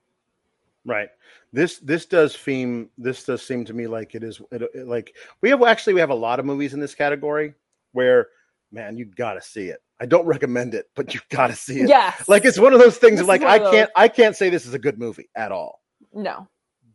Right. 0.86 1.10
This 1.52 1.80
this 1.80 2.06
does 2.06 2.34
seem 2.34 2.90
this 2.98 3.26
does 3.26 3.46
seem 3.46 3.66
to 3.66 3.74
me 3.74 3.88
like 3.88 4.16
it 4.16 4.24
is 4.24 4.42
it, 4.54 4.62
it- 4.74 4.88
like 4.88 5.14
we 5.42 5.50
have 5.50 5.62
actually 5.64 5.96
we 5.96 6.00
have 6.00 6.10
a 6.12 6.16
lot 6.16 6.40
of 6.40 6.46
movies 6.46 6.74
in 6.74 6.80
this 6.80 6.96
category 6.96 7.54
where 7.92 8.28
man 8.72 8.96
you 8.96 9.04
got 9.04 9.34
to 9.34 9.42
see 9.42 9.68
it. 9.68 9.84
I 10.00 10.06
don't 10.06 10.26
recommend 10.26 10.74
it, 10.74 10.90
but 10.96 11.14
you 11.14 11.20
got 11.30 11.48
to 11.48 11.56
see 11.56 11.82
it. 11.82 11.90
Yeah. 11.90 12.14
Like 12.30 12.46
it's 12.46 12.58
one 12.58 12.72
of 12.74 12.80
those 12.80 12.98
things 12.98 13.20
This 13.20 13.28
like 13.28 13.44
I 13.44 13.60
can't 13.60 13.92
I 13.98 14.08
can't 14.08 14.34
say 14.38 14.50
this 14.50 14.66
is 14.66 14.74
a 14.74 14.80
good 14.80 14.98
movie 14.98 15.28
at 15.36 15.52
all. 15.52 15.82
no. 16.14 16.48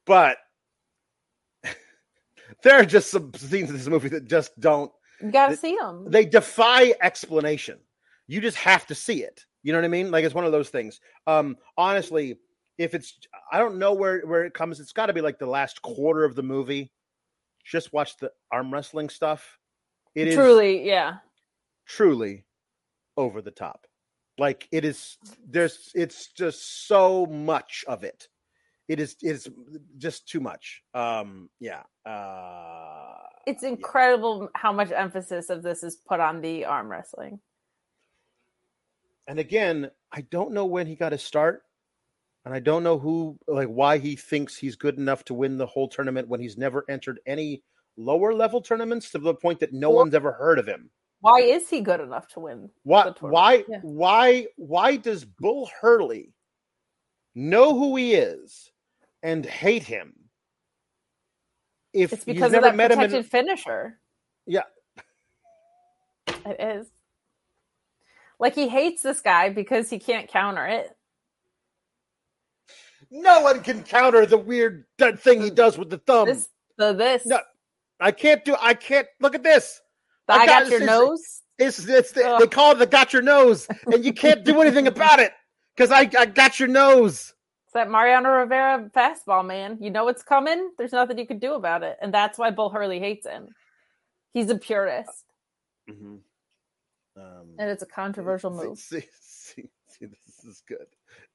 But 0.07 0.39
there 2.63 2.81
are 2.81 2.85
just 2.85 3.11
some 3.11 3.33
scenes 3.35 3.71
in 3.71 3.77
this 3.77 3.87
movie 3.89 4.09
that 4.11 4.27
just 4.29 4.59
don't 4.61 4.91
You 5.21 5.31
got 5.31 5.49
to 5.49 5.57
Th- 5.57 5.61
see 5.61 5.77
them. 5.81 6.07
they 6.09 6.25
defy 6.25 6.95
explanation. 7.01 7.79
You 8.27 8.41
just 8.41 8.57
have 8.59 8.87
to 8.87 8.95
see 8.95 9.23
it. 9.23 9.45
You 9.63 9.73
know 9.73 9.79
what 9.79 9.85
I 9.85 9.89
mean? 9.89 10.11
Like 10.11 10.25
it's 10.25 10.35
one 10.35 10.45
of 10.45 10.53
those 10.53 10.69
things. 10.71 11.01
Um, 11.27 11.57
honestly, 11.77 12.39
if 12.79 12.95
it's 12.95 13.15
I 13.53 13.59
don't 13.59 13.79
know 13.79 13.93
where 13.95 14.21
where 14.23 14.45
it 14.45 14.55
comes. 14.55 14.81
It's 14.81 14.93
got 14.93 15.07
to 15.07 15.13
be 15.13 15.21
like 15.21 15.39
the 15.39 15.47
last 15.47 15.83
quarter 15.83 16.25
of 16.25 16.35
the 16.35 16.43
movie. 16.43 16.91
Just 17.65 17.93
watch 17.93 18.17
the 18.17 18.33
arm 18.51 18.73
wrestling 18.73 19.09
stuff. 19.09 19.59
It 20.15 20.29
is 20.29 20.35
Truly, 20.35 20.87
yeah. 20.87 21.17
truly 21.87 22.45
over 23.17 23.41
the 23.41 23.51
top. 23.53 23.87
Like 24.39 24.67
it 24.73 24.85
is. 24.85 25.17
There's. 25.47 25.91
It's 25.95 26.29
just 26.33 26.89
so 26.89 27.27
much 27.27 27.85
of 27.87 28.03
it. 28.03 28.29
It 28.89 29.01
is. 29.01 29.17
It's 29.23 29.49
just 29.99 30.29
too 30.29 30.41
much. 30.41 30.83
Um. 30.95 31.49
Yeah. 31.61 31.83
Uh. 32.05 33.15
It's 33.47 33.63
incredible 33.63 34.49
how 34.55 34.73
much 34.73 34.93
emphasis 34.93 35.51
of 35.51 35.63
this 35.63 35.83
is 35.83 35.97
put 35.97 36.21
on 36.21 36.41
the 36.41 36.65
arm 36.65 36.89
wrestling. 36.91 37.41
and 39.29 39.39
again, 39.39 39.91
I 40.13 40.23
don't 40.23 40.53
know 40.53 40.67
when 40.67 40.87
he 40.87 40.95
got 40.95 41.13
his 41.13 41.23
start, 41.23 41.63
and 42.45 42.55
I 42.55 42.61
don't 42.61 42.83
know 42.83 42.99
who, 42.99 43.39
like, 43.49 43.69
why 43.69 43.99
he 43.99 44.17
thinks 44.17 44.57
he's 44.57 44.77
good 44.77 44.99
enough 44.99 45.25
to 45.27 45.35
win 45.35 45.59
the 45.59 45.67
whole 45.67 45.89
tournament 45.89 46.29
when 46.29 46.41
he's 46.41 46.59
never 46.59 46.85
entered 46.89 47.21
any 47.27 47.63
lower 47.97 48.33
level 48.35 48.61
tournaments 48.61 49.11
to 49.11 49.19
the 49.19 49.35
point 49.35 49.61
that 49.61 49.73
no 49.73 49.91
Well- 49.91 49.99
one's 49.99 50.15
ever 50.15 50.33
heard 50.33 50.59
of 50.59 50.67
him. 50.67 50.91
Why 51.21 51.41
is 51.41 51.71
he 51.71 51.81
good 51.83 52.01
enough 52.01 52.27
to 52.29 52.41
win? 52.41 52.69
Why? 52.83 53.13
Why? 53.21 53.65
yeah. 53.69 53.79
Why? 53.83 54.49
Why 54.57 54.97
does 54.97 55.25
Bull 55.25 55.71
Hurley 55.81 56.35
know 57.37 57.79
who 57.79 57.95
he 57.95 58.15
is 58.15 58.72
and 59.23 59.45
hate 59.47 59.83
him? 59.85 60.15
If 61.93 62.13
It's 62.13 62.27
you've 62.27 62.35
because 62.37 62.53
of 62.55 62.63
never 62.63 62.75
met 62.77 62.91
him 62.93 63.01
in, 63.01 63.23
finisher. 63.23 63.99
Yeah. 64.47 64.63
It 66.45 66.57
is. 66.61 66.89
Like 68.41 68.55
he 68.57 68.67
hates 68.69 69.03
this 69.03 69.21
guy 69.21 69.51
because 69.51 69.89
he 69.91 69.99
can't 70.01 70.29
counter 70.29 70.67
it. 70.67 70.97
no 73.11 73.43
one 73.43 73.63
can 73.63 73.83
counter 73.85 74.27
the 74.27 74.39
weird 74.39 74.85
thing 74.99 75.41
he 75.41 75.51
does 75.51 75.79
with 75.79 75.91
the 75.91 75.99
thumb. 75.99 76.27
This 76.27 76.49
the 76.79 76.93
this. 76.95 77.27
No, 77.27 77.39
I 78.01 78.11
can't 78.11 78.45
do. 78.45 78.57
I 78.61 78.75
can't 78.75 79.07
look 79.21 79.35
at 79.37 79.43
this. 79.45 79.81
the 80.27 80.33
I 80.35 80.47
got- 80.47 80.63
got, 80.65 80.71
your 80.73 80.83
it's- 80.83 80.99
nose. 80.99 81.43
It's 81.59 81.87
it's 81.87 82.11
the, 82.13 82.39
they 82.41 82.47
call 82.49 82.73
it 82.73 82.79
the 82.81 82.87
got 82.87 83.13
your 83.13 83.23
nose, 83.23 83.69
and 83.93 84.05
you 84.05 84.13
can't 84.13 84.43
do 84.45 84.61
anything 84.63 84.87
about 84.95 85.21
it 85.21 85.33
because 85.77 85.93
I 85.93 86.11
I 86.19 86.27
got 86.27 86.59
your 86.59 86.69
nose. 86.69 87.35
It's 87.73 87.81
that 87.81 87.91
Mariano 87.91 88.29
Rivera 88.29 88.91
fastball, 88.95 89.47
man. 89.47 89.79
You 89.81 89.89
know 89.89 90.09
it's 90.09 90.23
coming. 90.23 90.73
There's 90.77 90.93
nothing 90.93 91.17
you 91.17 91.27
can 91.27 91.39
do 91.39 91.55
about 91.55 91.83
it, 91.83 91.97
and 92.03 92.13
that's 92.13 92.37
why 92.37 92.51
Bull 92.51 92.69
Hurley 92.69 93.01
hates 93.01 93.27
him. 93.27 93.49
He's 94.35 94.51
a 94.51 94.59
purist, 94.59 95.25
Um, 97.17 97.55
and 97.59 97.71
it's 97.71 97.83
a 97.83 97.87
controversial 97.87 98.51
see, 98.51 98.67
move. 98.67 98.79
See, 98.79 99.05
see, 99.23 99.71
see, 99.89 100.05
this 100.05 100.45
is 100.45 100.63
good. 100.69 100.85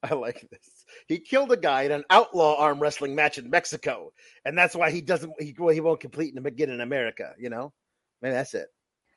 I 0.04 0.14
like 0.14 0.48
this. 0.52 0.86
He 1.08 1.18
killed 1.18 1.52
a 1.52 1.58
guy 1.58 1.84
in 1.84 1.92
an 1.92 2.04
outlaw 2.12 2.58
arm 2.60 2.80
wrestling 2.80 3.16
match 3.16 3.40
in 3.40 3.50
Mexico, 3.50 4.14
and 4.46 4.56
that's 4.56 4.76
why 4.76 4.92
he 4.92 5.02
doesn't. 5.02 5.34
He 5.42 5.56
well, 5.58 5.74
he 5.74 5.82
won't 5.82 6.02
complete 6.02 6.36
in 6.36 6.46
again 6.46 6.70
in 6.70 6.82
America. 6.82 7.34
You 7.40 7.50
know, 7.50 7.74
man, 8.22 8.34
that's 8.34 8.54
it. 8.54 8.68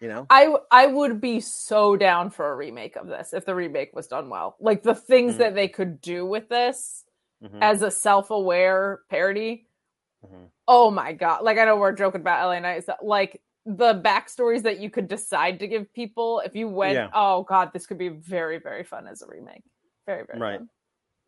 You 0.01 0.09
know, 0.09 0.27
I 0.31 0.55
I 0.71 0.87
would 0.87 1.21
be 1.21 1.41
so 1.41 1.97
down 1.97 2.31
for 2.31 2.51
a 2.51 2.57
remake 2.57 2.97
of 2.97 3.09
this 3.09 3.35
if 3.35 3.45
the 3.45 3.55
remake 3.55 3.95
was 3.95 4.07
done 4.07 4.31
well. 4.31 4.57
Like 4.59 4.83
the 4.83 4.95
things 4.95 5.35
Mhm. 5.35 5.39
that 5.39 5.55
they 5.55 5.69
could 5.69 6.01
do 6.01 6.25
with 6.25 6.49
this 6.49 7.05
Mhm, 7.43 7.59
as 7.62 7.83
a 7.83 7.91
self-aware 7.91 9.01
parody. 9.09 9.67
mhm. 10.25 10.49
Oh 10.69 10.91
my 10.91 11.12
god! 11.12 11.43
Like 11.43 11.59
I 11.59 11.65
know 11.65 11.77
we're 11.77 11.93
joking 11.93 12.21
about 12.21 12.47
LA 12.47 12.61
Knights. 12.61 12.89
Like 13.03 13.41
the 13.67 13.95
backstories 13.95 14.62
that 14.62 14.79
you 14.81 14.91
could 14.91 15.09
decide 15.09 15.59
to 15.61 15.67
give 15.69 15.93
people 15.93 16.41
if 16.45 16.55
you 16.55 16.69
went. 16.69 16.95
Yeah. 16.95 17.09
Oh 17.15 17.43
god, 17.45 17.73
this 17.73 17.87
could 17.87 17.99
be 17.99 18.09
very 18.09 18.59
very 18.59 18.85
fun 18.85 19.07
as 19.07 19.23
a 19.23 19.27
remake. 19.27 19.62
Very 20.07 20.25
very 20.27 20.39
Right. 20.39 20.59
fun. 20.59 20.69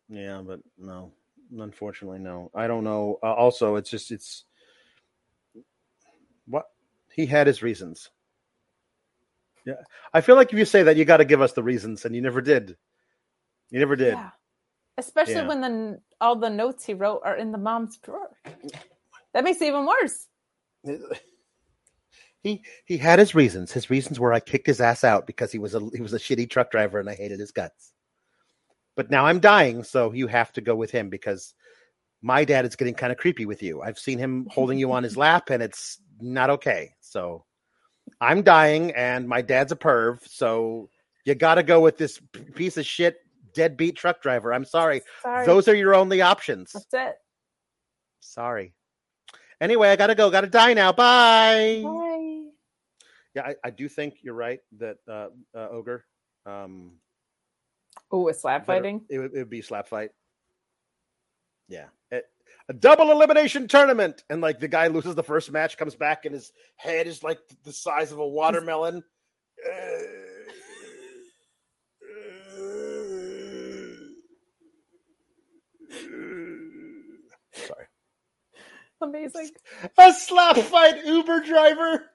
Yeah, 0.09 0.41
but 0.45 0.59
no, 0.77 1.11
unfortunately, 1.57 2.19
no. 2.19 2.51
I 2.53 2.67
don't 2.67 2.83
know. 2.83 3.19
Uh, 3.23 3.33
also, 3.33 3.75
it's 3.75 3.89
just 3.89 4.11
it's 4.11 4.45
what 6.45 6.65
he 7.13 7.25
had 7.25 7.47
his 7.47 7.63
reasons. 7.63 8.09
Yeah, 9.65 9.75
I 10.13 10.21
feel 10.21 10.35
like 10.35 10.51
if 10.51 10.59
you 10.59 10.65
say 10.65 10.83
that, 10.83 10.97
you 10.97 11.05
got 11.05 11.17
to 11.17 11.25
give 11.25 11.41
us 11.41 11.53
the 11.53 11.63
reasons, 11.63 12.03
and 12.05 12.13
you 12.15 12.21
never 12.21 12.41
did. 12.41 12.75
You 13.69 13.79
never 13.79 13.95
did. 13.95 14.13
Yeah. 14.15 14.31
Especially 14.97 15.33
Yeah. 15.35 15.47
when 15.47 15.61
the 15.61 16.01
all 16.21 16.35
the 16.35 16.49
notes 16.49 16.85
he 16.85 16.93
wrote 16.93 17.21
are 17.23 17.35
in 17.35 17.51
the 17.51 17.57
mom's 17.57 17.97
drawer. 17.97 18.29
That 19.33 19.43
makes 19.43 19.61
it 19.61 19.65
even 19.65 19.85
worse. 19.85 20.27
He 22.43 22.63
he 22.85 22.97
had 22.97 23.19
his 23.19 23.33
reasons. 23.33 23.71
His 23.71 23.89
reasons 23.89 24.19
were 24.19 24.33
I 24.33 24.39
kicked 24.39 24.67
his 24.67 24.81
ass 24.81 25.03
out 25.03 25.25
because 25.25 25.51
he 25.51 25.59
was 25.59 25.75
a 25.75 25.79
he 25.93 26.01
was 26.01 26.13
a 26.13 26.19
shitty 26.19 26.49
truck 26.49 26.71
driver 26.71 26.99
and 26.99 27.09
I 27.09 27.15
hated 27.15 27.39
his 27.39 27.51
guts. 27.51 27.93
But 28.95 29.09
now 29.09 29.25
I'm 29.25 29.39
dying, 29.39 29.83
so 29.83 30.11
you 30.13 30.27
have 30.27 30.51
to 30.53 30.61
go 30.61 30.75
with 30.75 30.91
him 30.91 31.09
because 31.09 31.53
my 32.21 32.45
dad 32.45 32.65
is 32.65 32.75
getting 32.75 32.93
kind 32.93 33.11
of 33.11 33.17
creepy 33.17 33.45
with 33.45 33.63
you. 33.63 33.81
I've 33.81 33.97
seen 33.97 34.19
him 34.19 34.47
holding 34.51 34.77
you 34.77 34.91
on 34.91 35.03
his 35.03 35.17
lap 35.25 35.49
and 35.49 35.63
it's 35.63 35.99
not 36.21 36.49
okay. 36.51 36.91
So 36.99 37.45
I'm 38.21 38.43
dying 38.43 38.91
and 38.91 39.27
my 39.27 39.41
dad's 39.41 39.71
a 39.71 39.75
perv, 39.77 40.19
so 40.27 40.89
you 41.25 41.35
got 41.35 41.55
to 41.55 41.63
go 41.63 41.79
with 41.79 41.97
this 41.97 42.19
piece 42.55 42.75
of 42.77 42.85
shit 42.85 43.15
deadbeat 43.53 43.95
truck 43.95 44.21
driver. 44.21 44.53
I'm 44.53 44.65
sorry. 44.65 45.01
Sorry. 45.21 45.45
Those 45.45 45.67
are 45.67 45.75
your 45.75 45.95
only 45.95 46.21
options. 46.21 46.71
That's 46.73 46.93
it. 46.93 47.15
Sorry. 48.19 48.73
Anyway, 49.61 49.89
I 49.89 49.95
got 49.95 50.07
to 50.07 50.15
go. 50.15 50.29
Got 50.29 50.41
to 50.41 50.47
die 50.47 50.73
now. 50.73 50.91
Bye. 50.91 51.81
Bye. 51.83 52.43
Yeah, 53.35 53.43
I, 53.47 53.55
I 53.63 53.69
do 53.71 53.87
think 53.89 54.15
you're 54.21 54.33
right 54.35 54.59
that 54.79 54.97
uh, 55.09 55.27
uh, 55.55 55.69
ogre. 55.69 56.05
Um, 56.45 56.93
Oh, 58.11 58.21
with 58.23 58.39
slap 58.39 58.65
better- 58.67 58.77
fighting. 58.79 59.01
It, 59.09 59.17
would, 59.19 59.33
it 59.33 59.37
would 59.39 59.49
be 59.49 59.61
slap 59.61 59.87
fight. 59.87 60.11
Yeah, 61.67 61.85
It- 62.11 62.25
a 62.69 62.73
double 62.73 63.11
elimination 63.11 63.67
tournament, 63.67 64.23
and 64.29 64.39
like 64.41 64.59
the 64.59 64.67
guy 64.67 64.87
loses 64.87 65.15
the 65.15 65.23
first 65.23 65.51
match, 65.51 65.77
comes 65.77 65.95
back, 65.95 66.25
and 66.25 66.33
his 66.33 66.51
head 66.75 67.07
is 67.07 67.23
like 67.23 67.39
the 67.63 67.73
size 67.73 68.11
of 68.11 68.19
a 68.19 68.27
watermelon. 68.27 69.03
Sorry, 69.65 69.73
Amazing. 79.03 79.49
a 79.97 80.13
slap 80.13 80.57
fight 80.57 81.05
Uber 81.05 81.41
driver. 81.41 82.05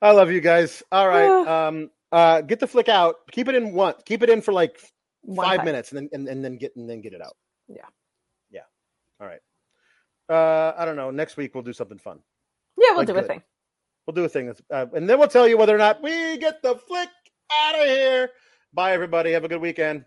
I 0.00 0.10
love 0.12 0.30
you 0.30 0.40
guys. 0.40 0.82
All 0.90 1.08
right. 1.08 1.46
Um 1.68 1.90
uh 2.10 2.42
get 2.42 2.60
the 2.60 2.66
flick 2.66 2.88
out. 2.88 3.16
Keep 3.30 3.48
it 3.48 3.54
in 3.54 3.72
one. 3.72 3.94
Keep 4.04 4.22
it 4.22 4.30
in 4.30 4.42
for 4.42 4.52
like 4.52 4.78
One 5.22 5.46
five 5.46 5.56
time. 5.58 5.64
minutes 5.66 5.92
and 5.92 5.98
then 5.98 6.08
and, 6.12 6.28
and 6.28 6.44
then 6.44 6.56
get 6.58 6.76
and 6.76 6.88
then 6.88 7.00
get 7.00 7.12
it 7.14 7.22
out. 7.22 7.36
Yeah. 7.68 7.86
Yeah. 8.50 8.62
All 9.20 9.26
right. 9.26 9.40
Uh 10.28 10.74
I 10.76 10.84
don't 10.84 10.96
know. 10.96 11.10
Next 11.10 11.36
week 11.36 11.54
we'll 11.54 11.62
do 11.64 11.72
something 11.72 11.98
fun. 11.98 12.20
Yeah, 12.78 12.90
we'll 12.90 12.98
Like 12.98 13.06
do 13.08 13.16
a 13.16 13.22
thing. 13.22 13.42
We'll 14.06 14.14
do 14.14 14.24
a 14.24 14.28
thing 14.28 14.46
that's 14.46 14.60
uh, 14.70 14.86
and 14.94 15.08
then 15.08 15.18
we'll 15.18 15.28
tell 15.28 15.46
you 15.46 15.56
whether 15.56 15.74
or 15.74 15.78
not 15.78 16.02
we 16.02 16.36
get 16.38 16.62
the 16.62 16.74
flick 16.74 17.08
out 17.52 17.74
of 17.78 17.86
here. 17.86 18.30
Bye 18.74 18.92
everybody. 18.92 19.32
Have 19.32 19.44
a 19.44 19.48
good 19.48 19.60
weekend. 19.60 20.04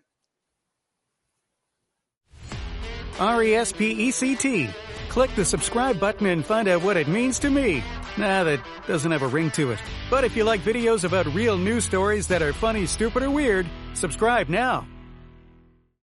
R 3.19 3.43
E 3.43 3.55
S 3.55 3.71
P 3.71 3.91
E 3.91 4.11
C 4.11 4.35
T. 4.35 4.69
Click 5.09 5.33
the 5.35 5.45
subscribe 5.45 5.99
button 5.99 6.27
and 6.27 6.45
find 6.45 6.67
out 6.67 6.83
what 6.83 6.97
it 6.97 7.07
means 7.07 7.39
to 7.39 7.49
me. 7.49 7.83
Nah, 8.17 8.43
that 8.43 8.61
doesn't 8.87 9.11
have 9.11 9.21
a 9.21 9.27
ring 9.27 9.51
to 9.51 9.71
it. 9.71 9.79
But 10.09 10.23
if 10.23 10.35
you 10.35 10.43
like 10.43 10.61
videos 10.61 11.03
about 11.03 11.25
real 11.33 11.57
news 11.57 11.85
stories 11.85 12.27
that 12.27 12.41
are 12.41 12.53
funny, 12.53 12.85
stupid, 12.85 13.23
or 13.23 13.29
weird, 13.29 13.67
subscribe 13.93 14.49
now. 14.49 14.85